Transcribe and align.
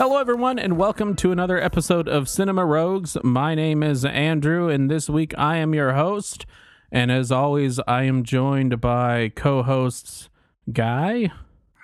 Hello, 0.00 0.16
everyone, 0.16 0.58
and 0.58 0.78
welcome 0.78 1.14
to 1.16 1.30
another 1.30 1.60
episode 1.60 2.08
of 2.08 2.26
Cinema 2.26 2.64
Rogues. 2.64 3.18
My 3.22 3.54
name 3.54 3.82
is 3.82 4.02
Andrew, 4.02 4.70
and 4.70 4.90
this 4.90 5.10
week 5.10 5.34
I 5.36 5.58
am 5.58 5.74
your 5.74 5.92
host. 5.92 6.46
And 6.90 7.12
as 7.12 7.30
always, 7.30 7.78
I 7.80 8.04
am 8.04 8.24
joined 8.24 8.80
by 8.80 9.30
co 9.36 9.62
hosts 9.62 10.30
Guy 10.72 11.30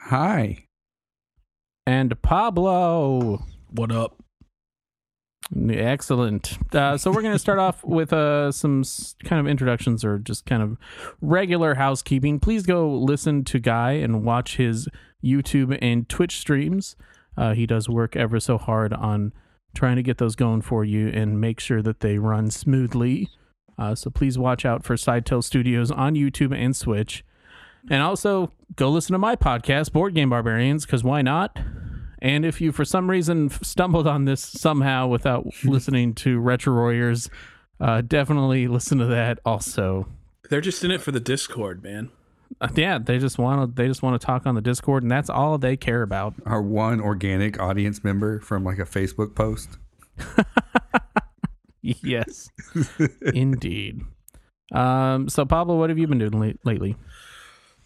Hi. 0.07 0.65
and 1.87 2.23
Pablo. 2.23 3.45
What 3.69 3.93
up? 3.93 4.17
Excellent. 5.69 6.57
Uh, 6.75 6.97
so 6.97 7.11
we're 7.11 7.21
going 7.21 7.35
to 7.35 7.39
start 7.39 7.59
off 7.59 7.85
with 7.85 8.15
uh, 8.15 8.51
some 8.51 8.81
s- 8.81 9.15
kind 9.25 9.41
of 9.41 9.47
introductions 9.47 10.07
or 10.07 10.19
just 10.19 10.47
kind 10.47 10.63
of 10.63 10.79
regular 11.21 11.75
housekeeping. 11.75 12.41
Please 12.41 12.63
go 12.63 12.89
listen 12.89 13.45
to 13.45 13.59
Guy 13.59 13.93
and 13.93 14.25
watch 14.25 14.57
his 14.57 14.89
YouTube 15.23 15.77
and 15.83 16.09
Twitch 16.09 16.39
streams. 16.39 16.97
Uh, 17.37 17.55
he 17.55 17.67
does 17.67 17.89
work 17.89 18.17
ever 18.17 18.41
so 18.41 18.59
hard 18.59 18.93
on 18.93 19.33
trying 19.75 19.97
to 19.97 20.03
get 20.03 20.19
those 20.19 20.35
going 20.35 20.63
for 20.63 20.85
you 20.85 21.09
and 21.09 21.41
make 21.41 21.61
sure 21.61 21.83
that 21.83 22.01
they 22.01 22.19
run 22.19 22.51
smoothly. 22.51 23.29
Uh, 23.79 23.95
so 23.95 24.11
please 24.11 24.39
watch 24.39 24.65
out 24.65 24.85
for 24.85 24.97
Sidetail 24.97 25.43
Studios 25.43 25.91
on 25.91 26.15
YouTube 26.15 26.57
and 26.57 26.79
Twitch. 26.79 27.25
And 27.91 28.03
also 28.03 28.51
go 28.75 28.91
listen 28.91 29.13
to 29.13 29.19
my 29.19 29.37
podcast, 29.37 29.93
Board 29.93 30.15
Game 30.15 30.31
Barbarians, 30.31 30.87
because 30.87 31.05
why 31.05 31.23
not? 31.23 31.57
And 32.21 32.45
if 32.45 32.61
you, 32.61 32.73
for 32.73 32.85
some 32.85 33.11
reason, 33.11 33.47
f- 33.47 33.63
stumbled 33.63 34.07
on 34.07 34.25
this 34.25 34.41
somehow 34.41 35.07
without 35.07 35.47
listening 35.65 36.15
to 36.15 36.41
Retro 36.41 36.75
Warriors, 36.75 37.31
uh, 37.79 38.01
definitely 38.01 38.67
listen 38.67 38.99
to 38.99 39.07
that 39.07 39.39
also. 39.45 40.09
They're 40.49 40.61
just 40.61 40.83
in 40.83 40.91
it 40.91 41.03
for 41.03 41.13
the 41.13 41.21
Discord, 41.21 41.83
man. 41.83 42.11
Uh, 42.61 42.69
yeah, 42.75 42.99
they 42.99 43.19
just 43.19 43.39
want 43.39 43.61
to 43.77 43.83
they 43.83 43.89
just 43.89 44.03
want 44.03 44.19
to 44.21 44.25
talk 44.25 44.47
on 44.47 44.55
the 44.55 44.61
Discord, 44.61 45.03
and 45.03 45.11
that's 45.11 45.29
all 45.29 45.59
they 45.59 45.77
care 45.77 46.03
about. 46.03 46.35
Our 46.47 46.63
one 46.63 47.01
organic 47.01 47.61
audience 47.61 48.03
member 48.05 48.41
from 48.41 48.65
like 48.65 48.79
a 48.79 48.85
Facebook 48.85 49.35
post. 49.35 49.79
yes, 51.83 52.51
indeed. 53.35 54.01
Um, 54.73 55.29
so 55.29 55.45
Pablo, 55.45 55.77
what 55.79 55.91
have 55.91 55.99
you 55.99 56.07
been 56.07 56.19
doing 56.19 56.39
late- 56.41 56.61
lately? 56.65 56.97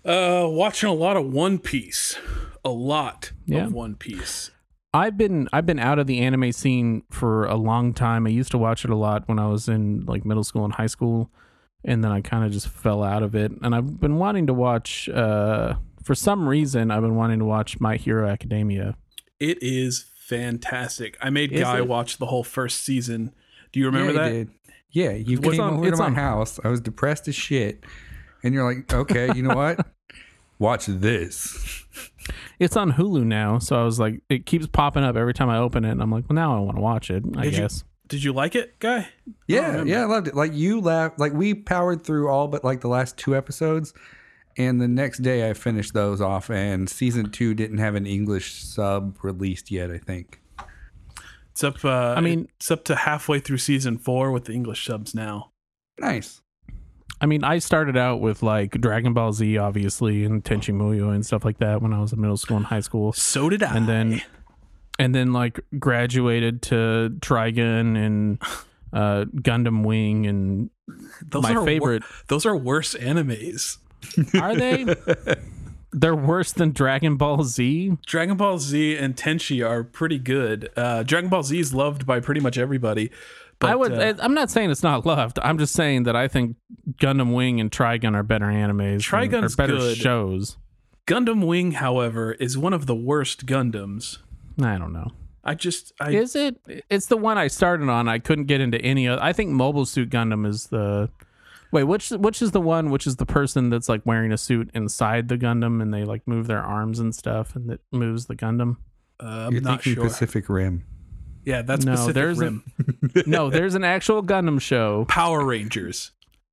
Uh, 0.05 0.47
watching 0.49 0.89
a 0.89 0.95
lot 0.95 1.17
of 1.17 1.27
One 1.31 1.59
Piece. 1.59 2.17
A 2.65 2.71
lot 2.71 3.33
Yeah. 3.47 3.67
of 3.67 3.73
One 3.73 3.97
Piece. 3.97 4.51
I've 4.93 5.17
been 5.17 5.49
I've 5.53 5.67
been 5.67 5.79
out 5.79 5.99
of 5.99 6.07
the 6.07 6.21
anime 6.21 6.53
scene 6.53 7.03
for 7.11 7.45
a 7.45 7.57
long 7.57 7.93
time. 7.93 8.27
I 8.27 8.31
used 8.31 8.51
to 8.53 8.59
watch 8.59 8.85
it 8.85 8.91
a 8.91 8.97
lot 8.97 9.29
when 9.29 9.39
I 9.39 9.47
was 9.47 9.69
in 9.69 10.05
like 10.07 10.25
middle 10.25 10.43
school 10.45 10.65
and 10.65 10.75
high 10.75 10.87
school, 10.87 11.31
and 11.85 12.03
then 12.05 12.11
I 12.13 12.21
kind 12.21 12.45
of 12.45 12.53
just 12.53 12.69
fell 12.69 13.03
out 13.03 13.23
of 13.23 13.35
it. 13.35 13.53
And 13.63 13.75
I've 13.75 14.01
been 14.01 14.17
wanting 14.19 14.47
to 14.49 14.55
watch. 14.55 15.09
Uh, 15.09 15.75
for 16.03 16.15
some 16.15 16.49
reason, 16.49 16.91
I've 16.91 17.03
been 17.03 17.15
wanting 17.17 17.39
to 17.41 17.45
watch 17.45 17.79
My 17.81 17.97
Hero 17.97 18.29
Academia. 18.29 18.97
It 19.39 19.59
is 19.63 20.07
fantastic. 20.19 21.17
I 21.21 21.31
made 21.31 21.53
Is 21.53 21.63
Guy 21.63 21.79
it? 21.79 21.89
watch 21.89 22.19
the 22.19 22.27
whole 22.27 22.45
first 22.45 22.85
season. 22.85 23.33
Do 23.73 23.81
you 23.81 23.87
remember 23.87 24.13
yeah, 24.13 24.23
that? 24.23 24.31
Did. 24.31 24.51
Yeah, 24.93 25.11
you 25.13 25.39
It's 25.39 25.49
came 25.51 25.61
on- 25.61 25.75
over 25.75 25.91
to 25.91 25.97
my 25.97 26.07
on- 26.07 26.15
house. 26.15 26.59
I 26.65 26.69
was 26.69 26.81
depressed 26.81 27.29
as 27.29 27.35
shit. 27.35 27.85
And 28.43 28.55
you're 28.55 28.65
like, 28.65 28.93
okay, 28.93 29.31
you 29.35 29.43
know 29.43 29.55
what? 29.55 29.87
Watch 30.59 30.87
this. 30.87 31.85
It's 32.59 32.77
on 32.77 32.93
Hulu 32.93 33.25
now, 33.25 33.59
so 33.59 33.81
I 33.81 33.85
was 33.85 33.99
like, 34.01 34.21
it 34.29 34.47
keeps 34.47 34.67
popping 34.67 35.03
up 35.05 35.17
every 35.17 35.33
time 35.35 35.49
I 35.49 35.59
open 35.59 35.85
it, 35.85 35.91
and 35.91 36.03
I'm 36.03 36.11
like, 36.11 36.25
well, 36.29 36.35
now 36.35 36.57
I 36.57 36.61
want 36.61 36.77
to 36.77 36.83
watch 36.83 37.11
it. 37.11 37.23
I 37.37 37.43
Did 37.45 37.53
you- 37.55 37.61
guess. 37.61 37.85
Did 38.11 38.23
you 38.23 38.33
like 38.35 38.55
it, 38.55 38.79
Guy? 38.81 39.09
Yeah, 39.47 39.69
remember. 39.69 39.91
yeah, 39.91 40.03
I 40.03 40.05
loved 40.05 40.29
it. 40.29 40.35
Like 40.35 40.53
you 40.53 40.81
laughed 40.81 41.19
like 41.19 41.33
we 41.33 41.55
powered 41.55 42.03
through 42.05 42.29
all 42.29 42.47
but 42.49 42.63
like 42.65 42.81
the 42.83 42.89
last 42.89 43.17
two 43.17 43.35
episodes. 43.35 43.95
And 44.59 44.81
the 44.81 44.89
next 44.89 45.19
day 45.23 45.49
I 45.49 45.55
finished 45.55 45.95
those 45.95 46.21
off 46.21 46.51
and 46.51 46.91
season 46.91 47.31
two 47.31 47.55
didn't 47.55 47.79
have 47.79 47.95
an 47.95 48.05
English 48.07 48.63
sub 48.63 49.17
released 49.23 49.71
yet, 49.71 49.91
I 49.91 49.97
think. 49.99 50.41
It's 51.53 51.65
up. 51.65 51.85
Uh, 51.85 52.15
I 52.17 52.21
mean- 52.21 52.49
it's 52.57 52.71
up 52.71 52.85
to 52.87 52.97
halfway 52.97 53.39
through 53.41 53.59
season 53.59 53.97
four 53.97 54.31
with 54.33 54.45
the 54.47 54.53
English 54.53 54.85
subs 54.85 55.15
now. 55.15 55.53
Nice. 55.99 56.43
I 57.21 57.27
mean, 57.27 57.45
I 57.45 57.59
started 57.59 57.97
out 57.97 58.21
with 58.21 58.43
like 58.43 58.73
Dragon 58.81 59.13
Ball 59.15 59.33
Z, 59.33 59.57
obviously, 59.59 60.25
and 60.25 60.43
Tenchi 60.43 60.75
Muyo 60.75 61.15
and 61.15 61.25
stuff 61.25 61.45
like 61.45 61.59
that 61.59 61.81
when 61.83 61.93
I 61.93 62.01
was 62.01 62.13
in 62.13 62.21
middle 62.21 62.37
school 62.39 62.57
and 62.57 62.67
high 62.67 62.81
school. 62.81 63.13
So 63.13 63.49
did 63.51 63.63
I. 63.63 63.77
and 63.77 63.87
then 63.89 64.23
and 65.01 65.15
then 65.15 65.33
like 65.33 65.61
graduated 65.79 66.63
to 66.63 67.13
Trigun 67.21 67.97
and 67.97 68.43
uh 68.93 69.25
Gundam 69.37 69.85
Wing 69.85 70.27
and 70.27 70.71
those 71.23 71.43
my 71.45 71.53
are 71.53 71.57
wor- 71.57 71.67
favorite 71.67 72.03
those 72.29 72.47
are 72.47 72.57
worse 72.57 72.95
animes. 72.95 73.79
are 74.41 74.55
they 74.55 74.85
they're 75.93 76.17
worse 76.17 76.53
than 76.53 76.73
Dragon 76.73 77.17
Ball 77.17 77.43
Z 77.45 77.97
Dragon 78.07 78.37
Ball 78.37 78.59
Z 78.59 78.97
and 78.97 79.17
Tenchi 79.17 79.67
are 79.69 79.85
pretty 79.85 80.19
good. 80.19 80.69
Uh, 80.77 81.03
Dragon 81.03 81.31
Ball 81.31 81.43
Z 81.43 81.59
is 81.59 81.75
loved 81.75 82.07
by 82.07 82.21
pretty 82.21 82.41
much 82.41 82.59
everybody. 82.59 83.11
But, 83.59 83.71
I 83.71 83.77
would 83.77 83.93
uh, 83.93 84.15
I'm 84.21 84.33
not 84.35 84.51
saying 84.51 84.71
it's 84.71 84.83
not 84.83 85.05
loved 85.05 85.39
I'm 85.43 85.59
just 85.59 85.75
saying 85.75 86.05
that 86.05 86.17
I 86.17 86.29
think 86.29 86.57
Gundam 87.01 87.35
Wing 87.35 87.61
and 87.61 87.71
Trigun 87.71 88.15
are 88.15 88.23
better 88.23 88.47
animes 88.47 89.01
Trigun's 89.01 89.55
or 89.55 89.57
better 89.57 89.77
good. 89.77 89.97
shows 89.97 90.57
Gundam 91.07 91.45
Wing, 91.45 91.73
however, 91.73 92.33
is 92.35 92.57
one 92.57 92.73
of 92.73 92.87
the 92.87 92.95
worst 92.95 93.45
Gundams. 93.45 94.19
I 94.65 94.79
don't 94.79 94.93
know 94.93 95.09
I 95.43 95.55
just 95.55 95.93
I 96.01 96.11
is 96.11 96.37
it 96.37 96.57
it's 96.91 97.07
the 97.07 97.17
one 97.17 97.39
I 97.39 97.47
started 97.49 97.89
on 97.89 98.09
I 98.09 98.19
couldn't 98.19 98.45
get 98.47 98.61
into 98.61 98.81
any 98.81 99.09
other 99.09 99.23
I 99.23 99.33
think 99.33 99.51
Mobile 99.51 99.87
Suit 99.87 100.11
Gundam 100.11 100.47
is 100.47 100.67
the 100.67 101.09
Wait, 101.73 101.85
which 101.85 102.11
which 102.11 102.43
is 102.43 102.51
the 102.51 102.61
one 102.61 102.91
which 102.91 103.07
is 103.07 103.17
the 103.17 103.27
person 103.27 103.71
that's 103.71 103.89
like 103.89 104.05
wearing 104.05 104.33
a 104.33 104.37
suit 104.37 104.71
inside 104.75 105.29
the 105.29 105.39
Gundam 105.39 105.81
and 105.81 105.95
they 105.95 106.05
like 106.05 106.27
move 106.27 106.47
their 106.49 106.63
arms 106.63 106.99
and 106.99 107.15
stuff 107.15 107.55
and 107.55 107.71
it 107.71 107.81
moves 107.93 108.27
the 108.27 108.35
Gundam? 108.35 108.77
uh, 109.23 109.47
I'm 109.47 109.53
You're 109.53 109.63
not 109.63 109.83
thinking 109.83 109.95
sure. 109.95 110.05
Pacific 110.11 110.49
Rim. 110.49 110.85
Yeah, 111.45 111.63
that's 111.63 111.85
No, 111.85 111.93
Pacific 111.93 112.15
there's 112.15 112.41
a- 112.41 112.61
No, 113.27 113.51
there's 113.51 113.75
an 113.75 113.85
actual 113.85 114.23
Gundam 114.23 114.61
show. 114.61 115.05
Power 115.07 115.45
Rangers. 115.45 116.11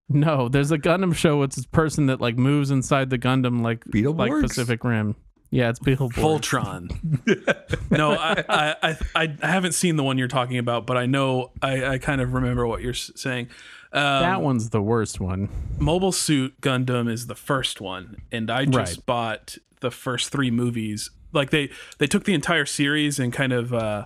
No, 0.09 0.47
there's 0.47 0.71
a 0.71 0.77
Gundam 0.77 1.13
show 1.13 1.39
with 1.39 1.53
this 1.53 1.65
person 1.65 2.05
that 2.05 2.21
like 2.21 2.37
moves 2.37 2.71
inside 2.71 3.09
the 3.09 3.17
Gundam 3.17 3.61
like 3.61 3.83
like 3.93 4.31
Pacific 4.41 4.83
Rim. 4.83 5.15
Yeah, 5.49 5.69
it's 5.69 5.79
Beetleborgs. 5.79 6.13
Voltron. 6.13 7.91
no, 7.91 8.11
I, 8.11 8.43
I, 8.49 8.97
I, 9.15 9.35
I 9.41 9.47
haven't 9.47 9.73
seen 9.73 9.95
the 9.95 10.03
one 10.03 10.17
you're 10.17 10.27
talking 10.27 10.57
about, 10.57 10.85
but 10.85 10.97
I 10.97 11.05
know 11.05 11.51
I, 11.61 11.85
I 11.85 11.97
kind 11.99 12.19
of 12.21 12.33
remember 12.33 12.67
what 12.67 12.81
you're 12.81 12.93
saying. 12.93 13.47
Um, 13.93 14.01
That 14.23 14.41
one's 14.41 14.69
the 14.71 14.81
worst 14.81 15.19
one. 15.21 15.47
Mobile 15.79 16.11
Suit 16.11 16.59
Gundam 16.61 17.09
is 17.09 17.27
the 17.27 17.35
first 17.35 17.79
one, 17.79 18.17
and 18.31 18.51
I 18.51 18.65
just 18.65 18.97
Right. 18.97 19.05
bought 19.05 19.57
the 19.79 19.91
first 19.91 20.29
three 20.31 20.51
movies. 20.51 21.09
Like 21.31 21.49
they 21.51 21.69
they 21.97 22.07
took 22.07 22.25
the 22.25 22.33
entire 22.33 22.65
series 22.65 23.17
and 23.19 23.31
kind 23.31 23.53
of 23.53 23.73
uh, 23.73 24.05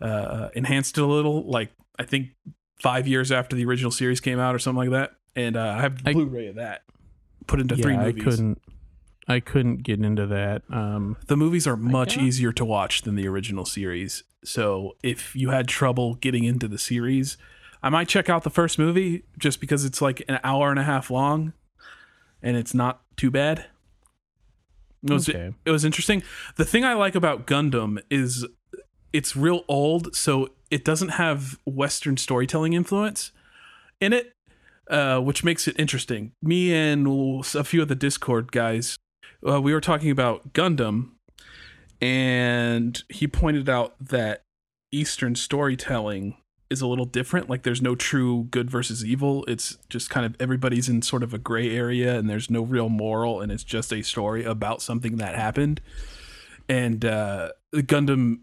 uh, 0.00 0.48
enhanced 0.54 0.96
it 0.96 1.02
a 1.02 1.06
little. 1.06 1.42
Like 1.50 1.70
I 1.98 2.04
think 2.04 2.28
five 2.80 3.06
years 3.06 3.30
after 3.30 3.56
the 3.56 3.64
original 3.66 3.90
series 3.90 4.20
came 4.20 4.38
out 4.38 4.54
or 4.54 4.58
something 4.58 4.88
like 4.88 4.90
that. 4.90 5.12
And 5.36 5.56
uh, 5.56 5.74
I 5.76 5.80
have 5.82 6.02
the 6.02 6.10
I- 6.10 6.12
Blu-ray 6.14 6.46
of 6.48 6.54
that. 6.54 6.82
Put 7.46 7.60
into 7.60 7.74
yeah, 7.76 7.82
three 7.82 7.94
I 7.96 8.04
movies. 8.06 8.24
couldn't 8.24 8.62
I 9.28 9.40
couldn't 9.40 9.82
get 9.82 10.00
into 10.00 10.26
that. 10.26 10.62
Um 10.70 11.16
The 11.26 11.36
movies 11.36 11.66
are 11.66 11.76
much 11.76 12.16
easier 12.16 12.52
to 12.52 12.64
watch 12.64 13.02
than 13.02 13.14
the 13.14 13.28
original 13.28 13.64
series. 13.64 14.24
So 14.44 14.96
if 15.02 15.34
you 15.36 15.50
had 15.50 15.68
trouble 15.68 16.14
getting 16.14 16.44
into 16.44 16.68
the 16.68 16.78
series, 16.78 17.36
I 17.82 17.90
might 17.90 18.08
check 18.08 18.28
out 18.28 18.42
the 18.44 18.50
first 18.50 18.78
movie 18.78 19.24
just 19.38 19.60
because 19.60 19.84
it's 19.84 20.00
like 20.00 20.22
an 20.28 20.40
hour 20.42 20.70
and 20.70 20.78
a 20.78 20.84
half 20.84 21.10
long 21.10 21.52
and 22.42 22.56
it's 22.56 22.74
not 22.74 23.02
too 23.16 23.30
bad. 23.30 23.66
It 25.02 25.12
was 25.12 25.28
Okay. 25.28 25.52
it 25.64 25.70
was 25.70 25.84
interesting. 25.84 26.22
The 26.56 26.64
thing 26.64 26.84
I 26.84 26.94
like 26.94 27.14
about 27.14 27.46
Gundam 27.46 27.98
is 28.10 28.46
it's 29.12 29.36
real 29.36 29.64
old, 29.68 30.14
so 30.14 30.50
it 30.70 30.84
doesn't 30.84 31.10
have 31.10 31.58
Western 31.64 32.16
storytelling 32.16 32.72
influence 32.74 33.32
in 34.00 34.12
it, 34.12 34.32
uh, 34.90 35.18
which 35.20 35.42
makes 35.44 35.66
it 35.68 35.78
interesting. 35.78 36.32
Me 36.42 36.74
and 36.74 37.06
a 37.54 37.64
few 37.64 37.80
of 37.82 37.88
the 37.88 37.94
Discord 37.94 38.50
guys, 38.52 38.98
uh, 39.46 39.60
we 39.60 39.72
were 39.72 39.80
talking 39.80 40.10
about 40.10 40.52
Gundam, 40.52 41.10
and 42.00 43.02
he 43.08 43.26
pointed 43.26 43.68
out 43.68 43.94
that 44.00 44.42
Eastern 44.92 45.34
storytelling 45.34 46.36
is 46.70 46.80
a 46.80 46.86
little 46.86 47.04
different. 47.04 47.48
Like 47.48 47.62
there's 47.62 47.82
no 47.82 47.94
true 47.94 48.44
good 48.50 48.70
versus 48.70 49.04
evil. 49.04 49.44
It's 49.46 49.78
just 49.88 50.10
kind 50.10 50.26
of 50.26 50.36
everybody's 50.38 50.88
in 50.88 51.02
sort 51.02 51.22
of 51.22 51.32
a 51.32 51.38
gray 51.38 51.74
area, 51.74 52.18
and 52.18 52.28
there's 52.28 52.50
no 52.50 52.62
real 52.62 52.88
moral, 52.88 53.40
and 53.40 53.50
it's 53.50 53.64
just 53.64 53.92
a 53.92 54.02
story 54.02 54.44
about 54.44 54.82
something 54.82 55.16
that 55.16 55.34
happened. 55.34 55.80
And 56.68 57.04
uh, 57.04 57.50
the 57.72 57.82
Gundam, 57.82 58.40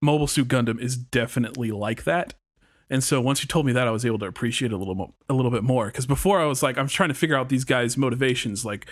Mobile 0.00 0.26
Suit 0.26 0.48
Gundam, 0.48 0.80
is 0.80 0.96
definitely 0.96 1.70
like 1.70 2.04
that. 2.04 2.34
And 2.88 3.02
so 3.02 3.20
once 3.20 3.42
you 3.42 3.48
told 3.48 3.66
me 3.66 3.72
that, 3.72 3.88
I 3.88 3.90
was 3.90 4.06
able 4.06 4.18
to 4.20 4.26
appreciate 4.26 4.70
it 4.70 4.74
a 4.74 4.78
little 4.78 4.94
mo- 4.94 5.14
a 5.28 5.34
little 5.34 5.50
bit 5.50 5.64
more. 5.64 5.86
Because 5.86 6.06
before 6.06 6.40
I 6.40 6.46
was 6.46 6.62
like, 6.62 6.78
I'm 6.78 6.88
trying 6.88 7.08
to 7.08 7.14
figure 7.14 7.36
out 7.36 7.48
these 7.48 7.64
guys' 7.64 7.96
motivations. 7.96 8.64
Like, 8.64 8.86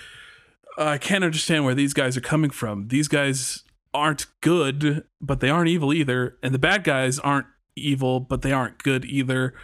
I 0.77 0.99
can't 0.99 1.25
understand 1.25 1.65
where 1.65 1.75
these 1.75 1.95
guys 1.95 2.17
are 2.17 2.21
coming 2.23 2.51
from. 2.51 2.89
These 2.89 3.09
guys 3.09 3.63
aren't 3.93 4.27
good, 4.41 5.05
but 5.21 5.41
they 5.41 5.49
aren't 5.51 5.69
evil 5.69 5.93
either, 5.93 6.37
and 6.43 6.53
the 6.53 6.59
bad 6.59 6.83
guys 6.85 7.19
aren't 7.21 7.47
evil, 7.77 8.21
but 8.21 8.43
they 8.43 8.53
aren't 8.53 8.83
good 8.83 9.05
either. 9.05 9.55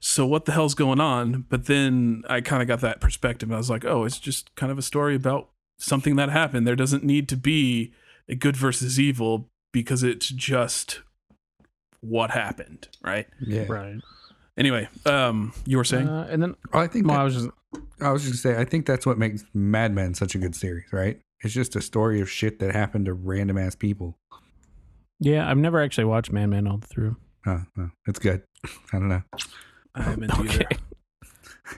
So 0.00 0.26
what 0.26 0.44
the 0.44 0.52
hell's 0.52 0.74
going 0.74 1.00
on? 1.00 1.44
But 1.48 1.66
then 1.66 2.22
I 2.28 2.40
kind 2.40 2.62
of 2.62 2.68
got 2.68 2.80
that 2.82 3.00
perspective. 3.00 3.48
And 3.48 3.54
I 3.54 3.58
was 3.58 3.68
like, 3.70 3.84
oh, 3.84 4.04
it's 4.04 4.20
just 4.20 4.54
kind 4.54 4.70
of 4.70 4.78
a 4.78 4.82
story 4.82 5.16
about 5.16 5.48
something 5.78 6.14
that 6.16 6.30
happened. 6.30 6.66
There 6.68 6.76
doesn't 6.76 7.02
need 7.02 7.28
to 7.30 7.36
be 7.36 7.92
a 8.28 8.36
good 8.36 8.56
versus 8.56 9.00
evil 9.00 9.48
because 9.72 10.04
it's 10.04 10.28
just 10.28 11.00
what 12.00 12.30
happened, 12.30 12.86
right? 13.02 13.26
Yeah. 13.40 13.64
Right. 13.68 13.96
Anyway, 14.56 14.88
um, 15.04 15.52
you 15.66 15.76
were 15.76 15.84
saying 15.84 16.08
Uh, 16.08 16.28
and 16.30 16.40
then 16.42 16.54
I 16.72 16.86
think 16.86 17.06
well, 17.06 17.16
that- 17.16 17.20
I 17.22 17.24
was 17.24 17.34
just 17.34 17.48
I 18.00 18.10
was 18.12 18.22
just 18.24 18.42
gonna 18.42 18.54
say 18.56 18.60
I 18.60 18.64
think 18.64 18.86
that's 18.86 19.04
what 19.06 19.18
makes 19.18 19.44
Mad 19.54 19.92
Men 19.94 20.14
such 20.14 20.34
a 20.34 20.38
good 20.38 20.54
series, 20.54 20.92
right? 20.92 21.18
It's 21.42 21.52
just 21.54 21.76
a 21.76 21.80
story 21.80 22.20
of 22.20 22.30
shit 22.30 22.58
that 22.60 22.72
happened 22.74 23.06
to 23.06 23.12
random 23.12 23.58
ass 23.58 23.74
people. 23.74 24.18
yeah. 25.20 25.48
I've 25.48 25.58
never 25.58 25.80
actually 25.82 26.04
watched 26.06 26.32
Mad 26.32 26.46
Men 26.46 26.66
all 26.66 26.78
through. 26.78 27.16
Huh, 27.44 27.58
huh, 27.76 27.86
it's 28.06 28.18
good. 28.18 28.42
I 28.92 28.98
don't 28.98 29.08
know. 29.08 29.22
I 29.94 30.02
haven't 30.02 30.30
either. 30.32 30.48
Okay. 30.64 30.66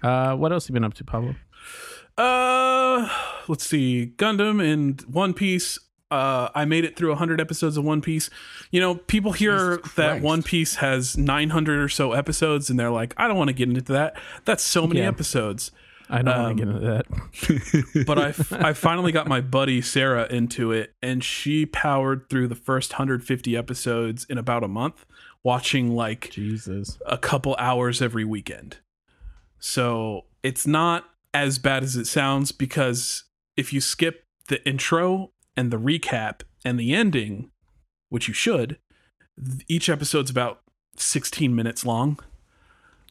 Uh, 0.05 0.37
what 0.37 0.53
else 0.53 0.67
have 0.67 0.71
you 0.71 0.75
been 0.75 0.85
up 0.85 0.95
to, 0.95 1.03
Pablo? 1.03 1.35
Uh, 2.17 3.09
let's 3.49 3.67
see. 3.67 4.13
Gundam 4.17 4.63
and 4.63 5.01
One 5.03 5.35
Piece. 5.35 5.81
Uh, 6.13 6.49
I 6.55 6.65
made 6.65 6.85
it 6.85 6.97
through 6.97 7.09
100 7.09 7.41
episodes 7.41 7.77
of 7.77 7.85
One 7.85 8.01
Piece. 8.01 8.31
You 8.71 8.81
know, 8.81 8.95
people 8.95 9.33
hear 9.33 9.79
that 9.97 10.23
One 10.23 10.45
Piece 10.45 10.77
has 10.77 11.19
900 11.19 11.81
or 11.81 11.89
so 11.89 12.13
episodes, 12.13 12.71
and 12.71 12.79
they're 12.79 12.91
like, 12.93 13.15
I 13.17 13.27
don't 13.27 13.37
want 13.37 13.49
to 13.49 13.53
get 13.55 13.69
into 13.69 13.93
that. 13.93 14.17
That's 14.45 14.63
so 14.63 14.87
many 14.87 15.01
Yeah. 15.01 15.09
episodes. 15.09 15.73
I 16.11 16.23
don't 16.23 16.35
Um, 16.35 16.43
want 16.43 16.59
to 16.59 16.65
get 16.65 16.75
into 16.75 16.87
that. 17.95 18.05
But 18.07 18.19
I, 18.19 18.29
f- 18.31 18.53
I 18.53 18.73
finally 18.73 19.13
got 19.13 19.29
my 19.29 19.41
buddy 19.41 19.81
Sarah 19.81 20.27
into 20.31 20.73
it, 20.73 20.95
and 21.01 21.23
she 21.23 21.67
powered 21.67 22.29
through 22.29 22.49
the 22.49 22.55
first 22.55 22.93
150 22.93 23.57
episodes 23.57 24.25
in 24.29 24.37
about 24.39 24.65
a 24.65 24.69
month, 24.69 25.07
watching 25.45 25.95
like 25.95 26.31
Jesus. 26.31 26.99
a 27.07 27.17
couple 27.17 27.55
hours 27.59 28.03
every 28.03 28.25
weekend. 28.25 28.79
So 29.59 30.27
it's 30.43 30.67
not 30.67 31.05
as 31.33 31.59
bad 31.59 31.83
as 31.83 31.97
it 31.97 32.07
sounds 32.07 32.51
because 32.53 33.25
if 33.57 33.73
you 33.73 33.81
skip 33.81 34.25
the 34.49 34.67
intro 34.69 35.31
and 35.57 35.71
the 35.71 35.79
recap 35.79 36.41
and 36.65 36.79
the 36.79 36.93
ending, 36.93 37.51
which 38.09 38.27
you 38.27 38.35
should, 38.35 38.79
each 39.69 39.89
episode's 39.89 40.31
about 40.31 40.63
16 40.97 41.55
minutes 41.55 41.87
long. 41.87 42.19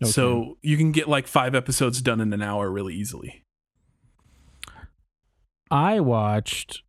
Okay. 0.02 0.12
So 0.12 0.58
you 0.62 0.78
can 0.78 0.92
get 0.92 1.10
like 1.10 1.28
five 1.28 1.54
episodes 1.56 2.02
done 2.02 2.22
in 2.22 2.32
an 2.34 2.42
hour 2.42 2.70
really 2.72 2.94
easily. 2.96 3.44
I 5.72 6.00
watched 6.00 6.84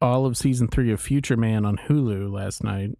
all 0.00 0.26
of 0.26 0.36
season 0.36 0.68
three 0.68 0.92
of 0.92 1.00
Future 1.00 1.36
Man 1.36 1.64
on 1.64 1.76
Hulu 1.88 2.30
last 2.32 2.62
night, 2.62 2.90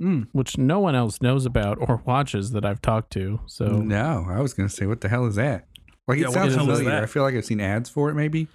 Mm. 0.00 0.28
which 0.32 0.58
no 0.58 0.78
one 0.80 0.94
else 0.94 1.20
knows 1.22 1.46
about 1.46 1.78
or 1.80 2.02
watches 2.04 2.50
that 2.52 2.64
I've 2.64 2.82
talked 2.82 3.12
to. 3.12 3.40
So 3.46 3.66
no, 3.66 4.26
I 4.28 4.40
was 4.40 4.52
gonna 4.54 4.68
say, 4.68 4.86
what 4.86 5.00
the 5.00 5.08
hell 5.08 5.26
is 5.26 5.36
that? 5.36 5.66
Like 6.08 6.18
Yeah, 6.18 6.24
it 6.24 6.28
what 6.28 6.34
sounds 6.34 6.52
the 6.54 6.58
hell 6.58 6.70
is 6.70 6.78
familiar. 6.78 6.96
that? 7.00 7.02
I 7.04 7.06
feel 7.06 7.22
like 7.22 7.34
I've 7.34 7.44
seen 7.44 7.60
ads 7.60 7.88
for 7.90 8.10
it. 8.10 8.14
Maybe. 8.14 8.48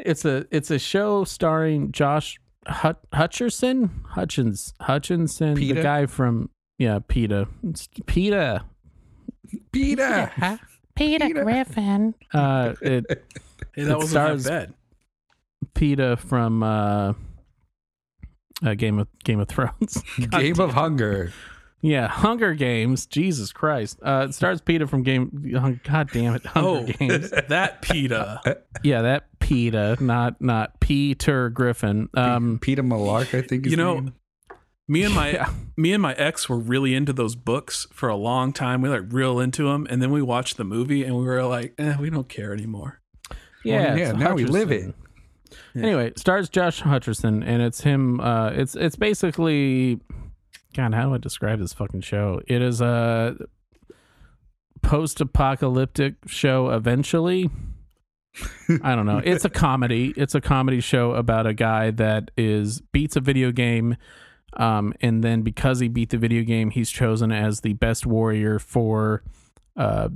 it's 0.00 0.24
a 0.24 0.46
it's 0.50 0.70
a 0.70 0.78
show 0.78 1.24
starring 1.24 1.92
Josh 1.92 2.40
Hut- 2.66 3.00
Hutcherson 3.12 3.90
Hutchins 4.06 4.72
Hutchinson, 4.80 5.54
the 5.54 5.74
guy 5.74 6.06
from 6.06 6.50
yeah 6.78 6.98
Peeta 6.98 7.46
It's 7.62 7.86
Peeta 8.06 8.64
Peter. 9.72 10.30
Peter 10.96 11.26
Peter. 11.26 11.44
Griffin. 11.44 12.14
uh, 12.32 12.74
it 12.80 13.04
Hey, 13.74 13.82
that 13.84 13.90
It 13.90 13.94
wasn't 13.96 14.10
stars- 14.10 14.44
that 14.44 14.68
bad. 14.68 14.74
Peeta 15.74 16.18
from 16.18 16.62
uh, 16.62 17.14
uh, 18.64 18.74
Game 18.74 18.98
of 19.00 19.08
Game 19.24 19.40
of 19.40 19.48
Thrones. 19.48 20.02
God 20.20 20.30
Game 20.40 20.54
damn- 20.54 20.64
of 20.68 20.74
Hunger. 20.74 21.32
Yeah, 21.80 22.08
Hunger 22.08 22.54
Games. 22.54 23.04
Jesus 23.04 23.52
Christ. 23.52 23.98
Uh, 24.02 24.26
it 24.28 24.32
stars 24.32 24.62
Peter 24.62 24.86
from 24.86 25.02
Game. 25.02 25.28
God 25.84 26.08
damn 26.12 26.34
it, 26.34 26.46
Hunger 26.46 26.68
Oh, 26.68 26.84
Games. 26.98 27.28
that 27.48 27.82
Peeta. 27.82 28.56
Yeah, 28.82 29.02
that 29.02 29.24
Peter. 29.38 29.94
not 30.00 30.40
not 30.40 30.80
Peter 30.80 31.50
Griffin. 31.50 32.08
Um, 32.14 32.58
Peter 32.62 32.82
Mellark, 32.82 33.36
I 33.38 33.42
think. 33.42 33.64
His 33.64 33.72
You 33.72 33.76
know, 33.76 33.94
name. 34.00 34.14
Me 34.88 35.02
and 35.02 35.14
my 35.14 35.30
Yeah. 35.32 35.50
me 35.76 35.92
and 35.92 36.02
my 36.02 36.14
ex 36.14 36.48
were 36.48 36.58
really 36.58 36.94
into 36.94 37.12
those 37.12 37.34
books 37.36 37.86
for 37.92 38.08
a 38.08 38.16
long 38.16 38.52
time. 38.52 38.82
We 38.82 38.88
like 38.88 39.02
real 39.12 39.40
into 39.40 39.64
them, 39.70 39.86
and 39.90 40.00
then 40.02 40.10
we 40.10 40.22
watched 40.22 40.56
the 40.56 40.64
movie, 40.64 41.04
and 41.04 41.16
we 41.16 41.24
were 41.24 41.42
like, 41.44 41.74
eh, 41.78 41.96
we 41.98 42.10
don't 42.10 42.28
care 42.28 42.52
anymore. 42.52 43.00
yeah, 43.64 43.94
yeah, 43.96 44.10
it's 44.10 44.18
now 44.18 44.34
we 44.34 44.44
live 44.44 44.68
Hutcherson. 44.68 44.88
it. 44.90 44.94
Anyway, 45.84 46.06
it 46.08 46.18
stars 46.18 46.48
Josh 46.48 46.82
Hutcherson, 46.82 47.42
and 47.46 47.62
it's 47.62 47.80
him. 47.80 48.20
Uh, 48.20 48.50
it's 48.50 48.74
it's 48.76 48.96
basically, 48.96 50.00
God, 50.76 50.92
how 50.94 51.08
do 51.08 51.14
I 51.14 51.18
describe 51.18 51.60
this 51.60 51.72
fucking 51.72 52.00
show? 52.02 52.40
It 52.46 52.60
is 52.60 52.80
a 52.80 53.36
post-apocalyptic 54.82 56.14
show. 56.26 56.70
Eventually, 56.70 57.50
I 58.82 58.94
don't 58.94 59.06
know. 59.06 59.20
It's 59.24 59.44
a 59.44 59.50
comedy. 59.66 60.12
It's 60.16 60.34
a 60.34 60.40
comedy 60.40 60.80
show 60.80 61.12
about 61.12 61.46
a 61.46 61.54
guy 61.54 61.90
that 61.92 62.30
is 62.36 62.80
beats 62.92 63.16
a 63.16 63.20
video 63.20 63.52
game, 63.52 63.96
um, 64.56 64.94
and 65.00 65.22
then 65.22 65.42
because 65.42 65.80
he 65.80 65.88
beat 65.88 66.10
the 66.10 66.18
video 66.18 66.42
game, 66.42 66.70
he's 66.70 66.90
chosen 66.90 67.32
as 67.32 67.60
the 67.60 67.72
best 67.74 68.06
warrior 68.06 68.58
for, 68.58 69.22
uh, 69.76 70.08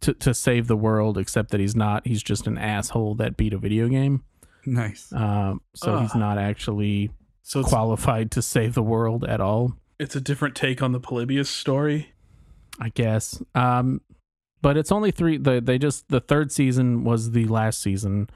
to 0.00 0.14
to 0.14 0.32
save 0.34 0.66
the 0.66 0.76
world. 0.76 1.18
Except 1.18 1.50
that 1.50 1.60
he's 1.60 1.76
not. 1.76 2.06
He's 2.06 2.22
just 2.22 2.46
an 2.46 2.58
asshole 2.58 3.14
that 3.16 3.36
beat 3.36 3.52
a 3.52 3.58
video 3.58 3.88
game. 3.88 4.24
Nice. 4.66 5.12
Um, 5.12 5.62
so 5.74 5.98
he's 5.98 6.14
not 6.14 6.38
actually 6.38 7.10
So 7.42 7.62
qualified 7.62 8.30
to 8.32 8.42
save 8.42 8.74
the 8.74 8.82
world 8.82 9.24
at 9.24 9.40
all, 9.40 9.74
it's 9.98 10.16
a 10.16 10.20
different 10.20 10.54
take 10.54 10.82
on 10.82 10.92
the 10.92 11.00
Polybius 11.00 11.48
story. 11.48 12.12
I 12.80 12.88
guess. 12.90 13.42
Um, 13.54 14.00
but 14.62 14.76
it's 14.76 14.92
only 14.92 15.10
three. 15.10 15.36
The, 15.36 15.60
they 15.60 15.78
just 15.78 16.08
the 16.08 16.20
third 16.20 16.52
season 16.52 17.04
was 17.04 17.32
the 17.32 17.46
last 17.46 17.82
season, 17.82 18.28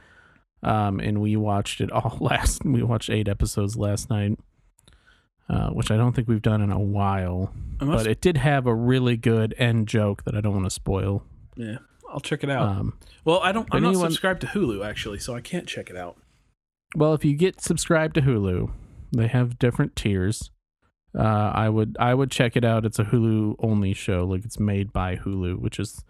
um, 0.62 1.00
and 1.00 1.20
we 1.20 1.36
watched 1.36 1.80
it 1.80 1.90
all 1.90 2.16
last. 2.20 2.64
We 2.64 2.82
watched 2.82 3.10
eight 3.10 3.28
episodes 3.28 3.76
last 3.76 4.10
night, 4.10 4.38
uh, 5.48 5.70
which 5.70 5.90
I 5.90 5.96
don't 5.96 6.14
think 6.14 6.28
we've 6.28 6.42
done 6.42 6.62
in 6.62 6.70
a 6.70 6.78
while. 6.78 7.52
Must, 7.80 8.04
But 8.04 8.06
it 8.10 8.20
did 8.20 8.36
have 8.38 8.66
a 8.66 8.74
really 8.74 9.16
good 9.16 9.54
end 9.58 9.88
joke 9.88 10.24
that 10.24 10.34
I 10.34 10.40
don't 10.40 10.54
want 10.54 10.66
to 10.66 10.70
spoil. 10.70 11.22
yeah, 11.56 11.78
I'll 12.10 12.20
check 12.20 12.44
it 12.44 12.50
out. 12.50 12.68
Um, 12.68 12.98
well, 13.24 13.40
I 13.42 13.52
don't. 13.52 13.68
I'm 13.72 13.82
not 13.82 13.96
subscribed 13.96 14.40
to 14.42 14.46
Hulu 14.48 14.86
actually, 14.86 15.18
so 15.18 15.34
I 15.34 15.40
can't 15.40 15.66
check 15.66 15.90
it 15.90 15.96
out. 15.96 16.16
Well, 16.96 17.12
if 17.14 17.24
you 17.24 17.34
get 17.34 17.60
subscribed 17.60 18.14
to 18.14 18.22
Hulu, 18.22 18.70
they 19.12 19.26
have 19.26 19.58
different 19.58 19.96
tiers. 19.96 20.50
Uh, 21.16 21.22
I 21.54 21.68
would 21.68 21.96
I 22.00 22.14
would 22.14 22.30
check 22.30 22.56
it 22.56 22.64
out. 22.64 22.84
It's 22.84 22.98
a 22.98 23.04
Hulu 23.04 23.56
only 23.58 23.94
show, 23.94 24.24
like 24.24 24.44
it's 24.44 24.58
made 24.58 24.92
by 24.92 25.16
Hulu, 25.16 25.60
which 25.60 25.78
is 25.78 26.04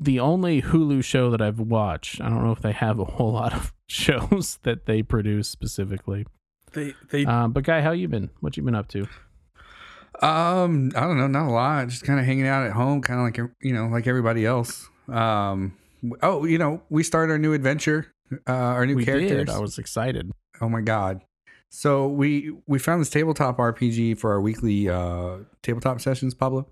the 0.00 0.20
only 0.20 0.62
Hulu 0.62 1.04
show 1.04 1.30
that 1.30 1.42
I've 1.42 1.60
watched. 1.60 2.20
I 2.20 2.28
don't 2.28 2.42
know 2.44 2.52
if 2.52 2.60
they 2.62 2.72
have 2.72 2.98
a 2.98 3.04
whole 3.04 3.32
lot 3.32 3.52
of 3.52 3.72
shows 3.88 4.58
that 4.62 4.86
they 4.86 5.02
produce 5.02 5.48
specifically. 5.48 6.26
They 6.72 6.94
they 7.10 7.24
Um, 7.24 7.52
but 7.52 7.64
guy, 7.64 7.80
how 7.80 7.92
you 7.92 8.08
been? 8.08 8.30
What 8.40 8.56
you 8.56 8.62
been 8.62 8.74
up 8.74 8.88
to? 8.88 9.06
Um, 10.22 10.92
I 10.96 11.00
don't 11.00 11.18
know, 11.18 11.26
not 11.26 11.46
a 11.48 11.50
lot. 11.52 11.88
Just 11.88 12.04
kind 12.04 12.18
of 12.18 12.24
hanging 12.24 12.46
out 12.46 12.64
at 12.66 12.72
home, 12.72 13.02
kind 13.02 13.20
of 13.20 13.24
like 13.24 13.52
you 13.60 13.72
know, 13.74 13.86
like 13.88 14.06
everybody 14.06 14.46
else. 14.46 14.88
Um, 15.08 15.76
oh, 16.22 16.44
you 16.46 16.58
know, 16.58 16.82
we 16.88 17.02
started 17.02 17.32
our 17.32 17.38
new 17.38 17.52
adventure, 17.52 18.12
uh, 18.48 18.52
our 18.52 18.86
new 18.86 18.96
we 18.96 19.04
characters. 19.04 19.30
did. 19.46 19.50
I 19.50 19.58
was 19.58 19.78
excited. 19.78 20.30
oh 20.60 20.68
my 20.70 20.80
god! 20.80 21.22
So 21.68 22.08
we 22.08 22.52
we 22.66 22.78
found 22.78 23.00
this 23.02 23.10
tabletop 23.10 23.58
RPG 23.58 24.18
for 24.18 24.32
our 24.32 24.40
weekly 24.40 24.88
uh 24.88 25.38
tabletop 25.62 26.00
sessions, 26.00 26.34
Pablo. 26.34 26.66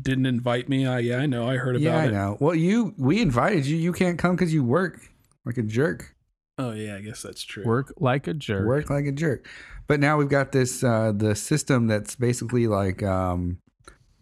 didn't 0.00 0.26
invite 0.26 0.68
me. 0.70 0.86
I 0.86 1.00
yeah, 1.00 1.18
I 1.18 1.26
know. 1.26 1.46
I 1.48 1.56
heard 1.58 1.76
about 1.76 1.82
Yeah, 1.82 1.98
I 1.98 2.04
it. 2.06 2.12
know. 2.12 2.38
Well, 2.40 2.54
you 2.54 2.94
we 2.96 3.20
invited 3.20 3.66
you. 3.66 3.76
You 3.76 3.92
can't 3.92 4.18
come 4.18 4.34
because 4.34 4.52
you 4.54 4.64
work 4.64 4.98
like 5.44 5.58
a 5.58 5.62
jerk. 5.62 6.14
Oh 6.58 6.72
yeah, 6.72 6.96
I 6.96 7.00
guess 7.00 7.22
that's 7.22 7.42
true. 7.42 7.64
Work 7.64 7.94
like 7.98 8.26
a 8.26 8.34
jerk. 8.34 8.66
Work 8.66 8.90
like 8.90 9.06
a 9.06 9.12
jerk. 9.12 9.48
But 9.86 10.00
now 10.00 10.16
we've 10.16 10.28
got 10.28 10.52
this 10.52 10.84
uh 10.84 11.12
the 11.14 11.34
system 11.34 11.86
that's 11.86 12.14
basically 12.14 12.66
like 12.66 13.02
um 13.02 13.58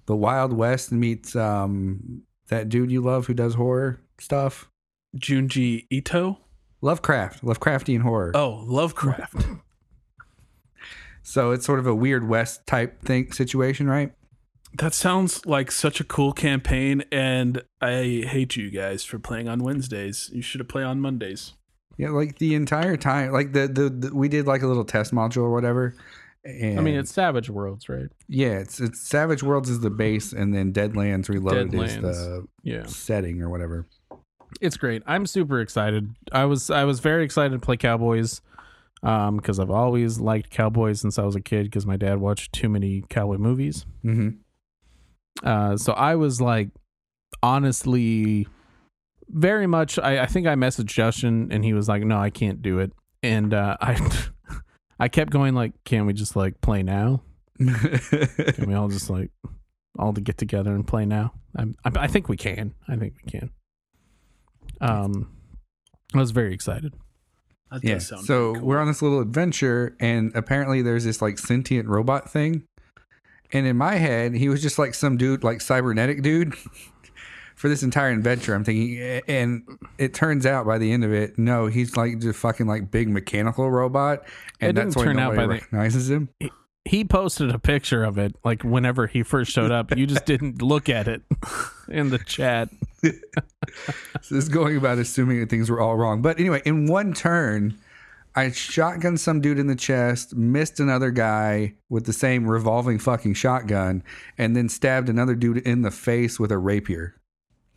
the 0.06 0.16
Wild 0.16 0.52
West 0.52 0.92
meets 0.92 1.34
um 1.36 2.22
that 2.48 2.68
dude 2.68 2.90
you 2.90 3.00
love 3.00 3.26
who 3.26 3.34
does 3.34 3.54
horror 3.54 4.00
stuff. 4.18 4.68
Junji 5.16 5.86
Ito. 5.90 6.38
Lovecraft, 6.82 7.44
Lovecraftian 7.44 8.02
horror. 8.02 8.32
Oh, 8.34 8.64
Lovecraft. 8.66 9.44
So 11.22 11.50
it's 11.50 11.66
sort 11.66 11.78
of 11.78 11.86
a 11.86 11.94
weird 11.94 12.26
west 12.26 12.66
type 12.66 13.02
thing 13.02 13.32
situation, 13.32 13.86
right? 13.86 14.12
that 14.74 14.94
sounds 14.94 15.44
like 15.46 15.70
such 15.70 16.00
a 16.00 16.04
cool 16.04 16.32
campaign, 16.32 17.02
and 17.10 17.62
I 17.80 18.24
hate 18.26 18.56
you 18.56 18.70
guys 18.70 19.04
for 19.04 19.18
playing 19.18 19.48
on 19.48 19.62
Wednesdays. 19.62 20.30
You 20.32 20.42
should 20.42 20.60
have 20.60 20.68
played 20.68 20.84
on 20.84 21.00
Mondays. 21.00 21.54
Yeah, 22.00 22.10
like 22.10 22.38
the 22.38 22.54
entire 22.54 22.96
time, 22.96 23.32
like 23.32 23.52
the 23.52 23.68
the, 23.68 23.90
the 23.90 24.14
we 24.14 24.28
did 24.28 24.46
like 24.46 24.62
a 24.62 24.66
little 24.66 24.84
test 24.84 25.12
module 25.12 25.42
or 25.42 25.50
whatever. 25.52 25.94
And 26.44 26.78
I 26.78 26.82
mean, 26.82 26.94
it's 26.94 27.12
Savage 27.12 27.50
Worlds, 27.50 27.88
right? 27.90 28.08
yeah, 28.26 28.52
it's 28.58 28.80
it's 28.80 29.00
Savage 29.00 29.42
Worlds 29.42 29.68
is 29.68 29.80
the 29.80 29.90
base, 29.90 30.32
and 30.32 30.54
then 30.54 30.72
Deadlands 30.72 31.28
Reloaded 31.28 31.74
is 31.74 31.96
the 31.98 32.46
Yeah. 32.62 32.86
setting 32.86 33.42
or 33.42 33.50
whatever. 33.50 33.86
it's 34.60 34.76
great. 34.78 35.02
I'm 35.06 35.26
super 35.26 35.60
excited. 35.60 36.08
I 36.32 36.46
was 36.46 36.70
I 36.70 36.84
was 36.84 37.00
very 37.00 37.24
excited 37.24 37.52
to 37.52 37.58
play 37.60 37.76
Cowboys 37.76 38.40
um 39.02 39.36
because 39.36 39.58
I've 39.60 39.70
always 39.70 40.18
liked 40.18 40.50
Cowboys 40.50 41.00
since 41.00 41.18
I 41.18 41.24
was 41.24 41.36
a 41.36 41.40
kid 41.40 41.64
because 41.64 41.86
my 41.86 41.96
dad 41.96 42.18
watched 42.20 42.52
too 42.54 42.68
many 42.70 43.04
cowboy 43.10 43.36
movies. 43.38 43.84
Mm-hmm. 44.04 45.46
Uh 45.46 45.76
so 45.76 45.92
I 45.92 46.14
was 46.16 46.40
like 46.40 46.70
honestly 47.42 48.46
very 49.32 49.66
much 49.66 49.98
I, 49.98 50.22
I 50.22 50.26
think 50.26 50.46
I 50.46 50.54
messaged 50.54 50.86
Justin 50.86 51.48
and 51.50 51.64
he 51.64 51.72
was 51.72 51.88
like, 51.88 52.02
No, 52.02 52.18
I 52.18 52.30
can't 52.30 52.62
do 52.62 52.78
it. 52.78 52.92
And 53.22 53.54
uh 53.54 53.76
I 53.80 53.96
I 55.00 55.08
kept 55.08 55.30
going 55.30 55.54
like, 55.54 55.72
can 55.84 56.04
we 56.04 56.12
just 56.12 56.36
like 56.36 56.60
play 56.60 56.82
now? 56.82 57.22
Can 57.58 58.66
we 58.66 58.74
all 58.74 58.88
just 58.88 59.08
like 59.10 59.30
all 59.98 60.12
to 60.12 60.20
get 60.20 60.36
together 60.36 60.74
and 60.74 60.86
play 60.86 61.06
now? 61.06 61.32
I'm, 61.56 61.74
I, 61.84 61.90
I 62.00 62.06
think 62.06 62.28
we 62.28 62.36
can. 62.36 62.74
I 62.86 62.96
think 62.96 63.14
we 63.24 63.30
can. 63.30 63.50
Um, 64.80 65.30
I 66.14 66.18
was 66.18 66.30
very 66.30 66.52
excited. 66.52 66.94
That 67.70 67.84
yeah. 67.84 67.98
So 67.98 68.54
cool. 68.54 68.62
we're 68.62 68.78
on 68.78 68.88
this 68.88 69.00
little 69.00 69.20
adventure, 69.20 69.96
and 70.00 70.32
apparently 70.34 70.82
there's 70.82 71.04
this 71.04 71.22
like 71.22 71.38
sentient 71.38 71.88
robot 71.88 72.30
thing. 72.30 72.64
And 73.52 73.66
in 73.66 73.76
my 73.76 73.96
head, 73.96 74.34
he 74.34 74.48
was 74.48 74.62
just 74.62 74.78
like 74.78 74.94
some 74.94 75.16
dude, 75.16 75.42
like 75.42 75.60
cybernetic 75.60 76.22
dude. 76.22 76.54
For 77.60 77.68
this 77.68 77.82
entire 77.82 78.08
adventure, 78.10 78.54
I'm 78.54 78.64
thinking, 78.64 78.98
and 79.28 79.62
it 79.98 80.14
turns 80.14 80.46
out 80.46 80.64
by 80.64 80.78
the 80.78 80.90
end 80.92 81.04
of 81.04 81.12
it, 81.12 81.38
no, 81.38 81.66
he's 81.66 81.94
like 81.94 82.18
just 82.18 82.38
fucking 82.38 82.66
like 82.66 82.90
big 82.90 83.10
mechanical 83.10 83.70
robot, 83.70 84.24
and 84.62 84.70
It 84.70 84.80
that's 84.82 84.96
why 84.96 85.04
turn 85.04 85.18
out 85.18 85.34
nobody 85.34 85.36
by 85.36 85.46
the- 85.46 85.52
recognizes 85.60 86.08
him. 86.10 86.30
He 86.86 87.04
posted 87.04 87.50
a 87.50 87.58
picture 87.58 88.02
of 88.02 88.16
it 88.16 88.34
like 88.42 88.62
whenever 88.62 89.06
he 89.06 89.22
first 89.22 89.52
showed 89.52 89.70
up. 89.70 89.94
You 89.94 90.06
just 90.06 90.24
didn't 90.24 90.62
look 90.62 90.88
at 90.88 91.06
it 91.06 91.20
in 91.88 92.08
the 92.08 92.18
chat. 92.18 92.70
So 94.22 94.34
this 94.34 94.44
is 94.44 94.48
going 94.48 94.76
about 94.76 94.98
assuming 94.98 95.40
that 95.40 95.50
things 95.50 95.70
were 95.70 95.80
all 95.80 95.96
wrong. 95.96 96.22
But 96.22 96.40
anyway, 96.40 96.62
in 96.64 96.86
one 96.86 97.12
turn, 97.12 97.78
I 98.34 98.46
shotgunned 98.46 99.18
some 99.18 99.40
dude 99.40 99.58
in 99.58 99.66
the 99.66 99.76
chest, 99.76 100.34
missed 100.34 100.80
another 100.80 101.10
guy 101.10 101.74
with 101.88 102.06
the 102.06 102.12
same 102.12 102.46
revolving 102.46 102.98
fucking 102.98 103.34
shotgun, 103.34 104.02
and 104.38 104.56
then 104.56 104.68
stabbed 104.68 105.08
another 105.10 105.34
dude 105.34 105.58
in 105.58 105.82
the 105.82 105.90
face 105.90 106.40
with 106.40 106.50
a 106.50 106.58
rapier. 106.58 107.14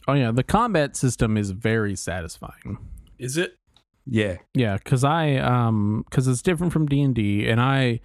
Oh 0.07 0.13
yeah, 0.13 0.31
the 0.31 0.43
combat 0.43 0.95
system 0.95 1.37
is 1.37 1.51
very 1.51 1.95
satisfying. 1.95 2.77
is 3.19 3.37
it? 3.37 3.57
Yeah. 4.05 4.37
Yeah, 4.53 4.77
because 4.77 5.03
I 5.03 5.35
um 5.37 6.05
because 6.09 6.27
it's 6.27 6.41
different 6.41 6.73
from 6.73 6.87
D 6.87 7.01
and 7.01 7.15
D, 7.15 7.47
and 7.47 7.61
I 7.61 7.99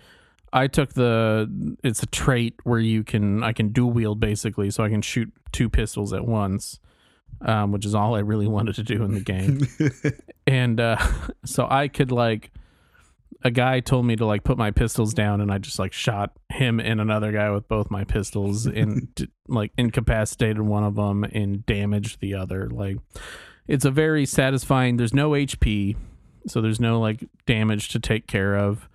I 0.53 0.67
took 0.67 0.95
the 0.95 1.77
it's 1.83 2.03
a 2.03 2.07
trait 2.07 2.55
where 2.65 2.79
you 2.79 3.05
can 3.05 3.43
I 3.43 3.53
can 3.53 3.71
dual 3.71 3.93
wield 3.93 4.21
basically, 4.21 4.71
so 4.71 4.85
I 4.85 4.89
can 4.89 5.03
shoot 5.03 5.33
two 5.53 5.69
pistols 5.69 6.13
at 6.13 6.25
once, 6.25 6.79
um, 7.41 7.73
which 7.73 7.85
is 7.85 7.95
all 7.95 8.15
I 8.15 8.21
really 8.21 8.47
wanted 8.57 8.77
to 8.77 8.83
do 8.83 9.03
in 9.03 9.15
the 9.15 9.21
game. 9.21 9.67
and 10.47 10.81
uh, 10.81 10.97
so 11.45 11.67
I 11.69 11.89
could 11.89 12.13
like 12.13 12.53
a 13.43 13.51
guy 13.51 13.81
told 13.81 14.05
me 14.05 14.17
to 14.17 14.27
like 14.27 14.45
put 14.45 14.59
my 14.59 14.71
pistols 14.71 15.15
down, 15.15 15.41
and 15.41 15.51
I 15.51 15.59
just 15.59 15.79
like 15.79 15.93
shot 15.93 16.33
him 16.49 16.81
and 16.81 17.01
another 17.01 17.33
guy 17.33 17.51
with 17.51 17.69
both 17.69 17.91
my 17.91 18.05
pistols, 18.05 18.67
and 18.67 19.09
like 19.49 19.73
incapacitated 19.79 20.61
one 20.61 20.85
of 20.85 20.97
them 20.97 21.25
and 21.25 21.65
damaged 21.67 22.21
the 22.21 22.35
other. 22.35 22.69
Like 22.69 22.99
it's 23.67 23.85
a 23.85 23.91
very 23.91 24.27
satisfying. 24.27 24.97
There's 24.97 25.15
no 25.15 25.31
HP, 25.31 25.97
so 26.47 26.61
there's 26.61 26.81
no 26.81 27.01
like 27.01 27.25
damage 27.47 27.91
to 27.91 28.01
take 28.01 28.27
care 28.27 28.57
of. 28.57 28.89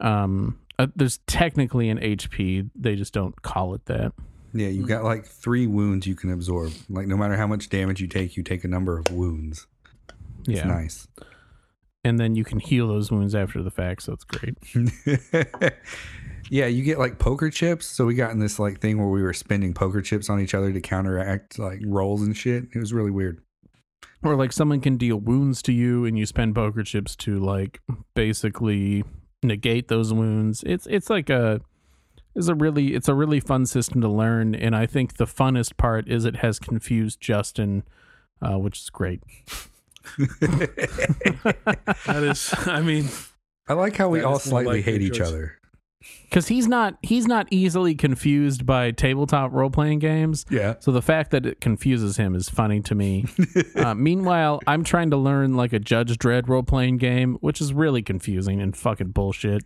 Um, 0.00 0.60
uh, 0.78 0.86
there's 0.94 1.18
technically 1.26 1.90
an 1.90 1.98
HP. 1.98 2.70
They 2.74 2.96
just 2.96 3.12
don't 3.12 3.40
call 3.42 3.74
it 3.74 3.84
that. 3.86 4.12
Yeah, 4.54 4.68
you've 4.68 4.88
got 4.88 5.04
like 5.04 5.26
three 5.26 5.66
wounds 5.66 6.06
you 6.06 6.14
can 6.14 6.32
absorb. 6.32 6.72
Like 6.88 7.06
no 7.06 7.16
matter 7.16 7.36
how 7.36 7.46
much 7.46 7.68
damage 7.68 8.00
you 8.00 8.06
take, 8.06 8.36
you 8.36 8.42
take 8.42 8.64
a 8.64 8.68
number 8.68 8.98
of 8.98 9.10
wounds. 9.12 9.66
It's 10.46 10.60
Yeah, 10.60 10.66
nice. 10.66 11.06
And 12.08 12.18
then 12.18 12.34
you 12.34 12.42
can 12.42 12.58
heal 12.58 12.88
those 12.88 13.10
wounds 13.10 13.34
after 13.34 13.62
the 13.62 13.70
fact, 13.70 14.02
so 14.02 14.14
it's 14.14 14.24
great. 14.24 14.56
yeah, 16.50 16.66
you 16.66 16.82
get 16.82 16.98
like 16.98 17.18
poker 17.18 17.50
chips. 17.50 17.86
So 17.86 18.06
we 18.06 18.14
got 18.14 18.30
in 18.30 18.38
this 18.38 18.58
like 18.58 18.80
thing 18.80 18.98
where 18.98 19.08
we 19.08 19.22
were 19.22 19.34
spending 19.34 19.74
poker 19.74 20.00
chips 20.00 20.30
on 20.30 20.40
each 20.40 20.54
other 20.54 20.72
to 20.72 20.80
counteract 20.80 21.58
like 21.58 21.80
rolls 21.84 22.22
and 22.22 22.36
shit. 22.36 22.64
It 22.74 22.78
was 22.78 22.94
really 22.94 23.10
weird. 23.10 23.42
Or 24.22 24.36
like 24.36 24.52
someone 24.52 24.80
can 24.80 24.96
deal 24.96 25.18
wounds 25.18 25.60
to 25.62 25.72
you, 25.72 26.06
and 26.06 26.18
you 26.18 26.24
spend 26.24 26.54
poker 26.54 26.82
chips 26.82 27.14
to 27.16 27.38
like 27.38 27.80
basically 28.14 29.04
negate 29.42 29.88
those 29.88 30.12
wounds. 30.12 30.64
It's 30.66 30.86
it's 30.86 31.10
like 31.10 31.28
a 31.30 31.60
it's 32.34 32.48
a 32.48 32.54
really 32.54 32.94
it's 32.94 33.08
a 33.08 33.14
really 33.14 33.40
fun 33.40 33.66
system 33.66 34.00
to 34.00 34.08
learn, 34.08 34.54
and 34.54 34.74
I 34.74 34.86
think 34.86 35.18
the 35.18 35.26
funnest 35.26 35.76
part 35.76 36.08
is 36.08 36.24
it 36.24 36.36
has 36.36 36.58
confused 36.58 37.20
Justin, 37.20 37.84
uh, 38.40 38.58
which 38.58 38.78
is 38.78 38.90
great. 38.90 39.22
That 42.06 42.22
is. 42.24 42.54
I 42.66 42.80
mean, 42.80 43.08
I 43.68 43.74
like 43.74 43.96
how 43.96 44.08
we 44.08 44.22
all 44.22 44.38
slightly 44.38 44.78
likely 44.78 44.82
hate 44.82 45.02
each 45.02 45.18
choice. 45.18 45.28
other. 45.28 45.58
because 46.24 46.48
he's 46.48 46.68
not 46.68 46.96
he's 47.02 47.26
not 47.26 47.46
easily 47.50 47.94
confused 47.94 48.64
by 48.64 48.90
tabletop 48.90 49.52
role 49.52 49.70
playing 49.70 49.98
games. 49.98 50.46
Yeah. 50.50 50.76
So 50.80 50.92
the 50.92 51.02
fact 51.02 51.30
that 51.32 51.46
it 51.46 51.60
confuses 51.60 52.16
him 52.16 52.34
is 52.34 52.48
funny 52.48 52.80
to 52.82 52.94
me. 52.94 53.26
uh, 53.76 53.94
meanwhile, 53.94 54.60
I'm 54.66 54.84
trying 54.84 55.10
to 55.10 55.16
learn 55.16 55.54
like 55.54 55.72
a 55.72 55.78
Judge 55.78 56.16
Dredd 56.18 56.48
role 56.48 56.62
playing 56.62 56.98
game, 56.98 57.36
which 57.40 57.60
is 57.60 57.72
really 57.72 58.02
confusing 58.02 58.60
and 58.60 58.76
fucking 58.76 59.08
bullshit. 59.08 59.62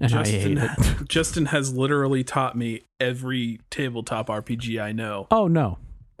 And 0.00 0.14
I 0.14 0.26
hate 0.26 0.56
Justin, 0.56 0.94
it. 0.96 1.08
Justin 1.08 1.46
has 1.46 1.74
literally 1.74 2.22
taught 2.22 2.56
me 2.56 2.82
every 3.00 3.60
tabletop 3.70 4.28
RPG 4.28 4.80
I 4.80 4.92
know. 4.92 5.26
Oh 5.30 5.48
no. 5.48 5.78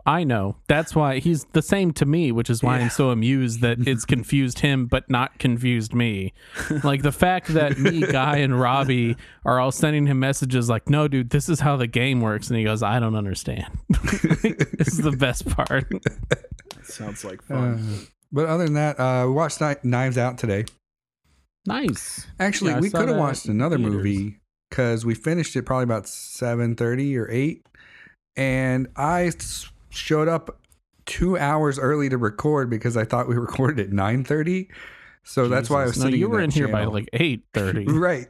I 0.08 0.24
know. 0.24 0.56
That's 0.68 0.94
why 0.96 1.18
he's 1.18 1.44
the 1.52 1.60
same 1.60 1.92
to 1.92 2.06
me, 2.06 2.32
which 2.32 2.48
is 2.48 2.62
why 2.62 2.78
I'm 2.78 2.88
so 2.88 3.10
amused 3.10 3.60
that 3.60 3.86
it's 3.86 4.04
confused 4.14 4.60
him 4.60 4.86
but 4.86 5.08
not 5.10 5.38
confused 5.38 5.92
me. 5.92 6.32
Like 6.82 7.02
the 7.02 7.12
fact 7.12 7.48
that 7.48 7.78
me, 7.78 8.00
Guy, 8.00 8.38
and 8.38 8.58
Robbie 8.58 9.16
are 9.44 9.60
all 9.60 9.70
sending 9.70 10.06
him 10.06 10.18
messages 10.18 10.70
like, 10.70 10.88
"No, 10.88 11.08
dude, 11.08 11.28
this 11.28 11.50
is 11.50 11.60
how 11.60 11.76
the 11.76 11.86
game 11.86 12.22
works," 12.22 12.48
and 12.48 12.56
he 12.56 12.64
goes, 12.64 12.82
"I 12.82 12.98
don't 12.98 13.16
understand." 13.16 13.66
this 14.42 14.88
is 14.88 14.98
the 14.98 15.12
best 15.12 15.46
part. 15.50 15.90
That 15.90 16.46
sounds 16.84 17.22
like 17.22 17.42
fun. 17.42 17.74
Uh, 17.74 18.06
but 18.32 18.46
other 18.46 18.64
than 18.64 18.74
that, 18.74 18.98
uh, 18.98 19.24
we 19.26 19.32
watched 19.34 19.60
Knives 19.84 20.16
Out 20.16 20.38
today. 20.38 20.64
Nice. 21.66 22.26
Actually, 22.40 22.70
Yeah, 22.70 22.80
we 22.80 22.88
could 22.90 23.08
have 23.08 23.18
watched 23.18 23.44
another 23.44 23.76
theaters. 23.76 23.94
movie 23.94 24.40
because 24.70 25.04
we 25.04 25.14
finished 25.14 25.54
it 25.54 25.62
probably 25.66 25.84
about 25.84 26.08
seven 26.08 26.76
thirty 26.76 27.14
or 27.18 27.30
eight, 27.30 27.66
and 28.36 28.88
I 28.96 29.26
s- 29.26 29.68
showed 29.90 30.28
up 30.28 30.60
two 31.06 31.38
hours 31.38 31.78
early 31.78 32.08
to 32.08 32.18
record 32.18 32.68
because 32.70 32.96
I 32.96 33.04
thought 33.04 33.28
we 33.28 33.34
recorded 33.38 33.80
at 33.88 33.92
nine 33.92 34.24
thirty. 34.24 34.68
So 35.24 35.46
that's 35.46 35.68
why 35.68 35.82
I 35.82 35.86
was 35.86 35.98
no, 35.98 36.04
sitting. 36.06 36.20
you 36.20 36.28
were 36.30 36.38
that 36.38 36.44
in 36.44 36.50
here 36.50 36.68
by 36.68 36.84
like 36.84 37.08
eight 37.12 37.42
thirty. 37.52 37.84
Right. 37.88 38.26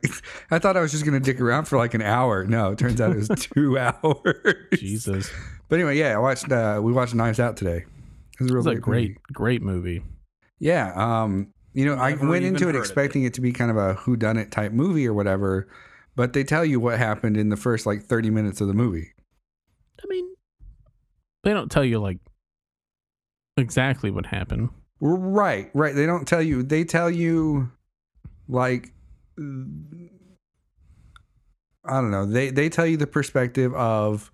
I 0.51 0.59
thought 0.59 0.77
I 0.77 0.81
was 0.81 0.91
just 0.91 1.05
going 1.05 1.15
to 1.15 1.25
dick 1.33 1.41
around 1.41 1.67
for 1.67 1.79
like 1.79 1.95
an 1.95 2.03
hour. 2.03 2.45
No, 2.45 2.73
it 2.73 2.79
turns 2.79 3.01
out 3.01 3.13
it 3.13 3.17
was 3.17 3.29
two 3.55 3.79
hours. 3.79 4.67
Jesus, 4.75 5.31
But 5.69 5.77
anyway, 5.77 5.97
yeah, 5.97 6.17
I 6.17 6.19
watched. 6.19 6.51
Uh, 6.51 6.81
we 6.83 6.93
watched 6.93 7.15
Knives 7.15 7.39
Out 7.39 7.57
today. 7.57 7.85
It 8.41 8.43
was 8.43 8.51
a 8.51 8.55
real 8.55 8.61
it's 8.61 8.67
a 8.67 8.71
movie. 8.71 8.81
great, 8.81 9.23
great 9.33 9.63
movie. 9.63 10.03
Yeah. 10.59 10.93
Um. 10.97 11.53
You 11.75 11.85
know, 11.85 11.95
I 11.95 12.15
went 12.15 12.45
into 12.45 12.69
it 12.69 12.75
of 12.75 12.81
expecting 12.81 13.23
it 13.23 13.35
to 13.35 13.41
be 13.41 13.53
kind 13.53 13.71
of 13.71 13.77
a 13.77 13.95
whodunit 13.95 14.51
type 14.51 14.73
movie 14.73 15.07
or 15.07 15.15
whatever, 15.15 15.69
but 16.17 16.33
they 16.33 16.43
tell 16.43 16.65
you 16.65 16.81
what 16.81 16.99
happened 16.99 17.37
in 17.37 17.51
the 17.51 17.57
first 17.57 17.87
like 17.87 18.03
thirty 18.03 18.31
minutes 18.31 18.61
of 18.61 18.67
the 18.67 18.75
movie. 18.75 19.13
They 21.45 21.53
don't 21.53 21.71
tell 21.71 21.85
you 21.85 22.01
like 22.01 22.19
exactly 23.57 24.11
what 24.11 24.27
happened. 24.27 24.71
Right. 25.01 25.71
Right. 25.75 25.95
They 25.95 26.07
don't 26.07 26.27
tell 26.27 26.43
you. 26.43 26.63
They 26.63 26.85
tell 26.85 27.11
you, 27.11 27.71
like. 28.49 28.93
I 31.85 32.01
don't 32.01 32.11
know. 32.11 32.27
They 32.27 32.51
they 32.51 32.69
tell 32.69 32.87
you 32.87 32.97
the 32.97 33.07
perspective 33.07 33.73
of 33.75 34.31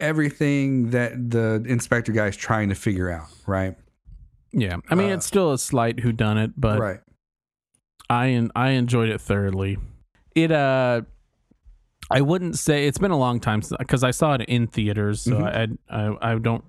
everything 0.00 0.90
that 0.90 1.30
the 1.30 1.62
inspector 1.66 2.12
guy 2.12 2.28
is 2.28 2.36
trying 2.36 2.68
to 2.70 2.74
figure 2.74 3.10
out, 3.10 3.28
right? 3.46 3.76
Yeah, 4.52 4.76
I 4.88 4.94
mean, 4.94 5.10
Uh, 5.10 5.14
it's 5.14 5.26
still 5.26 5.52
a 5.52 5.58
slight 5.58 5.96
whodunit, 5.96 6.54
but 6.56 6.78
right. 6.78 7.00
I 8.08 8.48
I 8.54 8.70
enjoyed 8.70 9.08
it 9.08 9.20
thoroughly. 9.20 9.78
It 10.34 10.52
uh, 10.52 11.02
I 12.12 12.20
wouldn't 12.20 12.58
say 12.58 12.86
it's 12.86 12.98
been 12.98 13.10
a 13.10 13.18
long 13.18 13.40
time 13.40 13.62
because 13.78 14.04
I 14.04 14.10
saw 14.10 14.34
it 14.34 14.42
in 14.42 14.66
theaters, 14.66 15.22
so 15.22 15.32
Mhm. 15.38 15.78
I, 15.90 16.06
I 16.06 16.32
I 16.32 16.38
don't 16.38 16.64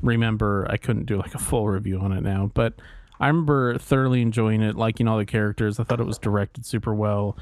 remember. 0.00 0.66
I 0.68 0.76
couldn't 0.76 1.06
do 1.06 1.16
like 1.18 1.34
a 1.34 1.38
full 1.38 1.68
review 1.68 1.98
on 2.00 2.12
it 2.12 2.22
now, 2.22 2.50
but 2.54 2.74
I 3.20 3.28
remember 3.28 3.78
thoroughly 3.78 4.20
enjoying 4.22 4.62
it, 4.62 4.76
liking 4.76 5.06
all 5.08 5.18
the 5.18 5.26
characters. 5.26 5.78
I 5.78 5.84
thought 5.84 6.00
it 6.00 6.06
was 6.06 6.18
directed 6.18 6.66
super 6.66 6.94
well, 6.94 7.36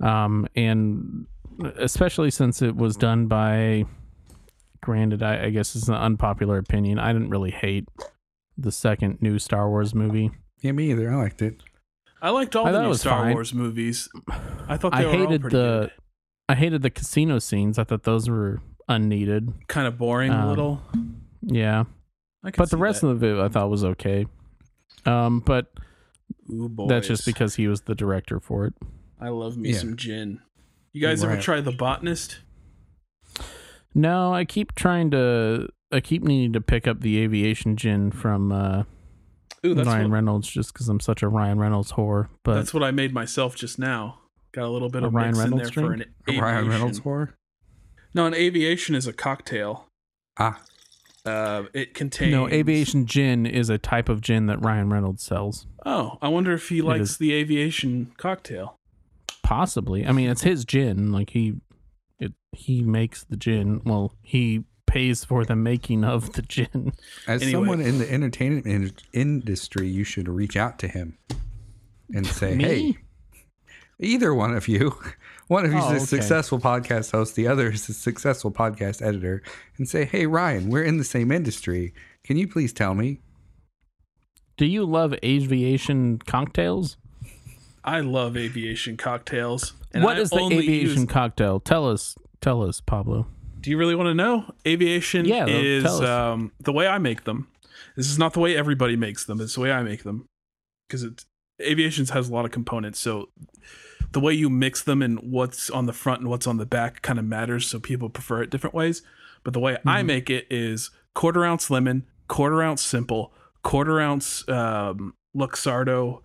um, 0.00 0.46
and 0.54 1.26
especially 1.76 2.30
since 2.30 2.62
it 2.62 2.76
was 2.76 2.96
done 2.96 3.26
by. 3.26 3.84
Granted, 4.82 5.22
I, 5.22 5.44
I 5.44 5.50
guess 5.50 5.76
it's 5.76 5.86
an 5.86 5.94
unpopular 5.94 6.58
opinion. 6.58 6.98
I 6.98 7.12
didn't 7.12 7.30
really 7.30 7.52
hate 7.52 7.88
the 8.58 8.72
second 8.72 9.22
new 9.22 9.38
Star 9.38 9.68
Wars 9.68 9.94
movie. 9.94 10.32
Yeah, 10.60 10.72
me 10.72 10.90
either. 10.90 11.08
I 11.12 11.14
liked 11.14 11.40
it. 11.40 11.62
I 12.20 12.30
liked 12.30 12.56
all 12.56 12.66
I 12.66 12.72
the 12.72 12.82
new 12.82 12.94
Star 12.94 13.20
fine. 13.22 13.32
Wars 13.34 13.54
movies. 13.54 14.08
I 14.68 14.76
thought 14.76 14.90
they 14.92 14.98
I 14.98 15.04
were 15.04 15.10
all 15.10 15.18
hated 15.18 15.40
pretty 15.42 15.56
the 15.56 15.90
I 16.48 16.54
hated 16.54 16.82
the 16.82 16.90
casino 16.90 17.38
scenes. 17.38 17.78
I 17.78 17.84
thought 17.84 18.02
those 18.02 18.28
were 18.28 18.60
unneeded. 18.88 19.52
kind 19.68 19.86
of 19.86 19.98
boring 19.98 20.32
a 20.32 20.36
um, 20.36 20.48
little. 20.48 20.82
Yeah, 21.42 21.84
I 22.44 22.50
but 22.50 22.70
the 22.70 22.76
rest 22.76 23.02
that. 23.02 23.08
of 23.08 23.22
it 23.24 23.38
I 23.38 23.48
thought 23.48 23.70
was 23.70 23.84
okay. 23.84 24.26
Um, 25.06 25.40
but 25.40 25.72
Ooh, 26.50 26.86
that's 26.88 27.08
just 27.08 27.24
because 27.24 27.56
he 27.56 27.66
was 27.68 27.82
the 27.82 27.94
director 27.94 28.38
for 28.38 28.66
it. 28.66 28.74
I 29.20 29.28
love 29.28 29.56
me 29.56 29.70
Yeah. 29.70 29.78
some 29.78 29.96
gin. 29.96 30.40
You 30.92 31.00
guys 31.00 31.24
ever 31.24 31.40
try 31.40 31.60
the 31.60 31.72
botanist? 31.72 32.40
No, 33.94 34.32
I 34.34 34.44
keep 34.44 34.74
trying 34.74 35.10
to. 35.12 35.68
I 35.90 36.00
keep 36.00 36.22
needing 36.22 36.52
to 36.54 36.60
pick 36.60 36.86
up 36.86 37.00
the 37.00 37.18
aviation 37.18 37.76
gin 37.76 38.10
from 38.10 38.50
uh, 38.50 38.84
Ooh, 39.64 39.74
that's 39.74 39.86
Ryan 39.86 40.10
what, 40.10 40.14
Reynolds 40.14 40.48
just 40.48 40.72
because 40.72 40.88
I'm 40.88 41.00
such 41.00 41.22
a 41.22 41.28
Ryan 41.28 41.58
Reynolds 41.58 41.92
whore. 41.92 42.28
But 42.42 42.54
that's 42.54 42.74
what 42.74 42.82
I 42.82 42.90
made 42.90 43.12
myself 43.12 43.54
just 43.54 43.78
now. 43.78 44.18
Got 44.52 44.64
a 44.64 44.68
little 44.68 44.88
bit 44.90 45.02
A 45.02 45.06
of 45.06 45.14
Ryan 45.14 45.28
mix 45.30 45.38
Reynolds 45.38 45.68
in 45.68 45.74
there 45.74 45.86
for 45.88 45.92
an 45.94 46.04
drink? 46.26 46.42
Ryan 46.42 46.68
Reynolds 46.68 46.98
aviation. 46.98 47.02
horror. 47.02 47.34
No, 48.14 48.26
an 48.26 48.34
aviation 48.34 48.94
is 48.94 49.06
a 49.06 49.12
cocktail. 49.12 49.86
Ah, 50.38 50.60
Uh, 51.24 51.64
it 51.72 51.94
contains 51.94 52.32
no, 52.32 52.48
aviation 52.48 53.06
gin 53.06 53.46
is 53.46 53.70
a 53.70 53.78
type 53.78 54.08
of 54.08 54.20
gin 54.20 54.46
that 54.46 54.60
Ryan 54.62 54.90
Reynolds 54.90 55.22
sells. 55.22 55.66
Oh, 55.86 56.18
I 56.20 56.28
wonder 56.28 56.52
if 56.52 56.68
he 56.68 56.82
likes 56.82 57.12
is. 57.12 57.18
the 57.18 57.32
aviation 57.32 58.12
cocktail. 58.18 58.76
Possibly. 59.42 60.06
I 60.06 60.12
mean, 60.12 60.28
it's 60.30 60.42
his 60.42 60.64
gin. 60.64 61.12
Like 61.12 61.30
he, 61.30 61.54
it 62.18 62.32
he 62.52 62.82
makes 62.82 63.24
the 63.24 63.36
gin. 63.36 63.80
Well, 63.84 64.14
he 64.22 64.64
pays 64.86 65.24
for 65.24 65.44
the 65.44 65.56
making 65.56 66.04
of 66.04 66.32
the 66.34 66.42
gin. 66.42 66.92
as 67.26 67.40
Anyway. 67.42 67.52
someone 67.52 67.80
in 67.80 67.98
the 67.98 68.10
entertainment 68.12 68.66
in- 68.66 68.92
industry, 69.12 69.88
you 69.88 70.04
should 70.04 70.28
reach 70.28 70.56
out 70.56 70.78
to 70.80 70.88
him 70.88 71.16
and 72.14 72.26
say, 72.40 72.56
"Hey, 72.56 72.96
either 73.98 74.34
one 74.34 74.54
of 74.54 74.68
you, 74.68 74.94
one 75.48 75.64
of 75.64 75.72
you's 75.72 75.84
Oh, 75.84 75.88
a 75.88 75.96
okay. 75.96 75.98
successful 76.04 76.58
podcast 76.58 77.12
host, 77.12 77.34
the 77.36 77.46
other 77.48 77.70
is 77.70 77.88
a 77.88 77.92
successful 77.94 78.50
podcast 78.50 79.00
editor, 79.02 79.42
and 79.78 79.88
say, 79.88 80.04
"Hey, 80.04 80.26
Ryan, 80.26 80.68
we're 80.70 80.82
in 80.84 80.98
the 80.98 81.04
same 81.04 81.30
industry. 81.32 81.92
Can 82.24 82.36
you 82.36 82.46
please 82.48 82.72
tell 82.72 82.94
me?" 82.94 83.20
Do 84.56 84.66
you 84.66 84.84
love 84.84 85.14
aviation 85.24 86.18
cocktails? 86.18 86.96
I 87.84 88.00
love 88.00 88.36
aviation 88.36 88.96
cocktails. 88.96 89.72
What 89.94 90.16
I 90.16 90.20
is 90.20 90.30
the 90.30 90.38
aviation 90.52 91.02
use- 91.02 91.10
cocktail? 91.10 91.58
Tell 91.60 91.88
us. 91.90 92.14
Tell 92.40 92.62
us, 92.62 92.80
Pablo. 92.80 93.26
Do 93.60 93.70
you 93.70 93.78
really 93.78 93.94
want 93.94 94.08
to 94.08 94.14
know? 94.14 94.52
Aviation 94.66 95.24
Yeah, 95.24 95.46
is 95.46 95.84
um, 95.86 96.50
the 96.60 96.72
way 96.72 96.86
I 96.88 96.98
make 96.98 97.24
them. 97.24 97.48
This 97.96 98.08
is 98.08 98.18
not 98.18 98.32
the 98.32 98.40
way 98.40 98.56
everybody 98.56 98.96
makes 98.96 99.24
them. 99.24 99.40
It's 99.40 99.54
the 99.54 99.60
way 99.60 99.70
I 99.72 99.82
make 99.82 100.02
them 100.02 100.26
because 100.88 101.02
it 101.04 101.24
aviations 101.62 102.10
has 102.10 102.28
a 102.28 102.32
lot 102.32 102.44
of 102.44 102.50
components. 102.50 102.98
So 102.98 103.28
the 104.12 104.20
way 104.20 104.34
you 104.34 104.50
mix 104.50 104.82
them 104.82 105.00
and 105.02 105.18
what's 105.20 105.70
on 105.70 105.86
the 105.86 105.92
front 105.92 106.20
and 106.20 106.28
what's 106.28 106.46
on 106.46 106.58
the 106.58 106.66
back 106.66 107.02
kind 107.02 107.18
of 107.18 107.24
matters. 107.24 107.66
So 107.66 107.78
people 107.80 108.08
prefer 108.10 108.42
it 108.42 108.50
different 108.50 108.74
ways. 108.74 109.02
But 109.44 109.54
the 109.54 109.60
way 109.60 109.78
I 109.86 110.02
Mhm. 110.02 110.06
make 110.06 110.30
it 110.30 110.46
is 110.50 110.90
quarter 111.14 111.44
ounce 111.44 111.70
lemon, 111.70 112.06
quarter 112.28 112.62
ounce 112.62 112.82
simple, 112.82 113.32
quarter 113.62 114.00
ounce 114.00 114.46
um, 114.48 115.14
Luxardo 115.36 116.22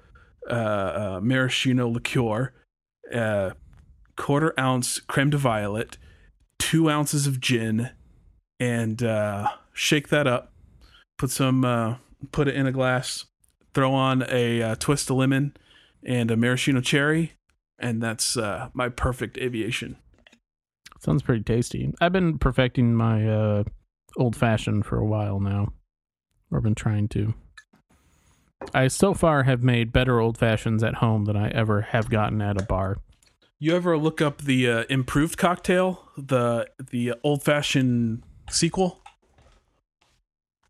uh, 0.50 0.54
uh, 0.54 1.20
maraschino 1.22 1.88
liqueur, 1.90 2.54
uh, 3.14 3.52
quarter 4.16 4.54
ounce 4.60 5.00
creme 5.00 5.30
de 5.30 5.38
violet, 5.38 5.98
two 6.60 6.90
ounces 6.90 7.28
of 7.28 7.40
gin, 7.42 7.92
and 8.60 9.04
uh, 9.04 9.50
shake 9.74 10.08
that 10.10 10.26
up. 10.28 10.54
Put 11.18 11.32
some, 11.32 11.66
uh, 11.66 11.96
put 12.32 12.48
it 12.48 12.56
in 12.56 12.66
a 12.66 12.72
glass. 12.72 13.26
Throw 13.74 13.94
on 13.94 14.26
a 14.30 14.62
uh, 14.62 14.76
twist 14.76 15.10
of 15.10 15.18
lemon 15.18 15.56
and 16.04 16.32
a 16.32 16.38
maraschino 16.38 16.82
cherry, 16.82 17.34
and 17.78 18.02
that's 18.02 18.38
uh, 18.38 18.70
my 18.74 18.90
perfect 18.90 19.38
aviation. 19.38 19.98
Sounds 21.00 21.22
pretty 21.22 21.44
tasty. 21.44 21.94
I've 22.02 22.14
been 22.14 22.40
perfecting 22.40 22.96
my 22.96 23.28
uh, 23.28 23.64
old 24.18 24.36
fashioned 24.36 24.86
for 24.86 24.98
a 24.98 25.06
while 25.06 25.40
now. 25.40 25.74
Or 26.50 26.62
been 26.62 26.76
trying 26.76 27.10
to. 27.10 27.34
I 28.74 28.88
so 28.88 29.14
far 29.14 29.44
have 29.44 29.64
made 29.64 29.92
better 29.92 30.20
old 30.20 30.38
fashions 30.38 30.82
at 30.82 30.96
home 30.96 31.26
than 31.26 31.36
I 31.36 31.50
ever 31.50 31.82
have 31.82 32.10
gotten 32.10 32.42
at 32.42 32.60
a 32.60 32.66
bar. 32.66 32.98
You 33.60 33.76
ever 33.76 33.98
look 33.98 34.22
up 34.22 34.44
the 34.44 34.70
uh, 34.70 34.84
improved 34.90 35.38
cocktail, 35.38 36.10
the 36.18 36.70
the 36.92 37.14
old 37.24 37.44
fashioned 37.44 38.24
sequel? 38.50 39.02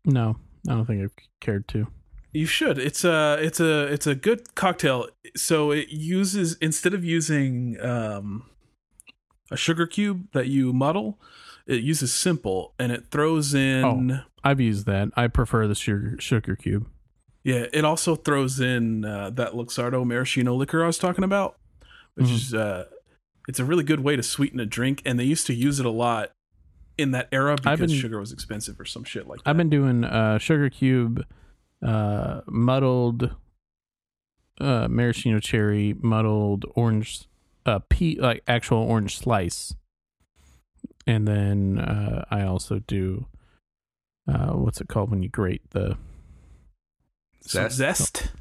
No, 0.04 0.36
I 0.68 0.72
don't 0.72 0.86
think 0.86 1.02
I've 1.02 1.14
cared 1.40 1.68
to. 1.68 1.86
You 2.32 2.46
should. 2.46 2.78
It's 2.78 3.04
a 3.04 3.38
it's 3.40 3.58
a 3.60 3.86
it's 3.86 4.06
a 4.06 4.14
good 4.14 4.54
cocktail. 4.54 5.08
So 5.36 5.70
it 5.70 5.88
uses 5.88 6.56
instead 6.60 6.92
of 6.94 7.04
using 7.04 7.80
um, 7.80 8.44
a 9.50 9.56
sugar 9.56 9.86
cube 9.86 10.28
that 10.32 10.46
you 10.46 10.72
muddle, 10.72 11.18
it 11.66 11.80
uses 11.82 12.12
simple 12.12 12.74
and 12.78 12.92
it 12.92 13.06
throws 13.10 13.54
in. 13.54 14.10
Oh, 14.10 14.20
I've 14.44 14.60
used 14.60 14.86
that. 14.86 15.08
I 15.16 15.28
prefer 15.28 15.66
the 15.66 15.74
sugar 15.74 16.16
sugar 16.20 16.54
cube. 16.54 16.86
Yeah, 17.44 17.66
it 17.72 17.84
also 17.84 18.14
throws 18.14 18.60
in 18.60 19.04
uh, 19.06 19.30
that 19.30 19.52
Luxardo 19.52 20.04
maraschino 20.06 20.54
liquor 20.54 20.84
I 20.84 20.86
was 20.86 20.98
talking 20.98 21.24
about, 21.24 21.56
which 22.14 22.26
Mhm. 22.26 22.34
is 22.34 22.54
uh, 22.54 22.84
it's 23.48 23.58
a 23.58 23.64
really 23.64 23.84
good 23.84 24.00
way 24.00 24.16
to 24.16 24.22
sweeten 24.22 24.60
a 24.60 24.66
drink, 24.66 25.00
and 25.06 25.18
they 25.18 25.24
used 25.24 25.46
to 25.46 25.54
use 25.54 25.80
it 25.80 25.86
a 25.86 25.90
lot 25.90 26.32
in 26.98 27.12
that 27.12 27.28
era 27.32 27.56
because 27.56 27.80
been- 27.80 27.88
sugar 27.88 28.20
was 28.20 28.32
expensive 28.32 28.78
or 28.78 28.84
some 28.84 29.04
shit 29.04 29.26
like 29.26 29.38
that. 29.42 29.48
I've 29.48 29.56
been 29.56 29.70
doing 29.70 30.04
uh, 30.04 30.36
sugar 30.36 30.68
cube, 30.68 31.24
uh, 31.84 32.40
muddled 32.46 33.34
uh, 34.60 34.88
maraschino 34.88 35.38
cherry, 35.40 35.94
muddled 36.00 36.64
orange, 36.74 37.24
uh, 37.66 37.78
pea 37.88 38.18
like 38.20 38.42
actual 38.48 38.78
orange 38.78 39.18
slice, 39.18 39.74
and 41.06 41.26
then 41.28 41.78
uh, 41.78 42.24
I 42.30 42.42
also 42.42 42.80
do 42.80 43.26
uh, 44.28 44.48
what's 44.52 44.80
it 44.80 44.88
called 44.88 45.10
when 45.10 45.22
you 45.22 45.28
grate 45.28 45.62
the 45.70 45.96
Zest? 47.46 47.76
zest. 47.76 48.32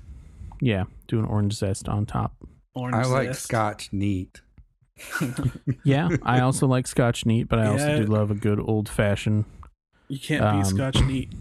yeah, 0.60 0.86
do 1.08 1.20
an 1.20 1.26
orange 1.26 1.54
zest 1.54 1.88
on 1.88 2.06
top. 2.06 2.36
Orange 2.76 2.96
I 2.96 3.10
like 3.10 3.28
zest. 3.30 3.44
Scotch 3.44 3.90
neat. 3.94 4.42
Yeah, 5.84 6.10
I 6.24 6.40
also 6.42 6.66
like 6.68 6.88
Scotch 6.88 7.26
neat, 7.26 7.48
but 7.48 7.60
I 7.60 7.68
also 7.68 7.98
do 8.00 8.06
love 8.06 8.32
a 8.32 8.36
good 8.36 8.60
old 8.60 8.90
fashioned. 8.90 9.46
You 10.08 10.20
can't 10.20 10.44
Um, 10.44 10.58
beat 10.58 10.66
Scotch 10.68 11.02
neat. 11.04 11.32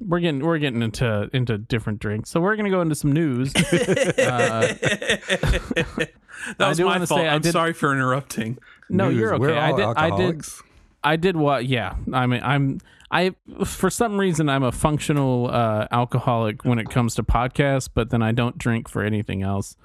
We're 0.00 0.20
getting 0.20 0.44
we're 0.44 0.58
getting 0.58 0.82
into 0.82 1.28
into 1.32 1.58
different 1.58 1.98
drinks, 2.00 2.30
so 2.30 2.40
we're 2.40 2.56
gonna 2.56 2.70
go 2.70 2.80
into 2.80 2.94
some 2.94 3.12
news. 3.12 3.54
uh, 3.56 4.74
that 4.80 6.10
I 6.58 6.68
was 6.68 6.76
do 6.78 6.84
my 6.84 6.92
wanna 6.92 7.06
fault. 7.06 7.20
say 7.20 7.28
I 7.28 7.34
I'm 7.34 7.40
did- 7.40 7.52
sorry 7.52 7.72
for 7.72 7.92
interrupting. 7.92 8.58
No, 8.88 9.08
News, 9.10 9.18
you're 9.20 9.38
we're 9.38 9.50
okay. 9.50 9.58
I 9.58 9.70
all 9.70 9.76
did. 9.76 9.84
I 9.84 9.90
did. 9.90 10.10
alcoholics. 10.10 10.62
I 11.04 11.16
did 11.16 11.36
what? 11.36 11.66
Yeah. 11.66 11.96
I 12.12 12.26
mean, 12.26 12.40
I'm. 12.42 12.78
I 13.10 13.34
for 13.64 13.88
some 13.90 14.18
reason 14.18 14.48
I'm 14.48 14.62
a 14.62 14.72
functional 14.72 15.48
uh, 15.50 15.86
alcoholic 15.90 16.64
when 16.64 16.78
it 16.78 16.90
comes 16.90 17.14
to 17.16 17.22
podcasts, 17.22 17.88
but 17.92 18.10
then 18.10 18.22
I 18.22 18.32
don't 18.32 18.56
drink 18.58 18.88
for 18.88 19.02
anything 19.02 19.42
else. 19.42 19.76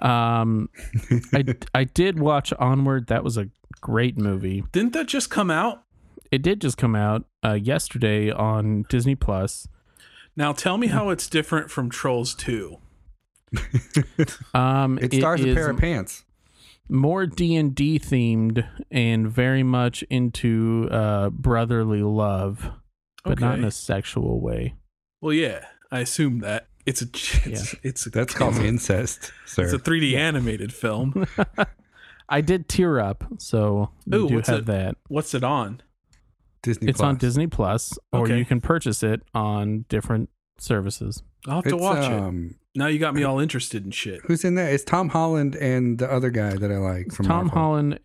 Um, 0.00 0.68
I 1.32 1.44
I 1.74 1.84
did 1.84 2.18
watch 2.20 2.52
Onward. 2.58 3.08
That 3.08 3.24
was 3.24 3.36
a 3.36 3.48
great 3.80 4.16
movie. 4.16 4.62
Didn't 4.72 4.92
that 4.92 5.08
just 5.08 5.28
come 5.30 5.50
out? 5.50 5.82
It 6.30 6.42
did 6.42 6.60
just 6.60 6.76
come 6.76 6.94
out 6.94 7.24
uh, 7.44 7.54
yesterday 7.54 8.30
on 8.30 8.84
Disney 8.88 9.14
Plus. 9.14 9.66
Now 10.36 10.52
tell 10.52 10.76
me 10.78 10.88
how 10.88 11.08
it's 11.10 11.28
different 11.28 11.70
from 11.70 11.90
Trolls 11.90 12.34
2. 12.34 12.78
Um, 14.54 14.98
It 15.00 15.12
stars 15.14 15.40
a 15.42 15.54
pair 15.54 15.70
of 15.70 15.78
pants. 15.78 16.24
more 16.88 17.26
D 17.26 17.56
and 17.56 17.74
D 17.74 17.98
themed 17.98 18.66
and 18.90 19.28
very 19.30 19.62
much 19.62 20.02
into 20.10 20.88
uh, 20.90 21.30
brotherly 21.30 22.02
love, 22.02 22.70
but 23.24 23.40
not 23.40 23.58
in 23.58 23.64
a 23.64 23.70
sexual 23.70 24.40
way. 24.40 24.74
Well, 25.20 25.32
yeah, 25.32 25.64
I 25.90 26.00
assume 26.00 26.40
that. 26.40 26.66
It's 26.86 27.02
a 27.02 27.06
it's, 27.50 27.74
it's 27.82 28.06
a 28.06 28.10
That's 28.10 28.34
called 28.34 28.56
incest, 28.58 29.32
sir. 29.46 29.64
it's 29.64 29.72
a 29.72 29.78
3D 29.78 30.14
animated 30.14 30.72
film. 30.72 31.26
I 32.28 32.40
did 32.42 32.68
tear 32.68 33.00
up, 33.00 33.24
so 33.38 33.90
you 34.06 34.18
Ooh, 34.24 34.28
do 34.28 34.36
have 34.40 34.48
it? 34.60 34.66
that. 34.66 34.96
What's 35.08 35.32
it 35.34 35.42
on? 35.44 35.80
Disney 36.62 36.88
It's 36.88 37.00
on 37.00 37.16
Disney 37.16 37.46
Plus, 37.46 37.98
or 38.12 38.24
Okay. 38.24 38.38
you 38.38 38.44
can 38.44 38.60
purchase 38.60 39.02
it 39.02 39.22
on 39.34 39.84
different 39.88 40.30
services. 40.58 41.22
I'll 41.46 41.56
have 41.56 41.64
to 41.64 41.74
It's, 41.76 41.82
watch 41.82 42.04
it. 42.04 42.12
um, 42.12 42.56
Now 42.74 42.86
you 42.86 42.98
got 42.98 43.14
me 43.14 43.22
all 43.24 43.38
interested 43.40 43.84
in 43.84 43.90
shit. 43.92 44.20
Who's 44.26 44.44
in 44.44 44.54
that? 44.56 44.72
It's 44.72 44.84
Tom 44.84 45.08
Holland 45.10 45.54
and 45.56 45.98
the 45.98 46.10
other 46.12 46.30
guy 46.30 46.54
that 46.56 46.70
I 46.70 46.76
like 46.78 47.12
from 47.12 47.26
Tom 47.26 47.46
Marvel. 47.46 47.50
Holland 47.58 48.00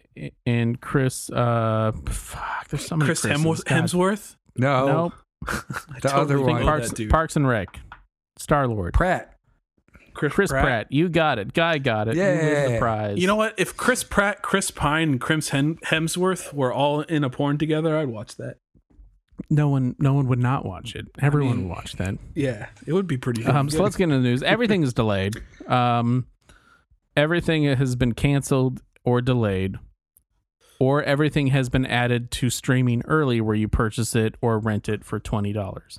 and 0.46 0.80
Chris. 0.82 1.30
Uh, 1.32 1.92
fuck, 2.10 2.68
there's 2.70 2.86
so 2.86 2.96
many 2.96 3.08
Chris 3.08 3.22
Chris's. 3.22 3.42
Hemsworth, 3.44 3.66
God. 3.66 3.84
Hemsworth? 3.84 4.36
No, 4.58 4.86
Nope. 4.88 5.14
I 5.48 6.00
The 6.02 6.16
other 6.16 6.40
one. 6.40 6.60
know 6.60 6.66
Parks, 6.66 6.92
dude. 6.92 7.10
Parks 7.10 7.36
and 7.36 7.48
Rec. 7.48 7.80
Star 8.38 8.68
Lord. 8.68 8.94
Pratt. 8.94 9.33
Chris 10.14 10.52
Pratt. 10.52 10.88
You 10.92 11.10
got 11.10 11.40
it. 11.40 11.54
Guy 11.54 11.78
got 11.78 12.08
it. 12.08 12.16
You 12.16 12.22
win 12.22 12.74
the 12.74 12.80
prize. 12.80 13.18
You 13.20 13.28
know 13.28 13.36
what? 13.36 13.54
If 13.58 13.76
Chris 13.78 14.04
Pratt, 14.04 14.42
Chris 14.42 14.72
Pine, 14.72 15.10
and 15.12 15.22
Chris 15.22 15.50
Hemsworth 15.50 16.54
were 16.54 16.72
all 16.74 17.02
in 17.02 17.24
a 17.24 17.30
porn 17.30 17.58
together, 17.58 17.98
I'd 17.98 18.08
watch 18.10 18.36
that. 18.38 18.58
no 19.50 19.68
one, 19.70 19.96
no 20.00 20.14
one 20.14 20.28
would 20.28 20.40
not 20.40 20.66
watch 20.66 20.96
it. 20.96 21.08
Everyone 21.22 21.58
mean- 21.58 21.68
would 21.70 21.76
watch 21.76 21.94
that. 21.94 22.16
Yeah, 22.36 22.68
it 22.86 22.94
would 22.94 23.08
be 23.08 23.18
pretty. 23.18 23.46
Um, 23.46 23.70
so 23.70 23.82
let's 23.84 23.96
get 23.96 24.06
into 24.06 24.18
the 24.18 24.24
news. 24.24 24.44
Everything 24.44 24.84
is 24.84 24.94
delayed. 24.94 25.36
Um, 25.68 26.28
everything 27.18 27.64
has 27.64 27.96
been 27.96 28.14
canceled 28.14 28.82
or 29.04 29.22
delayed, 29.22 29.76
or 30.80 31.04
everything 31.04 31.48
has 31.48 31.70
been 31.70 31.86
added 31.86 32.32
to 32.32 32.50
streaming 32.50 33.02
early, 33.06 33.42
where 33.42 33.56
you 33.56 33.68
purchase 33.68 34.16
it 34.16 34.36
or 34.42 34.60
rent 34.60 34.88
it 34.88 35.04
for 35.04 35.20
twenty 35.20 35.52
dollars. 35.54 35.98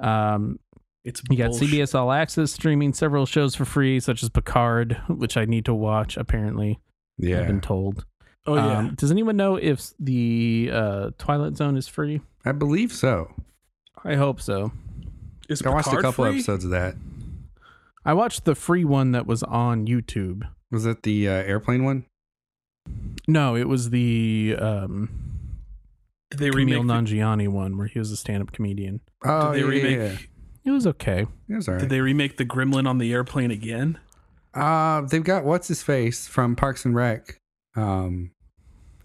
Um, 0.00 0.58
It's 1.04 1.22
you 1.30 1.36
got 1.36 1.50
bullshit. 1.50 1.68
CBS 1.68 1.94
All 1.94 2.10
Access 2.12 2.50
streaming 2.52 2.92
several 2.94 3.26
shows 3.26 3.54
for 3.54 3.64
free, 3.64 4.00
such 4.00 4.22
as 4.22 4.30
Picard, 4.30 4.96
which 5.08 5.36
I 5.36 5.44
need 5.44 5.64
to 5.66 5.74
watch. 5.74 6.16
Apparently, 6.16 6.80
I've 7.22 7.46
been 7.46 7.60
told. 7.60 8.06
Oh 8.46 8.54
yeah, 8.56 8.78
Um, 8.78 8.94
does 8.94 9.10
anyone 9.10 9.36
know 9.36 9.56
if 9.56 9.92
the 9.98 10.70
uh, 10.72 11.10
Twilight 11.18 11.56
Zone 11.56 11.76
is 11.76 11.88
free? 11.88 12.20
I 12.44 12.52
believe 12.52 12.92
so. 12.92 13.32
I 14.04 14.14
hope 14.16 14.40
so. 14.40 14.72
Is 15.48 15.62
I 15.62 15.70
watched 15.70 15.88
a 15.92 15.96
couple 16.00 16.24
free? 16.24 16.34
episodes 16.34 16.64
of 16.64 16.70
that. 16.70 16.94
I 18.04 18.12
watched 18.12 18.44
the 18.44 18.54
free 18.54 18.84
one 18.84 19.12
that 19.12 19.26
was 19.26 19.42
on 19.42 19.86
YouTube. 19.86 20.42
Was 20.70 20.84
it 20.84 21.02
the 21.04 21.28
uh, 21.28 21.32
airplane 21.32 21.84
one? 21.84 22.04
No, 23.26 23.56
it 23.56 23.66
was 23.68 23.88
the 23.90 24.56
um, 24.58 25.08
Did 26.30 26.40
they 26.40 26.50
Kumail 26.50 26.54
remake? 26.54 26.86
the- 26.86 26.92
Nanjiani 26.92 27.48
one 27.48 27.78
where 27.78 27.86
he 27.86 27.98
was 27.98 28.10
a 28.10 28.16
stand-up 28.16 28.52
comedian. 28.52 29.00
Oh, 29.24 29.52
did 29.52 29.64
they 29.70 29.76
yeah, 29.78 29.86
remake? 29.98 30.28
Yeah, 30.64 30.70
yeah. 30.70 30.72
It 30.72 30.74
was 30.74 30.86
okay. 30.86 31.26
It 31.48 31.54
was 31.54 31.68
all 31.68 31.74
right. 31.74 31.80
Did 31.80 31.90
they 31.90 32.00
remake 32.00 32.36
the 32.36 32.44
Gremlin 32.44 32.88
on 32.88 32.98
the 32.98 33.12
airplane 33.12 33.50
again? 33.50 33.98
Uh, 34.54 35.02
they've 35.02 35.24
got 35.24 35.44
what's 35.44 35.68
his 35.68 35.82
face 35.82 36.26
from 36.26 36.54
Parks 36.56 36.84
and 36.84 36.94
Rec, 36.94 37.38
um, 37.76 38.30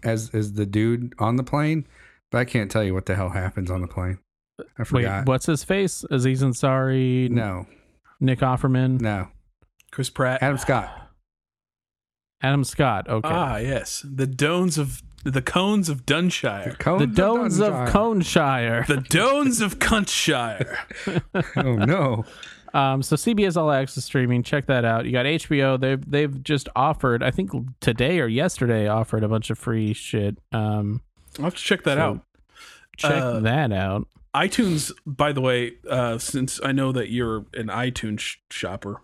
as 0.04 0.30
as 0.32 0.52
the 0.52 0.66
dude 0.66 1.12
on 1.18 1.36
the 1.36 1.42
plane, 1.42 1.86
but 2.30 2.38
I 2.38 2.44
can't 2.44 2.70
tell 2.70 2.84
you 2.84 2.94
what 2.94 3.06
the 3.06 3.16
hell 3.16 3.30
happens 3.30 3.70
on 3.70 3.80
the 3.80 3.88
plane. 3.88 4.18
I 4.78 4.84
forgot. 4.84 5.20
Wait, 5.20 5.26
what's 5.28 5.46
his 5.46 5.64
face? 5.64 6.04
Aziz 6.10 6.42
Ansari, 6.42 7.28
No, 7.30 7.66
Nick 8.20 8.40
Offerman, 8.40 9.00
no. 9.00 9.28
Chris 9.90 10.08
Pratt. 10.10 10.42
Adam 10.42 10.58
Scott. 10.58 11.08
Adam 12.42 12.64
Scott. 12.64 13.08
Okay. 13.08 13.28
Ah, 13.28 13.56
yes, 13.56 14.04
the 14.08 14.26
Dones 14.26 14.78
of 14.78 15.02
the 15.24 15.42
Cones 15.42 15.88
of 15.88 16.06
Dunshire. 16.06 16.78
Cones 16.78 17.00
the 17.00 17.06
Dones 17.06 17.58
of 17.60 17.72
Dunshire. 17.72 17.88
Coneshire. 17.90 18.86
The 18.86 18.96
Dones 19.08 19.60
of 19.60 19.78
Cuntshire. 19.78 20.78
oh 21.56 21.74
no. 21.74 22.24
Um, 22.72 23.02
so 23.02 23.16
CBS 23.16 23.56
All 23.56 23.70
Access 23.72 24.04
streaming, 24.04 24.42
check 24.44 24.66
that 24.66 24.84
out. 24.84 25.04
You 25.04 25.12
got 25.12 25.26
HBO. 25.26 25.78
They've 25.80 26.10
they've 26.10 26.42
just 26.44 26.68
offered, 26.76 27.22
I 27.22 27.30
think 27.32 27.50
today 27.80 28.20
or 28.20 28.28
yesterday, 28.28 28.86
offered 28.86 29.24
a 29.24 29.28
bunch 29.28 29.50
of 29.50 29.58
free 29.58 29.92
shit. 29.92 30.38
Um, 30.52 31.02
I'll 31.38 31.44
have 31.46 31.54
to 31.56 31.62
check 31.62 31.82
that 31.84 31.96
So- 31.98 32.00
out. 32.02 32.20
check 32.96 33.12
Uh, 33.22 33.40
that 33.40 33.72
out. 33.72 34.06
iTunes, 34.34 34.92
by 35.04 35.32
the 35.32 35.40
way, 35.40 35.72
uh, 35.88 36.16
since 36.18 36.60
I 36.64 36.70
know 36.70 36.92
that 36.92 37.10
you're 37.10 37.44
an 37.54 37.66
iTunes 37.66 38.20
sh- 38.20 38.36
shopper, 38.50 39.02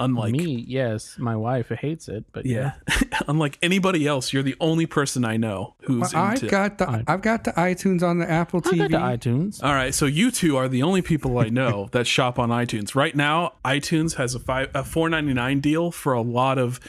unlike 0.00 0.32
Me, 0.32 0.64
yes, 0.66 1.16
my 1.18 1.36
wife 1.36 1.68
hates 1.68 2.08
it, 2.08 2.24
but 2.32 2.46
yeah, 2.46 2.72
unlike 3.28 3.58
anybody 3.62 4.06
else, 4.06 4.32
you're 4.32 4.42
the 4.42 4.56
only 4.60 4.86
person 4.86 5.24
I 5.24 5.36
know 5.36 5.74
who's 5.84 6.12
Well, 6.12 6.30
into. 6.32 6.46
I've 6.46 6.50
got 6.50 6.78
the 6.78 6.88
I- 6.90 7.04
I've 7.06 7.22
got 7.22 7.44
the 7.44 7.52
iTunes 7.52 8.02
on 8.02 8.18
the 8.18 8.30
Apple 8.30 8.60
TV. 8.60 8.82
I 8.82 8.86
TV. 8.86 8.90
got 8.90 9.20
the 9.20 9.28
iTunes. 9.30 9.62
All 9.62 9.72
right, 9.72 9.94
so 9.94 10.06
you 10.06 10.30
two 10.30 10.56
are 10.56 10.68
the 10.68 10.82
only 10.82 11.02
people 11.02 11.38
I 11.38 11.48
know 11.48 11.88
that 11.92 12.06
shop 12.06 12.38
on 12.38 12.50
iTunes 12.50 12.94
right 12.94 13.14
now. 13.14 13.54
iTunes 13.64 14.14
has 14.16 14.34
a 14.34 14.40
five 14.40 14.70
a 14.74 14.84
four 14.84 15.08
ninety 15.08 15.32
nine 15.34 15.60
deal 15.60 15.90
for 15.90 16.12
a 16.12 16.22
lot 16.22 16.58
of 16.58 16.80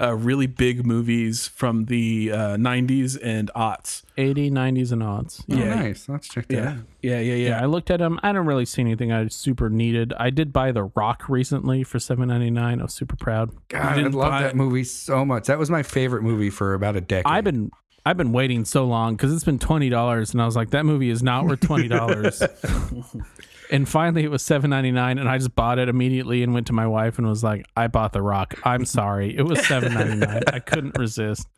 uh, 0.00 0.14
really 0.14 0.46
big 0.46 0.84
movies 0.86 1.46
from 1.48 1.86
the 1.86 2.32
uh, 2.32 2.36
'90s 2.56 3.18
and 3.22 3.50
aughts. 3.54 4.02
80, 4.16 4.50
90s, 4.50 4.92
and 4.92 5.02
aughts. 5.02 5.42
oh, 5.50 5.54
yeah. 5.56 5.74
nice. 5.74 6.08
Let's 6.08 6.28
check 6.28 6.46
that. 6.48 6.54
Yeah, 6.54 6.68
out. 6.68 6.76
yeah, 7.02 7.18
yeah, 7.20 7.34
Yeah, 7.34 7.48
yeah. 7.48 7.62
I 7.62 7.66
looked 7.66 7.90
at 7.90 7.98
them. 7.98 8.20
I 8.22 8.32
don't 8.32 8.46
really 8.46 8.64
see 8.64 8.80
anything 8.82 9.10
I 9.12 9.26
super 9.28 9.68
needed. 9.68 10.12
I 10.18 10.30
did 10.30 10.52
buy 10.52 10.72
The 10.72 10.84
Rock 10.84 11.28
recently 11.28 11.82
for 11.84 11.98
seven 11.98 12.28
ninety 12.28 12.50
nine. 12.50 12.80
I 12.80 12.84
was 12.84 12.94
super 12.94 13.16
proud. 13.16 13.50
God, 13.68 13.98
I 13.98 14.02
love 14.02 14.30
buy 14.30 14.42
that 14.42 14.56
movie 14.56 14.84
so 14.84 15.24
much. 15.24 15.46
That 15.46 15.58
was 15.58 15.70
my 15.70 15.82
favorite 15.82 16.22
movie 16.22 16.50
for 16.50 16.74
about 16.74 16.96
a 16.96 17.00
decade. 17.00 17.26
I've 17.26 17.44
been 17.44 17.70
I've 18.06 18.16
been 18.16 18.32
waiting 18.32 18.64
so 18.64 18.84
long 18.84 19.16
because 19.16 19.32
it's 19.32 19.44
been 19.44 19.58
twenty 19.58 19.88
dollars, 19.88 20.32
and 20.32 20.40
I 20.42 20.44
was 20.46 20.54
like, 20.56 20.70
that 20.70 20.84
movie 20.84 21.10
is 21.10 21.22
not 21.22 21.44
worth 21.44 21.60
twenty 21.60 21.88
dollars. 21.88 22.42
and 23.70 23.88
finally, 23.88 24.24
it 24.24 24.30
was 24.30 24.42
seven 24.42 24.70
ninety 24.70 24.90
nine, 24.92 25.18
and 25.18 25.28
I 25.28 25.38
just 25.38 25.54
bought 25.54 25.78
it 25.78 25.88
immediately 25.88 26.42
and 26.42 26.52
went 26.54 26.66
to 26.68 26.72
my 26.72 26.86
wife 26.86 27.18
and 27.18 27.26
was 27.26 27.42
like, 27.44 27.66
I 27.76 27.86
bought 27.88 28.12
The 28.12 28.22
Rock. 28.22 28.54
I'm 28.64 28.84
sorry, 28.84 29.36
it 29.36 29.42
was 29.42 29.64
seven 29.66 29.94
ninety 29.94 30.16
nine. 30.16 30.42
I 30.52 30.60
couldn't 30.60 30.96
resist. 30.96 31.48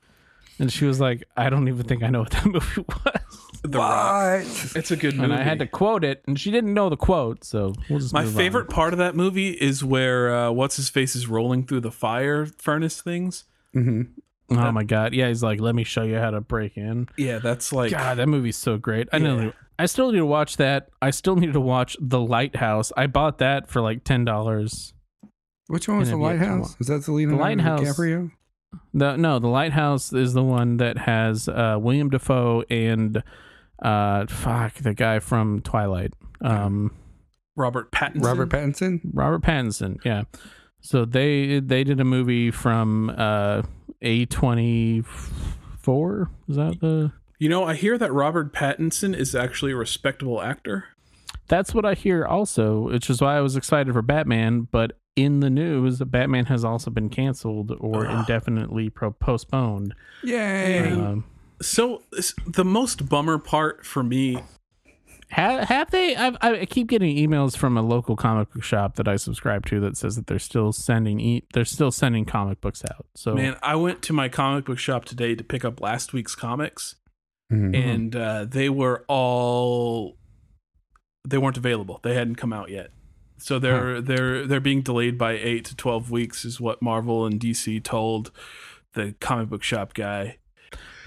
And 0.59 0.73
she 0.73 0.87
was 0.87 1.01
like, 1.01 1.23
I 1.37 1.51
don't 1.51 1.69
even 1.69 1.87
think 1.87 2.03
I 2.03 2.09
know 2.09 2.21
what 2.21 2.31
that 2.31 2.47
movie 2.47 2.85
was. 2.89 3.61
The 3.63 3.79
Rock. 3.79 4.45
It's 4.75 4.91
a 4.91 4.97
good 4.97 5.15
movie. 5.17 5.25
And 5.25 5.35
I 5.35 5.43
had 5.43 5.59
to 5.59 5.67
quote 5.67 6.03
it, 6.05 6.23
and 6.27 6.39
she 6.41 6.51
didn't 6.51 6.73
know 6.73 6.89
the 6.89 6.97
quote, 6.97 7.45
so 7.45 7.75
we'll 7.91 7.99
just 7.99 8.15
My 8.15 8.23
move 8.23 8.35
on. 8.35 8.37
favorite 8.39 8.71
part 8.71 8.95
of 8.95 8.99
that 8.99 9.15
movie 9.15 9.51
is 9.51 9.85
where 9.85 10.35
uh, 10.35 10.51
what's 10.53 10.77
his 10.77 10.89
face 10.89 11.15
is 11.15 11.27
rolling 11.29 11.67
through 11.67 11.81
the 11.81 11.91
fire 11.91 12.47
furnace 12.47 13.03
things. 13.03 13.45
hmm 13.75 14.03
Oh 14.49 14.71
my 14.71 14.85
god! 14.85 15.13
Yeah, 15.13 15.27
he's 15.27 15.43
like, 15.43 15.61
"Let 15.61 15.75
me 15.75 15.83
show 15.83 16.05
you 16.05 16.19
how 16.19 16.31
to 16.31 16.41
break 16.41 16.77
in." 16.77 17.09
Yeah, 17.17 17.41
that's 17.41 17.73
like 17.73 17.91
God, 17.91 18.19
that 18.19 18.29
movie's 18.29 18.55
so 18.57 18.79
great. 18.79 19.09
I 19.13 19.17
Yeah. 19.17 19.23
know. 19.25 19.53
I 19.79 19.87
still 19.87 20.11
need 20.11 20.19
to 20.19 20.27
watch 20.27 20.57
that. 20.57 20.89
I 21.03 21.11
still 21.11 21.37
need 21.37 21.53
to 21.53 21.61
watch 21.61 21.97
The 22.01 22.21
Lighthouse. 22.21 22.93
I 22.97 23.07
bought 23.07 23.39
that 23.39 23.69
for 23.69 23.81
like 23.81 24.05
ten 24.05 24.25
dollars. 24.25 24.95
Which 25.69 25.89
one 25.89 25.99
was 25.99 26.11
the 26.11 26.17
And 26.17 26.23
have 26.25 26.33
yet 26.41 26.47
to 26.47 26.51
Lighthouse? 26.53 26.77
Is 26.81 26.87
that 26.87 27.05
the 27.05 27.13
Leonardo 27.13 27.43
Lighthouse. 27.43 27.81
DiCaprio? 27.81 28.31
The 28.95 29.17
no, 29.17 29.39
The 29.39 29.49
Lighthouse 29.49 30.13
is 30.13 30.33
the 30.33 30.45
one 30.45 30.77
that 30.79 30.99
has 30.99 31.49
uh, 31.49 31.77
William 31.81 32.09
Dafoe 32.11 32.63
and 32.71 33.23
uh, 33.83 34.27
fuck 34.27 34.75
the 34.75 34.95
guy 34.95 35.19
from 35.19 35.61
Twilight, 35.61 36.15
um, 36.41 36.95
Robert 37.57 37.91
Pattinson. 37.93 38.25
Robert 38.25 38.49
Pattinson. 38.51 39.01
Robert 39.13 39.43
Pattinson. 39.43 39.99
Yeah. 40.05 40.23
So 40.81 41.05
they 41.05 41.61
they 41.61 41.85
did 41.85 42.01
a 42.01 42.05
movie 42.05 42.51
from 42.51 43.11
uh, 43.17 43.63
A 44.03 44.27
twenty 44.27 45.03
four. 45.79 46.31
Is 46.49 46.57
that 46.57 46.81
the? 46.81 47.13
You 47.39 47.49
know, 47.49 47.65
I 47.65 47.75
hear 47.75 47.99
that 47.99 48.13
Robert 48.13 48.53
Pattinson 48.53 49.15
is 49.17 49.35
actually 49.35 49.73
a 49.73 49.77
respectable 49.77 50.41
actor. 50.41 50.87
That's 51.49 51.75
what 51.75 51.85
I 51.85 51.95
hear 51.95 52.25
also, 52.25 52.81
which 52.81 53.09
is 53.11 53.21
why 53.21 53.37
I 53.37 53.41
was 53.41 53.57
excited 53.57 53.93
for 53.93 54.03
Batman. 54.03 54.69
But 54.71 54.99
in 55.15 55.41
the 55.41 55.51
news, 55.51 55.99
Batman 56.01 56.47
has 56.47 56.65
also 56.65 56.91
been 56.91 57.09
canceled 57.09 57.73
or 57.79 58.07
Ugh. 58.07 58.19
indefinitely 58.21 58.91
pro- 58.91 59.13
postponed. 59.13 59.95
Yay! 60.25 60.91
Um, 60.93 61.25
So 61.63 62.03
the 62.47 62.65
most 62.65 63.09
bummer 63.09 63.39
part 63.39 63.87
for 63.87 64.03
me, 64.03 64.39
have, 65.31 65.69
have 65.69 65.91
they? 65.91 66.15
I've, 66.15 66.37
I 66.41 66.65
keep 66.67 66.87
getting 66.89 67.17
emails 67.17 67.57
from 67.57 67.77
a 67.77 67.83
local 67.83 68.15
comic 68.15 68.53
book 68.53 68.63
shop 68.63 68.95
that 68.97 69.09
I 69.09 69.17
subscribe 69.17 69.67
to 69.67 69.81
that 69.81 69.97
says 69.97 70.17
that 70.17 70.27
they're 70.29 70.39
still 70.39 70.73
sending 70.73 71.19
e- 71.19 71.45
they're 71.53 71.65
still 71.65 71.91
sending 71.91 72.25
comic 72.25 72.61
books 72.61 72.83
out. 72.91 73.07
So 73.15 73.35
man, 73.35 73.57
I 73.63 73.75
went 73.77 74.03
to 74.03 74.13
my 74.13 74.29
comic 74.29 74.67
book 74.67 74.79
shop 74.79 75.05
today 75.05 75.35
to 75.35 75.43
pick 75.43 75.65
up 75.65 75.81
last 75.81 76.13
week's 76.13 76.35
comics, 76.37 76.95
Mhm. 77.53 77.77
and 77.77 78.17
uh, 78.17 78.45
they 78.45 78.69
were 78.69 79.05
all 79.09 80.17
they 81.29 81.39
weren't 81.39 81.57
available. 81.57 82.01
They 82.03 82.15
hadn't 82.15 82.37
come 82.37 82.53
out 82.53 82.71
yet. 82.71 82.91
So 83.39 83.59
they're 83.59 84.01
they're 84.01 84.47
they're 84.47 84.61
being 84.61 84.83
delayed 84.83 85.17
by 85.19 85.33
eight 85.33 85.65
to 85.67 85.77
twelve 85.77 86.11
weeks, 86.11 86.45
is 86.45 86.61
what 86.61 86.81
Marvel 86.83 87.27
and 87.27 87.39
DC 87.39 87.83
told 87.85 88.31
the 88.95 89.15
comic 89.21 89.49
book 89.51 89.63
shop 89.63 89.93
guy. 89.95 90.39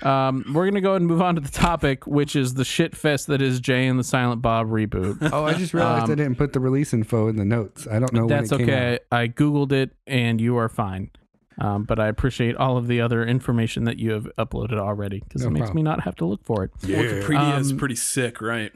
um, 0.03 0.45
we're 0.53 0.65
gonna 0.69 0.79
go 0.79 0.91
ahead 0.91 1.01
and 1.01 1.09
move 1.09 1.21
on 1.21 1.35
to 1.35 1.41
the 1.41 1.49
topic, 1.49 2.05
which 2.07 2.35
is 2.35 2.53
the 2.53 2.63
shit 2.63 2.95
fest 2.95 3.27
that 3.27 3.41
is 3.41 3.59
Jay 3.59 3.87
and 3.87 3.97
the 3.99 4.03
Silent 4.03 4.41
Bob 4.41 4.67
reboot. 4.69 5.17
Oh, 5.33 5.43
I 5.43 5.53
just 5.55 5.73
realized 5.73 6.05
Um, 6.05 6.11
I 6.11 6.15
didn't 6.15 6.35
put 6.37 6.53
the 6.53 6.59
release 6.59 6.93
info 6.93 7.27
in 7.27 7.35
the 7.35 7.43
notes. 7.45 7.87
I 7.87 7.99
don't 7.99 8.13
know 8.13 8.27
That's 8.27 8.51
when 8.51 8.61
it 8.61 8.65
came 8.65 8.73
okay. 8.75 8.93
out. 8.93 8.99
I 9.11 9.27
googled 9.27 9.71
it, 9.73 9.91
and 10.07 10.39
you 10.39 10.55
are 10.57 10.69
fine. 10.69 11.09
Um, 11.59 11.83
but 11.83 11.99
I 11.99 12.07
appreciate 12.07 12.55
all 12.55 12.77
of 12.77 12.87
the 12.87 13.01
other 13.01 13.25
information 13.25 13.83
that 13.83 13.99
you 13.99 14.11
have 14.11 14.27
uploaded 14.37 14.79
already 14.79 15.19
because 15.19 15.41
No 15.41 15.49
it 15.49 15.51
makes 15.51 15.65
problem. 15.65 15.75
me 15.75 15.83
not 15.83 16.01
have 16.03 16.15
to 16.17 16.25
look 16.25 16.43
for 16.45 16.63
it. 16.63 16.71
Yeah. 16.81 16.99
Wikipedia 16.99 17.59
is 17.59 17.71
Um, 17.71 17.77
pretty 17.77 17.95
sick, 17.95 18.39
right? 18.41 18.71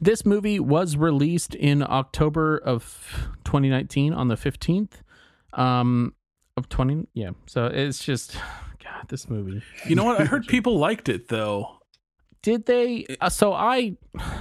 This 0.00 0.26
movie 0.26 0.60
was 0.60 0.96
released 0.98 1.54
in 1.54 1.82
October 1.82 2.58
of 2.58 3.30
2019 3.44 4.12
on 4.12 4.28
the 4.28 4.34
15th 4.34 4.92
um, 5.54 6.14
of 6.58 6.68
20. 6.68 7.06
Yeah. 7.14 7.30
So 7.46 7.66
it's 7.66 8.04
just, 8.04 8.34
God, 8.84 9.08
this 9.08 9.30
movie. 9.30 9.62
You 9.88 9.96
know 9.96 10.04
what? 10.04 10.20
I 10.20 10.24
heard 10.24 10.46
people 10.46 10.78
liked 10.78 11.08
it 11.08 11.28
though. 11.28 11.78
Did 12.42 12.66
they? 12.66 13.06
Uh, 13.20 13.30
so 13.30 13.54
I, 13.54 13.96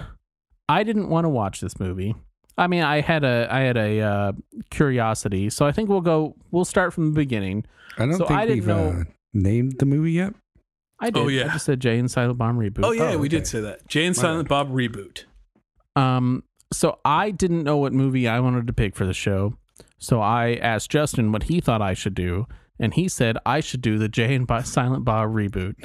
I 0.68 0.84
didn't 0.84 1.08
want 1.10 1.24
to 1.26 1.30
watch 1.30 1.62
this 1.62 1.80
movie. 1.80 2.14
I 2.58 2.68
mean, 2.68 2.84
I 2.84 3.02
had 3.02 3.24
a, 3.24 3.48
I 3.50 3.62
had 3.62 3.78
a 3.78 4.00
uh, 4.02 4.32
curiosity. 4.70 5.50
So 5.50 5.66
I 5.66 5.72
think 5.72 5.90
we'll 5.90 6.02
go. 6.02 6.36
We'll 6.52 6.66
start 6.66 6.94
from 6.94 7.06
the 7.08 7.16
beginning. 7.16 7.66
I 7.98 8.06
don't 8.06 8.14
So 8.18 8.26
think 8.28 8.40
I 8.40 8.46
didn't 8.46 8.60
we've 8.60 8.68
know- 8.68 8.90
uh, 9.02 9.04
named 9.34 9.76
the 9.80 9.86
movie 9.86 10.12
yet. 10.14 10.34
I 11.00 11.10
did. 11.10 11.20
Oh, 11.20 11.28
yeah. 11.28 11.46
I 11.46 11.54
just 11.54 11.66
said 11.66 11.80
Jay 11.80 11.98
and 12.00 12.10
Silent 12.10 12.38
Bob 12.38 12.56
reboot. 12.56 12.82
Oh 12.86 12.92
yeah, 12.92 13.12
Oh, 13.14 13.18
we 13.18 13.28
did 13.28 13.46
say 13.48 13.60
that. 13.62 13.86
Jay 13.88 14.06
and 14.06 14.16
Silent 14.16 14.48
Bob 14.48 14.72
reboot. 14.72 15.26
Um, 15.96 16.44
so 16.72 17.00
I 17.04 17.32
didn't 17.32 17.64
know 17.64 17.78
what 17.78 17.92
movie 17.94 18.28
I 18.28 18.40
wanted 18.40 18.68
to 18.68 18.74
pick 18.74 18.96
for 18.96 19.06
the 19.06 19.14
show. 19.14 19.56
So 19.98 20.22
I 20.22 20.54
asked 20.56 20.90
Justin 20.92 21.32
what 21.32 21.44
he 21.44 21.60
thought 21.60 21.82
I 21.82 21.94
should 21.94 22.14
do, 22.16 22.46
and 22.80 22.94
he 22.94 23.08
said 23.08 23.38
I 23.46 23.60
should 23.60 23.82
do 23.82 23.98
the 23.98 24.10
Jay 24.10 24.34
and 24.36 24.48
Silent 24.66 25.06
Bob 25.06 25.30
reboot. 25.32 25.76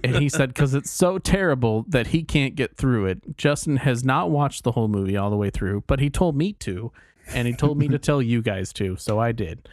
and 0.04 0.16
he 0.16 0.28
said 0.28 0.48
because 0.50 0.74
it's 0.74 0.90
so 0.90 1.18
terrible 1.18 1.84
that 1.88 2.08
he 2.08 2.22
can't 2.22 2.54
get 2.54 2.76
through 2.76 3.06
it. 3.06 3.36
Justin 3.36 3.76
has 3.78 4.04
not 4.04 4.30
watched 4.30 4.64
the 4.64 4.72
whole 4.72 4.88
movie 4.88 5.16
all 5.16 5.30
the 5.30 5.36
way 5.36 5.50
through, 5.50 5.84
but 5.86 6.00
he 6.00 6.10
told 6.10 6.36
me 6.36 6.52
to, 6.54 6.92
and 7.32 7.46
he 7.48 7.54
told 7.54 7.78
me 7.78 7.88
to 7.88 7.98
tell 7.98 8.20
you 8.22 8.42
guys 8.42 8.72
to, 8.74 8.96
so 8.96 9.18
I 9.18 9.32
did. 9.32 9.68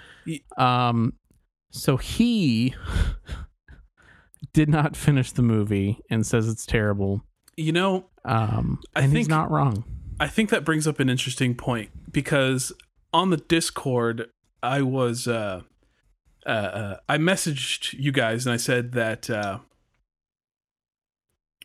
Um, 0.57 1.13
so 1.71 1.97
he 1.97 2.73
did 4.53 4.69
not 4.69 4.95
finish 4.95 5.31
the 5.31 5.41
movie 5.41 5.99
and 6.09 6.25
says 6.25 6.47
it's 6.47 6.65
terrible. 6.65 7.21
You 7.57 7.71
know, 7.71 8.05
Um, 8.23 8.79
I 8.95 9.01
and 9.01 9.11
he's 9.11 9.25
think- 9.25 9.29
not 9.29 9.51
wrong. 9.51 9.83
I 10.19 10.27
think 10.27 10.49
that 10.51 10.63
brings 10.63 10.87
up 10.87 11.01
an 11.01 11.09
interesting 11.09 11.55
point 11.55 11.89
because 12.09 12.71
on 13.13 13.31
the 13.31 13.37
Discord, 13.37 14.29
I 14.63 14.81
was 14.81 15.27
uh, 15.27 15.61
uh, 16.45 16.49
uh, 16.49 16.97
I 17.09 17.17
messaged 17.17 17.93
you 17.99 18.11
guys 18.11 18.45
and 18.45 18.53
I 18.53 18.57
said 18.57 18.91
that 18.93 19.29
uh, 19.29 19.59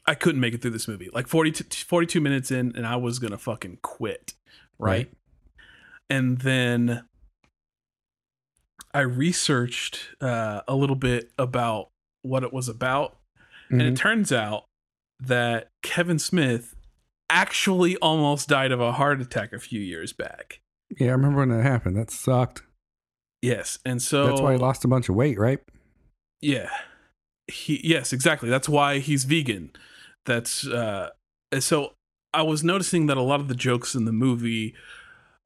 I 0.06 0.14
couldn't 0.14 0.40
make 0.40 0.54
it 0.54 0.62
through 0.62 0.70
this 0.72 0.88
movie. 0.88 1.08
Like 1.12 1.26
40 1.28 1.52
to- 1.52 1.84
42 1.86 2.20
minutes 2.20 2.50
in, 2.50 2.74
and 2.76 2.86
I 2.86 2.96
was 2.96 3.18
gonna 3.18 3.38
fucking 3.38 3.78
quit. 3.82 4.34
right? 4.78 5.12
And 6.08 6.38
then 6.38 7.04
I 8.94 9.00
researched 9.00 10.08
uh, 10.20 10.62
a 10.66 10.74
little 10.74 10.96
bit 10.96 11.30
about 11.38 11.90
what 12.22 12.42
it 12.42 12.52
was 12.52 12.68
about, 12.68 13.18
and 13.68 13.82
it 13.82 13.92
Mhm. 13.94 13.98
turns 13.98 14.32
out 14.32 14.64
that 15.20 15.68
Kevin 15.82 16.18
Smith 16.18 16.74
actually 17.28 17.96
almost 17.98 18.48
died 18.48 18.72
of 18.72 18.80
a 18.80 18.92
heart 18.92 19.20
attack 19.20 19.52
a 19.52 19.58
few 19.60 19.80
years 19.80 20.12
back. 20.14 20.60
Yeah, 20.98 21.08
I 21.08 21.12
remember 21.12 21.40
when 21.40 21.50
that 21.50 21.62
happened. 21.62 21.96
That 21.96 22.10
sucked. 22.10 22.62
Yes, 23.42 23.78
and 23.84 24.00
so 24.02 24.26
That's 24.26 24.40
why 24.40 24.52
he 24.52 24.58
lost 24.58 24.84
a 24.84 24.88
bunch 24.88 25.08
of 25.08 25.14
weight, 25.14 25.38
right? 25.38 25.60
Yeah. 26.40 26.68
He 27.46 27.80
yes, 27.82 28.12
exactly. 28.12 28.48
That's 28.48 28.68
why 28.68 28.98
he's 28.98 29.24
vegan. 29.24 29.70
That's 30.26 30.66
uh 30.66 31.10
so 31.58 31.94
I 32.32 32.42
was 32.42 32.62
noticing 32.62 33.06
that 33.06 33.16
a 33.16 33.22
lot 33.22 33.40
of 33.40 33.48
the 33.48 33.54
jokes 33.54 33.94
in 33.94 34.04
the 34.04 34.12
movie 34.12 34.74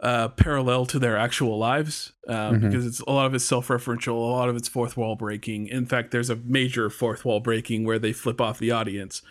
uh 0.00 0.28
parallel 0.28 0.86
to 0.86 0.98
their 0.98 1.16
actual 1.16 1.56
lives 1.56 2.12
um, 2.28 2.56
Mhm. 2.56 2.60
because 2.62 2.84
it's 2.86 3.00
a 3.00 3.10
lot 3.10 3.26
of 3.26 3.34
it's 3.34 3.44
self-referential, 3.44 4.08
a 4.08 4.12
lot 4.12 4.48
of 4.48 4.56
it's 4.56 4.68
fourth 4.68 4.96
wall 4.96 5.14
breaking. 5.16 5.68
In 5.68 5.86
fact, 5.86 6.10
there's 6.10 6.30
a 6.30 6.36
major 6.36 6.90
fourth 6.90 7.24
wall 7.24 7.40
breaking 7.40 7.84
where 7.84 7.98
they 7.98 8.12
flip 8.12 8.40
off 8.40 8.58
the 8.58 8.70
audience, 8.72 9.22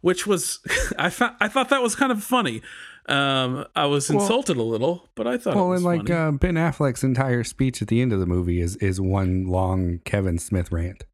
which 0.00 0.26
was 0.26 0.60
I 0.98 1.10
thought 1.10 1.36
I 1.40 1.48
thought 1.48 1.68
that 1.68 1.82
was 1.82 1.94
kind 1.96 2.12
of 2.12 2.22
funny. 2.24 2.62
Um 3.08 3.66
I 3.76 3.86
was 3.86 4.08
Well- 4.10 4.20
insulted 4.22 4.56
a 4.56 4.62
little, 4.62 5.08
but 5.14 5.26
I 5.26 5.36
thought 5.36 5.54
it 5.54 5.56
Well, 5.56 5.72
and 5.72 5.84
like 5.84 6.08
uh, 6.10 6.32
Ben 6.32 6.54
Affleck's 6.54 7.04
entire 7.04 7.44
speech 7.44 7.82
at 7.82 7.88
the 7.88 8.00
end 8.00 8.12
of 8.12 8.20
the 8.20 8.26
movie 8.26 8.60
is 8.60 8.76
is 8.76 9.00
one 9.00 9.46
long 9.46 10.00
Kevin 10.04 10.38
Smith 10.38 10.72
rant. 10.72 11.04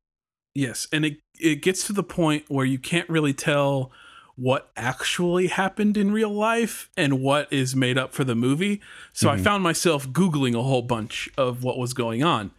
Yes, 0.55 0.87
and 0.93 1.05
it 1.05 1.19
it 1.39 1.63
gets 1.63 1.87
to 1.87 1.93
the 1.93 2.03
point 2.03 2.45
where 2.49 2.65
you 2.67 2.79
can't 2.79 3.09
really 3.09 3.33
tell 3.33 3.91
what 4.37 4.71
actually 4.77 5.49
happened 5.49 5.97
in 5.97 6.13
real 6.13 6.33
life 6.33 6.89
and 6.97 7.21
what 7.21 7.53
is 7.53 7.77
made 7.77 7.99
up 7.99 8.13
for 8.15 8.25
the 8.25 8.35
movie. 8.35 8.81
So 9.13 9.29
I 9.29 9.37
found 9.37 9.63
myself 9.63 10.09
googling 10.09 10.55
a 10.59 10.63
whole 10.63 10.81
bunch 10.83 11.29
of 11.37 11.63
what 11.63 11.77
was 11.77 11.93
going 11.93 12.23
on. 12.23 12.51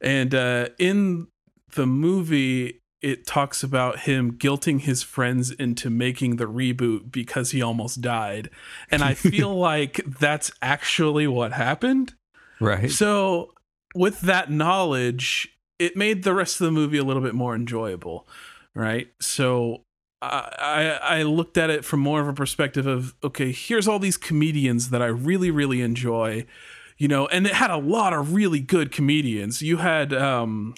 And 0.00 0.34
uh, 0.34 0.68
in 0.78 1.26
the 1.74 1.86
movie 1.86 2.80
it 3.00 3.26
talks 3.26 3.62
about 3.62 4.00
him 4.00 4.32
guilting 4.32 4.80
his 4.80 5.02
friends 5.02 5.50
into 5.50 5.88
making 5.88 6.36
the 6.36 6.46
reboot 6.46 7.12
because 7.12 7.52
he 7.52 7.62
almost 7.62 8.00
died. 8.00 8.50
And 8.90 9.02
I 9.02 9.14
feel 9.14 9.54
like 9.54 10.00
that's 10.06 10.50
actually 10.60 11.26
what 11.26 11.52
happened. 11.52 12.14
Right. 12.60 12.90
So, 12.90 13.52
with 13.94 14.20
that 14.22 14.50
knowledge, 14.50 15.48
it 15.78 15.96
made 15.96 16.24
the 16.24 16.34
rest 16.34 16.60
of 16.60 16.64
the 16.66 16.72
movie 16.72 16.98
a 16.98 17.04
little 17.04 17.22
bit 17.22 17.34
more 17.34 17.54
enjoyable, 17.54 18.26
right? 18.74 19.08
So, 19.20 19.84
I 20.20 20.98
I 21.00 21.22
looked 21.22 21.56
at 21.56 21.70
it 21.70 21.84
from 21.84 22.00
more 22.00 22.20
of 22.20 22.26
a 22.26 22.32
perspective 22.32 22.86
of 22.86 23.14
okay, 23.22 23.52
here's 23.52 23.86
all 23.86 24.00
these 24.00 24.16
comedians 24.16 24.90
that 24.90 25.00
I 25.00 25.06
really 25.06 25.52
really 25.52 25.80
enjoy, 25.80 26.44
you 26.96 27.06
know, 27.06 27.28
and 27.28 27.46
it 27.46 27.54
had 27.54 27.70
a 27.70 27.76
lot 27.76 28.12
of 28.12 28.34
really 28.34 28.58
good 28.58 28.90
comedians. 28.90 29.62
You 29.62 29.76
had 29.76 30.12
um, 30.12 30.74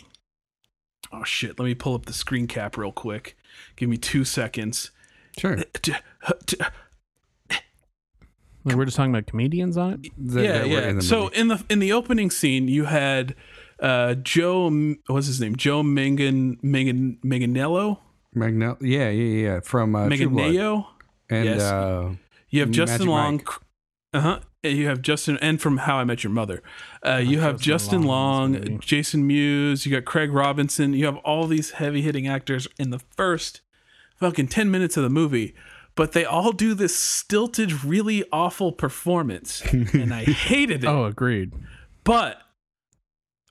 oh 1.12 1.24
shit, 1.24 1.58
let 1.58 1.66
me 1.66 1.74
pull 1.74 1.94
up 1.94 2.06
the 2.06 2.12
screen 2.12 2.46
cap 2.46 2.76
real 2.76 2.92
quick. 2.92 3.36
Give 3.76 3.88
me 3.88 3.96
two 3.96 4.24
seconds. 4.24 4.90
Sure. 5.38 5.58
Like, 8.62 8.76
we're 8.76 8.84
just 8.84 8.96
talking 8.96 9.10
about 9.12 9.26
comedians 9.26 9.76
on 9.78 9.94
it. 9.94 10.00
That- 10.18 10.42
yeah, 10.42 10.58
that 10.58 10.68
yeah. 10.68 10.88
in 10.90 11.00
so 11.00 11.28
in 11.28 11.48
the 11.48 11.64
in 11.70 11.78
the 11.78 11.92
opening 11.92 12.30
scene, 12.30 12.68
you 12.68 12.84
had 12.84 13.34
uh, 13.80 14.14
Joe. 14.14 14.70
What's 15.06 15.26
his 15.26 15.40
name? 15.40 15.56
Joe 15.56 15.82
Mangan 15.82 16.58
Mangan 16.62 17.18
Manganiello. 17.24 17.98
Magnell, 18.36 18.76
yeah, 18.80 19.08
yeah, 19.08 19.42
yeah, 19.48 19.60
from 19.60 19.96
uh. 19.96 20.06
Manganiello. 20.06 20.86
and 21.30 21.44
yes. 21.46 21.60
uh, 21.62 22.10
You 22.50 22.60
have 22.60 22.70
Justin 22.70 23.06
Magic 23.06 23.08
Long. 23.08 23.42
Uh 24.12 24.20
huh. 24.20 24.40
You 24.62 24.88
have 24.88 25.00
Justin, 25.00 25.38
and 25.40 25.60
from 25.60 25.78
How 25.78 25.96
I 25.96 26.04
Met 26.04 26.22
Your 26.22 26.32
Mother, 26.32 26.62
uh, 27.06 27.16
you 27.16 27.40
have 27.40 27.60
Justin 27.60 28.02
Long 28.02 28.52
Long, 28.52 28.54
in 28.54 28.60
this 28.60 28.70
movie. 28.70 28.86
Jason 28.86 29.26
Mewes. 29.26 29.86
You 29.86 29.92
got 29.92 30.04
Craig 30.04 30.32
Robinson. 30.32 30.92
You 30.92 31.06
have 31.06 31.16
all 31.18 31.46
these 31.46 31.72
heavy 31.72 32.02
hitting 32.02 32.26
actors 32.26 32.68
in 32.78 32.90
the 32.90 32.98
first 32.98 33.62
fucking 34.16 34.48
ten 34.48 34.70
minutes 34.70 34.96
of 34.96 35.02
the 35.02 35.10
movie, 35.10 35.54
but 35.94 36.12
they 36.12 36.24
all 36.24 36.52
do 36.52 36.74
this 36.74 36.94
stilted, 36.94 37.84
really 37.84 38.24
awful 38.32 38.72
performance, 38.72 39.62
and 39.72 40.12
I 40.12 40.24
hated 40.24 40.84
it. 40.84 40.88
Oh, 40.88 41.04
agreed. 41.04 41.54
But 42.04 42.42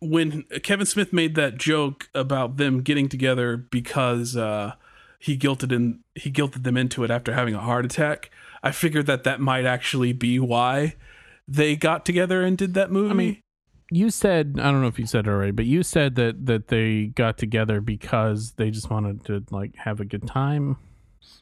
when 0.01 0.43
Kevin 0.63 0.85
Smith 0.85 1.11
made 1.11 1.35
that 1.35 1.57
joke 1.57 2.09
about 2.13 2.57
them 2.57 2.81
getting 2.81 3.09
together 3.09 3.57
because 3.57 4.37
uh, 4.37 4.73
he 5.19 5.37
guilted 5.37 5.71
in 5.71 5.99
he 6.15 6.31
guilted 6.31 6.63
them 6.63 6.77
into 6.77 7.03
it 7.03 7.11
after 7.11 7.33
having 7.33 7.55
a 7.55 7.59
heart 7.59 7.85
attack, 7.85 8.29
I 8.63 8.71
figured 8.71 9.05
that 9.07 9.23
that 9.23 9.39
might 9.39 9.65
actually 9.65 10.13
be 10.13 10.39
why 10.39 10.95
they 11.47 11.75
got 11.75 12.05
together 12.05 12.43
and 12.43 12.57
did 12.57 12.73
that 12.75 12.91
movie. 12.91 13.09
I 13.09 13.13
mean, 13.13 13.41
You 13.91 14.09
said 14.11 14.57
I 14.59 14.71
don't 14.71 14.81
know 14.81 14.87
if 14.87 14.99
you 14.99 15.07
said 15.07 15.25
it 15.27 15.29
already, 15.29 15.51
but 15.51 15.65
you 15.65 15.83
said 15.83 16.15
that 16.15 16.45
that 16.45 16.67
they 16.67 17.07
got 17.07 17.37
together 17.37 17.81
because 17.81 18.53
they 18.53 18.69
just 18.69 18.89
wanted 18.89 19.25
to 19.25 19.43
like 19.49 19.75
have 19.77 19.99
a 19.99 20.05
good 20.05 20.27
time. 20.27 20.77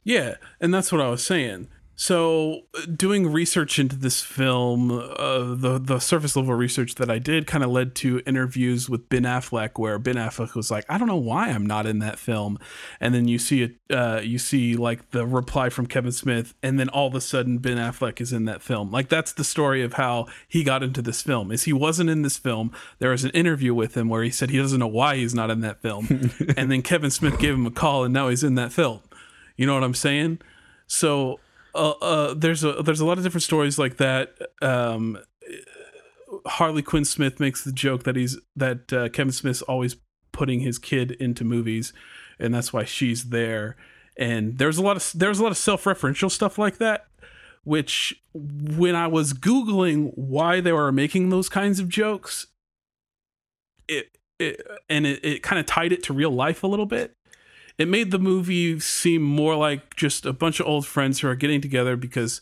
Yeah, 0.04 0.36
and 0.62 0.74
that's 0.74 0.92
what 0.92 1.02
I 1.02 1.10
was 1.10 1.24
saying. 1.26 1.68
So, 2.00 2.62
uh, 2.76 2.86
doing 2.96 3.34
research 3.34 3.80
into 3.80 3.96
this 3.96 4.22
film, 4.22 4.92
uh, 4.92 5.56
the 5.56 5.82
the 5.84 5.98
surface 5.98 6.36
level 6.36 6.54
research 6.54 6.94
that 6.96 7.10
I 7.10 7.18
did 7.18 7.48
kind 7.48 7.64
of 7.64 7.72
led 7.72 7.96
to 7.96 8.22
interviews 8.28 8.88
with 8.88 9.10
Ben 9.10 9.24
Affleck, 9.24 9.80
where 9.80 9.98
Ben 9.98 10.14
Affleck 10.14 10.54
was 10.54 10.70
like, 10.70 10.86
"I 10.88 11.00
don't 11.00 11.08
know 11.08 11.16
why 11.16 11.50
I'm 11.50 11.66
not 11.66 11.88
in 11.88 11.98
that 12.00 12.20
film," 12.20 12.60
and 13.00 13.16
then 13.16 13.28
you 13.28 13.40
see 13.40 13.64
it, 13.64 13.78
uh, 13.90 14.22
you 14.24 14.38
see 14.38 14.76
like 14.76 15.10
the 15.10 15.26
reply 15.26 15.70
from 15.70 15.88
Kevin 15.88 16.12
Smith, 16.12 16.54
and 16.62 16.80
then 16.80 16.88
all 16.90 17.08
of 17.08 17.16
a 17.16 17.22
sudden 17.22 17.58
Ben 17.58 17.78
Affleck 17.78 18.22
is 18.22 18.32
in 18.32 18.46
that 18.46 18.62
film. 18.62 18.92
Like 18.92 19.10
that's 19.10 19.34
the 19.34 19.44
story 19.44 19.82
of 19.82 19.94
how 19.94 20.28
he 20.48 20.64
got 20.64 20.84
into 20.84 21.02
this 21.02 21.24
film. 21.24 21.52
Is 21.52 21.64
he 21.64 21.74
wasn't 21.74 22.12
in 22.12 22.22
this 22.22 22.38
film? 22.38 22.72
There 23.00 23.10
was 23.10 23.24
an 23.24 23.32
interview 23.32 23.74
with 23.74 23.98
him 23.98 24.08
where 24.08 24.22
he 24.22 24.30
said 24.30 24.52
he 24.52 24.60
doesn't 24.60 24.80
know 24.80 24.86
why 24.86 25.16
he's 25.16 25.34
not 25.34 25.50
in 25.50 25.62
that 25.62 25.82
film, 25.82 26.32
and 26.56 26.72
then 26.72 26.84
Kevin 26.84 27.10
Smith 27.10 27.40
gave 27.40 27.56
him 27.56 27.66
a 27.66 27.72
call, 27.72 28.04
and 28.04 28.14
now 28.14 28.30
he's 28.30 28.44
in 28.44 28.54
that 28.54 28.72
film. 28.72 29.00
You 29.56 29.66
know 29.66 29.74
what 29.74 29.84
I'm 29.84 29.96
saying? 29.96 30.42
So 30.86 31.40
uh, 31.78 31.94
uh, 32.02 32.34
there's 32.34 32.64
a 32.64 32.82
there's 32.84 33.00
a 33.00 33.06
lot 33.06 33.18
of 33.18 33.24
different 33.24 33.44
stories 33.44 33.78
like 33.78 33.98
that. 33.98 34.36
Um, 34.62 35.20
Harley 36.46 36.82
Quinn 36.82 37.06
Smith 37.06 37.40
makes 37.40 37.64
the 37.64 37.72
joke 37.72 38.04
that 38.04 38.16
he's 38.16 38.38
that 38.56 38.92
uh, 38.92 39.10
Kevin 39.10 39.32
Smith's 39.32 39.62
always 39.62 39.96
putting 40.32 40.62
his 40.62 40.80
kid 40.80 41.12
into 41.12 41.44
movies, 41.44 41.94
and 42.40 42.54
that's 42.54 42.74
why 42.74 42.84
she's 42.84 43.26
there. 43.26 43.76
And 44.18 44.58
there's 44.58 44.78
a 44.78 44.82
lot 44.82 44.98
of 44.98 45.12
there's 45.14 45.40
a 45.40 45.44
lot 45.44 45.52
of 45.52 45.58
self 45.58 45.84
referential 45.84 46.32
stuff 46.32 46.58
like 46.58 46.78
that. 46.78 47.06
Which, 47.64 48.24
when 48.34 48.96
I 48.96 49.08
was 49.08 49.34
googling 49.34 50.12
why 50.16 50.62
they 50.62 50.72
were 50.72 50.92
making 50.92 51.30
those 51.30 51.50
kinds 51.50 51.82
of 51.82 51.90
jokes, 51.90 52.48
it 53.88 54.18
it 54.40 54.66
and 54.90 55.06
it, 55.06 55.24
it 55.24 55.44
kind 55.44 55.60
of 55.60 55.66
tied 55.66 55.92
it 55.92 56.02
to 56.04 56.14
real 56.14 56.32
life 56.32 56.64
a 56.64 56.68
little 56.68 56.86
bit 56.86 57.17
it 57.78 57.88
made 57.88 58.12
the 58.12 58.20
movie 58.20 58.80
seem 58.80 59.22
more 59.22 59.56
like 59.56 59.96
just 59.96 60.26
a 60.26 60.34
bunch 60.34 60.60
of 60.60 60.68
old 60.68 60.86
friends 60.86 61.20
who 61.20 61.28
are 61.28 61.36
getting 61.36 61.62
together 61.62 61.96
because 61.96 62.42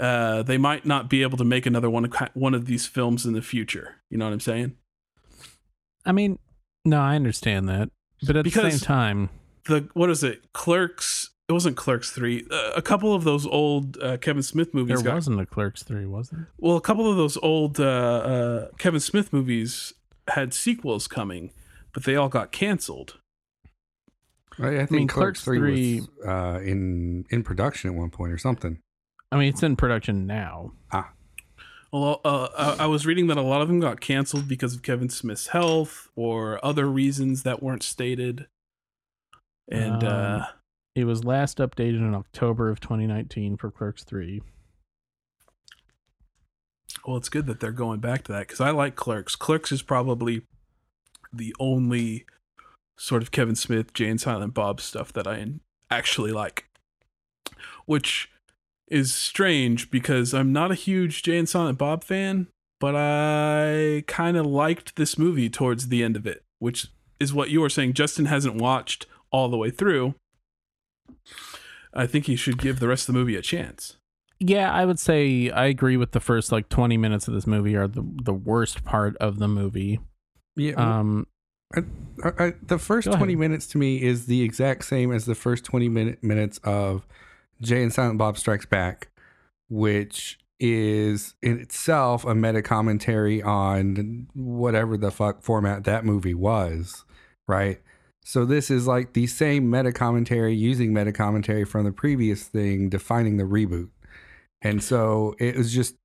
uh, 0.00 0.42
they 0.42 0.58
might 0.58 0.86
not 0.86 1.08
be 1.10 1.22
able 1.22 1.36
to 1.38 1.44
make 1.44 1.66
another 1.66 1.90
one 1.90 2.04
of 2.04 2.14
one 2.34 2.54
of 2.54 2.66
these 2.66 2.86
films 2.86 3.26
in 3.26 3.32
the 3.32 3.42
future. 3.42 3.96
You 4.10 4.18
know 4.18 4.24
what 4.26 4.32
I'm 4.32 4.40
saying? 4.40 4.76
I 6.04 6.12
mean, 6.12 6.38
no, 6.84 7.00
I 7.00 7.14
understand 7.16 7.68
that, 7.68 7.90
but 8.26 8.36
at 8.36 8.44
the 8.44 8.50
same 8.50 8.78
time, 8.78 9.30
The 9.66 9.88
what 9.94 10.10
is 10.10 10.24
it? 10.24 10.52
Clerks. 10.52 11.30
It 11.48 11.52
wasn't 11.52 11.76
Clerks 11.76 12.10
three. 12.10 12.46
Uh, 12.50 12.70
a 12.74 12.82
couple 12.82 13.14
of 13.14 13.24
those 13.24 13.46
old 13.46 13.98
uh, 14.00 14.16
Kevin 14.16 14.42
Smith 14.42 14.72
movies 14.72 15.02
there 15.02 15.10
got 15.10 15.16
wasn't 15.16 15.40
a 15.40 15.46
Clerks 15.46 15.82
three, 15.82 16.06
was 16.06 16.30
there? 16.30 16.48
well. 16.58 16.76
A 16.76 16.80
couple 16.80 17.10
of 17.10 17.16
those 17.16 17.36
old 17.38 17.78
uh, 17.78 17.84
uh, 17.84 18.68
Kevin 18.78 19.00
Smith 19.00 19.32
movies 19.32 19.92
had 20.28 20.54
sequels 20.54 21.06
coming, 21.08 21.50
but 21.92 22.04
they 22.04 22.16
all 22.16 22.28
got 22.28 22.52
canceled. 22.52 23.18
I, 24.58 24.68
I 24.68 24.78
think 24.78 24.90
mean, 24.90 25.08
Clerks, 25.08 25.42
Clerks 25.42 25.58
Three 25.60 26.00
was 26.00 26.08
uh, 26.26 26.60
in 26.62 27.24
in 27.30 27.42
production 27.42 27.90
at 27.90 27.96
one 27.96 28.10
point 28.10 28.32
or 28.32 28.38
something. 28.38 28.78
I 29.30 29.38
mean, 29.38 29.48
it's 29.48 29.62
in 29.62 29.76
production 29.76 30.26
now. 30.26 30.72
Ah. 30.92 31.10
Well, 31.92 32.20
uh, 32.24 32.48
I 32.78 32.84
I 32.84 32.86
was 32.86 33.06
reading 33.06 33.26
that 33.28 33.36
a 33.36 33.42
lot 33.42 33.62
of 33.62 33.68
them 33.68 33.80
got 33.80 34.00
canceled 34.00 34.48
because 34.48 34.74
of 34.74 34.82
Kevin 34.82 35.08
Smith's 35.08 35.48
health 35.48 36.08
or 36.16 36.62
other 36.64 36.86
reasons 36.90 37.42
that 37.42 37.62
weren't 37.62 37.82
stated. 37.82 38.46
And 39.70 40.02
uh, 40.04 40.40
Um, 40.48 40.58
It 40.94 41.04
was 41.04 41.24
last 41.24 41.58
updated 41.58 42.00
in 42.00 42.14
October 42.14 42.68
of 42.68 42.80
2019 42.80 43.56
for 43.56 43.70
Clerks 43.70 44.04
three. 44.04 44.42
well, 47.06 47.16
it's 47.16 47.28
good 47.28 47.46
that 47.46 47.58
they're 47.60 47.72
going 47.72 48.00
back 48.00 48.22
to 48.24 48.32
that 48.32 48.46
because 48.46 48.60
I 48.60 48.70
like 48.70 48.96
Clerks. 48.96 49.34
Clerks 49.36 49.72
is 49.72 49.82
probably 49.82 50.42
the 51.32 51.54
only 51.58 52.26
sort 53.02 53.20
of 53.20 53.32
Kevin 53.32 53.56
Smith, 53.56 53.92
Jay 53.92 54.08
and 54.08 54.20
Silent 54.20 54.54
Bob 54.54 54.80
stuff 54.80 55.12
that 55.12 55.26
I 55.26 55.44
actually 55.90 56.30
like, 56.30 56.66
which 57.84 58.30
is 58.86 59.12
strange 59.12 59.90
because 59.90 60.32
I'm 60.32 60.52
not 60.52 60.70
a 60.70 60.76
huge 60.76 61.24
Jay 61.24 61.36
and 61.36 61.48
Silent 61.48 61.78
Bob 61.78 62.04
fan, 62.04 62.46
but 62.78 62.94
I 62.94 64.04
kind 64.06 64.36
of 64.36 64.46
liked 64.46 64.94
this 64.94 65.18
movie 65.18 65.50
towards 65.50 65.88
the 65.88 66.04
end 66.04 66.16
of 66.16 66.28
it, 66.28 66.44
which 66.60 66.92
is 67.18 67.34
what 67.34 67.50
you 67.50 67.60
were 67.60 67.68
saying. 67.68 67.94
Justin 67.94 68.26
hasn't 68.26 68.54
watched 68.54 69.06
all 69.32 69.48
the 69.48 69.56
way 69.56 69.70
through. 69.70 70.14
I 71.92 72.06
think 72.06 72.26
he 72.26 72.36
should 72.36 72.58
give 72.58 72.78
the 72.78 72.88
rest 72.88 73.08
of 73.08 73.14
the 73.14 73.18
movie 73.18 73.34
a 73.34 73.42
chance. 73.42 73.96
Yeah, 74.38 74.72
I 74.72 74.84
would 74.84 75.00
say 75.00 75.50
I 75.50 75.66
agree 75.66 75.96
with 75.96 76.12
the 76.12 76.20
first 76.20 76.52
like 76.52 76.68
20 76.68 76.96
minutes 76.98 77.26
of 77.26 77.34
this 77.34 77.48
movie 77.48 77.74
are 77.74 77.88
the 77.88 78.04
the 78.22 78.32
worst 78.32 78.84
part 78.84 79.16
of 79.16 79.38
the 79.40 79.48
movie. 79.48 80.00
Yeah. 80.56 80.74
Um 80.74 81.26
I, 81.74 81.82
I, 82.38 82.54
the 82.62 82.78
first 82.78 83.06
Go 83.06 83.16
20 83.16 83.32
ahead. 83.32 83.38
minutes 83.40 83.66
to 83.68 83.78
me 83.78 84.02
is 84.02 84.26
the 84.26 84.42
exact 84.42 84.84
same 84.84 85.12
as 85.12 85.24
the 85.24 85.34
first 85.34 85.64
20 85.64 85.88
minute, 85.88 86.22
minutes 86.22 86.58
of 86.64 87.06
Jay 87.60 87.82
and 87.82 87.92
Silent 87.92 88.18
Bob 88.18 88.38
Strikes 88.38 88.66
Back, 88.66 89.10
which 89.68 90.38
is 90.60 91.34
in 91.42 91.58
itself 91.58 92.24
a 92.24 92.34
meta 92.34 92.62
commentary 92.62 93.42
on 93.42 94.28
whatever 94.34 94.96
the 94.96 95.10
fuck 95.10 95.42
format 95.42 95.84
that 95.84 96.04
movie 96.04 96.34
was, 96.34 97.04
right? 97.48 97.80
So 98.24 98.44
this 98.44 98.70
is 98.70 98.86
like 98.86 99.14
the 99.14 99.26
same 99.26 99.68
meta 99.68 99.92
commentary 99.92 100.54
using 100.54 100.92
meta 100.92 101.12
commentary 101.12 101.64
from 101.64 101.84
the 101.84 101.92
previous 101.92 102.44
thing 102.44 102.88
defining 102.88 103.36
the 103.36 103.44
reboot. 103.44 103.88
And 104.60 104.82
so 104.82 105.34
it 105.40 105.56
was 105.56 105.72
just 105.72 105.96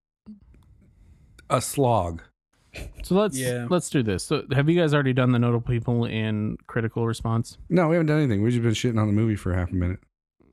a 1.49 1.61
slog. 1.61 2.23
So 3.03 3.15
let's 3.15 3.37
Yeah. 3.37 3.67
let's 3.69 3.89
do 3.89 4.03
this. 4.03 4.23
So 4.23 4.43
have 4.53 4.69
you 4.69 4.79
guys 4.79 4.93
already 4.93 5.13
done 5.13 5.31
the 5.31 5.39
notable 5.39 5.67
people 5.67 6.05
in 6.05 6.57
critical 6.67 7.05
response? 7.07 7.57
No, 7.69 7.87
we 7.87 7.95
haven't 7.95 8.07
done 8.07 8.19
anything. 8.19 8.41
We've 8.43 8.53
just 8.53 8.63
been 8.63 8.71
shitting 8.73 8.99
on 8.99 9.07
the 9.07 9.13
movie 9.13 9.35
for 9.35 9.53
half 9.53 9.71
a 9.71 9.75
minute. 9.75 9.99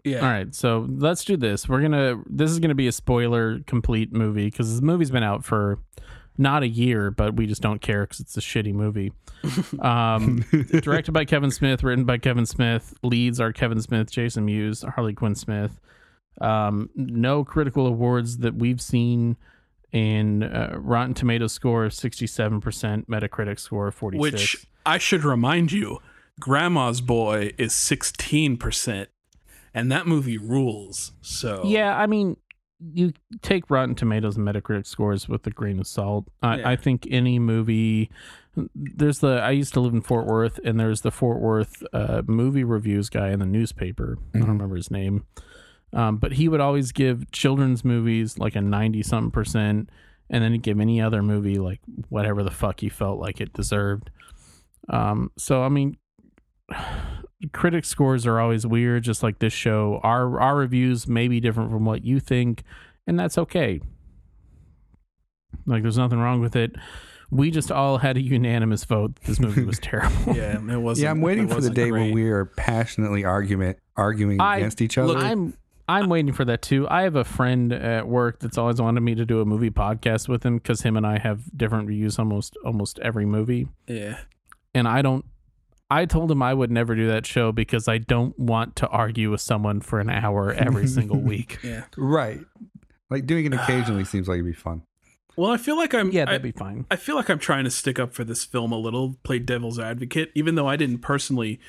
Yeah. 0.05 0.19
All 0.19 0.31
right, 0.31 0.55
so 0.55 0.87
let's 0.91 1.25
do 1.25 1.37
this. 1.39 1.67
We're 1.69 1.81
gonna. 1.81 2.23
This 2.27 2.51
is 2.51 2.59
gonna 2.59 2.75
be 2.75 2.89
a 2.89 2.93
spoiler 2.93 3.61
complete 3.67 4.13
movie 4.13 4.47
because 4.47 4.79
the 4.81 4.85
movie's 4.87 5.11
been 5.11 5.23
out 5.23 5.45
for 5.45 5.79
not 6.37 6.63
a 6.63 6.69
year, 6.69 7.11
but 7.11 7.37
we 7.37 7.47
just 7.47 7.63
don't 7.63 7.81
care 7.81 8.03
because 8.03 8.21
it's 8.21 8.37
a 8.37 8.41
shitty 8.41 8.75
movie. 8.75 9.13
Um, 9.81 10.43
directed 10.83 11.13
by 11.13 11.25
Kevin 11.27 11.51
Smith, 11.51 11.83
written 11.83 12.05
by 12.07 12.17
Kevin 12.19 12.47
Smith. 12.47 12.95
Leads 13.03 13.41
are 13.41 13.53
Kevin 13.53 13.81
Smith, 13.81 14.11
Jason 14.11 14.45
Mewes, 14.47 14.83
Harley 14.83 15.13
Quinn 15.15 15.35
Smith. 15.35 15.79
Um, 16.41 16.89
no 16.95 17.45
critical 17.45 17.87
awards 17.87 18.39
that 18.39 18.55
we've 18.55 18.81
seen. 18.81 19.37
And 19.95 20.43
uh, 20.45 20.71
Rotten 20.75 21.15
Tomatoes 21.15 21.53
score 21.53 21.85
of 21.85 21.95
sixty-seven 21.95 22.61
percent, 22.61 23.09
Metacritic 23.09 23.59
score 23.61 23.87
of 23.87 23.95
forty-six. 23.95 24.33
Which 24.33 24.67
I 24.85 24.99
should 24.99 25.25
remind 25.25 25.71
you, 25.73 26.01
Grandma's 26.41 27.01
Boy 27.01 27.53
is 27.59 27.73
16%, 27.73 29.07
and 29.73 29.93
that 29.93 30.07
movie 30.07 30.37
rules. 30.37 31.13
So 31.23 31.63
Yeah, 31.65 31.97
I 31.97 32.07
mean, 32.07 32.37
you 32.93 33.13
take 33.41 33.71
Rotten 33.71 33.95
Tomatoes 33.95 34.37
and 34.37 34.47
Metacritic 34.47 34.87
scores 34.87 35.29
with 35.29 35.47
a 35.47 35.51
grain 35.51 35.79
of 35.79 35.87
salt. 35.87 36.27
I, 36.43 36.57
Yeah. 36.59 36.69
I 36.71 36.77
think 36.77 37.07
any 37.11 37.39
movie. 37.39 38.11
There's 38.75 39.21
the. 39.21 39.41
I 39.41 39.51
used 39.53 39.75
to 39.75 39.81
live 39.81 39.95
in 39.95 40.01
Fort 40.01 40.27
Worth, 40.27 40.59
and 40.65 40.79
there's 40.79 41.01
the 41.03 41.11
Fort 41.13 41.41
Worth 41.41 41.83
uh, 41.93 42.23
movie 42.27 42.65
reviews 42.65 43.09
guy 43.09 43.31
in 43.31 43.39
the 43.39 43.47
newspaper. 43.47 44.19
I 44.35 44.39
don't 44.39 44.47
Mhm. 44.49 44.53
remember 44.53 44.77
his 44.77 44.91
name, 44.91 45.25
um, 45.95 46.17
but 46.19 46.33
he 46.33 46.49
would 46.49 46.61
always 46.61 46.93
give 46.93 47.31
children's 47.31 47.85
movies 47.85 48.39
like 48.39 48.57
a 48.57 48.61
ninety 48.61 49.03
something 49.03 49.31
percent, 49.31 49.89
and 50.29 50.43
then 50.45 50.53
he'd 50.53 50.63
give 50.63 50.81
any 50.81 51.01
other 51.01 51.23
movie 51.23 51.57
like 51.59 51.81
whatever 52.09 52.43
the 52.43 52.51
fuck 52.51 52.81
he 52.81 52.89
felt 52.89 53.19
like 53.19 53.41
it 53.41 53.53
deserved. 53.53 54.11
Um, 54.89 55.31
so 55.39 55.63
I 55.63 55.69
mean, 55.69 55.97
critic 57.53 57.85
scores 57.85 58.27
are 58.27 58.41
always 58.41 58.67
weird, 58.67 59.05
just 59.05 59.23
like 59.23 59.39
this 59.39 59.53
show. 59.53 60.01
Our 60.03 60.41
our 60.41 60.57
reviews 60.57 61.07
may 61.07 61.29
be 61.29 61.41
different 61.41 61.71
from 61.71 61.85
what 61.85 62.05
you 62.05 62.21
think, 62.21 62.63
and 63.07 63.19
that's 63.19 63.39
okay. 63.39 63.81
Like, 65.67 65.83
there's 65.83 65.97
nothing 65.99 66.19
wrong 66.19 66.41
with 66.41 66.57
it. 66.57 66.73
We 67.31 67.51
just 67.51 67.73
all 67.73 67.99
had 67.99 68.17
a 68.17 68.21
unanimous 68.21 68.85
vote 68.85 69.17
this 69.25 69.41
movie 69.41 69.65
was 69.65 69.79
terrible. 69.83 70.37
yeah, 70.37 70.59
it 70.59 70.81
was. 70.83 71.01
Yeah, 71.01 71.11
I'm 71.11 71.21
waiting 71.21 71.49
for 71.49 71.61
the 71.61 71.71
day 71.71 71.91
when 71.91 72.13
we 72.13 72.29
are 72.31 72.45
passionately 72.45 73.25
argument 73.25 73.79
arguing 73.97 74.41
I- 74.41 74.59
against 74.59 74.83
each 74.83 74.99
other. 74.99 75.17
I'm 75.17 75.55
I'm 75.89 76.09
waiting 76.09 76.33
for 76.33 76.45
that 76.47 76.63
too. 76.63 76.89
I 76.89 77.03
have 77.03 77.17
a 77.17 77.25
friend 77.25 77.73
at 77.73 78.09
work 78.09 78.41
that's 78.41 78.57
always 78.57 78.81
wanted 78.81 79.01
me 79.01 79.15
to 79.17 79.27
do 79.27 79.41
a 79.41 79.45
movie 79.45 79.71
podcast 79.71 80.29
with 80.29 80.45
him 80.45 80.57
because 80.57 80.81
him 80.83 80.97
and 80.97 81.07
I 81.07 81.19
have 81.19 81.43
different 81.57 81.89
views 81.89 82.19
almost 82.19 82.57
almost 82.65 82.99
every 83.01 83.27
movie. 83.27 83.69
Yeah. 83.87 84.19
and 84.75 84.89
I 84.89 85.03
don't. 85.03 85.25
I 85.91 86.07
told 86.07 86.31
him 86.31 86.43
I 86.43 86.55
would 86.55 86.71
never 86.71 86.97
do 86.97 87.09
that 87.09 87.27
show 87.27 87.53
because 87.53 87.89
I 87.89 87.99
don't 87.99 88.37
want 88.39 88.75
to 88.77 88.89
argue 88.89 89.31
with 89.31 89.43
someone 89.43 89.81
for 89.81 90.01
an 90.01 90.09
hour 90.09 90.53
every 90.53 90.87
single 90.87 91.21
week. 91.21 91.59
Yeah. 91.63 91.85
right. 91.97 92.41
Like 93.11 93.27
doing 93.27 93.45
it 93.45 93.55
ah. 93.55 93.63
occasionally 93.63 94.05
seems 94.05 94.27
like 94.27 94.37
it'd 94.37 94.47
be 94.47 94.53
fun. 94.53 94.83
Well, 95.37 95.51
I 95.51 95.57
feel 95.57 95.77
like 95.77 95.95
I'm. 95.95 96.11
Yeah, 96.11 96.25
that'd 96.25 96.43
be 96.43 96.53
fine. 96.53 96.87
I 96.91 96.97
feel 96.97 97.17
like 97.17 97.29
I'm 97.29 97.39
trying 97.39 97.65
to 97.65 97.71
stick 97.71 97.99
up 97.99 98.15
for 98.15 98.25
this 98.25 98.45
film 98.45 98.73
a 98.73 98.79
little, 98.79 99.17
play 99.25 99.39
devil's 99.39 99.79
advocate, 99.79 100.31
even 100.35 100.55
though 100.55 100.69
I 100.69 100.77
didn't 100.77 100.99
personally 100.99 101.61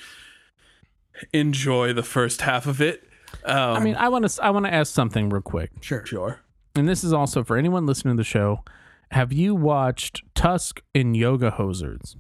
enjoy 1.34 1.91
the 1.93 2.04
first 2.04 2.41
half 2.41 2.67
of 2.67 2.80
it. 2.80 3.08
Um, 3.43 3.76
I 3.76 3.80
mean, 3.80 3.95
I 3.95 4.10
want 4.10 4.28
to. 4.30 4.43
I 4.43 4.50
want 4.52 4.65
to 4.65 4.74
ask 4.74 4.93
something 4.93 5.30
real 5.30 5.41
quick, 5.41 5.71
Sure. 5.82 6.06
sure. 6.06 6.39
and 6.76 6.88
this 6.88 7.04
is 7.04 7.13
also 7.13 7.43
for 7.43 7.58
anyone 7.58 7.86
listening 7.86 8.15
to 8.15 8.21
the 8.21 8.24
show. 8.24 8.63
Have 9.12 9.32
you 9.32 9.54
watched 9.56 10.24
Tusk 10.34 10.82
and 10.95 11.15
Yoga 11.15 11.52
Hosers? 11.52 12.15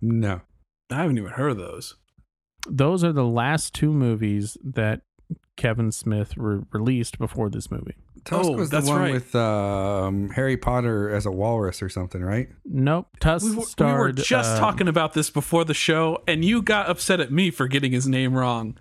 No. 0.00 0.40
I 0.90 0.96
haven't 1.02 1.18
even 1.18 1.30
heard 1.32 1.52
of 1.52 1.58
those. 1.58 1.96
Those 2.68 3.04
are 3.04 3.12
the 3.12 3.26
last 3.26 3.74
two 3.74 3.92
movies 3.92 4.56
that 4.64 5.02
Kevin 5.56 5.92
Smith 5.92 6.36
re- 6.36 6.62
released 6.72 7.18
before 7.18 7.48
this 7.50 7.70
movie. 7.70 7.94
Tusk 8.24 8.50
Oh, 8.50 8.52
was 8.56 8.70
the 8.70 8.76
that's 8.78 8.88
one 8.88 8.98
right. 9.00 9.12
with 9.12 9.34
um, 9.34 10.30
Harry 10.30 10.56
Potter 10.56 11.08
as 11.10 11.24
a 11.26 11.30
walrus 11.30 11.82
or 11.82 11.88
something, 11.88 12.22
right? 12.22 12.48
Nope, 12.64 13.06
Tusk 13.20 13.44
We 13.46 13.56
were, 13.56 13.64
we 13.78 13.92
were 13.92 14.12
just 14.12 14.56
uh, 14.56 14.58
talking 14.58 14.88
about 14.88 15.12
this 15.14 15.30
before 15.30 15.64
the 15.64 15.72
show, 15.74 16.22
and 16.26 16.44
you 16.44 16.60
got 16.62 16.88
upset 16.88 17.20
at 17.20 17.30
me 17.32 17.50
for 17.50 17.68
getting 17.68 17.92
his 17.92 18.06
name 18.08 18.34
wrong. 18.34 18.76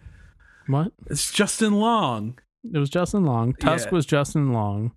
What? 0.70 0.92
It's 1.08 1.32
Justin 1.32 1.74
Long. 1.80 2.38
It 2.74 2.78
was 2.78 2.90
Justin 2.90 3.26
Long. 3.26 3.54
Tusk 3.54 3.88
Yeah. 3.88 3.96
was 3.96 4.06
Justin 4.06 4.54
Long. 4.54 4.92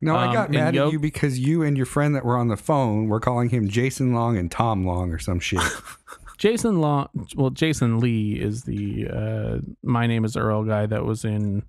No, 0.00 0.14
I 0.16 0.26
Um, 0.26 0.32
got 0.34 0.46
and 0.48 0.54
mad 0.56 0.74
Yo- 0.74 0.86
at 0.88 0.92
you 0.92 0.98
because 0.98 1.38
you 1.38 1.62
and 1.62 1.76
your 1.76 1.86
friend 1.86 2.14
that 2.14 2.24
were 2.24 2.36
on 2.36 2.48
the 2.48 2.56
phone 2.56 3.08
were 3.08 3.20
calling 3.20 3.48
him 3.50 3.68
Jason 3.68 4.12
Long 4.12 4.36
and 4.36 4.50
Tom 4.50 4.84
Long 4.84 5.12
or 5.12 5.18
some 5.18 5.40
shit. 5.40 5.60
Jason 6.38 6.80
Long, 6.80 7.08
well, 7.34 7.48
Jason 7.50 7.98
Lee 7.98 8.32
is 8.38 8.64
the 8.64 9.06
uh, 9.08 9.58
My 9.82 10.06
Name 10.06 10.24
Is 10.24 10.36
Earl 10.36 10.64
guy 10.64 10.84
that 10.86 11.04
was 11.06 11.24
in 11.24 11.62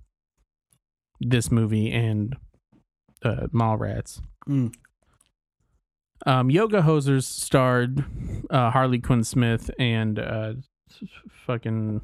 this 1.20 1.50
movie 1.50 1.90
and 1.90 2.36
uh, 3.22 3.46
Mallrats. 3.52 4.20
Mm. 4.46 4.74
Um, 6.26 6.50
Yoga 6.50 6.82
Hosers 6.82 7.22
starred 7.24 8.04
uh, 8.50 8.70
Harley 8.72 8.98
Quinn 8.98 9.24
Smith 9.24 9.70
and 9.78 10.18
uh, 10.18 10.52
fucking 11.46 12.02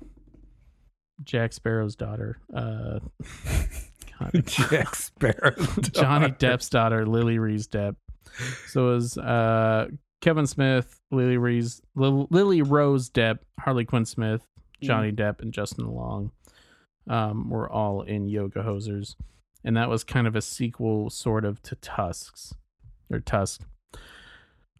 Jack 1.24 1.52
Sparrow's 1.52 1.96
daughter, 1.96 2.38
uh, 2.54 3.00
Jack 4.44 4.94
Sparrow. 4.94 5.54
Johnny 5.92 6.28
Depp's 6.30 6.68
daughter, 6.68 7.06
Lily 7.06 7.38
Reese 7.38 7.66
Depp. 7.66 7.96
So 8.68 8.88
it 8.88 8.94
was 8.94 9.18
uh, 9.18 9.88
Kevin 10.20 10.46
Smith, 10.46 11.00
Lily 11.10 11.37
Reese, 11.37 11.80
Lil- 11.94 12.28
Lily 12.30 12.62
Rose 12.62 13.10
Depp, 13.10 13.38
Harley 13.60 13.84
Quinn 13.84 14.04
Smith, 14.04 14.42
Johnny 14.82 15.12
Depp, 15.12 15.40
and 15.40 15.52
Justin 15.52 15.87
Long 15.87 16.30
um, 17.08 17.48
were 17.48 17.70
all 17.70 18.02
in 18.02 18.28
Yoga 18.28 18.62
Hosers, 18.62 19.16
and 19.64 19.76
that 19.76 19.88
was 19.88 20.04
kind 20.04 20.26
of 20.26 20.37
a 20.37 20.42
sequel, 20.42 21.10
sort 21.10 21.44
of, 21.44 21.62
to 21.62 21.76
Tusks 21.76 22.54
or 23.10 23.20
Tusk. 23.20 23.62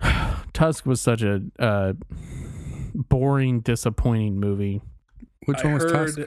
Tusk 0.52 0.87
was 0.87 1.00
such 1.00 1.22
a 1.22 1.42
uh, 1.59 1.94
boring, 2.94 3.61
disappointing 3.61 4.38
movie. 4.38 4.80
Which 5.46 5.59
I 5.59 5.64
one 5.64 5.74
was 5.74 5.83
heard 5.85 5.92
Tusk? 5.92 6.18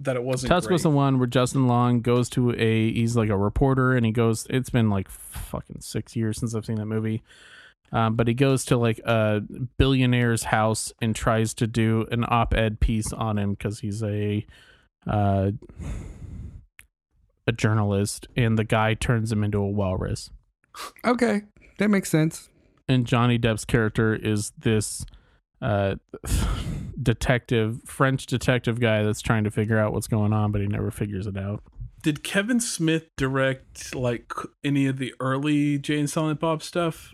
that 0.00 0.16
it 0.16 0.22
wasn't. 0.22 0.48
Tusk 0.48 0.70
was 0.70 0.82
the 0.82 0.90
one 0.90 1.18
where 1.18 1.26
Justin 1.26 1.66
Long 1.66 2.00
goes 2.00 2.28
to 2.30 2.52
a 2.52 2.92
he's 2.92 3.16
like 3.16 3.28
a 3.28 3.36
reporter 3.36 3.94
and 3.96 4.04
he 4.06 4.12
goes 4.12 4.46
it's 4.50 4.70
been 4.70 4.90
like 4.90 5.08
fucking 5.08 5.80
six 5.80 6.16
years 6.16 6.38
since 6.38 6.54
I've 6.54 6.66
seen 6.66 6.76
that 6.76 6.86
movie. 6.86 7.22
Um, 7.92 8.14
but 8.14 8.28
he 8.28 8.34
goes 8.34 8.64
to 8.66 8.76
like 8.76 9.00
a 9.00 9.42
billionaire's 9.78 10.44
house 10.44 10.92
and 11.02 11.14
tries 11.14 11.54
to 11.54 11.66
do 11.66 12.06
an 12.12 12.24
op-ed 12.28 12.78
piece 12.78 13.12
on 13.12 13.36
him 13.36 13.50
because 13.50 13.80
he's 13.80 14.02
a 14.02 14.46
uh, 15.06 15.50
a 17.46 17.52
journalist, 17.52 18.28
and 18.36 18.58
the 18.58 18.64
guy 18.64 18.94
turns 18.94 19.32
him 19.32 19.42
into 19.42 19.58
a 19.58 19.66
walrus. 19.68 20.30
Okay, 21.04 21.42
that 21.78 21.88
makes 21.88 22.10
sense. 22.10 22.48
And 22.88 23.06
Johnny 23.06 23.38
Depp's 23.38 23.64
character 23.64 24.14
is 24.14 24.52
this 24.56 25.04
uh, 25.62 25.96
detective, 27.02 27.80
French 27.86 28.26
detective 28.26 28.80
guy 28.80 29.02
that's 29.02 29.20
trying 29.20 29.44
to 29.44 29.50
figure 29.50 29.78
out 29.78 29.92
what's 29.92 30.06
going 30.08 30.32
on, 30.32 30.52
but 30.52 30.60
he 30.60 30.66
never 30.66 30.90
figures 30.90 31.26
it 31.26 31.36
out. 31.36 31.62
Did 32.02 32.22
Kevin 32.22 32.60
Smith 32.60 33.08
direct 33.16 33.94
like 33.94 34.32
any 34.64 34.86
of 34.86 34.98
the 34.98 35.12
early 35.20 35.78
Jay 35.78 35.98
and 35.98 36.08
Silent 36.08 36.40
Bob 36.40 36.62
stuff? 36.62 37.12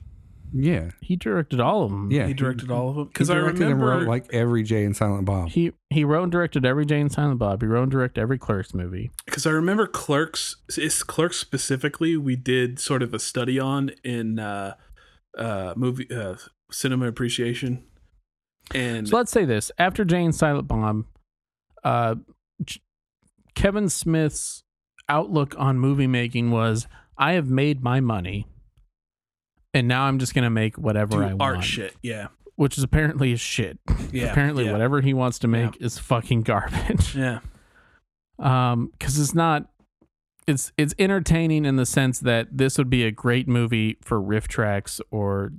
Yeah, 0.53 0.91
He 1.03 1.17
directed 1.17 1.59
all 1.61 1.83
of 1.83 1.91
them. 1.91 2.11
yeah. 2.13 2.29
He 2.29 2.33
directed 2.33 2.71
all 2.71 2.89
of 2.91 2.95
them 2.97 3.09
because 3.09 3.29
I 3.31 3.35
directed 3.35 3.63
and 3.63 3.81
remember 3.83 3.99
wrote 4.05 4.09
like 4.09 4.33
every 4.33 4.63
Jay 4.63 4.85
and 4.85 4.97
Silent 4.97 5.25
Bob. 5.25 5.49
He 5.49 5.73
he 5.91 6.05
wrote 6.05 6.23
and 6.23 6.33
directed 6.33 6.65
every 6.65 6.87
Jay 6.87 7.01
and 7.01 7.11
Silent 7.11 7.41
Bob. 7.41 7.61
He 7.63 7.67
wrote 7.67 7.83
and 7.83 7.91
directed 7.91 8.21
every 8.21 8.39
Clerks 8.39 8.73
movie. 8.73 9.11
because 9.27 9.45
I 9.45 9.51
remember 9.51 9.89
Clerks. 9.89 10.57
Is 10.79 11.03
Clerks 11.03 11.39
specifically? 11.39 12.17
We 12.17 12.37
did 12.37 12.79
sort 12.79 13.03
of 13.03 13.13
a 13.13 13.19
study 13.19 13.59
on 13.59 13.91
in 14.05 14.39
uh, 14.39 14.77
uh, 15.37 15.75
movie 15.77 16.07
uh, 16.15 16.37
cinema 16.71 17.09
appreciation, 17.09 17.85
and 18.75 19.09
So 19.09 19.17
let's 19.17 19.33
say 19.33 19.45
this: 19.45 19.71
after 19.79 20.05
Jay 20.05 20.25
and 20.25 20.35
Silent 20.35 20.69
Bob, 20.69 21.05
uh, 21.85 22.17
J- 22.65 22.81
Kevin 23.55 23.89
Smith's 23.89 24.65
outlook 25.09 25.55
on 25.59 25.79
movie 25.79 26.07
making 26.09 26.51
was 26.51 26.87
I 27.17 27.33
have 27.33 27.49
made 27.49 27.83
my 27.83 28.01
money 28.01 28.47
and 29.73 29.87
now 29.87 30.03
I'm 30.05 30.19
just 30.19 30.35
going 30.35 30.43
to 30.45 30.51
make 30.51 30.77
whatever 30.77 31.19
Do 31.19 31.23
I 31.23 31.31
art 31.39 31.57
want. 31.57 31.65
shit. 31.65 31.95
Yeah. 32.03 32.29
Which 32.57 32.77
is 32.79 32.83
apparently 32.83 33.33
is 33.33 33.41
shit. 33.41 33.79
Yeah. 34.11 34.31
apparently 34.33 34.65
yeah, 34.65 34.73
whatever 34.73 35.01
he 35.03 35.15
wants 35.15 35.39
to 35.41 35.49
make 35.49 35.81
is 35.81 35.99
fucking 35.99 36.43
garbage. 36.43 37.15
Yeah. 37.15 37.41
um 38.39 38.93
cuz 38.99 39.19
it's 39.19 39.35
not 39.35 39.69
it's 40.47 40.73
it's 40.77 40.95
entertaining 40.99 41.65
in 41.65 41.77
the 41.77 41.87
sense 41.87 42.19
that 42.21 42.49
this 42.57 42.79
would 42.79 42.91
be 42.91 43.05
a 43.05 43.11
great 43.11 43.47
movie 43.49 43.97
for 44.03 44.21
RiffTrax 44.21 45.01
or 45.11 45.53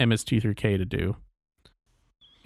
MST3K 0.00 0.78
to 0.78 0.84
do. 0.84 1.16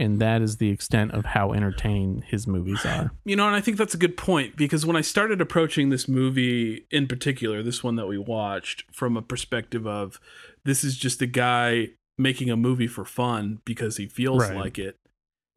And 0.01 0.21
that 0.21 0.43
is 0.43 0.59
the 0.59 0.71
extent 0.71 1.11
of 1.13 1.25
how 1.25 1.53
entertaining 1.53 2.23
his 2.27 2.47
movies 2.47 2.87
are. 2.87 3.11
You 3.25 3.35
know, 3.35 3.47
and 3.49 3.57
I 3.57 3.61
think 3.61 3.77
that's 3.79 3.95
a 3.95 3.99
good 3.99 4.17
point 4.17 4.57
because 4.57 4.87
when 4.87 4.95
I 4.95 5.01
started 5.01 5.41
approaching 5.41 5.89
this 5.91 6.07
movie 6.07 6.87
in 6.91 7.09
particular, 7.09 7.63
this 7.65 7.83
one 7.83 7.97
that 7.97 8.07
we 8.07 8.17
watched, 8.17 8.85
from 8.95 9.17
a 9.17 9.23
perspective 9.23 9.87
of 9.89 10.21
this 10.65 10.85
is 10.85 10.97
just 10.97 11.21
a 11.21 11.27
guy 11.27 11.89
making 12.17 12.49
a 12.51 12.57
movie 12.57 12.87
for 12.87 13.05
fun 13.05 13.59
because 13.65 13.97
he 13.97 14.07
feels 14.07 14.43
Right. 14.49 14.57
like 14.57 14.79
it, 14.79 14.97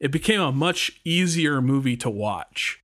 it 0.00 0.10
became 0.10 0.40
a 0.40 0.50
much 0.50 1.00
easier 1.04 1.62
movie 1.62 1.96
to 1.98 2.10
watch. 2.10 2.81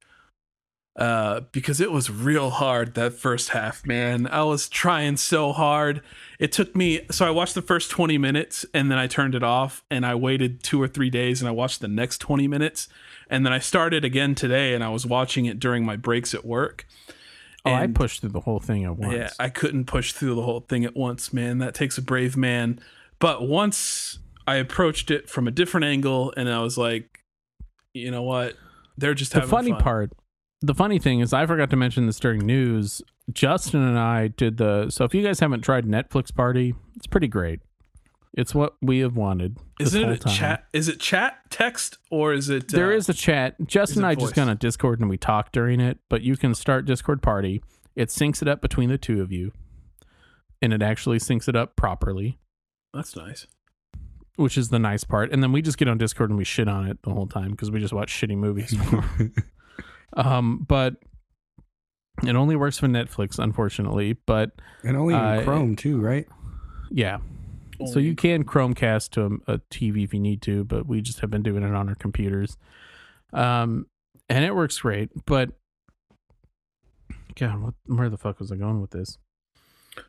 Uh, 0.99 1.43
because 1.53 1.81
it 1.81 1.93
was 1.93 2.11
real 2.11 2.51
hard 2.51 2.95
that 2.95 3.13
first 3.13 3.51
half, 3.51 3.87
man. 3.87 4.27
I 4.27 4.43
was 4.43 4.69
trying 4.69 5.17
so 5.17 5.53
hard. 5.53 6.03
It 6.41 6.51
took 6.51 6.75
me 6.75 7.03
so 7.09 7.25
I 7.25 7.31
watched 7.31 7.55
the 7.55 7.63
first 7.63 7.89
20 7.89 8.19
minutes 8.19 8.67
and 8.75 8.91
then 8.91 8.99
I 8.99 9.07
turned 9.07 9.37
it 9.37 9.45
off 9.45 9.85
and 9.93 10.05
I 10.05 10.17
waited 10.17 10.61
two 10.65 10.83
or 10.83 10.89
three 10.89 11.09
days 11.09 11.41
and 11.41 11.49
I 11.49 11.53
watched 11.53 11.81
the 11.81 11.87
next 11.87 12.19
20 12.19 12.49
minutes 12.49 12.89
and 13.31 13.47
then 13.47 13.53
I 13.53 13.61
started 13.61 14.05
again 14.05 14.35
today 14.35 14.75
and 14.75 14.83
I 14.83 14.89
was 14.89 15.07
watching 15.07 15.47
it 15.47 15.61
during 15.61 15.85
my 15.85 15.95
breaks 15.95 16.35
at 16.35 16.45
work. 16.45 16.85
Oh, 17.65 17.73
I 17.73 17.87
pushed 17.87 18.23
through 18.23 18.31
the 18.31 18.41
whole 18.41 18.59
thing 18.59 18.85
at 18.85 18.97
once. 18.97 19.15
yeah, 19.15 19.31
I 19.39 19.51
couldn't 19.51 19.85
push 19.85 20.13
through 20.13 20.35
the 20.35 20.43
whole 20.43 20.61
thing 20.61 20.85
at 20.85 20.97
once, 20.97 21.33
man. 21.33 21.59
That 21.59 21.75
takes 21.75 21.97
a 21.97 22.03
brave 22.03 22.37
man. 22.37 22.81
But 23.21 23.47
once 23.47 24.19
I 24.49 24.57
approached 24.57 25.13
it 25.13 25.31
from 25.31 25.47
a 25.47 25.53
different 25.53 25.85
angle 25.85 26.35
and 26.37 26.49
I 26.49 26.61
was 26.61 26.77
like, 26.77 27.21
you 27.95 28.11
know 28.11 28.25
what? 28.25 28.57
They're 28.97 29.15
just 29.15 29.33
the 29.33 29.43
funny 29.43 29.71
fun. 29.71 29.81
part 29.81 30.13
the 30.61 30.75
funny 30.75 30.99
thing 30.99 31.21
is 31.21 31.33
i 31.33 31.47
forgot 31.47 31.71
to 31.71 31.77
mention 31.77 32.07
this 32.07 32.19
during 32.19 32.41
news 32.41 33.01
justin 33.33 33.83
and 33.83 33.99
i 33.99 34.29
did 34.29 34.57
the 34.57 34.91
so 34.91 35.05
if 35.05 35.15
you 35.15 35.23
guys 35.23 35.41
haven't 35.41 35.63
tried 35.63 35.85
netflix 35.85 36.35
party 36.35 36.75
it's 36.97 37.07
pretty 37.07 37.29
great 37.29 37.61
it's 38.35 38.55
what 38.55 38.75
we 38.83 38.99
have 39.01 39.17
wanted 39.17 39.57
Isn't 39.81 40.03
it 40.05 40.13
a 40.13 40.19
time. 40.19 40.35
chat? 40.35 40.65
Is 40.73 40.87
it 40.87 41.01
chat, 41.01 41.39
text, 41.51 41.97
or 42.11 42.35
is 42.35 42.51
it? 42.51 42.69
There 42.69 42.93
uh, 42.93 42.97
is 42.97 43.09
a 43.09 43.15
chat 43.15 43.57
justin 43.67 44.05
and 44.05 44.07
it 44.07 44.09
i 44.11 44.15
just 44.15 44.35
voice? 44.35 44.45
got 44.45 44.49
on 44.51 44.57
discord 44.59 45.01
and 45.01 45.09
we 45.09 45.17
talk 45.17 45.51
during 45.51 45.81
it 45.81 45.99
but 46.09 46.23
you 46.23 46.37
can 46.37 46.55
start 46.55 46.85
discord 46.85 47.23
party 47.23 47.63
it 47.97 48.09
syncs 48.11 48.43
it 48.43 48.47
up 48.49 48.61
between 48.61 48.91
the 48.91 48.99
two 48.99 49.23
of 49.23 49.33
you 49.33 49.53
and 50.63 50.73
it 50.73 50.83
actually 50.83 51.19
syncs 51.19 51.49
it 51.49 51.57
up 51.57 51.75
properly 51.75 52.39
That's 52.95 53.17
nice. 53.17 53.47
which 54.37 54.57
is 54.59 54.69
the 54.69 54.79
nice 54.79 55.05
part 55.05 55.33
and 55.33 55.43
then 55.43 55.51
we 55.51 55.63
just 55.63 55.79
get 55.79 55.89
on 55.89 55.99
discord 55.99 56.31
and 56.31 56.39
we 56.39 56.45
shit 56.45 56.69
on 56.69 56.87
it 56.87 57.03
the 57.03 57.11
whole 57.11 57.27
time 57.27 57.53
because 57.53 57.71
we 57.71 57.81
just 57.81 57.95
watch 57.95 58.13
shitty 58.13 58.37
movies 58.37 58.77
um 60.17 60.65
but 60.69 60.97
it 62.25 62.35
only 62.35 62.57
works 62.57 62.79
for 62.79 62.87
netflix 62.89 63.39
unfortunately 63.39 64.15
but 64.27 64.51
and 64.83 64.97
only 64.97 65.15
in 65.15 65.21
Uh, 65.21 65.43
Chrome 65.45 65.77
too, 65.77 66.01
right? 66.01 66.27
yeah 66.91 67.19
so 67.87 67.99
you 68.01 68.15
can 68.17 68.43
chromecast 68.45 69.11
to 69.11 69.39
a, 69.47 69.55
a 69.55 69.59
tv 69.71 70.03
if 70.05 70.13
you 70.15 70.19
need 70.21 70.43
to 70.43 70.65
but 70.65 70.87
we 70.87 71.01
just 71.01 71.21
have 71.21 71.31
been 71.31 71.43
doing 71.43 71.63
it 71.63 71.75
on 71.75 71.89
our 71.89 71.95
computers 71.95 72.57
um 73.33 73.87
and 74.29 74.45
it 74.45 74.55
works 74.55 74.79
great 74.81 75.11
but 75.27 75.51
god 77.37 77.61
what, 77.63 77.75
where 77.87 78.09
the 78.09 78.17
fuck 78.17 78.41
was 78.41 78.51
i 78.51 78.57
going 78.57 78.81
with 78.81 78.91
this 78.91 79.19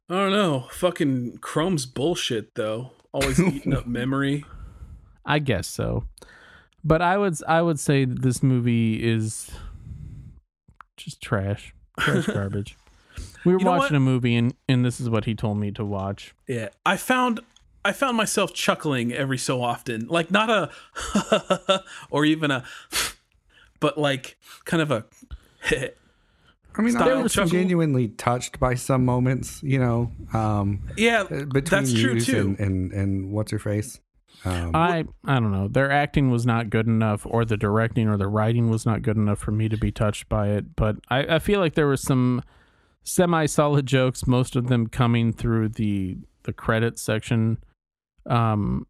I 0.08 0.14
don't 0.14 0.32
know. 0.32 0.68
Fucking 0.72 1.40
Chrome's 1.42 1.88
bullshit 1.88 2.54
though. 2.54 2.92
Always 3.12 3.40
eating 3.40 3.74
up 3.74 3.88
memory. 3.88 4.46
i 5.26 5.40
guess 5.40 5.68
so 5.68 6.06
but 6.84 7.02
i 7.02 7.18
would 7.18 7.36
i 7.48 7.60
would 7.62 7.80
say 7.80 8.06
that 8.06 8.22
this 8.22 8.44
movie 8.44 9.04
is 9.04 9.50
just 11.00 11.22
trash 11.22 11.74
trash 12.00 12.26
garbage 12.34 12.78
we 13.46 13.54
were 13.54 13.60
You 13.60 13.66
know 13.66 13.72
watching 13.72 13.98
a 13.98 14.00
movie 14.00 14.36
and 14.36 14.54
and 14.68 14.86
this 14.86 15.00
is 15.00 15.10
what 15.10 15.26
he 15.26 15.34
told 15.36 15.58
me 15.58 15.72
to 15.72 15.84
watch 15.86 16.34
Yeah, 16.48 16.70
I 16.86 16.98
found 16.98 17.40
I 17.84 17.94
found 17.94 18.18
myself 18.18 18.54
chuckling 18.54 19.14
every 19.14 19.38
so 19.38 19.62
often, 19.62 20.08
like 20.08 20.30
not 20.32 20.50
a 20.50 21.82
or 22.12 22.26
even 22.26 22.52
a, 22.52 22.66
but 23.80 23.98
like 23.98 24.38
kind 24.66 24.82
of 24.84 24.92
a. 24.92 25.06
I 26.76 26.82
mean, 26.82 26.96
I 26.96 27.00
Style 27.00 27.24
was 27.24 27.34
chuckle. 27.34 27.50
genuinely 27.50 28.10
touched 28.10 28.60
by 28.60 28.76
some 28.76 29.06
moments, 29.06 29.64
you 29.64 29.80
know, 29.80 30.12
um, 30.34 30.84
yeah, 30.98 31.24
between 31.24 31.64
that's 31.64 31.94
true 31.94 32.20
too. 32.20 32.38
and, 32.38 32.60
and 32.60 32.92
and 32.92 33.32
what's 33.32 33.52
her 33.52 33.60
face. 33.60 34.00
Um, 34.46 34.72
I 34.76 35.06
I 35.26 35.34
don't 35.40 35.52
know. 35.52 35.68
Their 35.68 35.92
acting 35.92 36.30
was 36.32 36.46
not 36.46 36.70
good 36.70 36.88
enough, 36.88 37.26
or 37.26 37.44
the 37.46 37.58
directing 37.58 38.08
or 38.08 38.18
the 38.18 38.28
writing 38.28 38.70
was 38.70 38.86
not 38.86 39.02
good 39.02 39.18
enough 39.18 39.40
for 39.40 39.52
me 39.52 39.68
to 39.70 39.78
be 39.78 39.92
touched 39.92 40.30
by 40.30 40.50
it. 40.50 40.76
But 40.76 40.98
I, 41.10 41.36
I 41.36 41.40
feel 41.40 41.60
like 41.60 41.74
there 41.76 41.88
were 41.88 41.98
some 41.98 42.42
semi-solid 43.04 43.86
jokes, 43.86 44.28
most 44.28 44.56
of 44.56 44.68
them 44.68 44.88
coming 44.88 45.34
through 45.34 45.70
the 45.70 46.18
the 46.44 46.54
credits 46.54 47.02
section. 47.02 47.58
Um, 48.26 48.88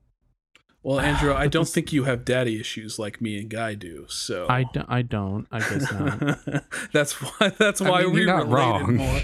well, 0.83 0.99
Andrew, 0.99 1.33
I 1.33 1.47
don't 1.49 1.63
this- 1.63 1.73
think 1.73 1.91
you 1.93 2.03
have 2.03 2.23
daddy 2.25 2.59
issues 2.59 2.99
like 2.99 3.19
me 3.19 3.39
and 3.39 3.49
Guy 3.49 3.73
do. 3.75 4.05
So 4.07 4.45
I, 4.49 4.63
d- 4.63 4.81
I 4.87 5.01
don't. 5.01 5.47
I 5.51 5.59
guess 5.59 5.91
not. 5.91 6.63
that's 6.93 7.13
why. 7.21 7.49
That's 7.57 7.81
I 7.81 7.89
why 7.89 8.01
mean, 8.03 8.13
we 8.13 8.19
you're 8.21 8.27
not 8.27 8.47
related 8.47 8.53
wrong. 8.53 8.95
more. 8.97 9.19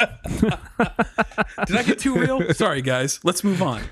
Did 1.66 1.76
I 1.76 1.82
get 1.84 1.98
too 1.98 2.16
real? 2.18 2.52
Sorry, 2.54 2.82
guys. 2.82 3.20
Let's 3.24 3.44
move 3.44 3.62
on. 3.62 3.82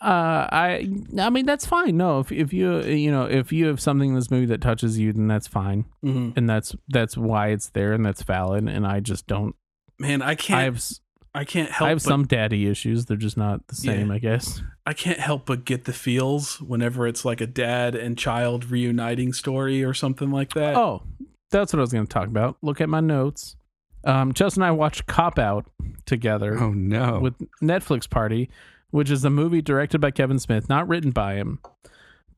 Uh, 0.00 0.48
I 0.50 0.88
I 1.18 1.28
mean 1.30 1.44
that's 1.44 1.66
fine. 1.66 1.96
No, 1.98 2.20
if 2.20 2.32
if 2.32 2.52
you 2.54 2.80
you 2.82 3.10
know 3.10 3.24
if 3.24 3.52
you 3.52 3.66
have 3.66 3.80
something 3.80 4.08
in 4.10 4.14
this 4.14 4.30
movie 4.30 4.46
that 4.46 4.60
touches 4.62 4.98
you, 4.98 5.12
then 5.12 5.28
that's 5.28 5.46
fine, 5.46 5.84
Mhm. 6.04 6.34
and 6.36 6.48
that's 6.48 6.74
that's 6.88 7.16
why 7.18 7.48
it's 7.48 7.68
there 7.70 7.92
and 7.92 8.04
that's 8.06 8.22
valid. 8.22 8.66
And 8.68 8.86
I 8.86 9.00
just 9.00 9.26
don't. 9.26 9.54
Man, 9.98 10.22
I 10.22 10.30
I 10.30 10.34
can't. 10.36 10.60
have 10.64 10.76
s- 10.76 11.00
I 11.34 11.44
can't 11.44 11.70
help. 11.70 11.86
I 11.86 11.88
have 11.90 11.98
but, 11.98 12.08
some 12.08 12.26
daddy 12.26 12.66
issues. 12.66 13.04
They're 13.04 13.16
just 13.18 13.36
not 13.36 13.68
the 13.68 13.74
same, 13.76 14.08
Yeah. 14.08 14.14
I 14.14 14.18
guess. 14.18 14.62
I 14.86 14.94
can't 14.94 15.20
help 15.20 15.44
but 15.46 15.64
get 15.66 15.84
the 15.84 15.92
feels 15.92 16.60
whenever 16.62 17.06
it's 17.06 17.24
like 17.24 17.40
a 17.42 17.46
dad 17.46 17.94
and 17.94 18.16
child 18.18 18.64
reuniting 18.70 19.32
story 19.34 19.84
or 19.84 19.92
something 19.94 20.30
like 20.30 20.54
that. 20.54 20.76
Oh, 20.76 21.02
that's 21.50 21.72
what 21.72 21.78
I 21.78 21.82
was 21.82 21.92
going 21.92 22.06
to 22.06 22.12
talk 22.12 22.26
about. 22.26 22.56
Look 22.62 22.80
at 22.80 22.88
my 22.88 23.00
notes. 23.00 23.54
Um, 24.02 24.32
Justin 24.32 24.62
and 24.62 24.68
I 24.68 24.72
watched 24.72 25.06
Cop 25.06 25.38
Out 25.38 25.66
together 26.06 26.58
oh 26.58 26.72
no! 26.72 27.20
with 27.20 27.34
Netflix 27.62 28.08
Party, 28.08 28.48
which 28.90 29.10
is 29.10 29.24
a 29.24 29.30
movie 29.30 29.62
directed 29.62 30.00
by 30.00 30.10
Kevin 30.10 30.38
Smith, 30.38 30.68
not 30.68 30.88
written 30.88 31.10
by 31.10 31.34
him, 31.34 31.60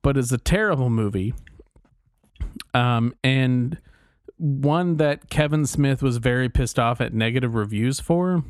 but 0.03 0.17
is 0.17 0.33
a 0.33 0.39
terrible 0.39 0.91
movie. 0.91 1.35
Um, 2.75 3.15
and 3.23 3.79
one 4.39 4.97
that 4.97 5.31
Kevin 5.31 5.67
Smith 5.67 6.03
was 6.03 6.17
very 6.17 6.49
pissed 6.49 6.79
off 6.79 7.01
at 7.01 7.15
negative 7.15 7.55
reviews 7.55 8.01
for, 8.01 8.43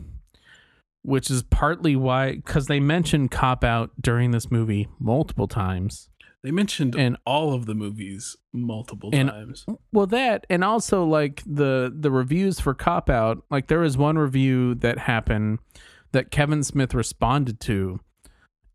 which 1.02 1.30
is 1.30 1.42
partly 1.42 1.96
why, 1.96 2.36
because 2.36 2.66
they 2.66 2.80
mentioned 2.80 3.30
Cop 3.30 3.62
Out 3.64 3.90
during 4.00 4.30
this 4.30 4.50
movie 4.50 4.88
multiple 4.98 5.48
times. 5.48 6.08
They 6.42 6.50
mentioned 6.50 6.96
And- 6.96 7.18
all 7.24 7.52
of 7.54 7.66
the 7.66 7.74
movies 7.74 8.36
multiple 8.52 9.10
And- 9.12 9.28
times. 9.28 9.64
Well, 9.92 10.06
that 10.08 10.44
and 10.50 10.64
also 10.64 11.04
like 11.04 11.42
the 11.46 11.92
the 11.94 12.10
reviews 12.10 12.58
for 12.58 12.74
Cop 12.74 13.08
Out, 13.08 13.44
like 13.50 13.68
there 13.68 13.78
was 13.80 13.96
one 13.96 14.18
review 14.18 14.74
that 14.76 14.98
happened 14.98 15.60
that 16.12 16.30
Kevin 16.30 16.62
Smith 16.62 16.94
responded 16.94 17.60
to 17.60 18.00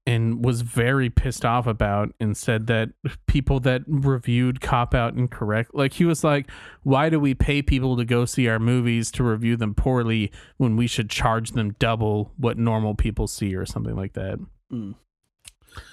and 0.06 0.44
was 0.46 0.62
very 0.62 1.10
pissed 1.10 1.44
off 1.44 1.68
about 1.68 2.14
and 2.20 2.38
said 2.38 2.68
that 2.68 2.90
people 3.28 3.60
that 3.60 3.82
reviewed 3.88 4.62
Cop 4.62 4.96
Out 4.96 5.16
incorrect 5.16 5.72
like 5.74 5.94
he 5.94 6.06
was 6.06 6.24
like 6.24 6.50
why 6.84 7.10
do 7.10 7.20
we 7.20 7.34
pay 7.34 7.62
people 7.62 7.98
to 7.98 8.06
go 8.06 8.24
see 8.24 8.48
our 8.48 8.58
movies 8.60 9.12
to 9.12 9.24
review 9.24 9.58
them 9.58 9.76
poorly 9.76 10.32
when 10.58 10.78
we 10.78 10.88
should 10.88 11.10
charge 11.10 11.52
them 11.52 11.76
double 11.80 12.32
what 12.38 12.58
normal 12.58 12.96
people 12.96 13.28
see 13.28 13.54
or 13.56 13.66
something 13.66 13.96
like 13.96 14.14
that. 14.14 14.40
Mm. 14.72 14.96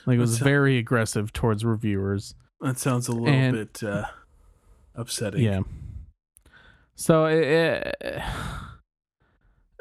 Like 0.07 0.17
it 0.17 0.21
was 0.21 0.39
very 0.39 0.79
aggressive 0.79 1.33
towards 1.33 1.65
reviewers. 1.65 2.35
That 2.61 2.79
sounds 2.79 3.09
a 3.09 3.13
little 3.13 3.29
And- 3.29 3.53
bit 3.57 3.83
uh, 3.83 4.05
upsetting. 4.95 5.43
Yeah. 5.43 5.61
So, 6.95 7.27
uh, 7.27 7.91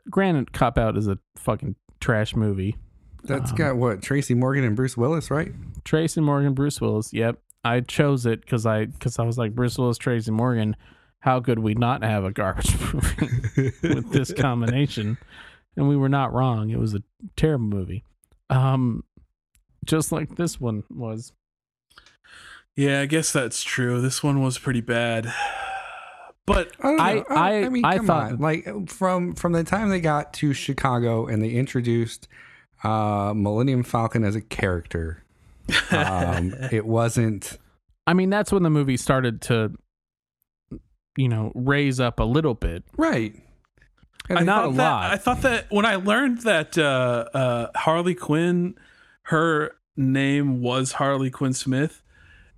granted, 0.09 0.53
Cop 0.53 0.77
Out 0.77 0.97
is 0.97 1.07
a 1.07 1.17
fucking 1.37 1.75
trash 1.99 2.35
movie. 2.35 2.75
That's 3.23 3.51
um, 3.51 3.57
got 3.57 3.77
what 3.77 4.01
Tracy 4.01 4.33
Morgan 4.33 4.63
and 4.63 4.75
Bruce 4.75 4.97
Willis, 4.97 5.31
right? 5.31 5.51
Tracy 5.85 6.21
Morgan, 6.21 6.53
Bruce 6.53 6.81
Willis. 6.81 7.13
Yep, 7.13 7.39
I 7.63 7.81
chose 7.81 8.25
it 8.25 8.41
because 8.41 8.65
I 8.65 8.85
because 8.85 9.19
I 9.19 9.23
was 9.23 9.37
like 9.37 9.55
Bruce 9.55 9.77
Willis, 9.77 9.97
Tracy 9.97 10.31
Morgan. 10.31 10.75
How 11.19 11.39
could 11.39 11.59
we 11.59 11.73
not 11.73 12.03
have 12.03 12.25
a 12.25 12.31
garbage 12.31 12.77
movie 12.93 13.71
with 13.81 14.11
this 14.11 14.33
combination? 14.37 15.17
And 15.77 15.87
we 15.87 15.95
were 15.95 16.09
not 16.09 16.33
wrong. 16.33 16.69
It 16.69 16.77
was 16.77 16.93
a 16.93 17.01
terrible 17.37 17.65
movie. 17.65 18.03
Um, 18.49 19.03
just 19.85 20.11
like 20.11 20.35
this 20.35 20.59
one 20.59 20.83
was. 20.89 21.31
Yeah, 22.75 23.01
I 23.01 23.05
guess 23.05 23.31
that's 23.31 23.63
true. 23.63 24.01
This 24.01 24.21
one 24.21 24.41
was 24.41 24.57
pretty 24.57 24.81
bad. 24.81 25.33
But 26.45 26.71
I, 26.81 27.13
don't. 27.15 27.31
I- 27.31 27.63
I- 27.65 27.69
mean, 27.69 27.85
I 27.85 27.97
come 27.97 28.07
thought- 28.07 28.31
on. 28.33 28.37
like 28.39 28.89
from 28.89 29.33
from 29.35 29.53
the 29.53 29.63
time 29.63 29.89
they 29.89 30.01
got 30.01 30.33
to 30.35 30.53
Chicago 30.53 31.25
and 31.25 31.41
they 31.41 31.49
introduced 31.51 32.27
uh, 32.83 33.33
Millennium 33.35 33.83
Falcon 33.83 34.23
as 34.25 34.35
a 34.35 34.41
character, 34.41 35.23
um, 35.91 36.53
it 36.71 36.85
wasn't. 36.85 37.57
I 38.05 38.13
mean, 38.13 38.29
that's 38.29 38.51
when 38.51 38.63
the 38.63 38.69
movie 38.69 38.97
started 38.97 39.41
to, 39.43 39.71
you 41.15 41.29
know, 41.29 41.51
raise 41.55 41.99
up 42.01 42.19
a 42.19 42.23
little 42.25 42.53
bit. 42.53 42.83
Right. 42.97 43.35
And 44.29 44.39
I 44.39 44.43
not 44.43 44.63
thought 44.63 44.69
a 44.73 44.77
that, 44.77 44.83
lot. 44.83 45.11
I 45.11 45.17
thought 45.17 45.41
that 45.43 45.65
when 45.69 45.85
I 45.85 45.95
learned 45.95 46.41
that 46.41 46.77
uh, 46.77 47.25
uh, 47.33 47.67
Harley 47.75 48.15
Quinn, 48.15 48.75
her 49.23 49.75
name 49.95 50.61
was 50.61 50.93
Harley 50.93 51.29
Quinn 51.29 51.53
Smith, 51.53 52.01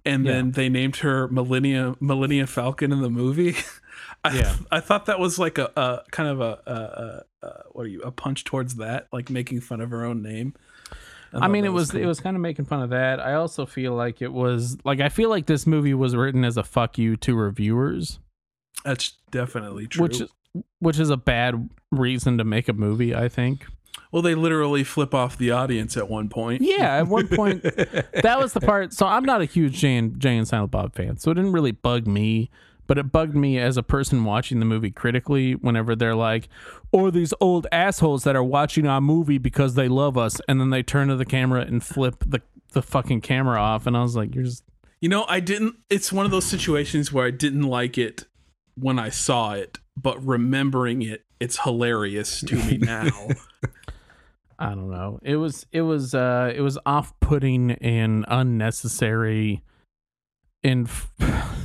and 0.05 0.25
Yeah. 0.25 0.31
then 0.33 0.51
they 0.51 0.69
named 0.69 0.97
her 0.97 1.27
Millennia 1.27 1.95
Millennia 1.99 2.47
Falcon 2.47 2.91
in 2.91 3.01
the 3.01 3.09
movie. 3.09 3.55
I, 4.23 4.37
Yeah. 4.37 4.55
I 4.71 4.79
thought 4.79 5.05
that 5.07 5.19
was 5.19 5.37
like 5.39 5.57
a, 5.57 5.71
a 5.75 6.01
kind 6.11 6.29
of 6.29 6.41
a, 6.41 7.23
a, 7.41 7.45
a, 7.47 7.51
what 7.71 7.85
are 7.85 7.89
you 7.89 8.01
a 8.01 8.11
punch 8.11 8.43
towards 8.43 8.75
that, 8.75 9.07
like 9.11 9.29
making 9.29 9.61
fun 9.61 9.81
of 9.81 9.91
her 9.91 10.03
own 10.03 10.21
name. 10.21 10.53
I 11.33 11.39
thought 11.39 11.51
mean, 11.51 11.65
it 11.65 11.73
was 11.73 11.91
cool. 11.91 12.01
it 12.01 12.05
was 12.05 12.19
kind 12.21 12.35
of 12.37 12.41
making 12.41 12.65
fun 12.65 12.81
of 12.81 12.91
that. 12.91 13.19
I 13.19 13.33
also 13.33 13.65
feel 13.65 13.93
like 13.93 14.21
it 14.21 14.31
was 14.31 14.77
like 14.85 15.01
I 15.01 15.09
feel 15.09 15.29
like 15.29 15.47
this 15.47 15.67
movie 15.67 15.93
was 15.93 16.15
written 16.15 16.45
as 16.45 16.55
a 16.55 16.63
fuck 16.63 16.97
you 16.97 17.17
to 17.17 17.35
reviewers, 17.35 18.19
that's 18.85 19.17
definitely 19.31 19.87
true. 19.87 20.03
which 20.03 20.21
which 20.79 20.97
is 20.97 21.09
a 21.09 21.17
bad 21.17 21.69
reason 21.91 22.37
to 22.37 22.45
make 22.45 22.69
a 22.69 22.73
movie. 22.73 23.13
I 23.13 23.27
think. 23.27 23.65
Well, 24.11 24.21
they 24.21 24.35
literally 24.35 24.83
flip 24.83 25.13
off 25.13 25.37
the 25.37 25.51
audience 25.51 25.97
at 25.97 26.09
one 26.09 26.29
point. 26.29 26.61
Yeah, 26.61 26.97
at 26.97 27.07
one 27.07 27.27
point 27.27 27.63
that 27.63 28.37
was 28.39 28.53
the 28.53 28.61
part. 28.61 28.93
So 28.93 29.05
I'm 29.05 29.25
not 29.25 29.41
a 29.41 29.45
huge 29.45 29.73
Jay 29.73 29.95
and, 29.97 30.19
Jay 30.19 30.37
and 30.37 30.47
Silent 30.47 30.71
Bob 30.71 30.95
fan, 30.95 31.17
so 31.17 31.31
it 31.31 31.35
didn't 31.35 31.51
really 31.51 31.71
bug 31.71 32.07
me. 32.07 32.49
But 32.87 32.99
it 32.99 33.11
bugged 33.11 33.35
me 33.35 33.57
as 33.57 33.77
a 33.77 33.83
person 33.83 34.25
watching 34.25 34.59
the 34.59 34.65
movie 34.65 34.91
critically 34.91 35.53
whenever 35.53 35.95
they're 35.95 36.13
like, 36.13 36.49
or 36.91 37.09
these 37.09 37.33
old 37.41 37.65
assholes 37.71 38.23
that 38.25 38.35
are 38.35 38.43
watching 38.43 38.85
our 38.85 39.01
movie 39.01 39.39
because 39.39 39.73
they 39.73 39.87
love 39.87 40.19
us, 40.19 40.39
and 40.47 40.61
then 40.61 40.69
they 40.69 40.83
turn 40.83 41.07
to 41.07 41.15
the 41.15 41.25
camera 41.25 41.61
and 41.61 41.83
flip 41.83 42.23
the, 42.27 42.43
the 42.73 42.83
fucking 42.83 43.21
camera 43.21 43.59
off. 43.59 43.87
And 43.87 43.97
I 43.97 44.03
was 44.03 44.15
like, 44.15 44.35
you're 44.35 44.43
just 44.43 44.63
You 45.01 45.09
know, 45.09 45.25
I 45.27 45.39
didn't. 45.39 45.77
It's 45.89 46.13
one 46.13 46.25
of 46.25 46.31
those 46.31 46.45
situations 46.45 47.11
where 47.11 47.25
I 47.25 47.31
didn't 47.31 47.63
like 47.63 47.97
it 47.97 48.25
when 48.75 48.99
I 48.99 49.09
saw 49.09 49.53
it, 49.53 49.79
but 49.97 50.23
remembering 50.23 51.01
it, 51.01 51.25
it's 51.39 51.63
hilarious 51.63 52.41
to 52.41 52.55
me 52.55 52.77
now. 52.81 53.09
I 54.57 54.69
don't 54.69 54.89
know. 54.89 55.19
It 55.23 55.35
was 55.35 55.65
it 55.71 55.81
was 55.81 56.13
uh 56.15 56.51
it 56.55 56.61
was 56.61 56.77
off 56.85 57.13
putting 57.19 57.71
and 57.71 58.23
unnecessary 58.27 59.63
and 60.63 60.87
f- 60.87 61.11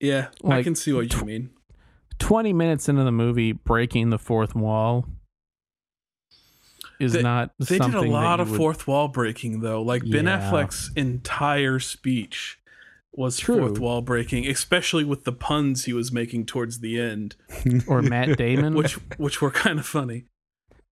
yeah, 0.00 0.28
I 0.48 0.62
can 0.62 0.74
see 0.74 0.92
what 0.92 1.12
you 1.14 1.24
mean. 1.24 1.50
20 2.18 2.52
minutes 2.52 2.88
into 2.88 3.02
the 3.02 3.12
movie 3.12 3.52
breaking 3.52 4.10
the 4.10 4.18
fourth 4.18 4.54
wall 4.54 5.06
is 6.98 7.14
They- 7.14 7.22
not 7.22 7.52
They 7.58 7.78
did 7.78 7.94
a 7.94 8.02
lot 8.02 8.40
of 8.40 8.50
would- 8.50 8.58
fourth 8.58 8.86
wall 8.86 9.08
breaking, 9.08 9.60
though. 9.60 9.82
Like 9.82 10.02
Ben 10.08 10.26
Yeah. 10.26 10.50
Affleck's 10.50 10.90
entire 10.96 11.78
speech 11.78 12.58
was 13.12 13.38
True. 13.38 13.58
fourth 13.68 13.78
wall 13.78 14.02
breaking, 14.02 14.46
especially 14.46 15.02
with 15.04 15.24
the 15.24 15.32
puns 15.32 15.86
he 15.86 15.92
was 15.94 16.12
making 16.12 16.44
towards 16.46 16.80
the 16.80 17.00
end, 17.00 17.36
or 17.86 18.02
Matt 18.02 18.36
Damon 18.38 18.74
which 18.74 18.94
which 19.16 19.40
were 19.40 19.50
kind 19.50 19.78
of 19.78 19.86
funny. 19.86 20.24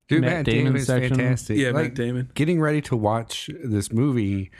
Dude, 0.08 0.22
Matt 0.22 0.30
Matt, 0.30 0.44
Damon 0.46 0.64
Damon 0.64 0.76
is 0.76 0.86
section. 0.86 1.16
fantastic. 1.16 1.58
Yeah, 1.58 1.70
like, 1.70 1.84
Matt 1.84 1.94
Damon. 1.94 2.30
getting 2.34 2.60
ready 2.60 2.80
to 2.82 2.96
watch 2.96 3.50
this 3.62 3.92
movie 3.92 4.50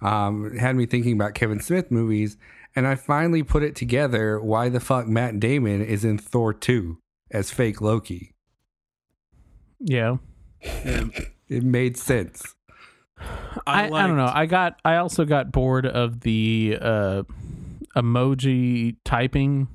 um, 0.00 0.56
had 0.56 0.76
me 0.76 0.86
thinking 0.86 1.14
about 1.14 1.34
Kevin 1.34 1.60
Smith 1.60 1.90
movies, 1.90 2.36
and 2.76 2.86
I 2.86 2.94
finally 2.94 3.42
put 3.42 3.62
it 3.62 3.74
together 3.74 4.40
why 4.40 4.68
the 4.68 4.80
fuck 4.80 5.08
Matt 5.08 5.40
Damon 5.40 5.84
is 5.84 6.04
in 6.04 6.18
Thor 6.18 6.52
2 6.52 6.98
as 7.30 7.50
fake 7.50 7.80
Loki. 7.80 8.34
yeah 9.80 10.16
Yeah. 10.60 11.06
It 11.48 11.62
made 11.62 11.96
sense. 11.96 12.54
I, 13.66 13.90
I, 13.90 14.06
don't 14.06 14.16
know 14.16 14.30
I 14.32 14.46
got 14.46 14.78
I 14.84 14.96
also 14.96 15.24
got 15.24 15.50
bored 15.50 15.86
of 15.86 16.20
the 16.20 16.78
uh 16.80 17.22
emoji 17.96 18.96
typing 19.04 19.66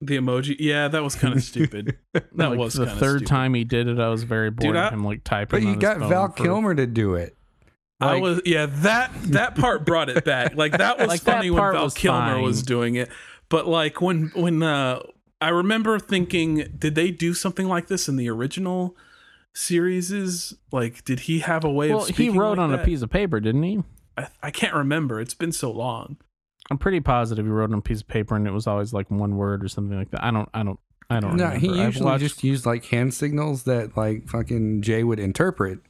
the 0.00 0.16
emoji. 0.16 0.56
Yeah, 0.58 0.88
that 0.88 1.02
was 1.02 1.14
kind 1.14 1.34
of 1.34 1.42
stupid. 1.42 1.96
That 2.12 2.26
Like, 2.50 2.58
was 2.58 2.74
the 2.74 2.86
third 2.86 3.18
stupid. 3.20 3.26
time 3.26 3.54
he 3.54 3.64
did 3.64 3.86
it 3.86 3.98
I 4.00 4.08
was 4.08 4.22
very 4.24 4.50
bored 4.50 4.74
Dude, 4.74 4.76
I- 4.76 4.86
of 4.88 4.92
him 4.94 5.04
like 5.04 5.22
typing 5.24 5.60
But 5.60 5.62
on 5.62 5.68
you 5.68 5.74
his 5.74 5.80
got 5.82 5.98
phone 5.98 6.08
Val 6.08 6.28
for- 6.28 6.42
Kilmer 6.42 6.74
to 6.74 6.86
do 6.86 7.14
it. 7.14 7.36
I 8.00 8.16
was 8.18 8.40
yeah 8.46 8.64
that 8.66 9.10
that 9.24 9.56
part 9.56 9.84
brought 9.84 10.08
it 10.08 10.24
back. 10.24 10.54
Like 10.56 10.72
that 10.78 10.98
was 10.98 11.08
Like, 11.08 11.20
that 11.22 11.36
funny 11.36 11.50
when 11.50 11.60
Val 11.72 11.84
was 11.84 11.94
Kilmer 11.94 12.18
fine. 12.34 12.42
was 12.42 12.62
doing 12.62 12.94
it, 12.94 13.10
but 13.50 13.66
like 13.68 14.00
when 14.00 14.32
when 14.34 14.62
uh, 14.62 15.00
I 15.42 15.50
remember 15.50 15.98
thinking, 15.98 16.66
did 16.78 16.94
they 16.94 17.10
do 17.10 17.34
something 17.34 17.68
like 17.68 17.88
this 17.88 18.08
in 18.08 18.16
the 18.16 18.28
original 18.30 18.96
series? 19.54 20.10
Is 20.12 20.54
like, 20.72 21.04
did 21.04 21.20
he 21.20 21.40
have 21.40 21.62
a 21.64 21.70
way 21.70 21.90
well 21.90 22.04
of 22.06 22.16
he 22.16 22.30
wrote 22.30 22.56
like 22.56 22.70
on 22.70 22.72
a 22.74 22.82
piece 22.82 23.02
of 23.02 23.10
paper 23.10 23.38
didn't 23.38 23.62
he 23.64 23.82
I, 24.16 24.28
I 24.42 24.50
can't 24.50 24.74
remember. 24.74 25.20
It's 25.20 25.34
been 25.34 25.52
so 25.52 25.70
long. 25.70 26.16
I'm 26.70 26.78
pretty 26.78 27.00
positive 27.00 27.44
he 27.44 27.50
wrote 27.50 27.70
on 27.72 27.78
a 27.78 27.82
piece 27.82 28.00
of 28.00 28.08
paper 28.08 28.36
and 28.36 28.46
it 28.46 28.52
was 28.52 28.66
always 28.66 28.92
like 28.92 29.10
one 29.10 29.36
word 29.36 29.64
or 29.64 29.68
something 29.68 29.96
like 29.98 30.10
that. 30.12 30.22
I 30.24 30.30
don't 30.30 30.48
I 30.54 30.62
don't 30.62 30.78
I 31.10 31.18
don't 31.20 31.36
No, 31.36 31.46
remember. 31.46 31.58
he 31.58 31.82
usually 31.82 32.04
watched- 32.04 32.22
just 32.22 32.44
used 32.44 32.64
like 32.66 32.84
hand 32.86 33.12
signals 33.14 33.64
that 33.64 33.96
like 33.96 34.28
fucking 34.28 34.82
Jay 34.82 35.02
would 35.02 35.18
interpret 35.18 35.80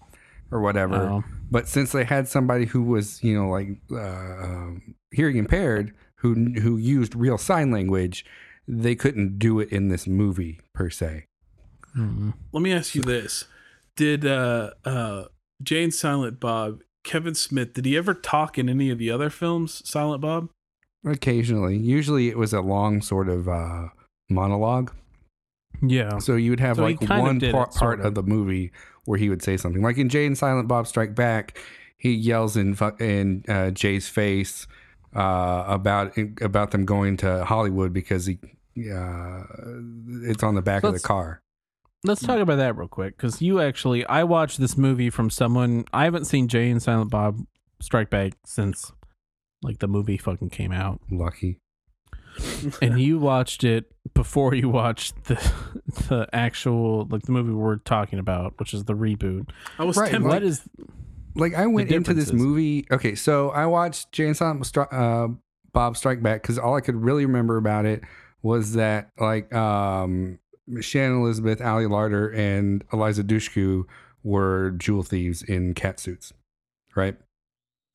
or 0.51 0.61
whatever. 0.61 0.97
Oh. 0.97 1.25
But 1.51 1.69
since 1.69 1.93
they 1.93 2.05
had 2.05 2.27
somebody 2.29 2.65
who 2.65 2.83
was, 2.83 3.23
you 3.23 3.35
know, 3.35 3.49
like 3.51 3.69
uh, 3.93 3.99
um, 3.99 4.95
hearing 5.13 5.37
impaired, 5.37 5.93
who 6.17 6.35
who 6.61 6.77
used 6.77 7.15
real 7.15 7.39
sign 7.39 7.71
language, 7.71 8.25
they 8.67 8.95
couldn't 8.95 9.39
do 9.39 9.61
it 9.61 9.71
in 9.71 9.89
this 9.89 10.07
movie 10.07 10.61
per 10.75 10.89
se. 10.91 11.27
Mhm. 11.97 12.35
Let 12.53 12.63
me 12.63 12.73
ask 12.73 12.95
you 12.95 13.03
this: 13.03 13.45
Did 13.97 14.25
uh, 14.25 14.71
uh, 14.85 15.25
Jay 15.63 15.83
and 15.85 15.93
Silent 15.95 16.41
Bob 16.41 16.81
Kevin 17.05 17.35
Smith? 17.35 17.75
Did 17.75 17.85
he 17.85 17.97
ever 17.97 18.15
talk 18.15 18.59
in 18.59 18.69
any 18.69 18.91
of 18.91 18.99
the 18.99 19.11
other 19.11 19.29
films? 19.31 19.83
Silent 19.89 20.21
Bob. 20.23 20.49
Occasionally, 21.05 21.77
usually 21.79 22.29
it 22.29 22.37
was 22.37 22.53
a 22.53 22.61
long 22.61 23.01
sort 23.03 23.29
of 23.29 23.49
uh, 23.49 23.89
monologue. 24.29 24.93
yeah 25.83 26.19
So 26.19 26.37
you 26.37 26.51
would 26.51 26.61
have 26.61 26.77
So 26.77 26.83
like 26.83 27.01
of 27.03 27.09
one 27.09 27.43
it, 27.43 27.53
part, 27.53 28.01
of. 28.01 28.07
of 28.07 28.15
the 28.15 28.23
movie 28.23 28.71
where 29.07 29.19
he 29.19 29.29
would 29.31 29.43
say 29.43 29.57
something. 29.57 29.83
Like 29.83 29.97
in 29.99 30.09
Jay 30.09 30.27
and 30.27 30.37
Silent 30.37 30.69
Bob 30.69 30.87
Strike 30.87 31.15
Back, 31.15 31.59
he 31.97 32.13
yells 32.13 32.57
in 32.57 32.77
in 32.99 33.45
uh, 33.49 33.71
Jay's 33.71 34.09
face 34.09 34.67
uh, 35.17 35.65
about 35.67 36.17
about 36.41 36.71
them 36.71 36.85
going 36.85 37.17
to 37.19 37.45
Hollywood 37.45 37.93
because 37.93 38.27
he 38.27 38.39
uh, 38.93 39.43
it's 40.25 40.43
on 40.43 40.55
the 40.55 40.63
back 40.63 40.83
of 40.85 40.93
Let's- 40.93 41.03
the 41.03 41.09
car. 41.09 41.41
Let's 42.03 42.23
talk 42.23 42.39
about 42.41 42.57
that 42.57 42.79
real 42.79 42.89
quick 42.89 43.15
because 43.19 43.43
you 43.43 43.61
actually, 43.61 44.07
I 44.07 44.25
watched 44.25 44.59
this 44.59 44.79
movie 44.79 45.11
from 45.11 45.29
someone. 45.29 45.85
I 45.93 46.05
haven't 46.05 46.25
seen 46.25 46.49
Jay 46.49 46.71
and 46.71 46.83
Silent 46.83 47.11
Bob 47.11 47.41
Strike 47.83 48.09
Back 48.09 48.33
since 48.47 48.91
like 49.63 49.79
the 49.79 49.89
movie 49.89 50.17
fucking 50.17 50.51
came 50.51 50.73
out, 50.73 51.01
Lucky. 51.11 51.59
and 52.81 53.01
you 53.01 53.19
watched 53.19 53.65
it 53.65 53.87
before 54.15 54.55
you 54.55 54.69
watched 54.69 55.25
the 55.25 55.35
the 56.09 56.29
actual 56.33 57.07
like 57.11 57.23
the 57.23 57.33
movie 57.33 57.53
we're 57.53 57.77
talking 57.77 58.19
about, 58.19 58.59
which 58.59 58.73
is 58.75 58.85
the 58.85 58.95
reboot. 58.95 59.51
I 59.79 59.85
was 59.85 59.97
Right, 59.97 60.11
tempted. 60.11 60.29
What 60.29 60.43
is 60.43 60.63
Like 61.35 61.55
I 61.55 61.67
went 61.67 61.91
into 61.91 62.15
this 62.15 62.33
movie. 62.33 62.87
Okay, 62.91 63.15
so 63.15 63.51
I 63.51 63.67
watched 63.67 64.13
Jay 64.13 64.27
and 64.27 64.37
Silent 64.37 64.63
Stri- 64.65 64.93
uh, 64.93 65.33
Bob 65.73 65.97
Strike 65.97 66.23
Back 66.23 66.43
because 66.43 66.59
all 66.59 66.77
I 66.77 66.81
could 66.81 66.97
really 66.97 67.27
remember 67.27 67.57
about 67.57 67.85
it 67.85 68.03
was 68.43 68.73
that 68.75 69.11
like 69.19 69.53
um, 69.55 70.39
Shannon 70.81 71.21
Elizabeth, 71.21 71.61
Ali 71.61 71.85
Larter, 71.85 72.35
and 72.37 72.83
Eliza 72.93 73.23
Dushku 73.25 73.85
were 74.23 74.71
jewel 74.73 75.03
thieves 75.03 75.43
in 75.43 75.75
cat 75.75 75.99
suits, 76.01 76.33
right? 76.95 77.17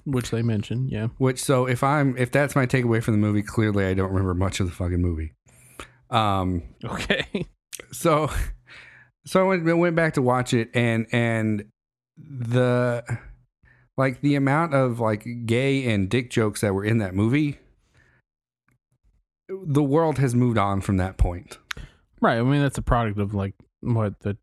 Which 0.06 0.30
they 0.32 0.42
mentioned? 0.42 0.90
Yeah, 0.92 1.08
Which 1.18 1.42
so 1.44 1.66
if 1.68 1.84
I'm 1.84 2.18
if 2.18 2.32
that's 2.32 2.56
my 2.56 2.66
takeaway 2.66 3.04
from 3.04 3.14
the 3.16 3.20
movie, 3.20 3.42
clearly 3.44 3.86
I 3.86 3.94
don't 3.94 4.10
remember 4.10 4.34
much 4.34 4.60
of 4.60 4.68
the 4.68 4.72
fucking 4.74 5.02
movie. 5.02 5.34
Um, 6.10 6.64
okay. 6.84 7.26
so 7.92 8.30
so 9.26 9.42
I 9.42 9.58
went, 9.58 9.78
went 9.78 9.96
back 9.96 10.14
to 10.14 10.22
watch 10.22 10.54
it 10.54 10.70
and 10.74 11.08
and 11.12 11.66
the 12.18 13.04
like 13.98 14.22
the 14.22 14.36
amount 14.36 14.74
of 14.74 15.00
like 15.00 15.26
gay 15.46 15.86
and 15.92 16.10
dick 16.10 16.30
jokes 16.30 16.62
that 16.62 16.74
were 16.74 16.86
in 16.86 17.00
that 17.00 17.14
movie 17.14 17.60
the 19.50 19.84
world 19.84 20.18
has 20.18 20.34
moved 20.34 20.58
on 20.58 20.82
from 20.82 20.98
that 20.98 21.18
point 21.18 21.58
Right. 22.22 22.40
I 22.40 22.44
mean, 22.44 22.62
that's 22.62 22.78
a 22.78 22.82
product 22.82 23.20
of 23.20 23.34
like 23.34 23.54
what 23.82 24.20
the 24.22 24.38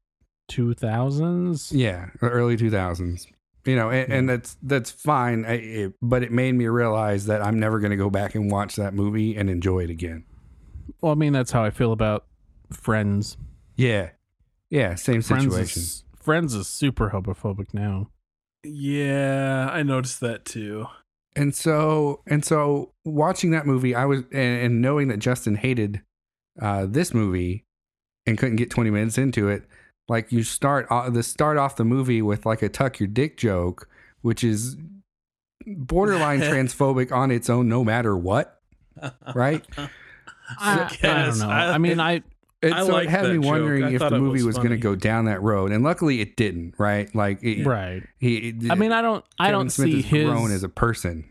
two 0.48 0.74
thousands. 0.74 1.72
yeah 1.72 2.10
early 2.20 2.56
2000s 2.56 3.26
you 3.64 3.76
know 3.76 3.90
and, 3.90 4.12
and 4.12 4.28
that's 4.28 4.56
that's 4.62 4.90
fine 4.90 5.44
I, 5.44 5.52
it, 5.52 5.92
but 6.02 6.22
it 6.22 6.32
made 6.32 6.52
me 6.52 6.66
realize 6.66 7.26
that 7.26 7.42
i'm 7.42 7.58
never 7.60 7.78
going 7.78 7.90
to 7.90 7.96
go 7.96 8.10
back 8.10 8.34
and 8.34 8.50
watch 8.50 8.76
that 8.76 8.94
movie 8.94 9.36
and 9.36 9.48
enjoy 9.48 9.80
it 9.80 9.90
again 9.90 10.24
Well, 11.00 11.12
I 11.12 11.14
mean, 11.14 11.32
that's 11.32 11.52
how 11.52 11.64
I 11.64 11.70
feel 11.70 11.92
about 11.92 12.26
Friends. 12.72 13.36
yeah 13.76 14.10
yeah 14.70 14.94
same 14.94 15.22
Friends 15.22 15.44
situation 15.44 15.82
is, 15.82 16.04
Friends 16.16 16.54
is 16.54 16.68
super 16.68 17.10
homophobic 17.10 17.74
now. 17.74 18.08
Yeah, 18.64 19.68
I 19.72 19.82
noticed 19.82 20.20
that 20.20 20.44
too. 20.44 20.86
And 21.34 21.54
so 21.54 22.20
and 22.26 22.44
so 22.44 22.92
watching 23.04 23.50
that 23.50 23.66
movie, 23.66 23.94
I 23.94 24.04
was 24.04 24.20
and, 24.32 24.62
and 24.64 24.80
knowing 24.80 25.08
that 25.08 25.18
Justin 25.18 25.56
hated 25.56 26.02
uh, 26.60 26.86
this 26.88 27.12
movie 27.12 27.64
and 28.24 28.38
couldn't 28.38 28.56
get 28.56 28.70
20 28.70 28.90
minutes 28.90 29.18
into 29.18 29.48
it, 29.48 29.64
like 30.12 30.30
you 30.30 30.42
start 30.44 30.86
uh, 30.90 31.10
the 31.10 31.22
start 31.24 31.56
off 31.58 31.74
the 31.76 31.84
movie 31.84 32.22
with 32.22 32.46
like 32.46 32.62
a 32.62 32.68
tuck 32.68 33.00
your 33.00 33.08
dick 33.08 33.36
joke, 33.36 33.88
which 34.20 34.44
is 34.44 34.76
borderline 35.66 36.40
transphobic 36.52 37.10
on 37.10 37.30
its 37.30 37.50
own, 37.50 37.68
no 37.68 37.82
matter 37.82 38.16
what, 38.16 38.60
right? 39.34 39.64
I, 40.58 40.96
I 41.02 41.24
don't 41.24 41.38
know. 41.38 41.48
I- 41.48 41.72
I, 41.74 41.78
mean, 41.78 41.98
I 42.00 42.22
And 42.62 42.74
I 42.74 42.84
so 42.86 42.96
it 42.98 43.08
had 43.08 43.24
me 43.26 43.34
joke. 43.34 43.44
wondering 43.44 43.84
I 43.84 43.92
if 43.94 44.00
the 44.00 44.10
movie 44.18 44.38
was 44.44 44.46
was, 44.46 44.56
going 44.58 44.70
to 44.70 44.76
go 44.76 44.94
down 44.94 45.24
that 45.24 45.40
road, 45.42 45.72
and 45.72 45.82
luckily 45.82 46.20
it 46.20 46.36
didn't. 46.36 46.74
Right? 46.78 47.12
Like, 47.14 47.42
it, 47.42 47.64
right. 47.66 48.02
He, 48.18 48.54
I 48.70 48.74
mean, 48.74 48.92
I 48.92 49.02
don't. 49.02 49.24
I 49.38 49.46
Kevin 49.46 49.58
don't 49.58 49.70
Smith 49.70 49.90
see 49.92 50.02
his. 50.02 50.28
grown 50.28 50.52
as 50.52 50.62
a 50.62 50.68
person. 50.68 51.24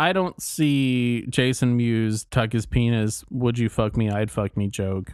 I 0.00 0.12
don't 0.12 0.40
see 0.40 1.26
Jason 1.28 1.76
Mewes 1.76 2.24
tuck 2.24 2.52
his 2.52 2.66
penis. 2.66 3.24
Would 3.30 3.58
you 3.58 3.68
fuck 3.68 3.96
me? 3.96 4.08
I'd 4.10 4.30
fuck 4.30 4.56
me. 4.56 4.68
Joke 4.68 5.12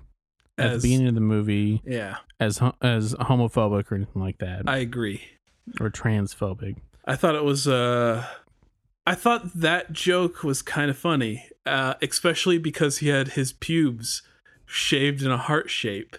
at 0.58 0.66
As- 0.72 0.82
the 0.82 0.88
beginning 0.88 1.08
of 1.08 1.14
the 1.14 1.20
movie 1.20 1.82
Yeah, 1.86 2.16
as 2.40 2.60
as 2.80 3.14
homophobic 3.14 3.90
or 3.90 3.94
anything 3.96 4.22
like 4.22 4.38
that 4.38 4.62
I 4.68 4.78
agree. 4.78 5.22
or 5.80 5.90
transphobic. 5.90 6.76
I 7.04 7.16
thought 7.16 7.34
it 7.34 7.44
was 7.44 7.66
uh 7.68 8.24
I 9.06 9.14
thought 9.14 9.52
that 9.54 9.92
joke 9.92 10.42
was 10.42 10.62
kind 10.62 10.90
of 10.90 10.96
funny, 10.96 11.46
uh, 11.66 11.92
especially 12.00 12.56
because 12.56 12.98
he 12.98 13.08
had 13.08 13.28
his 13.32 13.52
pubes 13.52 14.22
shaved 14.64 15.20
in 15.22 15.30
a 15.30 15.36
heart 15.36 15.68
shape. 15.68 16.16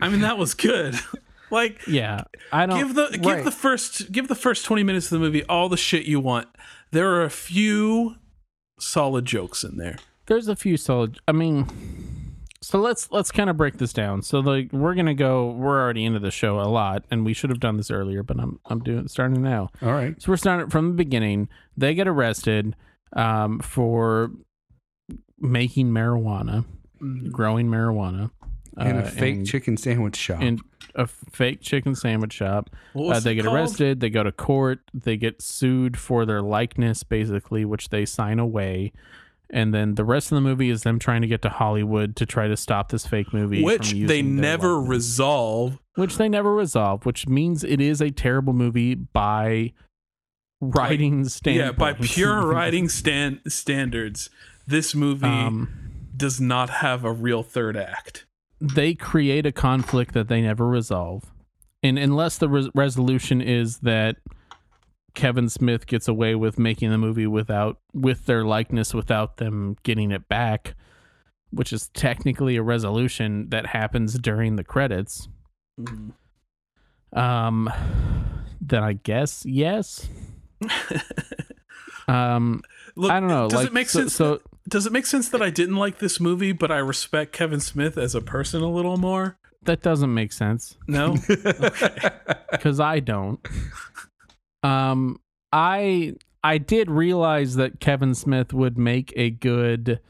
I 0.00 0.08
mean, 0.08 0.20
that 0.20 0.38
was 0.38 0.54
good. 0.54 0.94
like, 1.50 1.80
Yeah, 1.88 2.22
I 2.52 2.66
don't. 2.66 2.78
give 2.78 2.94
the 2.94 3.08
give 3.10 3.24
right. 3.24 3.44
the 3.44 3.50
first 3.50 4.12
give 4.12 4.28
the 4.28 4.36
first 4.36 4.64
twenty 4.64 4.84
minutes 4.84 5.06
of 5.06 5.18
the 5.18 5.24
movie 5.26 5.42
all 5.46 5.68
the 5.68 5.76
shit 5.76 6.04
you 6.06 6.20
want. 6.20 6.46
There 6.92 7.10
are 7.14 7.24
a 7.24 7.30
few 7.30 8.14
solid 8.78 9.24
jokes 9.24 9.64
in 9.64 9.76
there. 9.76 9.96
there's 10.26 10.46
a 10.46 10.54
few 10.56 10.76
solid. 10.76 11.18
I 11.26 11.32
mean, 11.32 11.66
so 12.64 12.78
let's 12.80 13.10
let's 13.10 13.30
kind 13.30 13.48
of 13.50 13.56
break 13.56 13.78
this 13.78 13.92
down. 13.92 14.22
So 14.22 14.40
like 14.40 14.72
we're 14.72 14.94
gonna 14.94 15.14
go. 15.14 15.50
We're 15.50 15.80
already 15.80 16.04
into 16.04 16.18
the 16.18 16.30
show 16.30 16.60
a 16.60 16.68
lot, 16.68 17.04
and 17.10 17.24
we 17.24 17.32
should 17.34 17.50
have 17.50 17.60
done 17.60 17.76
this 17.76 17.90
earlier, 17.90 18.22
but 18.22 18.38
I'm 18.40 18.58
I'm 18.66 18.80
doing 18.80 19.08
starting 19.08 19.42
now. 19.42 19.70
All 19.82 19.92
right. 19.92 20.20
So 20.20 20.32
we're 20.32 20.36
starting 20.36 20.70
from 20.70 20.88
the 20.88 20.94
beginning. 20.94 21.48
They 21.76 21.94
get 21.94 22.08
arrested 22.08 22.74
um, 23.14 23.60
for 23.60 24.30
making 25.38 25.88
marijuana, 25.90 26.64
growing 27.30 27.68
marijuana, 27.68 28.30
In 28.78 28.96
a 28.96 29.00
uh, 29.00 29.10
fake 29.10 29.36
and- 29.36 29.46
chicken 29.46 29.76
sandwich 29.76 30.16
shop. 30.16 30.42
in 30.42 30.60
a 30.94 31.06
fake 31.06 31.60
chicken 31.60 31.94
sandwich 31.94 32.32
shop. 32.32 32.70
What 32.92 33.04
Uh, 33.04 33.08
was 33.14 33.24
they 33.24 33.32
it 33.32 33.34
get 33.36 33.44
called? 33.44 33.56
arrested. 33.56 34.00
They 34.00 34.10
go 34.10 34.22
to 34.22 34.32
court. 34.32 34.80
They 34.94 35.16
get 35.16 35.42
sued 35.42 35.96
for 35.98 36.24
their 36.24 36.40
likeness, 36.40 37.02
basically, 37.02 37.64
which 37.64 37.88
they 37.90 38.04
sign 38.04 38.38
away. 38.38 38.92
And 39.54 39.72
then 39.72 39.94
the 39.94 40.04
rest 40.04 40.32
of 40.32 40.36
the 40.36 40.40
movie 40.42 40.68
is 40.68 40.82
them 40.82 40.98
trying 40.98 41.22
to 41.22 41.28
get 41.28 41.40
to 41.42 41.48
Hollywood 41.48 42.16
to 42.16 42.26
try 42.26 42.48
to 42.48 42.56
stop 42.56 42.88
this 42.90 43.06
fake 43.06 43.32
movie, 43.32 43.62
which 43.62 43.92
they 43.92 44.20
never 44.20 44.72
likeness. 44.74 44.88
resolve. 44.90 45.78
which 45.94 46.16
they 46.16 46.28
never 46.28 46.52
resolve, 46.52 47.06
which 47.06 47.28
means 47.28 47.62
it 47.62 47.80
is 47.80 48.00
a 48.00 48.10
terrible 48.10 48.52
movie 48.52 48.96
by 48.96 49.72
writing 50.60 51.24
standards. 51.28 51.66
Yeah, 51.66 51.72
by 51.72 51.92
pure 51.92 52.44
writing 52.46 52.88
stand 52.88 53.40
standards, 53.48 54.28
this 54.66 54.94
movie 54.94 55.26
Um, 55.26 55.68
does 56.16 56.40
not 56.40 56.70
have 56.70 57.04
a 57.04 57.12
real 57.12 57.42
third 57.42 57.76
act. 57.76 58.26
they 58.60 58.94
create 58.94 59.46
a 59.46 59.52
conflict 59.52 60.14
that 60.14 60.28
they 60.28 60.40
never 60.42 60.66
resolve, 60.66 61.32
and 61.82 61.98
unless 61.98 62.38
the 62.38 62.48
res- 62.48 62.70
resolution 62.74 63.40
is 63.40 63.78
that 63.78 64.16
Kevin 65.14 65.48
Smith 65.48 65.86
gets 65.86 66.08
away 66.08 66.34
with 66.34 66.58
making 66.58 66.90
the 66.90 66.98
movie 66.98 67.26
without 67.26 67.78
with 67.92 68.26
their 68.26 68.44
likeness 68.44 68.92
without 68.92 69.36
them 69.36 69.76
getting 69.82 70.10
it 70.10 70.28
back, 70.28 70.74
which 71.50 71.72
is 71.72 71.88
technically 71.88 72.56
a 72.56 72.62
resolution 72.62 73.48
that 73.50 73.66
happens 73.66 74.18
during 74.18 74.56
the 74.56 74.64
credits. 74.64 75.28
Um, 77.12 77.70
then 78.60 78.82
I 78.82 78.94
guess 78.94 79.44
yes. 79.46 80.08
Um, 82.06 82.60
Look, 82.96 83.10
I 83.10 83.18
don't 83.18 83.30
know. 83.30 83.48
Does 83.48 83.60
like, 83.60 83.66
it 83.68 83.72
make 83.72 83.88
so, 83.88 84.00
sense? 84.00 84.14
So 84.14 84.42
does 84.68 84.84
it 84.84 84.92
make 84.92 85.06
sense 85.06 85.30
that 85.30 85.40
I 85.40 85.48
didn't 85.48 85.76
like 85.76 86.00
this 86.00 86.20
movie, 86.20 86.52
but 86.52 86.70
I 86.70 86.76
respect 86.76 87.32
Kevin 87.32 87.60
Smith 87.60 87.96
as 87.96 88.14
a 88.14 88.20
person 88.20 88.60
a 88.60 88.70
little 88.70 88.98
more? 88.98 89.38
that 89.64 89.82
doesn't 89.82 90.12
make 90.12 90.32
sense. 90.32 90.76
No. 90.86 91.16
because 92.50 92.80
I 92.80 93.00
don't. 93.00 93.40
Um, 94.64 95.20
I 95.52 96.14
I 96.42 96.58
did 96.58 96.90
realize 96.90 97.54
that 97.56 97.78
Kevin 97.80 98.14
Smith 98.14 98.52
would 98.52 98.76
make 98.78 99.12
a 99.16 99.30
good 99.30 100.00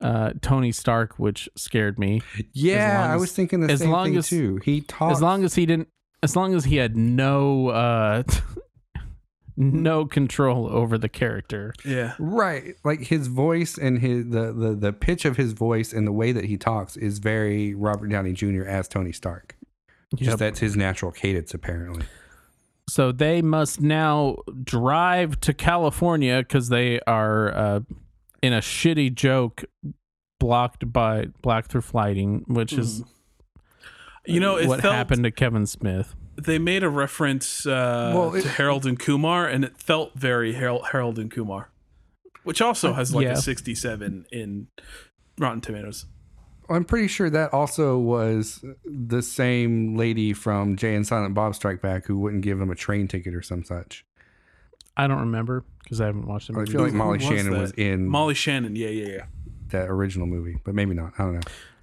uh 0.00 0.32
Tony 0.40 0.72
Stark, 0.72 1.18
which 1.18 1.48
scared 1.56 1.98
me. 1.98 2.22
yeah, 2.52 3.00
long 3.02 3.10
I 3.10 3.16
was 3.16 3.32
thinking 3.32 3.60
the 3.60 3.72
as 3.72 3.80
same 3.80 3.90
long 3.90 4.06
thing 4.06 4.16
as- 4.16 4.28
too. 4.28 4.60
He 4.64 4.80
talks 4.80 5.16
As 5.16 5.22
long 5.22 5.44
as 5.44 5.54
he 5.54 5.66
didn't, 5.66 5.88
as 6.22 6.34
long 6.36 6.54
as 6.54 6.64
he 6.64 6.76
had 6.76 6.96
no 6.96 7.68
uh 7.68 8.22
no 9.56 10.06
control 10.06 10.68
over 10.68 10.96
the 10.98 11.08
character. 11.08 11.74
yeah. 11.84 12.14
right, 12.18 12.74
like 12.84 13.00
his 13.00 13.26
voice 13.26 13.76
and 13.76 13.98
his 13.98 14.26
the, 14.28 14.52
the 14.52 14.74
the 14.74 14.92
pitch 14.92 15.24
of 15.24 15.36
his 15.36 15.52
voice 15.52 15.92
and 15.92 16.06
the 16.06 16.12
way 16.12 16.30
that 16.32 16.44
he 16.44 16.56
talks 16.56 16.96
is 16.96 17.18
very 17.18 17.74
Robert 17.74 18.06
Downey 18.08 18.32
Jr. 18.32 18.62
as 18.64 18.86
Tony 18.88 19.12
Stark. 19.12 19.56
Just 20.16 20.38
that's 20.38 20.60
his 20.60 20.74
natural 20.76 21.10
cadence, 21.12 21.52
apparently. 21.52 22.04
So 22.88 23.12
they 23.12 23.42
must 23.42 23.80
now 23.80 24.36
drive 24.64 25.38
to 25.40 25.52
California 25.52 26.38
because 26.38 26.68
they 26.70 27.00
are 27.06 27.54
uh, 27.54 27.80
in 28.42 28.52
a 28.52 28.60
shitty 28.60 29.14
joke 29.14 29.64
blocked 30.40 30.90
by 30.92 31.26
blocked 31.42 31.70
through 31.70 31.82
flighting, 31.82 32.44
which 32.46 32.72
is 32.72 33.02
You 34.26 34.40
know, 34.40 34.56
it 34.56 34.68
what 34.68 34.80
felt 34.80 34.94
happened 34.94 35.24
to 35.24 35.30
Kevin 35.30 35.66
Smith. 35.66 36.14
they 36.36 36.58
made 36.58 36.82
a 36.82 36.88
reference 36.88 37.66
uh, 37.66 38.12
Well, 38.14 38.34
it- 38.34 38.42
to 38.42 38.48
Harold 38.48 38.86
and 38.86 38.98
Kumar, 38.98 39.46
and 39.46 39.64
it 39.64 39.76
felt 39.78 40.14
very 40.14 40.54
Harold, 40.54 40.86
Harold 40.92 41.18
and 41.18 41.30
Kumar, 41.30 41.70
which 42.44 42.62
also 42.62 42.92
has 42.94 43.14
like 43.14 43.24
yeah. 43.24 43.32
a 43.32 43.36
sixty-seven 43.36 44.26
in 44.32 44.68
Rotten 45.38 45.60
Tomatoes. 45.60 46.06
I'm 46.70 46.84
pretty 46.84 47.08
sure 47.08 47.30
that 47.30 47.52
also 47.54 47.98
was 47.98 48.64
the 48.84 49.22
same 49.22 49.96
lady 49.96 50.32
from 50.32 50.76
Jay 50.76 50.94
and 50.94 51.06
Silent 51.06 51.34
Bob 51.34 51.54
Strike 51.54 51.80
Back 51.80 52.06
who 52.06 52.18
wouldn't 52.18 52.42
give 52.42 52.60
him 52.60 52.70
a 52.70 52.74
train 52.74 53.08
ticket 53.08 53.34
or 53.34 53.42
some 53.42 53.64
such. 53.64 54.04
I 54.96 55.06
don't 55.06 55.20
remember 55.20 55.64
because 55.82 56.00
I 56.00 56.06
haven't 56.06 56.26
watched 56.26 56.48
the 56.48 56.54
I 56.54 56.58
movie. 56.60 56.72
feel 56.72 56.80
like 56.82 56.92
Molly 56.92 57.18
was 57.18 57.26
Shannon 57.26 57.52
that? 57.52 57.60
was 57.60 57.70
in 57.72 58.06
Molly 58.06 58.34
Shannon, 58.34 58.74
yeah, 58.76 58.88
yeah, 58.88 59.08
yeah. 59.08 59.24
that 59.68 59.88
original 59.88 60.26
movie, 60.26 60.58
but 60.64 60.74
maybe 60.74 60.94
not. 60.94 61.12
I 61.18 61.22
don't 61.24 61.34
know. 61.34 61.40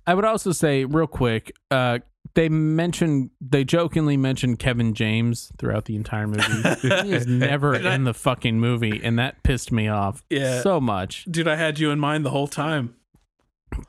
I 0.08 0.14
would 0.14 0.26
also 0.26 0.52
say 0.52 0.86
real 0.86 1.08
quick, 1.08 1.52
uh, 1.72 2.00
they 2.36 2.50
mention 2.50 3.32
they 3.40 3.64
jokingly 3.64 4.18
mention 4.18 4.58
Kevin 4.58 4.94
James 4.94 5.52
throughout 5.58 5.86
the 5.86 5.96
entire 5.96 6.28
movie. 6.28 6.44
he 6.82 7.14
is 7.14 7.26
never 7.26 7.76
I- 7.76 7.96
in 7.96 8.04
the 8.04 8.14
fucking 8.14 8.60
movie, 8.60 9.00
and 9.04 9.18
that 9.18 9.42
pissed 9.44 9.72
me 9.72 9.88
off 9.88 10.24
Yeah. 10.30 10.62
so 10.62 10.82
much. 10.82 11.26
Dude, 11.32 11.48
I 11.48 11.56
had 11.56 11.80
you 11.80 11.90
in 11.92 12.00
mind 12.00 12.26
the 12.26 12.32
whole 12.32 12.48
time. 12.48 12.96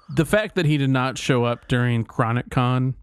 The 0.08 0.24
fact 0.24 0.54
that 0.56 0.66
he 0.66 0.76
did 0.78 0.90
not 0.90 1.18
show 1.18 1.44
up 1.44 1.68
during 1.68 2.04
Chronic 2.04 2.50
Con, 2.50 2.94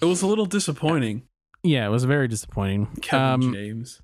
It 0.00 0.04
was 0.06 0.22
a 0.22 0.26
little 0.26 0.46
disappointing. 0.46 1.22
yeah, 1.62 1.86
it 1.86 1.90
was 1.90 2.04
very 2.04 2.28
disappointing. 2.28 2.86
Kevin 3.02 3.48
Um, 3.48 3.52
James. 3.54 4.02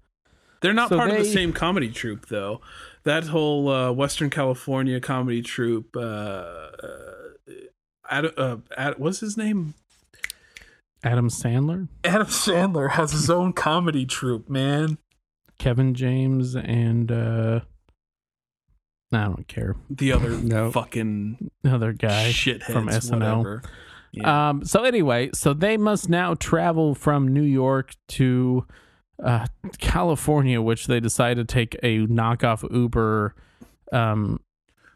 They're 0.61 0.73
not 0.75 0.89
so 0.89 0.97
part 0.97 1.11
of 1.11 1.19
the 1.19 1.25
same 1.25 1.53
comedy 1.53 1.89
troupe, 1.91 2.27
though. 2.29 2.61
That 3.05 3.25
whole 3.25 3.69
uh, 3.69 3.93
Western 3.93 4.29
California 4.31 4.99
comedy 5.01 5.41
troupe. 5.43 5.97
Uh, 5.97 6.01
uh, 6.01 7.15
Ad, 8.11 8.27
uh, 8.37 8.57
Ad, 8.77 8.95
what's 8.99 9.21
his 9.21 9.37
name? 9.37 9.75
Adam 11.05 11.29
Sandler, 11.29 11.87
Adam 12.03 12.27
Sandler 12.27 12.91
has 12.91 13.13
his 13.13 13.31
own 13.31 13.53
comedy 13.53 14.05
troupe, 14.05 14.49
man. 14.49 14.99
Kevin 15.59 15.95
James, 15.95 16.57
and 16.57 17.13
uh, 17.13 17.61
I 19.13 19.25
don't 19.25 19.49
care. 19.49 19.75
The 19.89 20.13
other 20.13 20.31
No. 20.43 20.71
fucking 20.71 21.51
other 21.65 21.93
guy 21.93 22.31
shitheads, 22.31 22.65
from 22.73 22.89
SNL. 22.89 23.65
Yeah. 24.13 24.49
Um, 24.51 24.65
so 24.65 24.85
anyway, 24.85 25.31
so 25.35 25.53
they 25.55 25.77
must 25.77 26.09
now 26.09 26.35
travel 26.35 26.95
from 26.95 27.29
New 27.29 27.43
York 27.43 27.95
to 28.09 28.67
uh, 29.23 29.47
California, 29.79 30.61
which 30.63 30.87
they 30.87 31.01
decide 31.01 31.37
to 31.37 31.45
take 31.45 31.75
a 31.83 32.07
knockoff 32.07 32.65
Uber. 32.73 33.35
Um, 33.93 34.41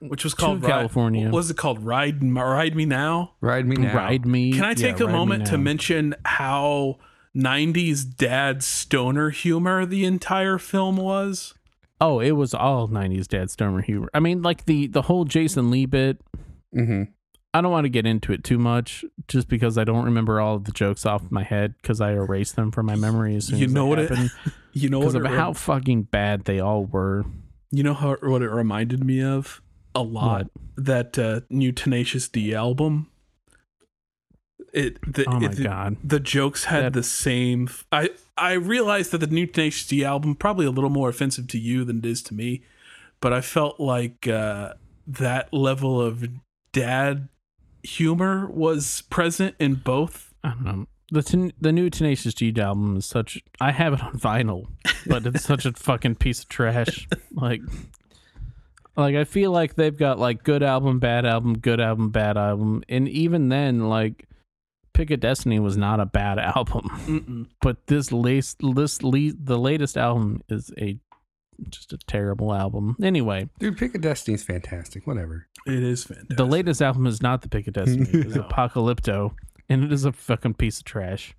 Which 0.00 0.24
was 0.24 0.34
to 0.34 0.40
called 0.40 0.62
Ride- 0.62 0.68
California. 0.70 1.24
What 1.26 1.34
was 1.34 1.50
it 1.50 1.56
called? 1.56 1.82
Ride, 1.84 2.22
Ride 2.22 2.74
Me 2.76 2.84
Now. 2.86 3.32
Ride 3.40 3.66
me 3.66 3.76
now. 3.76 3.94
ride 3.94 4.26
me. 4.26 4.52
Can 4.52 4.64
I 4.64 4.68
yeah, 4.70 4.74
take 4.74 5.00
a 5.00 5.04
Ride 5.06 5.12
Me 5.12 5.18
moment 5.18 5.46
to 5.48 5.58
mention 5.58 6.14
how 6.24 6.98
90s 7.36 8.04
dad 8.16 8.62
stoner 8.62 9.30
humor 9.30 9.84
the 9.86 10.04
entire 10.04 10.58
film 10.58 10.96
was? 10.96 11.54
Oh, 12.02 12.20
it 12.20 12.32
was 12.32 12.52
all 12.52 12.88
'90s 12.88 13.28
dad 13.28 13.50
stoner 13.50 13.80
humor. 13.80 14.10
I 14.12 14.20
mean, 14.20 14.42
like 14.42 14.64
the 14.66 14.88
the 14.88 15.02
whole 15.02 15.24
Jason 15.24 15.70
Lee 15.70 15.86
bit. 15.86 16.20
Mm-hmm. 16.76 17.04
I 17.54 17.60
don't 17.60 17.70
want 17.70 17.84
to 17.84 17.90
get 17.90 18.06
into 18.06 18.32
it 18.32 18.44
too 18.44 18.58
much, 18.58 19.04
just 19.28 19.46
because 19.48 19.76
I 19.76 19.84
don't 19.84 20.04
remember 20.06 20.40
all 20.40 20.54
of 20.56 20.64
the 20.64 20.72
jokes 20.72 21.04
off 21.04 21.30
my 21.30 21.42
head 21.42 21.74
because 21.80 22.00
I 22.00 22.12
erased 22.12 22.56
them 22.56 22.70
from 22.72 22.86
my 22.86 22.96
memory 22.96 23.36
as 23.36 23.46
soon 23.48 23.58
You 23.58 23.66
as 23.66 23.72
know 23.74 23.86
what 23.86 23.98
it- 23.98 24.08
happened. 24.10 24.30
You 24.74 24.88
know 24.88 25.00
because 25.00 25.12
what? 25.14 25.26
of 25.26 25.32
it 25.32 25.36
how 25.36 25.52
fucking 25.52 26.04
bad 26.04 26.46
they 26.46 26.58
all 26.58 26.86
were. 26.86 27.26
You 27.70 27.82
know 27.82 27.92
how 27.92 28.16
what 28.22 28.40
it 28.40 28.48
reminded 28.50 29.04
me 29.04 29.22
of 29.22 29.60
a 29.94 30.00
lot. 30.00 30.46
That 30.78 31.18
uh, 31.18 31.42
new 31.50 31.72
Tenacious 31.72 32.26
D 32.30 32.54
album. 32.54 33.08
It 34.72 34.98
the 35.06 35.24
Oh 35.28 35.38
my 35.40 35.46
it- 35.50 35.62
God. 35.62 35.96
the 36.02 36.18
jokes 36.20 36.64
had 36.64 36.84
That- 36.84 36.92
the 36.94 37.02
same. 37.02 37.68
I 37.90 38.10
I 38.38 38.52
realized 38.54 39.10
that 39.12 39.18
the 39.18 39.26
new 39.26 39.46
Tenacious 39.46 39.86
D 39.86 40.04
album 40.04 40.34
probably 40.34 40.64
a 40.66 40.70
little 40.70 40.88
more 40.90 41.08
offensive 41.10 41.46
to 41.48 41.58
you 41.58 41.84
than 41.84 41.98
it 41.98 42.06
is 42.06 42.22
to 42.24 42.34
me, 42.34 42.62
but 43.20 43.32
I 43.34 43.40
felt 43.42 43.78
like 43.78 44.26
uh, 44.26 44.74
that 45.06 45.52
level 45.52 46.00
of 46.00 46.24
dad 46.72 47.28
humor 47.82 48.46
was 48.50 49.02
present 49.10 49.54
in 49.58 49.74
both. 49.74 50.32
I 50.42 50.50
don't 50.50 50.64
know. 50.64 50.86
The 51.10 51.22
ten, 51.22 51.52
the 51.60 51.72
new 51.72 51.90
Tenacious 51.90 52.32
D 52.32 52.54
album 52.58 52.96
is 52.96 53.04
such. 53.04 53.42
I 53.60 53.72
have 53.72 53.92
it 53.92 54.02
on 54.02 54.14
vinyl, 54.18 54.68
but 55.06 55.26
it's 55.26 55.44
such 55.44 55.66
a 55.66 55.72
fucking 55.76 56.14
piece 56.14 56.40
of 56.44 56.48
trash. 56.48 57.06
Like, 57.32 57.60
like 58.96 59.14
I 59.16 59.24
feel 59.24 59.50
like 59.50 59.74
they've 59.74 59.96
got 59.96 60.18
like 60.18 60.42
good 60.42 60.62
album, 60.62 60.98
bad 60.98 61.26
album, 61.26 61.58
good 61.58 61.80
album, 61.80 62.08
bad 62.10 62.38
album, 62.38 62.82
and 62.88 63.06
even 63.08 63.50
then, 63.50 63.88
like, 63.90 64.26
Pick 64.94 65.10
a 65.10 65.16
Destiny 65.16 65.58
was 65.58 65.76
not 65.76 66.00
a 66.00 66.06
bad 66.06 66.38
album, 66.56 66.88
Mm-mm. 67.06 67.46
but 67.60 67.86
this 67.86 68.12
latest, 68.12 68.58
this 68.74 69.02
le- 69.02 69.32
the 69.32 69.58
latest 69.58 69.96
album 69.96 70.42
is 70.48 70.70
a 70.78 70.98
just 71.68 71.92
a 71.92 71.98
terrible 72.06 72.52
album. 72.52 72.96
Anyway, 73.02 73.48
Dude, 73.58 73.76
Pick 73.78 73.94
a 73.94 74.10
is 74.10 74.42
fantastic. 74.42 75.06
Whatever. 75.06 75.46
It 75.66 75.82
is 75.82 76.04
fantastic. 76.04 76.36
the 76.36 76.46
latest 76.46 76.82
album 76.82 77.06
is 77.06 77.22
not 77.22 77.42
the 77.42 77.48
Pick 77.48 77.66
a 77.68 77.70
Destiny. 77.70 78.08
It's 78.12 78.34
No. 78.34 78.42
Apocalypto, 78.42 79.34
and 79.68 79.84
it 79.84 79.92
is 79.92 80.04
a 80.04 80.12
fucking 80.12 80.54
piece 80.54 80.78
of 80.78 80.84
trash. 80.84 81.34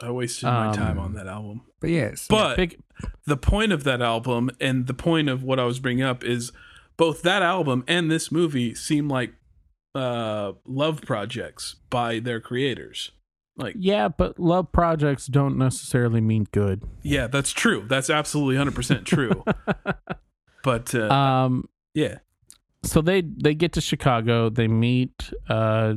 I 0.00 0.10
wasted 0.10 0.44
my 0.44 0.68
Um, 0.68 0.74
time 0.74 0.98
on 0.98 1.14
that 1.14 1.26
album. 1.26 1.62
But 1.80 1.90
yes. 1.90 2.26
But 2.28 2.56
Pick, 2.56 2.78
the 3.26 3.36
point 3.38 3.72
of 3.72 3.84
that 3.84 4.02
album 4.02 4.50
and 4.60 4.86
the 4.86 4.94
point 4.94 5.28
of 5.28 5.42
what 5.42 5.58
I 5.58 5.64
was 5.64 5.80
bringing 5.80 6.04
up 6.04 6.22
is 6.22 6.52
both 6.98 7.22
that 7.22 7.42
album 7.42 7.82
and 7.88 8.10
this 8.10 8.30
movie 8.30 8.74
seem 8.74 9.08
like 9.08 9.34
uh, 9.96 10.52
love 10.66 11.00
projects 11.02 11.76
by 11.90 12.18
their 12.20 12.40
creators. 12.40 13.10
Like, 13.56 13.74
Yeah, 13.78 14.08
but 14.08 14.38
love 14.38 14.70
projects 14.70 15.26
don't 15.26 15.56
necessarily 15.56 16.20
mean 16.20 16.46
good. 16.52 16.82
yeah, 17.02 17.26
that's 17.26 17.52
true. 17.52 17.84
That's 17.88 18.10
absolutely 18.10 18.56
100% 18.62 19.04
true. 19.06 19.42
but 20.62 20.94
uh, 20.94 21.08
Um, 21.08 21.68
yeah, 21.94 22.18
so 22.82 23.00
they 23.00 23.22
they 23.22 23.54
get 23.54 23.72
to 23.72 23.80
Chicago. 23.80 24.50
They 24.50 24.68
meet 24.68 25.30
uh, 25.48 25.94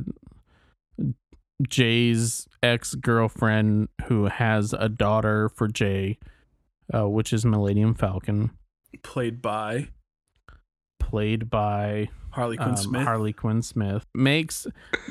Jay's 1.68 2.48
ex 2.62 2.94
girlfriend, 2.94 3.88
who 4.06 4.24
has 4.24 4.72
a 4.72 4.88
daughter 4.88 5.50
for 5.50 5.68
Jay, 5.68 6.18
uh, 6.94 7.08
which 7.08 7.32
is 7.32 7.44
Millennium 7.44 7.94
Falcon, 7.94 8.50
played 9.02 9.42
by 9.42 9.88
played 10.98 11.50
by 11.50 12.08
Harley 12.32 12.56
Quinn 12.56 12.70
um, 12.70 12.76
Smith. 12.76 13.02
Harley 13.02 13.32
Quinn 13.32 13.62
Smith. 13.62 14.06
Makes 14.14 14.66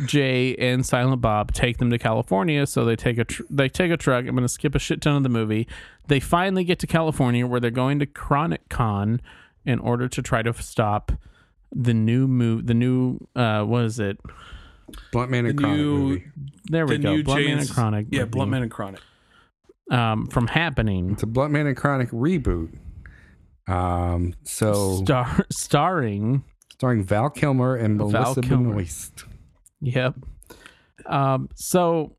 Jay 0.05 0.55
and 0.55 0.86
Silent 0.86 1.22
Bob 1.22 1.51
take 1.53 1.78
them 1.78 1.89
to 1.89 1.97
California. 1.97 2.65
So 2.65 2.86
they 2.86 2.95
take 2.95 3.17
a 3.17 3.26
tr- 3.26 3.43
they 3.49 3.67
take 3.70 3.91
a 3.91 3.97
truck. 3.97 4.20
I'm 4.26 4.32
going 4.36 4.41
to 4.43 4.47
skip 4.49 4.76
a 4.76 4.80
shit 4.80 5.01
ton 5.01 5.15
of 5.17 5.24
the 5.24 5.30
movie. 5.30 5.67
They 6.07 6.20
finally 6.20 6.63
get 6.63 6.80
to 6.80 6.88
California, 6.88 7.45
where 7.45 7.59
they're 7.59 7.72
going 7.72 7.99
to 7.99 8.05
Chronic 8.05 8.70
Con 8.70 9.22
in 9.65 9.80
order 9.80 10.07
to 10.07 10.22
try 10.22 10.41
to 10.41 10.53
stop 10.53 11.11
the 11.72 11.93
new 11.93 12.28
move. 12.28 12.67
The 12.67 12.74
new 12.74 13.20
uh, 13.36 13.63
what 13.63 13.84
is 13.86 13.99
it? 13.99 14.17
Blunt 15.11 15.30
Man 15.30 15.45
and 15.45 15.57
The 15.57 15.61
Chronic 15.61 15.78
new- 15.80 15.97
movie. 15.97 16.26
There 16.65 16.86
we 16.88 16.97
the 16.97 17.03
go. 17.03 17.15
new 17.17 17.24
Blunt 17.24 17.45
Man 17.45 17.59
and 17.59 17.70
Chronic. 17.70 18.07
yeah, 18.09 18.20
movie, 18.22 18.30
Blunt 18.32 18.51
Man 18.51 18.61
and 18.63 18.72
Chronic. 18.72 19.01
Um, 19.91 20.28
from 20.28 20.47
happening. 20.47 21.11
It's 21.11 21.24
a 21.24 21.28
Blunt 21.28 21.51
Man 21.51 21.67
and 21.67 21.76
Chronic 21.76 22.09
reboot. 22.11 22.78
Um, 23.67 24.34
so 24.43 24.97
Star 25.03 25.45
starring 25.51 26.43
starring 26.80 27.03
Val 27.03 27.30
Kilmer 27.30 27.75
and 27.75 27.97
Val 27.97 28.09
Melissa 28.09 28.41
Kilmer. 28.41 28.69
Benoist. 28.69 29.25
Yep. 29.82 30.15
Um, 31.05 31.49
so 31.53 32.15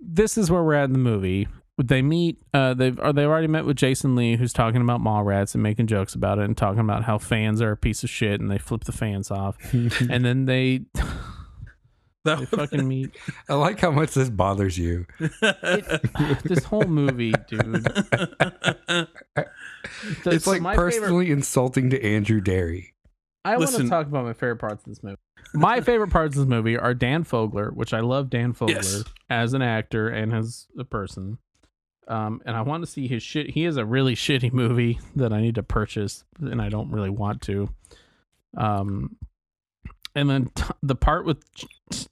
this 0.00 0.38
is 0.38 0.50
where 0.50 0.62
we're 0.62 0.72
at 0.74 0.84
in 0.84 0.94
the 0.94 0.98
movie. 0.98 1.48
They 1.76 2.00
meet. 2.02 2.38
Uh, 2.54 2.72
they've 2.72 2.98
or 2.98 3.12
they've 3.12 3.28
already 3.28 3.46
met 3.48 3.66
with 3.66 3.76
Jason 3.76 4.14
Lee, 4.16 4.36
who's 4.36 4.52
talking 4.54 4.80
about 4.80 5.00
Mallrats 5.00 5.54
and 5.54 5.62
making 5.62 5.86
jokes 5.88 6.14
about 6.14 6.38
it, 6.38 6.44
and 6.44 6.56
talking 6.56 6.80
about 6.80 7.04
how 7.04 7.18
fans 7.18 7.60
are 7.60 7.72
a 7.72 7.76
piece 7.76 8.02
of 8.04 8.08
shit, 8.10 8.40
and 8.40 8.50
they 8.50 8.58
flip 8.58 8.84
the 8.84 8.92
fans 8.92 9.30
off. 9.30 9.56
and 9.72 10.24
then 10.24 10.46
they 10.46 10.82
That 12.24 12.38
they 12.38 12.46
fucking 12.46 12.88
meet. 12.88 13.10
I 13.50 13.54
like 13.54 13.80
how 13.80 13.90
much 13.90 14.14
this 14.14 14.30
bothers 14.30 14.78
you. 14.78 15.04
This 16.42 16.64
whole 16.64 16.86
movie, 16.86 17.34
dude. 17.48 17.84
The- 17.84 19.08
it's 20.24 20.44
so 20.44 20.50
like 20.52 20.62
my 20.62 20.72
favorite- 20.74 20.92
personally 21.00 21.30
insulting 21.30 21.90
to 21.90 22.02
Andrew 22.02 22.40
Derry. 22.40 22.93
I 23.44 23.56
want 23.58 23.70
to 23.72 23.88
talk 23.88 24.06
about 24.06 24.24
my 24.24 24.32
favorite 24.32 24.56
parts 24.56 24.82
of 24.84 24.88
this 24.88 25.02
movie. 25.02 25.16
My 25.52 25.80
favorite 25.80 26.10
parts 26.10 26.36
of 26.36 26.42
this 26.46 26.48
movie 26.48 26.76
are 26.78 26.94
Dan 26.94 27.24
Fogler, 27.24 27.72
which 27.72 27.92
I 27.92 28.00
love 28.00 28.30
Dan 28.30 28.54
Fogler 28.54 28.70
Yes. 28.70 29.04
as 29.28 29.52
an 29.52 29.62
actor 29.62 30.08
and 30.08 30.32
as 30.32 30.66
a 30.78 30.84
person. 30.84 31.38
Um, 32.08 32.42
and 32.44 32.56
I 32.56 32.62
want 32.62 32.84
to 32.84 32.90
see 32.90 33.06
his 33.08 33.22
shit. 33.22 33.50
He 33.50 33.62
has 33.64 33.76
a 33.76 33.84
really 33.84 34.14
shitty 34.14 34.52
movie 34.52 34.98
that 35.16 35.32
I 35.32 35.40
need 35.40 35.54
to 35.56 35.62
purchase, 35.62 36.24
and 36.40 36.60
I 36.60 36.68
don't 36.68 36.90
really 36.90 37.10
want 37.10 37.40
to. 37.42 37.68
Um, 38.56 39.16
and 40.14 40.28
then 40.30 40.50
t- 40.54 40.64
the 40.82 40.94
part 40.94 41.24
with 41.24 41.50
ch- 41.54 41.66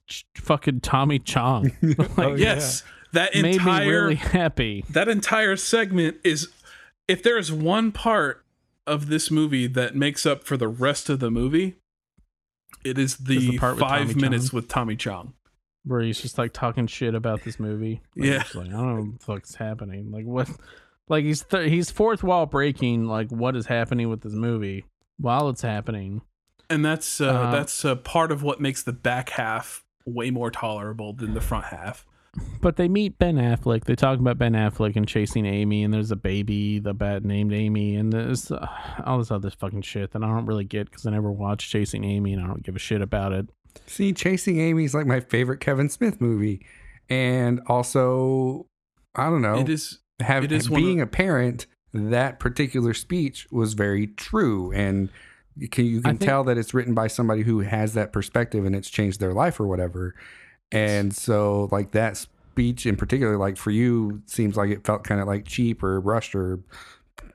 ch- 0.07 0.25
fucking 0.35 0.81
Tommy 0.81 1.19
Chong 1.19 1.71
Oh, 2.17 2.33
yes, 2.37 2.83
that 3.13 3.33
made 3.35 3.63
me 3.63 3.87
really 3.87 4.15
happy. 4.15 4.83
that 4.89 5.07
entire 5.07 5.55
segment 5.55 6.17
is 6.23 6.49
if 7.07 7.23
there's 7.23 7.51
one 7.51 7.91
part 7.91 8.42
of 8.87 9.07
this 9.07 9.31
movie 9.31 9.67
that 9.67 9.95
makes 9.95 10.25
up 10.25 10.43
for 10.43 10.57
the 10.57 10.67
rest 10.67 11.09
of 11.09 11.19
the 11.19 11.31
movie 11.31 11.75
it 12.83 12.97
is 12.97 13.17
the, 13.17 13.51
the 13.51 13.57
part 13.57 13.77
five 13.79 14.07
Tommy 14.09 14.21
minutes 14.21 14.49
Chong? 14.49 14.55
with 14.57 14.67
tommy 14.67 14.95
chong 14.95 15.33
Where 15.85 16.01
he's 16.01 16.21
just 16.21 16.37
like 16.37 16.51
talking 16.53 16.87
shit 16.87 17.15
about 17.15 17.43
this 17.43 17.59
movie. 17.59 18.01
Like, 18.15 18.29
Yeah. 18.29 18.43
like, 18.55 18.67
I 18.67 18.71
don't 18.71 18.95
know 18.95 19.01
what 19.03 19.19
the 19.19 19.25
fuck's 19.25 19.55
happening. 19.55 20.11
Like 20.11 20.25
what? 20.25 20.49
Like 21.09 21.23
he's 21.25 21.43
th- 21.43 21.69
he's 21.69 21.91
fourth 21.91 22.23
wall 22.23 22.45
breaking. 22.45 23.05
Like 23.07 23.29
what 23.29 23.55
is 23.55 23.65
happening 23.67 24.09
with 24.09 24.21
this 24.21 24.33
movie 24.33 24.85
while 25.17 25.49
it's 25.49 25.61
happening? 25.61 26.21
and 26.69 26.83
that's 26.83 27.21
uh, 27.21 27.27
Uh, 27.27 27.51
that's 27.51 27.83
uh, 27.85 27.95
part 27.95 28.31
of 28.31 28.41
what 28.43 28.59
makes 28.61 28.81
the 28.83 28.93
back 28.93 29.29
half 29.31 29.83
way 30.05 30.31
more 30.31 30.49
tolerable 30.49 31.13
than 31.13 31.33
the 31.33 31.41
front 31.41 31.65
half 31.65 32.05
But 32.61 32.77
they 32.77 32.87
meet 32.87 33.19
Ben 33.19 33.35
Affleck. 33.35 33.83
They 33.83 33.95
talk 33.95 34.19
about 34.19 34.37
Ben 34.37 34.53
Affleck 34.53 34.95
and 34.95 35.07
chasing 35.07 35.45
Amy, 35.45 35.83
and 35.83 35.93
there's 35.93 36.11
a 36.11 36.15
baby, 36.15 36.79
the 36.79 36.93
bat 36.93 37.23
named 37.23 37.53
Amy, 37.53 37.95
and 37.95 38.11
there's 38.11 38.49
uh, 38.51 38.65
all 39.05 39.19
this 39.19 39.29
other 39.31 39.51
fucking 39.51 39.83
shit 39.83 40.11
that 40.11 40.23
I 40.23 40.27
don't 40.27 40.45
really 40.45 40.63
get 40.63 40.89
because 40.89 41.05
I 41.05 41.11
never 41.11 41.31
watched 41.31 41.69
Chasing 41.69 42.03
Amy, 42.03 42.33
and 42.33 42.41
I 42.41 42.47
don't 42.47 42.63
give 42.63 42.75
a 42.75 42.79
shit 42.79 43.01
about 43.01 43.33
it. 43.33 43.49
See, 43.85 44.13
Chasing 44.13 44.59
Amy 44.59 44.85
is 44.85 44.95
like 44.95 45.05
my 45.05 45.19
favorite 45.19 45.59
Kevin 45.59 45.89
Smith 45.89 46.19
movie, 46.19 46.65
and 47.09 47.61
also, 47.67 48.67
I 49.13 49.29
don't 49.29 49.41
know, 49.41 49.59
it 49.59 49.69
is 49.69 49.99
have 50.19 50.43
it 50.43 50.51
is 50.51 50.69
being 50.69 51.01
of- 51.01 51.09
a 51.09 51.11
parent. 51.11 51.67
That 51.95 52.39
particular 52.39 52.95
speech 52.95 53.47
was 53.51 53.75
very 53.75 54.07
true, 54.07 54.71
and 54.71 55.09
you 55.55 55.69
can, 55.69 55.85
you 55.85 56.01
can 56.01 56.17
think- 56.17 56.27
tell 56.27 56.43
that 56.45 56.57
it's 56.57 56.73
written 56.73 56.95
by 56.95 57.05
somebody 57.05 57.43
who 57.43 57.59
has 57.59 57.93
that 57.93 58.11
perspective, 58.11 58.65
and 58.65 58.75
it's 58.75 58.89
changed 58.89 59.19
their 59.19 59.33
life 59.33 59.59
or 59.59 59.67
whatever. 59.67 60.15
And 60.73 61.15
so, 61.15 61.69
like 61.71 61.91
that 61.91 62.17
speech 62.17 62.85
in 62.85 62.95
particular, 62.95 63.37
like 63.37 63.57
for 63.57 63.71
you, 63.71 64.21
seems 64.25 64.57
like 64.57 64.69
it 64.69 64.85
felt 64.85 65.03
kind 65.03 65.21
of 65.21 65.27
like 65.27 65.45
cheap 65.45 65.83
or 65.83 65.99
rushed 65.99 66.33
or 66.35 66.59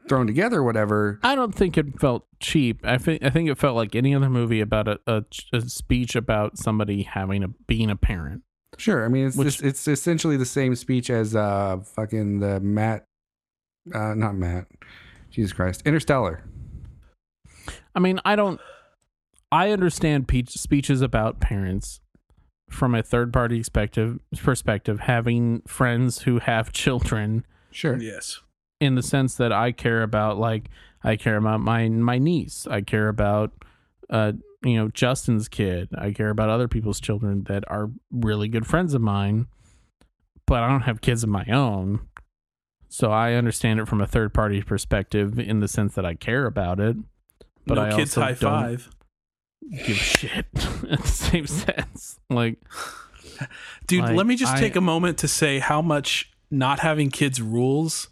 thrown 0.08 0.26
together, 0.26 0.58
or 0.58 0.62
whatever. 0.64 1.20
I 1.22 1.34
don't 1.34 1.54
think 1.54 1.76
it 1.76 2.00
felt 2.00 2.26
cheap. 2.40 2.80
I 2.84 2.98
think 2.98 3.22
I 3.22 3.30
think 3.30 3.48
it 3.48 3.56
felt 3.58 3.76
like 3.76 3.94
any 3.94 4.14
other 4.14 4.30
movie 4.30 4.60
about 4.60 4.88
a, 4.88 4.98
a, 5.06 5.24
a 5.52 5.60
speech 5.62 6.16
about 6.16 6.58
somebody 6.58 7.02
having 7.02 7.44
a 7.44 7.48
being 7.48 7.90
a 7.90 7.96
parent. 7.96 8.42
Sure. 8.76 9.04
I 9.04 9.08
mean, 9.08 9.26
it's 9.26 9.36
Which- 9.36 9.46
just, 9.48 9.62
it's 9.62 9.86
essentially 9.88 10.36
the 10.36 10.46
same 10.46 10.74
speech 10.76 11.10
as 11.10 11.34
uh 11.36 11.78
fucking 11.84 12.40
the 12.40 12.58
Matt, 12.60 13.04
uh 13.94 14.14
not 14.14 14.34
Matt, 14.34 14.66
Jesus 15.30 15.52
Christ, 15.52 15.82
Interstellar. 15.84 16.42
I 17.94 18.00
mean, 18.00 18.20
I 18.24 18.34
don't. 18.36 18.60
I 19.50 19.70
understand 19.70 20.28
pe- 20.28 20.44
speeches 20.46 21.00
about 21.02 21.40
parents 21.40 22.00
from 22.68 22.94
a 22.94 23.02
third 23.02 23.32
party 23.32 23.58
perspective. 23.58 24.18
Perspective, 24.36 25.00
having 25.00 25.62
friends 25.66 26.22
who 26.22 26.38
have 26.40 26.72
children, 26.72 27.44
Sure. 27.70 27.96
yes 27.98 28.40
in 28.80 28.94
the 28.94 29.02
sense 29.02 29.34
that 29.34 29.52
I 29.52 29.72
care 29.72 30.02
about, 30.04 30.38
like 30.38 30.70
I 31.02 31.16
care 31.16 31.36
about 31.36 31.60
my 31.60 31.88
my 31.88 32.18
niece. 32.18 32.66
I 32.70 32.80
care 32.80 33.08
about, 33.08 33.52
uh, 34.08 34.32
you 34.62 34.76
know, 34.76 34.88
Justin's 34.88 35.48
kid. 35.48 35.88
I 35.98 36.12
care 36.12 36.30
about 36.30 36.48
other 36.48 36.68
people's 36.68 37.00
children 37.00 37.44
that 37.48 37.64
are 37.68 37.90
really 38.12 38.46
good 38.48 38.66
friends 38.66 38.94
of 38.94 39.00
mine. 39.02 39.46
But 40.46 40.62
I 40.62 40.68
don't 40.70 40.82
have 40.82 41.00
kids 41.00 41.22
of 41.24 41.28
my 41.28 41.44
own. 41.46 42.00
So 42.88 43.10
I 43.12 43.34
understand 43.34 43.80
it 43.80 43.88
from 43.88 44.00
a 44.00 44.06
third 44.06 44.32
party 44.32 44.62
perspective 44.62 45.38
in 45.38 45.60
the 45.60 45.68
sense 45.68 45.94
that 45.94 46.06
I 46.06 46.14
care 46.14 46.46
about 46.46 46.80
it. 46.80 46.96
But 47.66 47.74
no 47.74 47.82
I 47.82 47.90
kids 47.90 48.16
also 48.16 48.20
high 48.22 48.28
don't- 48.32 48.40
five 48.40 48.90
give 49.70 49.96
shit 49.96 50.46
in 50.54 50.96
the 50.96 51.02
same 51.04 51.44
mm. 51.44 51.48
sense. 51.48 52.18
Like, 52.30 52.58
dude 53.86 54.02
Like, 54.04 54.16
let 54.16 54.26
me 54.26 54.36
just 54.36 54.54
I- 54.54 54.60
take 54.60 54.76
a 54.76 54.80
moment 54.80 55.18
to 55.18 55.28
say 55.28 55.58
how 55.58 55.82
much 55.82 56.32
not 56.50 56.80
having 56.80 57.10
kids 57.10 57.40
rules 57.42 58.08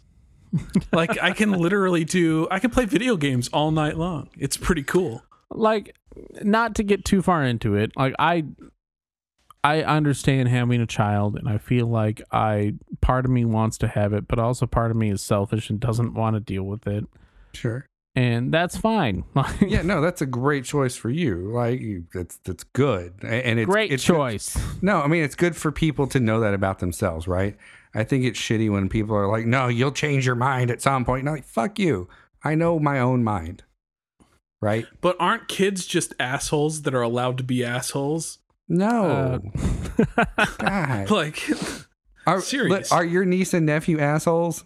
like 0.93 1.21
I 1.21 1.31
can 1.31 1.51
literally 1.51 2.05
do 2.05 2.47
I 2.49 2.59
can 2.59 2.69
play 2.69 2.85
video 2.85 3.17
games 3.17 3.49
all 3.49 3.71
night 3.71 3.97
long. 3.97 4.29
It's 4.37 4.55
pretty 4.57 4.83
cool. 4.83 5.23
like 5.51 5.95
not 6.43 6.75
to 6.75 6.83
get 6.83 7.03
too 7.03 7.21
far 7.21 7.43
into 7.43 7.75
it 7.75 7.91
like 7.95 8.13
i 8.17 8.43
i 9.63 9.83
understand 9.83 10.49
having 10.49 10.81
a 10.81 10.85
child 10.87 11.35
and 11.35 11.47
i 11.47 11.57
feel 11.59 11.85
like 11.85 12.21
i 12.31 12.73
part 13.01 13.23
of 13.23 13.29
me 13.31 13.45
wants 13.45 13.77
to 13.77 13.87
have 13.87 14.13
it 14.13 14.27
but 14.27 14.39
also 14.39 14.65
part 14.65 14.89
of 14.89 14.97
me 14.97 15.11
is 15.11 15.21
selfish 15.21 15.69
and 15.69 15.79
doesn't 15.79 16.13
want 16.15 16.35
to 16.35 16.39
deal 16.39 16.63
with 16.63 16.87
it 16.87 17.05
Sure. 17.53 17.85
And 18.17 18.51
that's 18.51 18.75
fine 18.75 19.23
Yeah, 19.61 19.83
no, 19.83 20.01
that's 20.01 20.21
a 20.21 20.25
great 20.25 20.65
choice 20.65 20.95
for 20.95 21.09
you. 21.09 21.51
Like 21.53 21.81
that's 22.13 22.37
that's 22.43 22.63
good, 22.63 23.13
and 23.23 23.59
it's 23.59 23.69
great 23.69 23.91
it's 23.91 24.05
good- 24.05 24.13
choice 24.15 24.57
No, 24.81 25.01
I 25.01 25.07
mean 25.07 25.23
it's 25.23 25.35
good 25.35 25.55
for 25.55 25.71
people 25.71 26.07
to 26.07 26.19
know 26.19 26.39
that 26.41 26.53
about 26.53 26.79
themselves, 26.79 27.27
right? 27.27 27.55
I 27.93 28.03
think 28.03 28.25
it's 28.25 28.39
shitty 28.39 28.69
when 28.71 28.89
people 28.89 29.15
are 29.15 29.27
like, 29.27 29.45
"No, 29.45 29.67
you'll 29.69 29.91
change 29.91 30.25
your 30.25 30.35
mind 30.35 30.69
at 30.71 30.81
some 30.81 31.05
point." 31.05 31.23
No, 31.25 31.31
like, 31.31 31.45
fuck 31.45 31.79
you. 31.79 32.07
I 32.43 32.53
know 32.53 32.79
my 32.79 32.99
own 32.99 33.23
mind, 33.23 33.63
right? 34.61 34.85
But 35.01 35.15
aren't 35.19 35.47
kids 35.47 35.85
just 35.87 36.13
assholes 36.19 36.83
that 36.83 36.93
are 36.93 37.01
allowed 37.01 37.37
to 37.39 37.43
be 37.43 37.63
assholes? 37.63 38.39
No, 38.69 39.41
Uh, 40.17 40.25
God. 40.57 41.09
Like 41.11 41.41
Are, 42.27 42.41
serious. 42.41 42.91
Are 42.91 43.05
your 43.05 43.25
niece 43.25 43.53
and 43.53 43.65
nephew 43.65 43.99
assholes? 43.99 44.63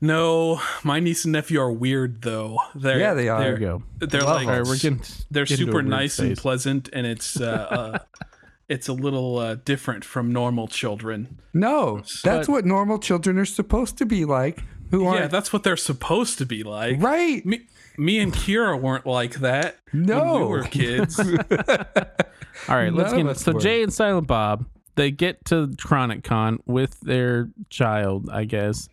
No, 0.00 0.60
my 0.84 1.00
niece 1.00 1.24
and 1.24 1.32
nephew 1.32 1.60
are 1.60 1.72
weird 1.72 2.22
though. 2.22 2.58
They're, 2.74 2.98
Yeah, 2.98 3.14
they 3.14 3.28
are. 3.28 3.38
there 3.40 3.52
They're, 3.56 3.60
you 3.60 3.82
go 4.00 4.06
they're 4.06 4.20
Love 4.22 4.36
like 4.36 4.46
all 4.46 4.52
right 4.54 4.66
we're 4.66 4.74
getting 4.76 5.02
they're 5.30 5.44
getting 5.44 5.66
super 5.66 5.76
weird 5.78 5.86
nice 5.86 6.18
and 6.18 6.36
pleasant 6.36 6.88
and 6.92 7.06
it's 7.06 7.40
uh, 7.40 7.44
uh 7.70 7.98
it's 8.68 8.88
a 8.88 8.92
little 8.92 9.38
uh, 9.38 9.54
different 9.64 10.04
from 10.04 10.32
normal 10.32 10.66
children. 10.68 11.38
No, 11.54 11.98
that's 11.98 12.22
But- 12.22 12.48
what 12.48 12.64
normal 12.64 12.98
children 12.98 13.38
are 13.38 13.44
supposed 13.44 13.96
to 13.98 14.06
be 14.06 14.24
like. 14.24 14.62
Who 14.90 15.02
Yeah, 15.04 15.08
aren't 15.08 15.30
that's 15.30 15.52
what 15.52 15.62
they're 15.64 15.76
supposed 15.76 16.38
to 16.38 16.46
be 16.46 16.62
like. 16.62 17.00
right? 17.02 17.44
Me, 17.46 17.62
me 17.98 18.18
and 18.20 18.32
Kira 18.32 18.80
weren't 18.80 19.06
like 19.06 19.34
that 19.36 19.78
when 19.92 20.02
No. 20.04 20.38
we 20.40 20.46
were 20.46 20.62
kids. 20.64 21.18
all 22.68 22.76
right 22.76 22.92
let's 22.92 23.12
None 23.12 23.16
get 23.16 23.26
of 23.26 23.28
in- 23.28 23.34
so 23.36 23.52
were. 23.52 23.60
jay 23.60 23.82
and 23.82 23.92
silent 23.92 24.26
bob 24.26 24.66
they 24.96 25.10
get 25.10 25.44
to 25.46 25.72
chronic 25.78 26.24
con 26.24 26.58
with 26.66 26.98
their 27.00 27.50
child 27.70 28.28
i 28.32 28.44
guess 28.44 28.88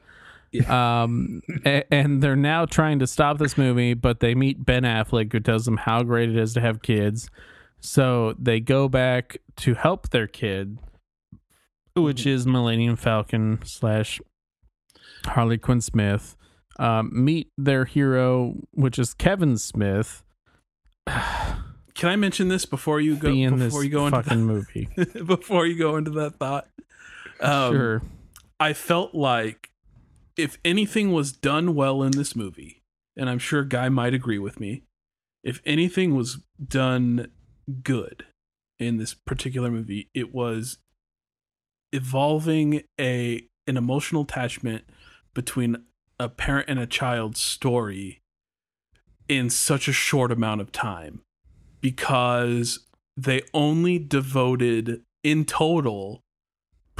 um 0.67 1.41
a- 1.65 1.91
and 1.93 2.21
they're 2.21 2.35
now 2.35 2.65
trying 2.65 2.99
to 2.99 3.07
stop 3.07 3.37
this 3.37 3.57
movie 3.57 3.93
but 3.93 4.19
they 4.19 4.35
meet 4.35 4.63
ben 4.65 4.83
affleck 4.83 5.31
who 5.31 5.39
tells 5.39 5.65
them 5.65 5.77
how 5.77 6.03
great 6.03 6.29
it 6.29 6.37
is 6.37 6.53
to 6.53 6.61
have 6.61 6.81
kids. 6.81 7.29
So 7.79 8.33
they 8.39 8.59
go 8.59 8.87
back 8.87 9.37
to 9.57 9.73
help 9.73 10.09
their 10.09 10.27
kid 10.27 10.77
which 11.95 12.25
is 12.25 12.47
millennium 12.47 12.95
falcon 12.95 13.59
slash 13.65 14.19
harley 15.25 15.57
quinn 15.57 15.79
smith 15.81 16.35
um, 16.79 17.11
meet 17.13 17.51
their 17.57 17.85
hero 17.85 18.55
which 18.71 18.97
is 18.97 19.13
kevin 19.13 19.57
smith. 19.57 20.23
Can 21.07 22.09
I 22.09 22.15
mention 22.15 22.47
this 22.47 22.65
before 22.65 22.99
you 22.99 23.15
go 23.15 23.29
be 23.31 23.47
before 23.47 23.83
you 23.83 23.91
go 23.91 24.07
into 24.07 24.23
fucking 24.23 24.43
movie. 24.43 24.89
before 25.25 25.67
you 25.67 25.77
go 25.77 25.95
into 25.97 26.11
that 26.11 26.37
thought? 26.37 26.67
Um, 27.39 27.73
sure. 27.73 28.01
I 28.59 28.73
felt 28.73 29.13
like 29.13 29.69
if 30.37 30.57
anything 30.65 31.11
was 31.11 31.31
done 31.31 31.75
well 31.75 32.03
in 32.03 32.11
this 32.11 32.35
movie, 32.35 32.81
and 33.15 33.29
I'm 33.29 33.39
sure 33.39 33.63
Guy 33.63 33.89
might 33.89 34.13
agree 34.13 34.39
with 34.39 34.59
me, 34.59 34.83
if 35.43 35.61
anything 35.65 36.15
was 36.15 36.39
done 36.65 37.31
good 37.83 38.25
in 38.79 38.97
this 38.97 39.13
particular 39.13 39.69
movie, 39.69 40.09
it 40.13 40.33
was 40.33 40.77
evolving 41.91 42.83
a 42.99 43.47
an 43.65 43.77
emotional 43.77 44.23
attachment 44.23 44.83
between 45.33 45.77
a 46.19 46.27
parent 46.27 46.69
and 46.69 46.79
a 46.79 46.87
child's 46.87 47.39
story 47.39 48.21
in 49.29 49.49
such 49.49 49.87
a 49.87 49.93
short 49.93 50.31
amount 50.31 50.59
of 50.59 50.71
time 50.71 51.21
because 51.79 52.79
they 53.15 53.41
only 53.53 53.99
devoted 53.99 55.01
in 55.23 55.45
total 55.45 56.22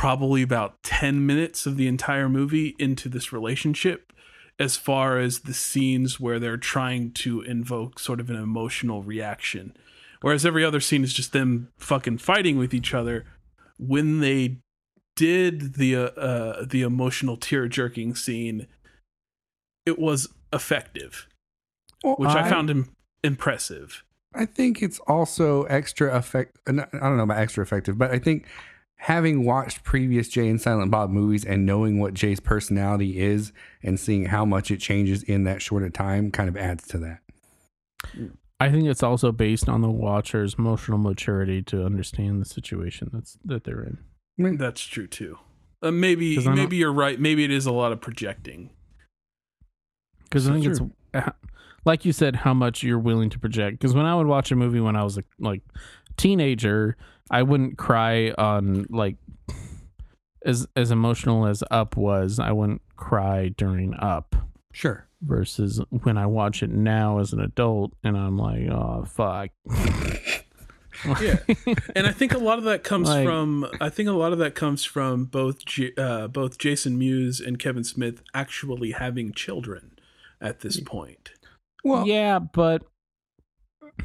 probably 0.03 0.41
about 0.41 0.83
10 0.83 1.25
minutes 1.25 1.65
of 1.65 1.77
the 1.77 1.87
entire 1.87 2.27
movie 2.27 2.75
into 2.77 3.07
this 3.07 3.31
relationship 3.31 4.11
as 4.59 4.75
far 4.75 5.17
as 5.17 5.39
the 5.39 5.53
scenes 5.53 6.19
where 6.19 6.39
they're 6.39 6.57
trying 6.57 7.09
to 7.09 7.39
invoke 7.43 7.97
sort 7.97 8.19
of 8.19 8.29
an 8.29 8.35
emotional 8.35 9.01
reaction 9.01 9.73
whereas 10.19 10.45
every 10.45 10.61
other 10.61 10.81
scene 10.81 11.05
is 11.05 11.13
just 11.13 11.31
them 11.31 11.69
fucking 11.77 12.17
fighting 12.17 12.57
with 12.57 12.73
each 12.73 12.93
other 12.93 13.23
when 13.79 14.19
they 14.19 14.57
did 15.15 15.75
the 15.75 15.95
uh, 15.95 16.09
uh 16.19 16.65
the 16.65 16.81
emotional 16.81 17.37
tear 17.37 17.69
jerking 17.69 18.13
scene 18.13 18.67
it 19.85 19.97
was 19.97 20.27
effective 20.51 21.29
Well, 22.03 22.15
which 22.17 22.31
I, 22.31 22.49
found 22.49 22.69
Im- 22.69 22.91
impressive 23.23 24.03
I 24.35 24.47
think 24.47 24.81
it's 24.81 24.99
also 24.99 25.63
extra 25.65 26.13
effect. 26.17 26.57
I 26.67 26.71
don't 26.71 26.91
know 26.91 27.23
about 27.23 27.37
extra 27.37 27.63
effective, 27.63 27.99
but 27.99 28.09
I 28.09 28.17
think 28.17 28.47
having 29.03 29.43
watched 29.43 29.83
previous 29.83 30.29
Jay 30.29 30.47
and 30.47 30.61
Silent 30.61 30.89
Bob 30.89 31.09
movies 31.09 31.43
and 31.43 31.65
knowing 31.65 31.99
what 31.99 32.13
Jay's 32.13 32.39
personality 32.39 33.19
is 33.19 33.51
and 33.83 33.99
seeing 33.99 34.25
how 34.27 34.45
much 34.45 34.71
it 34.71 34.77
changes 34.79 35.23
in 35.23 35.43
that 35.43 35.61
short 35.61 35.83
of 35.83 35.91
time 35.91 36.31
kind 36.31 36.47
of 36.47 36.55
adds 36.55 36.87
to 36.87 36.97
that. 36.99 37.19
I 38.61 38.71
think 38.71 38.85
it's 38.87 39.03
also 39.03 39.33
based 39.33 39.67
on 39.67 39.81
the 39.81 39.91
watcher's 39.91 40.55
emotional 40.57 40.97
maturity 40.97 41.61
to 41.63 41.85
understand 41.85 42.39
the 42.39 42.45
situation 42.45 43.09
that's 43.11 43.37
that 43.43 43.65
they're 43.65 43.83
in. 43.83 43.97
I 44.39 44.41
mean, 44.41 44.57
That's 44.57 44.81
true 44.85 45.07
too. 45.07 45.37
Uh, 45.81 45.91
maybe 45.91 46.33
'Cause 46.35 46.47
maybe 46.47 46.77
you're 46.77 46.93
right. 46.93 47.19
Maybe 47.19 47.43
it 47.43 47.51
is 47.51 47.65
a 47.65 47.73
lot 47.73 47.91
of 47.91 47.99
projecting. 47.99 48.69
Because 50.23 50.47
I 50.47 50.51
So 50.51 50.53
think 50.53 50.65
it's 50.65 51.25
uh, 51.27 51.31
like 51.83 52.05
you 52.05 52.13
said, 52.13 52.37
how 52.37 52.53
much 52.53 52.83
you're 52.83 52.97
willing 52.99 53.29
to 53.31 53.37
project. 53.39 53.79
Because 53.79 53.93
when 53.93 54.05
I 54.05 54.15
would 54.15 54.27
watch 54.27 54.49
a 54.49 54.55
movie 54.55 54.79
when 54.79 54.95
I 54.95 55.03
was 55.03 55.17
a 55.17 55.25
like 55.39 55.61
teenager, 56.15 56.95
I 57.31 57.43
wouldn't 57.43 57.77
cry 57.77 58.31
on 58.37 58.85
like 58.89 59.15
as 60.45 60.67
as 60.75 60.91
emotional 60.91 61.45
as 61.47 61.63
Up 61.71 61.95
was. 61.97 62.39
I 62.39 62.51
wouldn't 62.51 62.81
cry 62.95 63.49
during 63.49 63.93
Up. 63.95 64.35
sure. 64.73 65.07
Versus 65.21 65.79
when 65.89 66.17
I 66.17 66.25
watch 66.25 66.61
it 66.63 66.69
now 66.69 67.19
as 67.19 67.31
an 67.31 67.39
adult, 67.39 67.93
and 68.03 68.17
I'm 68.17 68.37
like, 68.37 68.67
oh 68.69 69.05
fuck. 69.07 69.49
Yeah, 71.19 71.39
and 71.95 72.05
I 72.07 72.11
think 72.11 72.33
a 72.33 72.37
lot 72.37 72.59
of 72.59 72.63
that 72.65 72.83
comes 72.83 73.09
Like- 73.09 73.25
from. 73.25 73.67
I 73.81 73.89
think 73.89 74.07
a 74.07 74.13
lot 74.13 74.31
of 74.31 74.37
that 74.39 74.53
comes 74.55 74.85
from 74.85 75.25
both 75.25 75.65
J- 75.65 75.91
uh, 75.97 76.27
both 76.27 76.57
Jason 76.57 76.97
Mewes 76.97 77.41
and 77.41 77.57
Kevin 77.59 77.83
Smith 77.83 78.21
actually 78.33 78.91
having 78.91 79.33
children 79.33 79.93
at 80.39 80.59
this 80.61 80.79
point. 80.79 81.31
Well, 81.83 82.07
yeah, 82.07 82.39
but 82.39 82.83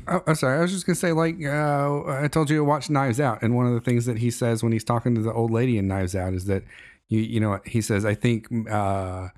I, 0.06 0.20
I'm 0.26 0.34
sorry. 0.34 0.58
I 0.58 0.62
was 0.62 0.72
just 0.72 0.86
gonna 0.86 0.96
say, 0.96 1.12
like, 1.12 1.36
uh, 1.44 2.04
I 2.06 2.28
told 2.28 2.50
you 2.50 2.56
to 2.58 2.64
watch 2.64 2.90
Knives 2.90 3.20
Out, 3.20 3.42
and 3.42 3.56
one 3.56 3.66
of 3.66 3.74
the 3.74 3.80
things 3.80 4.06
that 4.06 4.18
he 4.18 4.30
says 4.30 4.62
when 4.62 4.72
he's 4.72 4.84
talking 4.84 5.14
to 5.14 5.20
the 5.20 5.32
old 5.32 5.50
lady 5.50 5.78
in 5.78 5.88
Knives 5.88 6.14
Out 6.14 6.34
is 6.34 6.46
that 6.46 6.62
you, 7.08 7.20
you 7.20 7.40
know, 7.40 7.60
he 7.64 7.80
says, 7.80 8.04
I 8.04 8.14
think 8.14 8.48
uh, 8.70 9.28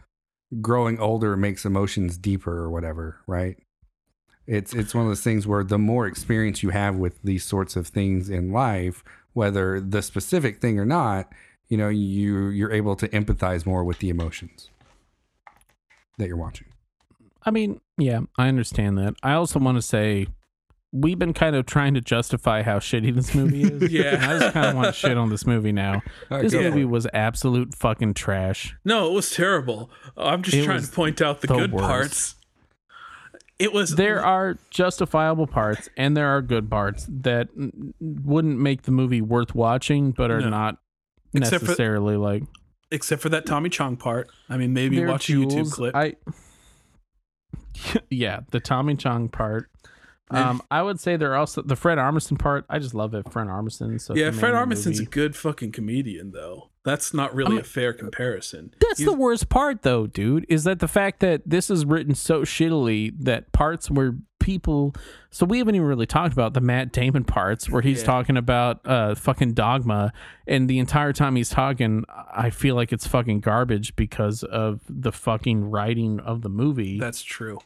growing 0.60 0.98
older 0.98 1.36
makes 1.36 1.64
emotions 1.64 2.18
deeper 2.18 2.56
or 2.58 2.70
whatever, 2.70 3.20
right? 3.26 3.56
It's 4.46 4.74
it's 4.74 4.94
one 4.94 5.04
of 5.04 5.10
those 5.10 5.22
things 5.22 5.46
where 5.46 5.62
the 5.62 5.78
more 5.78 6.06
experience 6.06 6.62
you 6.62 6.70
have 6.70 6.96
with 6.96 7.22
these 7.22 7.44
sorts 7.44 7.76
of 7.76 7.86
things 7.86 8.28
in 8.28 8.52
life, 8.52 9.04
whether 9.32 9.80
the 9.80 10.02
specific 10.02 10.60
thing 10.60 10.78
or 10.78 10.84
not, 10.84 11.32
you 11.68 11.76
know, 11.76 11.88
you 11.88 12.48
you're 12.48 12.72
able 12.72 12.96
to 12.96 13.08
empathize 13.08 13.64
more 13.64 13.84
with 13.84 14.00
the 14.00 14.08
emotions 14.08 14.70
that 16.18 16.26
you're 16.26 16.36
watching. 16.36 16.66
I 17.44 17.52
mean, 17.52 17.80
yeah, 17.96 18.20
I 18.36 18.48
understand 18.48 18.98
that. 18.98 19.14
I 19.22 19.34
also 19.34 19.60
want 19.60 19.78
to 19.78 19.82
say 19.82 20.26
we've 20.92 21.18
been 21.18 21.32
kind 21.32 21.54
of 21.54 21.66
trying 21.66 21.94
to 21.94 22.00
justify 22.00 22.62
how 22.62 22.78
shitty 22.78 23.14
this 23.14 23.34
movie 23.34 23.62
is. 23.64 23.92
Yeah. 23.92 24.14
And 24.16 24.24
I 24.24 24.38
just 24.38 24.52
kind 24.54 24.66
of 24.66 24.74
want 24.74 24.86
to 24.88 24.92
shit 24.92 25.16
on 25.16 25.30
this 25.30 25.46
movie 25.46 25.72
now. 25.72 26.02
This 26.30 26.52
movie 26.52 26.70
for 26.70 26.78
it. 26.78 26.84
was 26.86 27.06
absolute 27.14 27.74
fucking 27.76 28.14
trash. 28.14 28.74
No, 28.84 29.08
it 29.08 29.12
was 29.12 29.30
terrible. 29.30 29.90
I'm 30.16 30.42
just 30.42 30.56
It 30.56 30.64
trying 30.64 30.82
to 30.82 30.88
point 30.90 31.22
out 31.22 31.40
the, 31.42 31.46
the 31.46 31.54
good 31.54 31.72
worst. 31.72 31.86
parts. 31.86 32.34
It 33.60 33.72
was 33.74 33.94
There 33.96 34.24
are 34.24 34.56
justifiable 34.70 35.46
parts 35.46 35.88
and 35.96 36.16
there 36.16 36.28
are 36.28 36.40
good 36.42 36.70
parts 36.70 37.06
that 37.08 37.48
wouldn't 38.00 38.58
make 38.58 38.82
the 38.82 38.90
movie 38.90 39.20
worth 39.20 39.54
watching, 39.54 40.12
but 40.12 40.30
are 40.30 40.40
No. 40.40 40.48
not 40.48 40.78
Except 41.34 41.60
for- 41.60 41.66
necessarily 41.66 42.16
like 42.16 42.42
except 42.90 43.22
for 43.22 43.28
that 43.28 43.46
Tommy 43.46 43.68
Chong 43.68 43.96
part. 43.96 44.28
I 44.48 44.56
mean, 44.56 44.72
maybe 44.72 44.96
they're 44.96 45.06
watch 45.06 45.28
a 45.30 45.34
YouTube 45.34 45.70
clip. 45.70 45.94
I 45.94 46.16
yeah, 48.10 48.40
the 48.50 48.60
Tommy 48.60 48.96
Chong 48.96 49.28
part. 49.28 49.70
Um, 50.30 50.62
I 50.70 50.82
would 50.82 51.00
say 51.00 51.16
they're 51.16 51.36
also 51.36 51.62
the 51.62 51.76
Fred 51.76 51.98
Armisen 51.98 52.38
part. 52.38 52.64
I 52.70 52.78
just 52.78 52.94
love 52.94 53.14
it, 53.14 53.30
Fred 53.32 53.46
Armisen. 53.48 54.00
So 54.00 54.14
yeah, 54.14 54.30
Fred 54.30 54.54
Armisen's 54.54 55.00
a 55.00 55.04
good 55.04 55.34
fucking 55.36 55.72
comedian, 55.72 56.32
though. 56.32 56.70
That's 56.84 57.12
not 57.12 57.34
really 57.34 57.50
mean- 57.52 57.60
a 57.60 57.64
fair 57.64 57.92
comparison. 57.92 58.72
That's 58.80 58.98
He's- 59.00 59.10
the 59.10 59.16
worst 59.16 59.48
part, 59.48 59.82
though, 59.82 60.06
dude. 60.06 60.46
Is 60.48 60.64
that 60.64 60.78
the 60.78 60.88
fact 60.88 61.20
that 61.20 61.42
this 61.44 61.68
is 61.70 61.84
written 61.84 62.14
so 62.14 62.42
shittily 62.42 63.12
that 63.20 63.52
parts 63.52 63.90
where 63.90 64.14
people. 64.38 64.94
So 65.28 65.44
we 65.44 65.58
haven't 65.58 65.74
even 65.74 65.86
really 65.86 66.06
talked 66.06 66.32
about 66.32 66.54
the 66.54 66.62
Matt 66.62 66.92
Damon 66.92 67.24
parts 67.24 67.68
where 67.68 67.82
he's 67.82 68.00
Yeah. 68.00 68.06
talking 68.06 68.38
about 68.38 68.80
uh 68.86 69.14
fucking 69.14 69.52
dogma, 69.52 70.12
and 70.46 70.68
the 70.70 70.78
entire 70.78 71.12
time 71.12 71.36
he's 71.36 71.50
talking, 71.50 72.04
I 72.34 72.48
feel 72.48 72.74
like 72.74 72.90
it's 72.90 73.06
fucking 73.06 73.40
garbage 73.40 73.94
because 73.96 74.42
of 74.42 74.80
the 74.88 75.12
fucking 75.12 75.70
writing 75.70 76.20
of 76.20 76.40
the 76.40 76.48
movie. 76.48 76.98
That's 76.98 77.22
true. 77.22 77.58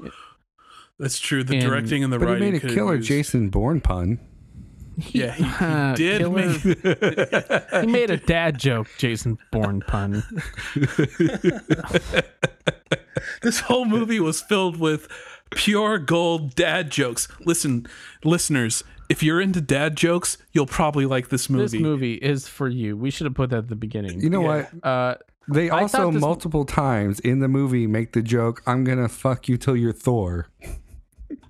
That's 0.98 1.18
true. 1.18 1.42
The 1.44 1.56
And- 1.56 1.64
directing 1.66 2.04
and 2.04 2.12
the 2.12 2.18
But 2.18 2.34
he 2.34 2.40
made 2.50 2.54
a 2.54 2.60
killer 2.60 2.96
used- 2.96 3.08
Jason 3.08 3.48
Bourne 3.50 3.80
pun. 3.80 4.20
Yeah, 5.10 5.32
he, 5.32 5.42
he 5.42 5.64
Uh, 5.64 5.94
did 5.96 6.20
killer- 6.20 6.36
make. 6.36 6.60
he 7.80 7.86
made 7.90 8.10
a 8.10 8.16
dad 8.16 8.58
joke, 8.58 8.86
Jason 8.96 9.38
Bourne 9.50 9.80
pun. 9.86 10.22
this 13.42 13.60
whole 13.60 13.84
movie 13.84 14.20
was 14.20 14.40
filled 14.40 14.78
with 14.78 15.08
pure 15.50 15.98
gold 15.98 16.54
dad 16.54 16.90
jokes. 16.90 17.28
Listen, 17.44 17.86
listeners, 18.24 18.84
if 19.08 19.22
you're 19.22 19.40
into 19.40 19.60
dad 19.60 19.96
jokes, 19.96 20.38
you'll 20.52 20.66
probably 20.66 21.06
like 21.06 21.28
this 21.28 21.50
movie. 21.50 21.62
This 21.64 21.74
movie 21.74 22.14
is 22.14 22.48
for 22.48 22.68
you. 22.68 22.96
We 22.96 23.10
should 23.10 23.26
have 23.26 23.34
put 23.34 23.50
that 23.50 23.58
at 23.58 23.68
the 23.68 23.76
beginning. 23.76 24.20
You 24.20 24.30
know 24.30 24.42
Yeah. 24.42 24.66
what? 24.72 24.84
Uh, 24.86 25.14
They 25.48 25.68
also 25.70 25.98
thought 26.04 26.12
this- 26.12 26.20
multiple 26.20 26.64
times 26.64 27.20
in 27.20 27.40
the 27.40 27.48
movie 27.48 27.86
make 27.86 28.12
the 28.12 28.22
joke, 28.22 28.62
"I'm 28.66 28.84
gonna 28.84 29.08
fuck 29.08 29.48
you 29.48 29.56
till 29.56 29.76
you're 29.76 29.92
Thor." 29.92 30.48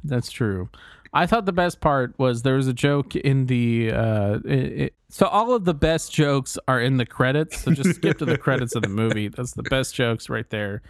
That's 0.05 0.31
true. 0.31 0.69
I 1.15 1.27
thought 1.27 1.47
the 1.47 1.53
best 1.53 1.81
part 1.81 2.15
was 2.19 2.43
there 2.43 2.57
was 2.57 2.67
a 2.67 2.73
joke 2.73 3.15
in 3.15 3.47
the 3.47 3.93
uh 3.93 4.41
it, 4.45 4.81
it, 4.83 4.95
so 5.09 5.27
all 5.27 5.55
of 5.55 5.65
the 5.65 5.75
best 5.75 6.13
jokes 6.13 6.59
are 6.67 6.81
in 6.81 6.97
the 6.97 7.07
credits. 7.07 7.61
So 7.61 7.71
just 7.71 7.95
skip 7.95 8.19
to 8.19 8.25
the 8.25 8.37
credits 8.37 8.75
of 8.75 8.83
the 8.83 8.89
movie. 8.89 9.29
That's 9.37 9.53
the 9.53 9.63
best 9.63 9.95
jokes 9.95 10.29
right 10.29 10.49
there. 10.51 10.83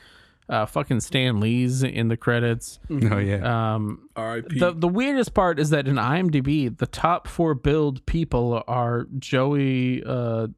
Uh 0.49 0.65
fucking 0.65 1.01
Stan 1.01 1.41
Lee's 1.41 1.83
in 1.83 2.09
the 2.09 2.17
credits. 2.17 2.79
Oh 2.91 3.19
yeah. 3.19 3.75
Um 3.75 4.09
R.I.P. 4.17 4.59
the 4.59 4.73
the 4.73 4.89
weirdest 4.89 5.35
part 5.35 5.59
is 5.61 5.71
that 5.71 5.87
in 5.87 5.97
IMDb 5.97 6.75
the 6.75 6.87
top 6.87 7.29
4 7.29 7.55
billed 7.55 8.05
people 8.07 8.63
are 8.67 9.07
Joey 9.19 10.03
uh 10.05 10.49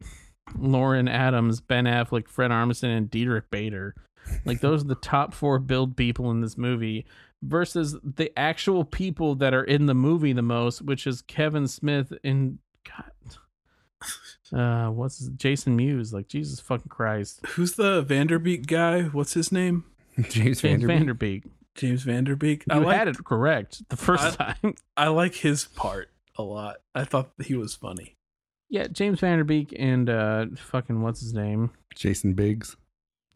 Lauren 0.57 1.09
Adams, 1.09 1.61
Ben 1.61 1.87
Affleck, 1.87 2.29
Fred 2.29 2.53
Armisen 2.53 2.97
and 2.97 3.11
Diedrich 3.11 3.51
Bader. 3.51 3.97
Like 4.45 4.61
those 4.61 4.85
are 4.85 4.89
the 4.89 4.95
top 4.95 5.35
4 5.35 5.59
billed 5.59 5.97
people 5.97 6.31
in 6.31 6.41
this 6.41 6.57
movie 6.57 7.05
versus 7.43 7.97
the 8.03 8.37
actual 8.39 8.85
people 8.85 9.35
that 9.37 9.55
are 9.55 9.65
in 9.65 9.87
the 9.87 9.95
movie 9.95 10.33
the 10.33 10.43
most, 10.43 10.83
which 10.83 11.07
is 11.07 11.23
Kevin 11.23 11.69
Smith 11.69 12.13
and 12.25 12.59
God, 12.85 14.59
uh, 14.59 14.91
what's 14.91 15.19
his, 15.19 15.29
Jason 15.31 15.77
Mewes? 15.77 16.13
Like 16.13 16.29
Jesus 16.29 16.61
fucking 16.61 16.89
Christ, 16.89 17.41
Who's 17.49 17.73
the 17.75 18.03
Van 18.03 18.27
Der 18.29 18.39
Beek 18.39 18.67
guy? 18.67 19.03
What's 19.03 19.35
his 19.35 19.51
name? 19.53 19.85
James 20.29 20.61
James 20.61 20.61
Van 20.85 21.07
Der 21.07 21.15
Beek. 21.15 21.45
Vanderbeek. 21.45 21.51
James 21.75 22.03
Van 22.05 22.25
Der 22.25 22.37
Beek. 22.37 22.65
I 22.71 22.79
You 22.79 22.85
like, 22.85 22.97
had 22.97 23.09
it 23.09 23.23
correct 23.25 23.87
the 23.91 23.97
first 23.97 24.39
time. 24.39 24.75
I 24.97 25.09
like 25.09 25.35
his 25.35 25.67
part 25.67 26.09
a 26.37 26.43
lot. 26.43 26.77
I 26.95 27.05
thought 27.05 27.31
he 27.45 27.55
was 27.55 27.75
funny. 27.75 28.15
Yeah, 28.71 28.87
James 28.89 29.21
Van 29.21 29.39
Der 29.39 29.45
Beek 29.45 29.75
and 29.79 30.09
uh, 30.09 30.47
fucking 30.57 31.03
what's 31.03 31.21
his 31.21 31.35
name? 31.35 31.71
Jason 31.95 32.33
Biggs. 32.35 32.77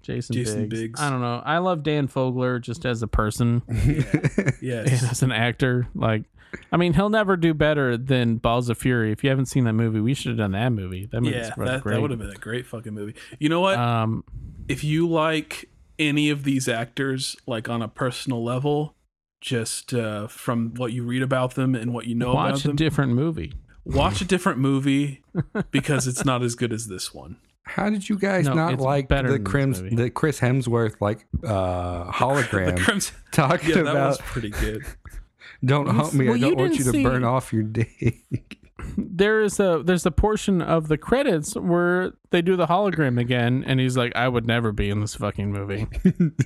Jason, 0.03 0.34
Jason 0.34 0.68
Biggs. 0.68 0.80
Biggs. 0.80 1.01
I 1.01 1.11
don't 1.11 1.20
know. 1.20 1.42
I 1.44 1.59
love 1.59 1.82
Dan 1.82 2.09
Fogler 2.09 2.61
just 2.61 2.84
as 2.86 3.03
a 3.03 3.07
person 3.07 3.62
and 3.68 4.55
Yes. 4.61 5.03
as 5.11 5.22
an 5.22 5.32
actor. 5.32 5.88
Like, 5.94 6.24
I 6.72 6.76
mean, 6.76 6.94
he'll 6.94 7.11
never 7.11 7.36
do 7.36 7.55
better 7.55 7.96
than 7.96 8.36
Balls 8.36 8.68
of 8.68 8.78
Fury. 8.78 9.12
If 9.12 9.22
you 9.22 9.30
haven't 9.30 9.46
seen 9.46 9.64
that 9.64 9.74
movie, 9.74 10.01
we 10.01 10.14
should 10.14 10.30
have 10.30 10.38
done 10.38 10.53
that 10.53 10.70
movie. 10.70 11.07
That 11.07 11.20
movie's 11.20 11.36
yeah, 11.36 11.55
that, 11.57 11.82
great. 11.82 11.94
that 11.94 12.01
would 12.03 12.11
have 12.11 12.18
been 12.18 12.30
a 12.30 12.34
great 12.34 12.66
fucking 12.66 12.92
movie. 12.92 13.14
You 13.38 13.48
know 13.48 13.61
what? 13.61 13.78
Um, 13.78 14.24
if 14.68 14.82
you 14.82 15.09
like 15.09 15.68
any 15.98 16.30
of 16.30 16.42
these 16.44 16.68
actors, 16.68 17.36
like 17.46 17.68
on 17.68 17.82
a 17.82 17.88
personal 17.88 18.42
level, 18.42 18.94
just 19.40 19.94
uh, 19.94 20.26
from 20.26 20.74
what 20.74 20.92
you 20.92 21.03
read 21.05 21.22
about 21.22 21.55
them 21.55 21.74
and 21.74 21.94
what 21.94 22.07
you 22.07 22.14
know 22.14 22.32
about 22.32 22.42
them, 22.46 22.53
watch 22.53 22.64
a 22.66 22.72
different 22.72 23.12
movie. 23.12 23.53
watch 23.84 24.20
a 24.20 24.24
different 24.24 24.59
movie 24.59 25.22
because 25.70 26.07
it's 26.07 26.24
not 26.24 26.42
as 26.42 26.55
good 26.55 26.72
as 26.72 26.88
this 26.88 27.14
one. 27.14 27.36
How 27.75 27.89
did 27.89 28.09
you 28.09 28.18
guys 28.18 28.47
No, 28.47 28.55
not 28.55 28.81
like 28.81 29.09
better 29.09 29.33
the 29.33 29.39
Crims, 29.39 29.81
the 29.81 30.11
Chris 30.11 30.41
Hemsworth 30.41 31.01
like 31.01 31.27
uh 31.45 32.05
The 32.05 32.12
hologram 32.12 32.79
Crimson, 32.79 33.16
talking 33.33 33.71
yeah, 33.71 33.83
that 33.83 33.95
was 33.95 34.16
about 34.16 34.18
pretty 34.27 34.51
good. 34.51 34.85
don't 35.64 35.87
hump 35.87 36.12
me, 36.14 36.27
well, 36.27 36.35
I 36.35 36.39
don't 36.41 36.57
want 36.57 36.73
you 36.73 36.85
didn't 36.85 37.03
to 37.03 37.09
burn 37.09 37.25
off 37.25 37.53
your 37.53 37.62
dick. 37.62 38.57
There 38.97 39.43
is 39.43 39.61
a 39.61 39.83
there's 39.85 40.07
a 40.07 40.11
portion 40.11 40.62
of 40.62 40.89
the 40.89 40.97
credits 40.97 41.55
where 41.55 42.12
they 42.31 42.41
do 42.41 42.57
the 42.57 42.66
hologram 42.66 43.21
again, 43.21 43.62
and 43.66 43.79
he's 43.79 43.95
like, 43.95 44.16
"I 44.16 44.27
would 44.27 44.47
never 44.47 44.73
be 44.73 44.89
in 44.89 45.01
this 45.01 45.14
fucking 45.14 45.53
movie." 45.53 45.87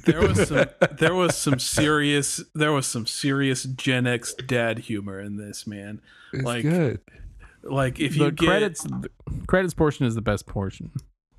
There 0.05 0.21
was 0.21 0.49
some, 0.49 0.67
there 0.99 1.15
was 1.15 1.37
some 1.37 1.61
serious, 1.61 2.43
there 2.53 2.73
was 2.73 2.87
some 2.87 3.07
serious 3.07 3.63
Gen 3.63 4.09
X 4.09 4.35
dad 4.35 4.81
humor 4.81 5.21
in 5.21 5.37
this 5.37 5.65
man. 5.65 6.01
It's 6.33 6.43
Like, 6.43 6.63
good. 6.63 7.01
Like 7.63 8.01
if 8.01 8.17
you 8.17 8.25
the 8.25 8.31
get 8.33 8.47
credits 8.47 8.83
the 8.83 9.09
credits 9.47 9.73
portion 9.75 10.05
is 10.05 10.17
the 10.17 10.21
best 10.21 10.47
portion. 10.47 10.91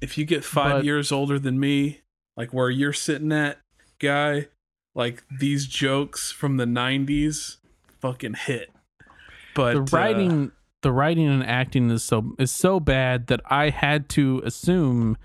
If 0.02 0.18
you 0.18 0.26
get 0.26 0.44
five 0.44 0.78
But- 0.78 0.86
years 0.86 1.12
older 1.12 1.40
than 1.40 1.60
me, 1.60 2.02
like 2.38 2.54
where 2.54 2.70
you're 2.70 2.94
sitting 2.94 3.32
at, 3.32 3.60
guy, 4.00 4.48
like 4.94 5.24
these 5.30 5.68
jokes 5.68 6.32
from 6.32 6.58
the 6.58 6.66
'90s, 6.66 7.58
fucking 8.00 8.34
hit. 8.36 8.72
But 9.54 9.74
the 9.74 9.80
uh, 9.80 9.86
writing 10.00 10.52
the 10.82 10.92
writing 10.92 11.28
and 11.28 11.44
acting 11.44 11.90
is 11.90 12.04
so 12.04 12.36
is 12.38 12.52
so 12.52 12.80
bad 12.80 13.28
that 13.28 13.42
I 13.50 13.70
had 13.70 14.10
to 14.10 14.42
assume 14.46 15.18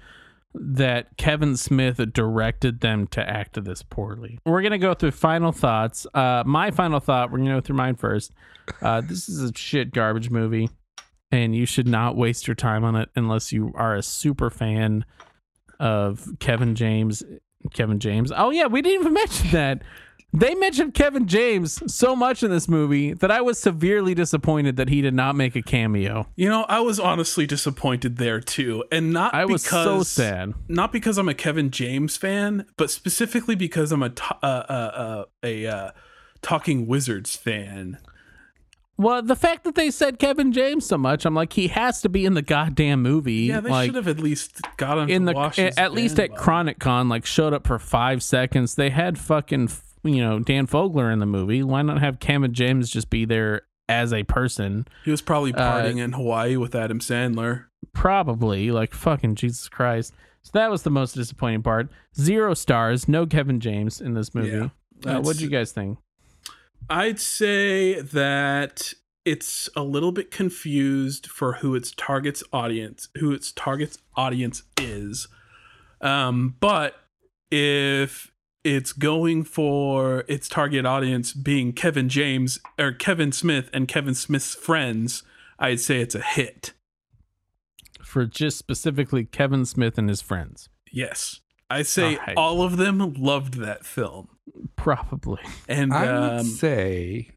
that 0.54 1.16
Kevin 1.16 1.56
Smith 1.56 2.00
directed 2.12 2.80
them 2.80 3.06
to 3.08 3.28
act 3.28 3.62
this 3.62 3.82
poorly. 3.82 4.38
We're 4.44 4.62
gonna 4.62 4.78
go 4.78 4.94
through 4.94 5.12
final 5.12 5.52
thoughts. 5.52 6.06
Uh, 6.14 6.42
my 6.46 6.70
final 6.70 6.98
thought. 6.98 7.30
We're 7.30 7.38
gonna 7.38 7.54
go 7.54 7.60
through 7.60 7.76
mine 7.76 7.96
first. 7.96 8.32
Uh, 8.82 9.00
this 9.00 9.28
is 9.28 9.42
a 9.42 9.52
shit 9.54 9.92
garbage 9.92 10.30
movie, 10.30 10.70
and 11.32 11.54
you 11.54 11.66
should 11.66 11.86
not 11.88 12.16
waste 12.16 12.46
your 12.46 12.54
time 12.54 12.84
on 12.84 12.96
it 12.96 13.08
unless 13.14 13.52
you 13.52 13.72
are 13.74 13.94
a 13.94 14.02
super 14.02 14.50
fan 14.50 15.04
of 15.78 16.28
Kevin 16.40 16.74
James. 16.74 17.22
Kevin 17.74 17.98
James. 17.98 18.32
Oh 18.34 18.50
yeah, 18.50 18.66
we 18.66 18.82
didn't 18.82 19.00
even 19.00 19.12
mention 19.22 19.50
that. 19.50 19.82
They 20.32 20.54
mentioned 20.54 20.94
Kevin 20.94 21.26
James 21.26 21.82
so 21.92 22.14
much 22.14 22.44
in 22.44 22.52
this 22.52 22.68
movie 22.68 23.14
that 23.14 23.32
I 23.32 23.40
was 23.40 23.58
severely 23.58 24.14
disappointed 24.14 24.76
that 24.76 24.88
he 24.88 25.00
did 25.02 25.12
not 25.12 25.34
make 25.34 25.56
a 25.56 25.62
cameo. 25.62 26.28
you 26.36 26.48
know, 26.48 26.64
I 26.68 26.78
was 26.80 27.00
honestly 27.00 27.46
disappointed 27.46 28.16
there 28.16 28.40
too, 28.40 28.84
and 28.92 29.12
not 29.12 29.34
I 29.34 29.44
was 29.44 29.64
because 29.64 29.84
so 29.84 30.22
sad. 30.22 30.54
not 30.68 30.92
because 30.92 31.18
I'm 31.18 31.28
a 31.28 31.34
Kevin 31.34 31.72
James 31.72 32.16
fan, 32.16 32.66
but 32.76 32.90
specifically 32.92 33.56
because 33.56 33.90
I'm 33.90 34.04
a 34.04 34.12
uh, 34.40 34.46
uh, 34.46 34.46
uh, 34.46 35.24
a 35.42 35.66
uh, 35.66 35.90
Talking 36.42 36.86
Wizards 36.86 37.34
fan. 37.34 37.98
Well, 39.00 39.22
the 39.22 39.34
fact 39.34 39.64
that 39.64 39.76
they 39.76 39.90
said 39.90 40.18
Kevin 40.18 40.52
James 40.52 40.84
so 40.84 40.98
much, 40.98 41.24
I'm 41.24 41.34
like, 41.34 41.54
he 41.54 41.68
has 41.68 42.02
to 42.02 42.10
be 42.10 42.26
in 42.26 42.34
the 42.34 42.42
goddamn 42.42 43.00
movie. 43.00 43.32
Yeah, 43.32 43.60
they 43.60 43.70
like, 43.70 43.86
should 43.86 43.94
have 43.94 44.08
at 44.08 44.18
least 44.18 44.60
got 44.76 44.98
him 44.98 45.08
in 45.08 45.24
to 45.24 45.32
the 45.32 45.72
at 45.78 45.92
least 45.92 46.20
at. 46.20 46.36
Chronic 46.36 46.78
Con, 46.78 47.08
like 47.08 47.24
showed 47.24 47.54
up 47.54 47.66
for 47.66 47.78
five 47.78 48.22
seconds. 48.22 48.74
They 48.74 48.90
had 48.90 49.16
fucking 49.18 49.70
you 50.02 50.20
know 50.20 50.38
Dan 50.38 50.66
Fogler 50.66 51.10
in 51.10 51.18
the 51.18 51.24
movie. 51.24 51.62
Why 51.62 51.80
not 51.80 52.00
have 52.02 52.20
Kevin 52.20 52.52
James 52.52 52.90
just 52.90 53.08
be 53.08 53.24
there 53.24 53.62
as 53.88 54.12
a 54.12 54.22
person? 54.24 54.86
He 55.06 55.10
was 55.10 55.22
probably 55.22 55.54
Uh, 55.54 55.58
partying 55.58 55.98
in 55.98 56.12
Hawaii 56.12 56.58
with 56.58 56.74
Adam 56.74 56.98
Sandler. 56.98 57.68
Probably 57.94 58.70
like 58.70 58.92
fucking 58.92 59.36
Jesus 59.36 59.70
Christ. 59.70 60.12
So 60.42 60.50
that 60.52 60.70
was 60.70 60.82
the 60.82 60.90
most 60.90 61.14
disappointing 61.14 61.62
part. 61.62 61.88
Zero 62.18 62.52
stars, 62.52 63.08
no 63.08 63.24
Kevin 63.24 63.60
James 63.60 63.98
in 63.98 64.12
this 64.12 64.34
movie. 64.34 64.70
Yeah, 65.06 65.16
uh, 65.16 65.20
what 65.22 65.38
do 65.38 65.44
you 65.44 65.50
guys 65.50 65.72
think? 65.72 65.96
I'd 66.90 67.20
say 67.20 68.00
that 68.00 68.92
it's 69.24 69.68
a 69.76 69.82
little 69.84 70.10
bit 70.10 70.32
confused 70.32 71.28
for 71.28 71.54
who 71.54 71.76
its 71.76 71.92
target's 71.92 72.42
audience, 72.52 73.08
who 73.18 73.32
its 73.32 73.52
target's 73.52 73.98
audience 74.16 74.64
is. 74.80 75.28
Um, 76.00 76.56
but 76.58 76.96
if 77.50 78.32
it's 78.64 78.92
going 78.92 79.44
for 79.44 80.24
its 80.26 80.48
target 80.48 80.84
audience 80.84 81.32
being 81.32 81.72
Kevin 81.72 82.08
James 82.08 82.58
or 82.76 82.90
Kevin 82.90 83.30
Smith 83.30 83.70
and 83.72 83.86
Kevin 83.86 84.14
Smith's 84.14 84.56
friends, 84.56 85.22
I'd 85.60 85.78
say 85.78 86.00
it's 86.00 86.16
a 86.16 86.20
hit. 86.20 86.72
For 88.02 88.26
just 88.26 88.58
specifically 88.58 89.24
Kevin 89.24 89.64
Smith 89.64 89.96
and 89.96 90.08
his 90.08 90.22
friends. 90.22 90.68
Yes. 90.90 91.40
I 91.70 91.82
say 91.82 92.16
Alright. 92.16 92.36
all 92.36 92.62
of 92.62 92.76
them 92.76 93.14
loved 93.14 93.54
that 93.54 93.86
film. 93.86 94.28
Probably. 94.76 95.42
And 95.68 95.92
I 95.92 96.12
would 96.20 96.40
um, 96.40 96.46
say 96.46 97.30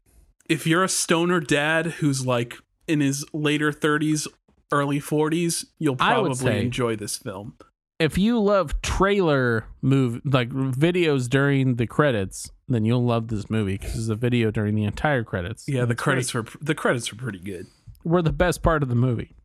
if 0.48 0.66
you're 0.66 0.84
a 0.84 0.88
stoner 0.88 1.40
dad 1.40 1.86
who's 1.86 2.26
like 2.26 2.56
in 2.86 3.00
his 3.00 3.24
later 3.32 3.72
30s, 3.72 4.26
early 4.72 5.00
40s, 5.00 5.66
you'll 5.78 5.96
probably 5.96 6.34
say- 6.34 6.60
enjoy 6.62 6.96
this 6.96 7.16
film. 7.16 7.54
if 8.00 8.18
you 8.18 8.40
love 8.40 8.80
trailer 8.82 9.66
move 9.80 10.20
like 10.24 10.50
videos 10.50 11.28
during 11.28 11.76
the 11.76 11.86
credits, 11.86 12.50
then 12.68 12.84
you'll 12.84 13.04
love 13.04 13.28
this 13.28 13.48
movie 13.48 13.78
because 13.78 13.96
it's 13.96 14.08
a 14.08 14.14
video 14.16 14.50
during 14.50 14.74
the 14.74 14.84
entire 14.84 15.22
credits. 15.22 15.64
Yeah, 15.68 15.84
the 15.84 15.92
it's 15.92 16.02
credits 16.02 16.34
were 16.34 16.44
the 16.60 16.74
credits 16.74 17.12
were 17.12 17.18
pretty 17.18 17.38
good. 17.38 17.66
were 18.02 18.22
the 18.22 18.32
best 18.32 18.62
part 18.62 18.82
of 18.82 18.88
the 18.88 18.94
movie. 18.96 19.36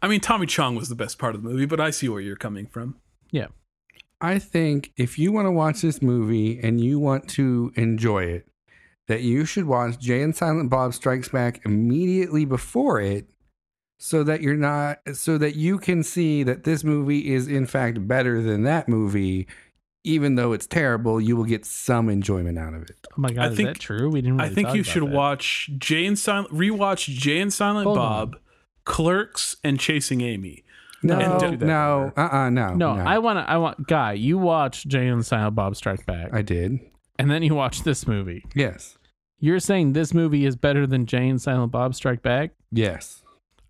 I 0.00 0.08
mean, 0.08 0.20
Tommy 0.20 0.46
Chong 0.46 0.74
was 0.74 0.88
the 0.88 0.94
best 0.94 1.18
part 1.18 1.34
of 1.34 1.42
the 1.42 1.48
movie, 1.48 1.66
but 1.66 1.80
I 1.80 1.90
see 1.90 2.08
where 2.08 2.20
you're 2.20 2.36
coming 2.36 2.66
from. 2.66 2.96
Yeah, 3.30 3.46
I 4.22 4.38
think 4.38 4.92
if 4.96 5.18
you 5.18 5.32
want 5.32 5.46
to 5.46 5.50
watch 5.52 5.82
this 5.82 6.00
movie 6.00 6.58
and 6.60 6.80
you 6.80 6.98
want 6.98 7.28
to 7.30 7.72
enjoy 7.76 8.24
it, 8.24 8.46
that 9.08 9.22
you 9.22 9.44
should 9.44 9.64
watch 9.66 9.98
Jay 9.98 10.22
and 10.22 10.34
Silent 10.34 10.70
Bob 10.70 10.94
Strikes 10.94 11.28
Back 11.28 11.60
immediately 11.66 12.44
before 12.44 13.00
it 13.00 13.26
so 13.98 14.22
that 14.24 14.40
you're 14.42 14.56
not 14.56 14.98
so 15.12 15.38
that 15.38 15.56
you 15.56 15.78
can 15.78 16.02
see 16.02 16.42
that 16.44 16.64
this 16.64 16.82
movie 16.84 17.32
is 17.32 17.46
in 17.48 17.66
fact 17.66 18.06
better 18.08 18.40
than 18.42 18.62
that 18.64 18.88
movie 18.88 19.46
even 20.04 20.34
though 20.34 20.52
it's 20.52 20.66
terrible 20.66 21.20
you 21.20 21.36
will 21.36 21.44
get 21.44 21.64
some 21.64 22.08
enjoyment 22.08 22.58
out 22.58 22.74
of 22.74 22.82
it 22.82 22.96
Oh 23.10 23.14
my 23.18 23.30
god, 23.30 23.44
I 23.44 23.48
is 23.50 23.56
think- 23.56 23.68
that 23.70 23.78
true? 23.80 24.08
We 24.10 24.20
didn't. 24.22 24.40
I 24.40 24.48
think 24.48 24.68
you 24.74 24.80
about 24.80 24.86
should 24.86 25.02
that. 25.04 25.10
watch 25.12 25.70
Jay 25.78 26.06
and 26.06 26.18
Silent 26.18 26.48
rewatch 26.52 27.06
Jay 27.08 27.40
and 27.40 27.52
Silent 27.52 27.84
Hold 27.86 27.96
Bob, 27.98 28.36
Clerks, 28.84 29.56
and 29.62 29.78
Chasing 29.78 30.20
Amy. 30.20 30.64
No 31.02 31.18
And 31.18 31.40
don't 31.40 31.58
that, 31.60 31.66
no 31.66 32.12
uh-uh 32.16 32.50
no 32.50 32.74
No, 32.74 32.90
I 32.90 33.18
want 33.18 33.38
to. 33.38 33.50
I 33.50 33.56
want 33.58 33.86
guy. 33.86 34.12
You 34.12 34.38
watch 34.38 34.86
Jay 34.86 35.08
and 35.08 35.24
Silent 35.24 35.54
Bob 35.54 35.76
Strike 35.76 36.06
Back, 36.06 36.30
I 36.32 36.42
did 36.42 36.78
and 37.18 37.30
then 37.30 37.42
you 37.42 37.54
watch 37.54 37.82
this 37.82 38.06
movie. 38.06 38.44
yes 38.54 38.96
You're 39.38 39.60
saying 39.60 39.92
this 39.92 40.14
movie 40.14 40.44
is 40.46 40.56
better 40.56 40.86
than 40.86 41.06
Jay 41.06 41.28
and 41.28 41.40
Silent 41.40 41.72
Bob 41.72 41.94
Strike 41.94 42.22
Back? 42.22 42.52
yes 42.70 43.22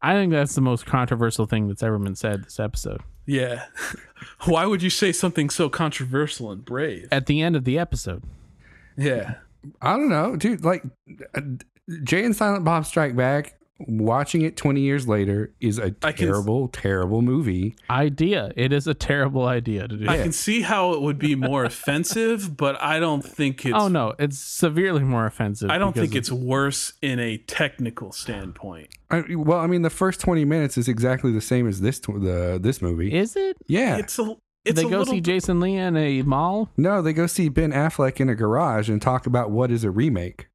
I 0.04 0.14
think 0.14 0.32
that's 0.32 0.54
the 0.56 0.60
most 0.60 0.84
controversial 0.84 1.46
thing 1.46 1.68
that's 1.68 1.82
ever 1.82 1.96
been 1.96 2.16
said 2.16 2.42
this 2.44 2.58
episode. 2.58 3.02
Yeah. 3.24 3.66
Why 4.46 4.66
would 4.66 4.82
you 4.82 4.90
say 4.90 5.12
something 5.12 5.48
so 5.48 5.68
controversial 5.68 6.50
and 6.50 6.64
brave? 6.64 7.06
At 7.12 7.26
the 7.26 7.40
end 7.40 7.54
of 7.54 7.62
the 7.62 7.78
episode, 7.78 8.24
Yeah. 8.96 9.34
I 9.80 9.92
don't 9.96 10.08
know, 10.08 10.34
dude. 10.34 10.64
Like 10.64 10.82
uh, 11.36 11.40
Jay 12.02 12.24
and 12.24 12.34
Silent 12.34 12.64
Bob 12.64 12.84
Strike 12.84 13.14
Back. 13.14 13.54
Watching 13.88 14.42
it 14.42 14.56
20 14.56 14.80
years 14.80 15.06
later 15.08 15.52
is 15.60 15.78
a 15.78 15.90
can- 15.92 16.14
terrible, 16.16 16.68
terrible 16.68 17.22
movie. 17.22 17.74
idea. 17.90 18.52
It 18.56 18.72
is 18.72 18.86
a 18.86 18.94
terrible 18.94 19.46
idea 19.46 19.88
to 19.88 19.96
do. 19.96 20.08
I 20.08 20.16
can 20.18 20.32
see 20.32 20.62
how 20.62 20.92
it 20.92 21.02
would 21.02 21.18
be 21.18 21.34
more 21.34 21.64
offensive, 21.64 22.56
but 22.56 22.80
I 22.82 22.98
don't 23.00 23.24
think 23.24 23.64
it's 23.66 23.74
oh 23.76 23.88
no, 23.88 24.14
it's 24.18 24.38
severely 24.38 25.02
more 25.02 25.26
offensive. 25.26 25.70
I 25.70 25.78
don't 25.78 25.94
think 25.94 26.14
it's 26.14 26.30
worse 26.32 26.92
in 27.02 27.18
a 27.18 27.38
technical 27.38 28.12
standpoint. 28.12 28.88
I, 29.10 29.24
well, 29.34 29.58
I 29.58 29.66
mean, 29.66 29.82
the 29.82 29.90
first 29.90 30.20
20 30.20 30.44
minutes 30.44 30.78
is 30.78 30.88
exactly 30.88 31.32
the 31.32 31.40
same 31.40 31.68
as 31.68 31.80
this 31.80 31.98
tw- 32.00 32.20
the 32.20 32.58
this 32.60 32.80
movie. 32.80 33.12
Is 33.12 33.36
it? 33.36 33.56
yeah. 33.66 33.96
It's 33.98 34.18
a 34.18 34.36
it's 34.64 34.76
they 34.76 34.82
go 34.88 34.98
little 35.00 35.06
see 35.14 35.20
Jason 35.20 35.58
Lee 35.60 35.74
in 35.74 35.96
a 35.96 36.22
mall. 36.22 36.70
no, 36.76 37.02
they 37.02 37.12
go 37.12 37.26
see 37.26 37.48
Ben 37.48 37.72
Affleck 37.72 38.20
in 38.20 38.28
a 38.28 38.34
garage 38.34 38.88
and 38.88 39.02
talk 39.02 39.26
about 39.26 39.50
what 39.50 39.70
is 39.72 39.82
a 39.82 39.90
remake 39.90 40.48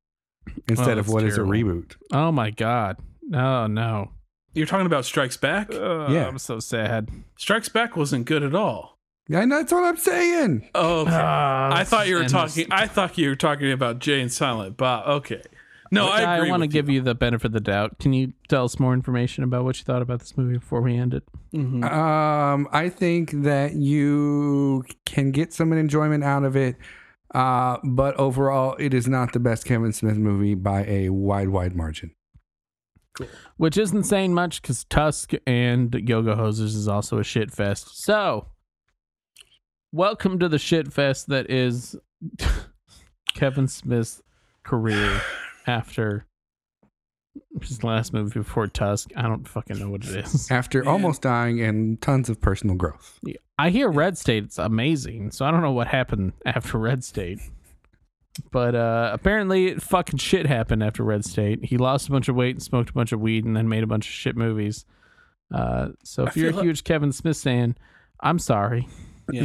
instead 0.69 0.88
Oh, 0.88 0.91
of 0.91 1.05
that's 1.05 1.09
what 1.09 1.23
is 1.23 1.36
terrible. 1.36 1.53
a 1.53 1.57
reboot. 1.57 1.95
Oh 2.13 2.32
my 2.32 2.49
god. 2.51 2.97
Oh 3.34 3.67
no. 3.67 4.11
You're 4.53 4.65
talking 4.65 4.86
about 4.88 5.05
Strikes 5.05 5.38
Back? 5.38 5.73
Ugh, 5.73 6.11
Yeah. 6.11 6.28
I'm 6.28 6.39
so 6.39 6.59
sad. 6.59 7.09
Strikes 7.38 7.69
Back 7.69 7.95
wasn't 7.95 8.25
good 8.25 8.43
at 8.43 8.55
all. 8.55 8.97
Yeah, 9.30 9.41
and 9.41 9.51
that's 9.51 9.71
what 9.73 9.84
I'm 9.84 9.97
saying. 9.97 10.69
Oh, 10.73 11.01
okay. 11.01 11.11
Ah, 11.13 11.75
I 11.75 11.84
thought 11.84 12.07
you 12.07 12.15
were 12.15 12.21
and 12.21 12.30
talking. 12.30 12.65
I 12.71 12.88
thought 12.88 13.17
you 13.17 13.28
were 13.30 13.36
talking 13.36 13.71
about 13.71 13.99
Jay 13.99 14.21
and 14.21 14.32
Silent 14.32 14.78
Bob. 14.78 15.05
Okay, 15.07 15.41
no, 15.91 16.07
I 16.07 16.36
agree. 16.38 16.47
I 16.47 16.49
want 16.51 16.63
to 16.63 16.67
give 16.67 16.89
you 16.89 17.01
the 17.01 17.13
benefit 17.13 17.47
of 17.47 17.51
the 17.51 17.59
doubt. 17.59 17.99
Can 17.99 18.13
you 18.13 18.32
tell 18.47 18.63
us 18.63 18.80
more 18.80 18.93
information 18.93 19.43
about 19.43 19.65
what 19.65 19.78
you 19.78 19.84
thought 19.84 20.01
about 20.01 20.19
this 20.19 20.38
movie 20.38 20.57
before 20.57 20.82
we 20.82 20.95
end 20.97 21.13
it? 21.13 21.23
Mhm. 21.53 21.84
Um, 21.84 22.69
I 22.71 22.88
think 22.88 23.32
that 23.43 23.73
you 23.75 24.86
can 25.05 25.32
get 25.32 25.53
some 25.53 25.73
enjoyment 25.73 26.23
out 26.23 26.45
of 26.45 26.55
it. 26.55 26.78
Uh, 27.36 27.78
but 27.84 28.15
overall, 28.15 28.78
it 28.80 28.93
is 28.93 29.09
not 29.09 29.34
the 29.34 29.39
best 29.39 29.65
Kevin 29.65 29.91
Smith 29.91 30.17
movie 30.17 30.55
by 30.55 30.86
a 30.86 31.09
wide, 31.09 31.49
wide 31.49 31.75
margin. 31.75 32.11
Which 33.57 33.78
isn't 33.78 34.03
saying 34.03 34.34
much 34.34 34.61
because 34.61 34.84
Tusk 34.86 35.32
and 35.45 35.93
Yoga 36.07 36.36
Hosers 36.36 36.76
is 36.76 36.88
also 36.88 37.20
a 37.20 37.24
shit 37.24 37.51
fest. 37.51 38.03
So, 38.03 38.47
welcome 39.91 40.39
to 40.39 40.49
the 40.49 40.59
shit 40.59 40.93
fest 40.93 41.28
that 41.28 41.49
is 41.49 41.95
Kevin 43.34 43.68
Smith's 43.68 44.22
career 44.63 45.22
after 45.68 46.26
his 47.61 47.84
last 47.84 48.13
movie 48.13 48.39
before 48.39 48.68
Tusk. 48.68 49.11
I 49.15 49.24
don't 49.24 49.47
fucking 49.47 49.80
know 49.80 49.89
what 49.89 50.03
it 50.05 50.26
is. 50.26 50.49
After 50.51 50.88
almost 50.88 51.22
dying 51.22 51.61
and 51.61 52.01
tons 52.01 52.30
of 52.30 52.41
personal 52.41 52.76
growth. 52.76 53.20
I 53.57 53.70
hear 53.70 53.89
Red 53.89 54.18
State's 54.18 54.57
amazing, 54.57 55.32
so 55.32 55.45
I 55.45 55.51
don't 55.51 55.61
know 55.61 55.72
what 55.72 55.88
happened 55.88 56.34
after 56.45 56.78
Red 56.78 57.03
State. 57.03 57.39
But 58.51 58.75
uh, 58.75 59.11
apparently, 59.13 59.75
fucking 59.75 60.19
shit 60.19 60.45
happened 60.45 60.83
after 60.83 61.03
Red 61.03 61.25
State. 61.25 61.65
He 61.65 61.77
lost 61.77 62.07
a 62.07 62.11
bunch 62.11 62.27
of 62.27 62.35
weight 62.35 62.55
and 62.55 62.63
smoked 62.63 62.89
a 62.89 62.93
bunch 62.93 63.11
of 63.11 63.19
weed, 63.19 63.45
and 63.45 63.55
then 63.55 63.67
made 63.69 63.83
a 63.83 63.88
bunch 63.88 64.07
of 64.07 64.13
shit 64.13 64.35
movies. 64.35 64.85
Uh, 65.53 65.89
so 66.03 66.25
I 66.25 66.27
if 66.27 66.38
you're 66.38 66.47
a 66.49 66.51
feel 66.51 66.57
like- 66.57 66.65
huge 66.65 66.83
Kevin 66.83 67.11
Smith 67.11 67.38
fan, 67.41 67.75
I'm 68.21 68.39
sorry. 68.39 68.88
Yeah, 69.31 69.43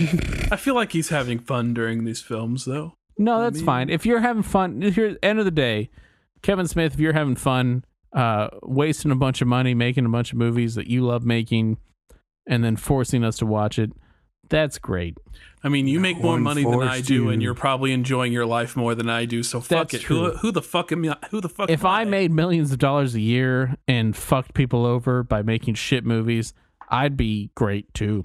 I 0.52 0.56
feel 0.56 0.74
like 0.76 0.92
he's 0.92 1.08
having 1.08 1.38
fun 1.40 1.74
during 1.74 2.04
these 2.04 2.20
films, 2.20 2.64
though. 2.64 2.94
No, 3.18 3.38
I 3.38 3.44
that's 3.44 3.56
mean- 3.56 3.66
fine. 3.66 3.90
If 3.90 4.06
you're 4.06 4.20
having 4.20 4.42
fun, 4.44 4.82
if 4.82 4.96
you're 4.96 5.16
end 5.22 5.38
of 5.40 5.44
the 5.44 5.50
day, 5.50 5.90
Kevin 6.42 6.66
Smith, 6.68 6.94
if 6.94 7.00
you're 7.00 7.12
having 7.12 7.36
fun, 7.36 7.84
uh, 8.12 8.48
wasting 8.62 9.10
a 9.10 9.16
bunch 9.16 9.42
of 9.42 9.48
money 9.48 9.74
making 9.74 10.04
a 10.04 10.08
bunch 10.08 10.32
of 10.32 10.38
movies 10.38 10.74
that 10.76 10.86
you 10.86 11.02
love 11.04 11.24
making, 11.24 11.78
and 12.46 12.62
then 12.62 12.76
forcing 12.76 13.24
us 13.24 13.36
to 13.38 13.46
watch 13.46 13.78
it, 13.78 13.92
that's 14.48 14.78
great. 14.78 15.16
I 15.64 15.68
mean, 15.68 15.86
you 15.86 16.00
make 16.00 16.18
more 16.18 16.38
money 16.38 16.64
than 16.64 16.82
I 16.82 17.00
do, 17.00 17.14
you. 17.14 17.28
and 17.30 17.40
you're 17.40 17.54
probably 17.54 17.92
enjoying 17.92 18.32
your 18.32 18.46
life 18.46 18.76
more 18.76 18.94
than 18.94 19.08
I 19.08 19.26
do. 19.26 19.42
So 19.42 19.60
fuck 19.60 19.90
That's 19.90 19.94
it. 19.94 20.02
Who, 20.02 20.30
true. 20.30 20.36
who 20.38 20.50
the 20.50 20.62
fuck 20.62 20.90
am 20.90 21.08
I? 21.08 21.16
Who 21.30 21.40
the 21.40 21.48
fuck? 21.48 21.70
if 21.70 21.84
am 21.84 21.90
I 21.90 22.04
made 22.04 22.32
millions 22.32 22.72
of 22.72 22.78
dollars 22.78 23.14
a 23.14 23.20
year 23.20 23.76
and 23.86 24.16
fucked 24.16 24.54
people 24.54 24.84
over 24.84 25.22
by 25.22 25.42
making 25.42 25.74
shit 25.74 26.04
movies, 26.04 26.52
I'd 26.88 27.16
be 27.16 27.50
great 27.54 27.92
too. 27.94 28.24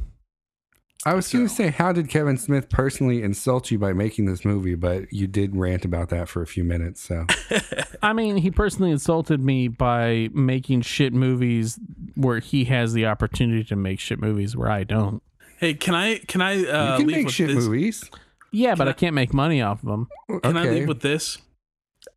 I 1.06 1.14
was 1.14 1.32
going 1.32 1.48
to 1.48 1.54
say, 1.54 1.70
how 1.70 1.94
did 1.94 2.10
Kevin 2.10 2.38
Smith 2.38 2.70
personally 2.70 3.22
insult 3.22 3.70
you 3.70 3.78
by 3.78 3.94
making 3.94 4.26
this 4.26 4.44
movie? 4.44 4.76
But 4.76 5.14
you 5.14 5.28
did 5.28 5.56
rant 5.56 5.86
about 5.86 6.10
that 6.10 6.28
for 6.28 6.42
a 6.42 6.48
few 6.48 6.64
minutes. 6.64 7.02
So 7.02 7.28
I 8.02 8.14
mean, 8.14 8.38
he 8.38 8.50
personally 8.50 8.92
insulted 8.92 9.40
me 9.40 9.68
by 9.68 10.30
making 10.34 10.82
shit 10.82 11.14
movies 11.14 11.80
where 12.16 12.40
he 12.40 12.66
has 12.66 12.94
the 12.94 13.06
opportunity 13.06 13.64
to 13.66 13.76
make 13.76 14.00
shit 14.00 14.20
movies 14.20 14.58
where 14.58 14.72
I 14.72 14.84
don't. 14.84 15.22
Hey, 15.58 15.74
can 15.74 15.96
I? 15.96 16.18
Can 16.20 16.42
I? 16.42 16.54
you 16.54 16.68
Uh, 16.70 16.98
can 16.98 17.08
leave 17.08 17.18
make 17.18 17.26
with 17.28 17.36
shit 17.36 17.48
this? 17.48 17.66
movies. 17.66 18.10
Yeah, 18.52 18.76
but 18.76 18.88
I, 18.88 18.92
I- 18.92 18.94
can't 18.94 19.16
make 19.16 19.34
money 19.34 19.62
off 19.62 19.84
of 19.84 19.90
them. 19.90 20.08
Can 20.44 20.56
I 20.58 20.64
leave 20.70 20.88
with 20.88 21.02
this? 21.02 21.38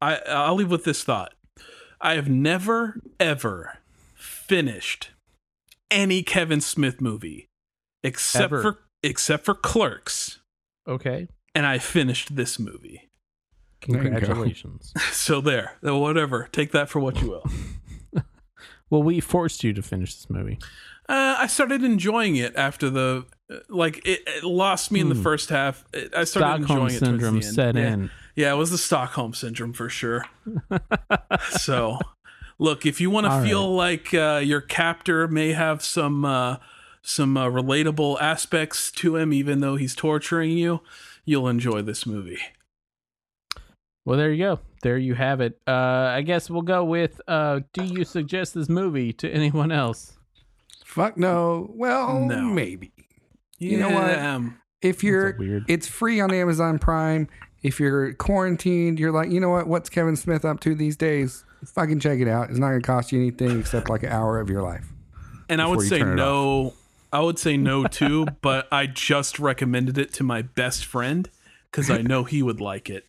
I 0.01 0.16
I'll 0.28 0.55
leave 0.55 0.70
with 0.70 0.84
this 0.84 1.03
thought. 1.03 1.32
I 2.01 2.14
have 2.14 2.28
never 2.28 3.01
ever 3.18 3.78
finished 4.14 5.11
any 5.91 6.22
Kevin 6.22 6.61
Smith 6.61 7.01
movie 7.01 7.49
except 8.03 8.45
Ever. 8.45 8.62
for 8.62 8.78
except 9.03 9.45
for 9.45 9.55
Clerks, 9.55 10.41
Okay. 10.86 11.28
and 11.55 11.66
I 11.66 11.78
finished 11.78 12.36
this 12.36 12.59
movie. 12.59 13.09
There. 13.86 14.03
Congratulations. 14.03 14.93
So 15.12 15.41
there, 15.41 15.72
whatever. 15.82 16.49
Take 16.53 16.72
that 16.72 16.88
for 16.91 17.01
what 17.01 17.20
you 17.22 17.30
will. 17.30 17.51
well, 18.91 19.03
we 19.03 19.20
forced 19.20 19.64
you 19.64 19.72
to 19.72 19.82
finish 19.82 20.14
this 20.14 20.28
movie. 20.31 20.59
Uh, 21.11 21.35
I 21.41 21.49
started 21.49 21.82
enjoying 21.82 22.37
it 22.37 22.55
after 22.55 22.89
the 22.89 23.27
uh, 23.53 23.57
like 23.69 23.99
it, 24.07 24.23
it 24.28 24.45
lost 24.45 24.93
me 24.93 25.01
in 25.01 25.09
the 25.09 25.16
Hmm. 25.16 25.23
first 25.23 25.51
half. 25.51 25.85
It, 25.93 26.15
I 26.15 26.23
started 26.23 26.65
Stockholm 26.65 26.87
enjoying 26.87 26.95
it 26.95 26.99
syndrome 27.01 27.43
set 27.43 27.74
yeah. 27.74 27.93
in. 27.95 28.11
Yeah, 28.37 28.53
it 28.53 28.57
was 28.57 28.70
the 28.70 28.78
Stockholm 28.78 29.35
syndrome 29.35 29.73
for 29.73 29.89
sure. 29.89 30.27
so, 31.51 31.99
look, 32.61 32.87
if 32.87 33.01
you 33.01 33.11
want 33.11 33.27
to 33.27 33.43
feel 33.43 33.74
like 33.74 34.15
uh, 34.15 34.41
your 34.43 34.61
captor 34.61 35.27
may 35.27 35.53
have 35.53 35.82
some 35.82 36.24
uh, 36.24 36.59
some 37.03 37.37
uh, 37.37 37.47
relatable 37.47 38.16
aspects 38.20 38.93
to 38.93 39.16
him, 39.16 39.32
even 39.32 39.59
though 39.59 39.74
he's 39.74 39.97
torturing 39.97 40.53
you, 40.53 40.81
you'll 41.24 41.49
enjoy 41.49 41.82
this 41.82 42.07
movie. 42.07 42.39
Well, 44.05 44.16
there 44.16 44.31
you 44.31 44.45
go. 44.45 44.61
There 44.82 44.97
you 44.97 45.15
have 45.15 45.41
it. 45.41 45.61
Uh, 45.66 45.73
I 45.73 46.23
guess 46.23 46.49
we'll 46.49 46.62
go 46.62 46.85
with 46.85 47.20
uh, 47.27 47.61
Do 47.73 47.82
you 47.85 48.05
suggest 48.05 48.55
this 48.55 48.69
movie 48.69 49.12
to 49.15 49.28
anyone 49.28 49.73
else? 49.73 50.12
Fuck 50.91 51.17
no. 51.17 51.71
Well, 51.75 52.21
No. 52.27 52.43
maybe. 52.43 52.93
You 53.59 53.79
know 53.79 53.91
what? 53.91 54.09
Yeah, 54.09 54.35
um, 54.35 54.57
If 54.83 55.05
you're, 55.05 55.37
weird- 55.39 55.65
it's 55.69 55.87
free 55.87 56.21
on 56.21 56.33
Amazon 56.33 56.79
Prime. 56.79 57.29
If 57.62 57.79
you're 57.79 58.15
quarantined, 58.15 58.99
you're 58.99 59.12
like, 59.12 59.31
you 59.31 59.39
know 59.39 59.51
what? 59.51 59.67
What's 59.69 59.89
Kevin 59.91 60.17
Smith 60.17 60.45
up 60.45 60.61
to 60.61 60.75
these 60.75 60.97
days? 60.97 61.45
Fucking 61.75 62.01
check 62.01 62.19
it 62.21 62.27
out. 62.29 62.49
It's 62.51 62.59
not 62.59 62.71
going 62.71 62.81
to 62.81 62.87
cost 62.87 63.12
you 63.12 63.21
anything 63.21 63.61
except 63.61 63.89
like 63.91 64.03
an 64.03 64.09
hour 64.09 64.41
of 64.41 64.49
your 64.51 64.62
life. 64.62 64.87
and 65.49 65.61
I 65.61 65.67
would 65.67 65.81
say 65.87 65.99
turn 65.99 66.12
it 66.12 66.15
no. 66.17 66.73
I 67.12 67.21
would 67.21 67.39
say 67.39 67.57
no 67.57 67.85
too, 67.87 68.27
but 68.41 68.67
I 68.73 68.87
just 68.87 69.39
recommended 69.39 69.99
it 69.99 70.12
to 70.15 70.25
my 70.25 70.43
best 70.43 70.85
friend 70.87 71.29
because 71.71 71.91
I 71.91 71.99
know 72.03 72.25
he 72.25 72.43
would 72.43 72.61
like 72.61 72.89
it. 72.89 73.05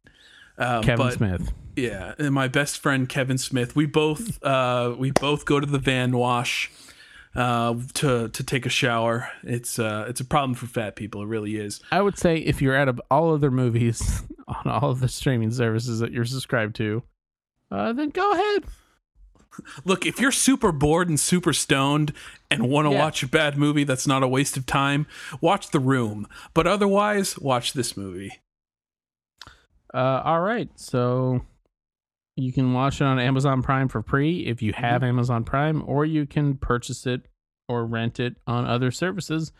Uh, 0.58 0.82
Kevin 0.82 1.06
but- 1.08 1.14
Smith. 1.14 1.52
Yeah, 1.78 2.16
and 2.20 2.34
my 2.36 2.49
best 2.49 2.80
friend 2.80 3.08
Kevin 3.08 3.38
Smith. 3.38 3.76
We 3.78 3.86
both 3.86 4.44
uh, 4.44 4.94
we 4.99 5.12
both 5.12 5.45
go 5.45 5.62
to 5.62 5.66
the 5.66 5.80
van 5.80 6.12
wash 6.18 6.70
uh, 7.36 7.76
to 7.95 8.30
to 8.30 8.44
take 8.44 8.66
a 8.66 8.70
shower. 8.70 9.30
It's 9.44 9.80
uh, 9.80 10.06
it's 10.08 10.20
a 10.20 10.26
problem 10.26 10.53
for 10.56 10.66
fat 10.68 10.95
people. 10.95 11.22
It 11.22 11.28
really 11.28 11.58
is. 11.58 11.80
I 11.91 12.02
would 12.02 12.18
say 12.18 12.38
if 12.38 12.62
you're 12.62 12.76
out 12.76 12.90
of 12.90 13.02
all 13.10 13.34
other 13.34 13.52
movies 13.52 14.24
on 14.48 14.68
all 14.72 14.90
of 14.91 14.99
the 14.99 15.08
streaming 15.08 15.52
services 15.52 15.99
that 15.99 16.12
you're 16.12 16.26
subscribed 16.26 16.76
to, 16.78 17.03
uh, 17.72 17.94
then 17.94 18.10
go 18.10 18.32
ahead. 18.34 18.64
Look, 19.84 20.06
if 20.06 20.20
you're 20.20 20.32
super 20.32 20.72
bored 20.72 21.10
and 21.10 21.20
super 21.20 21.52
stoned 21.52 22.14
and 22.49 22.70
want 22.70 22.88
to 22.88 22.91
Yeah. 22.91 22.99
watch 22.99 23.22
a 23.22 23.28
bad 23.28 23.58
movie 23.58 23.84
that's 23.84 24.08
not 24.08 24.24
a 24.24 24.28
waste 24.28 24.56
of 24.56 24.66
time, 24.66 25.06
watch 25.41 25.72
The 25.72 25.80
Room. 25.80 26.26
But 26.53 26.68
otherwise, 26.68 27.38
watch 27.38 27.74
this 27.74 27.98
movie. 27.98 28.32
Uh, 29.94 30.22
all 30.24 30.40
right. 30.40 30.70
So 30.80 31.41
You 32.41 32.51
can 32.51 32.73
watch 32.73 33.01
it 33.01 33.03
on 33.03 33.19
Amazon 33.19 33.61
Prime 33.61 33.88
for 33.88 34.01
free 34.01 34.47
if 34.47 34.63
you 34.63 34.73
have 34.73 35.03
Amazon 35.03 35.43
Prime, 35.43 35.84
or 35.85 36.05
you 36.05 36.26
can 36.26 36.55
purchase 36.57 37.05
it 37.05 37.27
or 37.69 37.85
rent 37.85 38.19
it 38.19 38.35
on 38.47 38.65
other 38.65 38.89
services. 38.89 39.51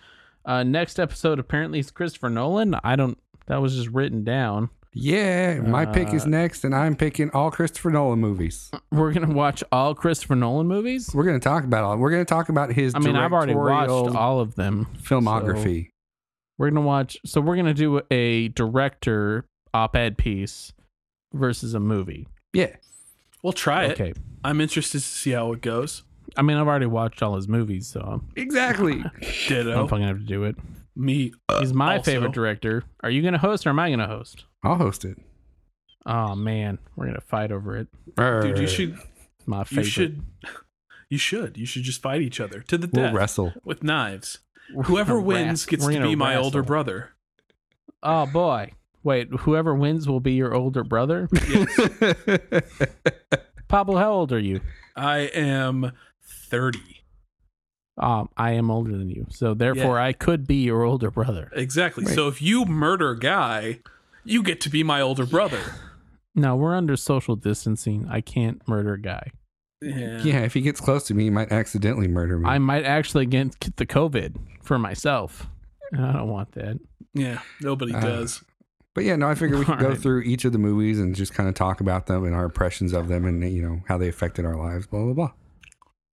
Uh, 0.46 0.64
next 0.64 1.00
episode 1.00 1.38
apparently 1.38 1.78
is 1.78 1.92
Christopher 1.92 2.30
Nolan. 2.30 2.76
I 2.84 2.96
don't. 2.96 3.20
That 3.46 3.62
was 3.62 3.76
just 3.76 3.90
written 3.90 4.24
down. 4.24 4.70
Yeah, 4.94 5.60
my 5.62 5.86
pick 5.86 6.12
is 6.12 6.24
Uh, 6.26 6.30
next, 6.30 6.64
and 6.66 6.74
I'm 6.74 6.96
picking 6.96 7.30
all 7.32 7.52
Christopher 7.52 7.92
Nolan 7.92 8.20
movies. 8.20 8.72
We're 8.92 9.14
gonna 9.14 9.32
watch 9.34 9.64
all 9.72 9.94
Christopher 9.94 10.36
Nolan 10.36 10.66
movies. 10.68 11.12
We're 11.14 11.24
going 11.26 11.40
to 11.40 11.44
talk 11.44 11.64
about 11.64 11.84
all. 11.84 11.98
We're 11.98 12.10
going 12.10 12.26
to 12.26 12.30
talk 12.30 12.50
about 12.50 12.74
his. 12.74 12.96
I 12.96 13.00
mean, 13.00 13.16
I've 13.16 13.32
already 13.32 13.54
watched 13.54 14.16
all 14.16 14.40
of 14.40 14.56
them. 14.56 14.88
filmography. 15.04 15.90
We're 16.58 16.72
gonna 16.72 16.82
watch. 16.82 17.18
So 17.28 17.42
we're 17.42 17.56
gonna 17.58 17.74
do 17.76 18.02
a 18.10 18.48
director 18.50 19.46
op-ed 19.74 20.18
piece 20.18 20.74
versus 21.32 21.74
a 21.76 21.80
movie. 21.80 22.28
Yeah, 22.54 22.76
We'll 23.44 23.54
try 23.54 23.86
it. 23.86 23.92
Okay. 24.00 24.14
I'm 24.44 24.62
interested 24.62 25.00
to 25.00 25.06
see 25.06 25.32
how 25.32 25.52
it 25.54 25.62
goes. 25.62 26.04
I 26.38 26.42
mean, 26.44 26.58
I've 26.58 26.68
already 26.68 26.86
watched 26.86 27.22
all 27.24 27.36
his 27.36 27.48
movies, 27.48 27.88
so 27.88 28.00
I'm, 28.02 28.28
exactly. 28.36 28.94
I'm 29.04 29.12
Ditto. 29.48 29.88
fucking 29.88 30.06
have 30.08 30.18
to 30.20 30.24
do 30.24 30.44
it. 30.44 30.56
Me. 30.96 31.34
He's 31.60 31.74
my 31.74 31.98
also. 31.98 32.12
favorite 32.12 32.32
director. 32.34 32.84
Are 33.04 33.10
you 33.10 33.22
gonna 33.22 33.38
host 33.38 33.66
or 33.66 33.70
am 33.70 33.80
I 33.80 33.90
gonna 33.90 34.08
host? 34.08 34.46
I'll 34.64 34.76
host 34.76 35.06
it. 35.06 35.18
Oh 36.06 36.36
man, 36.36 36.80
we're 36.96 37.08
gonna 37.08 37.22
fight 37.22 37.52
over 37.52 37.78
it. 37.78 37.88
Dude, 38.16 38.58
you 38.60 38.68
should. 38.68 38.98
It's 39.40 39.48
my 39.48 39.66
You 39.70 39.84
should. 39.84 40.24
You 41.10 41.18
should. 41.18 41.58
You 41.58 41.66
should 41.66 41.84
just 41.84 42.02
fight 42.02 42.22
each 42.22 42.40
other 42.40 42.62
to 42.62 42.78
the 42.78 42.90
We'll 42.92 43.06
death 43.06 43.14
wrestle. 43.14 43.54
with 43.64 43.84
knives. 43.84 44.40
Whoever 44.86 45.20
wins 45.20 45.66
gets 45.66 45.86
to 45.86 46.02
be 46.02 46.16
my 46.16 46.36
older 46.36 46.64
brother. 46.64 47.12
Oh 48.04 48.26
boy. 48.26 48.72
Wait, 49.04 49.30
whoever 49.32 49.74
wins 49.74 50.08
will 50.08 50.20
be 50.20 50.34
your 50.34 50.54
older 50.54 50.84
brother. 50.84 51.28
Pablo, 53.68 53.98
how 53.98 54.12
old 54.12 54.32
are 54.32 54.40
you? 54.40 54.62
I 54.96 55.20
am 55.34 55.92
30. 56.52 56.80
Um, 57.98 58.30
I 58.38 58.52
am 58.52 58.72
older 58.72 58.98
than 58.98 59.10
you, 59.10 59.26
so 59.30 59.54
therefore 59.54 60.00
I 60.00 60.14
could 60.14 60.48
be 60.48 60.64
your 60.64 60.84
older 60.84 61.12
brother. 61.12 61.52
Exactly. 61.56 62.06
Wait. 62.06 62.16
So 62.16 62.28
if 62.28 62.42
you 62.42 62.66
murder 62.66 63.12
a 63.12 63.20
Guy, 63.20 63.80
you 64.24 64.44
get 64.44 64.62
to 64.62 64.70
be 64.70 64.84
my 64.84 65.02
older 65.02 65.26
brother. 65.26 65.60
No, 66.36 66.56
we're 66.56 66.76
under 66.76 66.96
social 66.96 67.36
distancing. 67.36 68.08
I 68.10 68.22
can't 68.22 68.66
murder 68.68 68.94
a 68.94 69.02
guy. 69.02 69.32
Yeah. 69.82 70.22
yeah, 70.22 70.40
if 70.42 70.54
he 70.54 70.62
gets 70.62 70.80
close 70.80 71.04
to 71.08 71.14
me, 71.14 71.26
he 71.26 71.30
might 71.30 71.52
accidentally 71.52 72.08
murder 72.08 72.38
me. 72.38 72.48
I 72.48 72.60
might 72.60 72.86
actually 72.86 73.26
get 73.26 73.60
the 73.78 73.86
COVID 73.86 74.38
for 74.64 74.80
myself. 74.80 75.48
I 75.94 75.98
don't 76.14 76.30
want 76.30 76.54
that. 76.54 76.80
Yeah. 77.14 77.40
Nobody 77.60 77.94
Uh, 77.94 78.00
does. 78.00 78.44
But 78.94 79.04
yeah, 79.04 79.16
no, 79.16 79.28
I 79.30 79.36
figured 79.36 79.60
we 79.60 79.66
could 79.66 79.80
go 79.80 79.86
Alright. 79.86 80.00
through 80.02 80.22
each 80.22 80.46
of 80.46 80.52
the 80.52 80.58
movies 80.60 81.00
and 81.00 81.16
just 81.16 81.34
kind 81.34 81.48
of 81.50 81.56
talk 81.56 81.80
about 81.82 82.08
them 82.08 82.26
and 82.26 82.36
our 82.36 82.46
impressions 82.46 82.94
of 82.94 83.08
them 83.08 83.26
and 83.26 83.42
you 83.54 83.62
know 83.62 83.82
how 83.88 83.98
they 83.98 84.08
affected 84.10 84.46
our 84.46 84.56
lives. 84.56 84.88
Blah 84.88 85.04
blah 85.06 85.14
blah. 85.14 85.32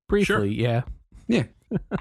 Briefly, 0.10 0.26
Sure. 0.26 0.46
yeah. 0.46 0.82
Yeah. 1.28 1.44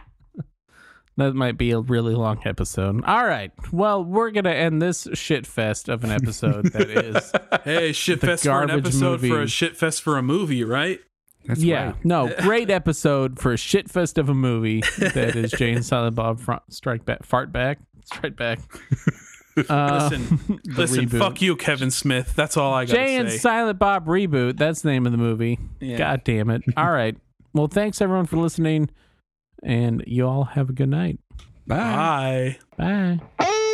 That 1.18 1.34
might 1.34 1.56
be 1.56 1.70
a 1.70 1.80
really 1.80 2.14
long 2.14 2.42
episode. 2.44 3.02
All 3.06 3.24
right. 3.24 3.50
Well, 3.72 4.04
we're 4.04 4.30
going 4.30 4.44
to 4.44 4.54
end 4.54 4.82
this 4.82 5.08
shit 5.14 5.46
fest 5.46 5.88
of 5.88 6.04
an 6.04 6.10
episode 6.10 6.66
that 6.74 6.90
is. 6.90 7.32
Hey, 7.64 7.92
shit 7.92 8.20
fest 8.20 8.44
for 8.44 8.50
an 8.62 8.68
garbage 8.68 8.84
episode 8.86 9.20
for 9.20 9.26
a 9.26 9.30
movie. 9.30 9.46
shit 9.46 9.76
fest 9.78 10.02
for 10.02 10.18
a 10.18 10.22
movie, 10.22 10.62
right? 10.62 11.00
That's 11.46 11.62
yeah. 11.62 11.86
right. 11.86 12.04
No, 12.04 12.28
great 12.42 12.68
episode 12.70 13.40
for 13.40 13.54
a 13.54 13.56
shit 13.56 13.90
fest 13.90 14.18
of 14.18 14.28
a 14.28 14.34
movie 14.34 14.82
that 14.98 15.34
is 15.36 15.52
Jane 15.52 15.76
and 15.76 15.84
Silent 15.86 16.16
Bob 16.16 16.38
Fr- 16.38 16.52
Strike 16.68 17.06
Back, 17.06 17.24
Fart 17.24 17.50
Back, 17.50 17.78
Strike 18.04 18.36
Back. 18.36 18.58
Uh, 19.70 20.10
Listen, 20.12 20.60
Listen, 20.66 21.06
reboot. 21.08 21.18
fuck 21.18 21.40
you, 21.40 21.56
Kevin 21.56 21.90
Smith. 21.90 22.34
That's 22.36 22.56
all 22.58 22.74
I 22.74 22.84
got 22.84 22.94
Jay 22.94 23.16
and 23.16 23.30
say. 23.30 23.38
Silent 23.38 23.78
Bob 23.78 24.06
reboot. 24.06 24.58
That's 24.58 24.82
the 24.82 24.90
name 24.90 25.06
of 25.06 25.12
the 25.12 25.18
movie. 25.18 25.58
Yeah. 25.80 25.96
God 25.96 26.24
damn 26.24 26.50
it. 26.50 26.62
All 26.76 26.90
right. 26.90 27.16
Well, 27.54 27.66
thanks 27.66 28.02
everyone 28.02 28.26
for 28.26 28.36
listening, 28.36 28.90
and 29.62 30.04
you 30.06 30.26
all 30.26 30.44
have 30.44 30.68
a 30.68 30.72
good 30.74 30.90
night. 30.90 31.18
Bye. 31.66 32.58
Bye. 32.76 33.20
Bye. 33.38 33.72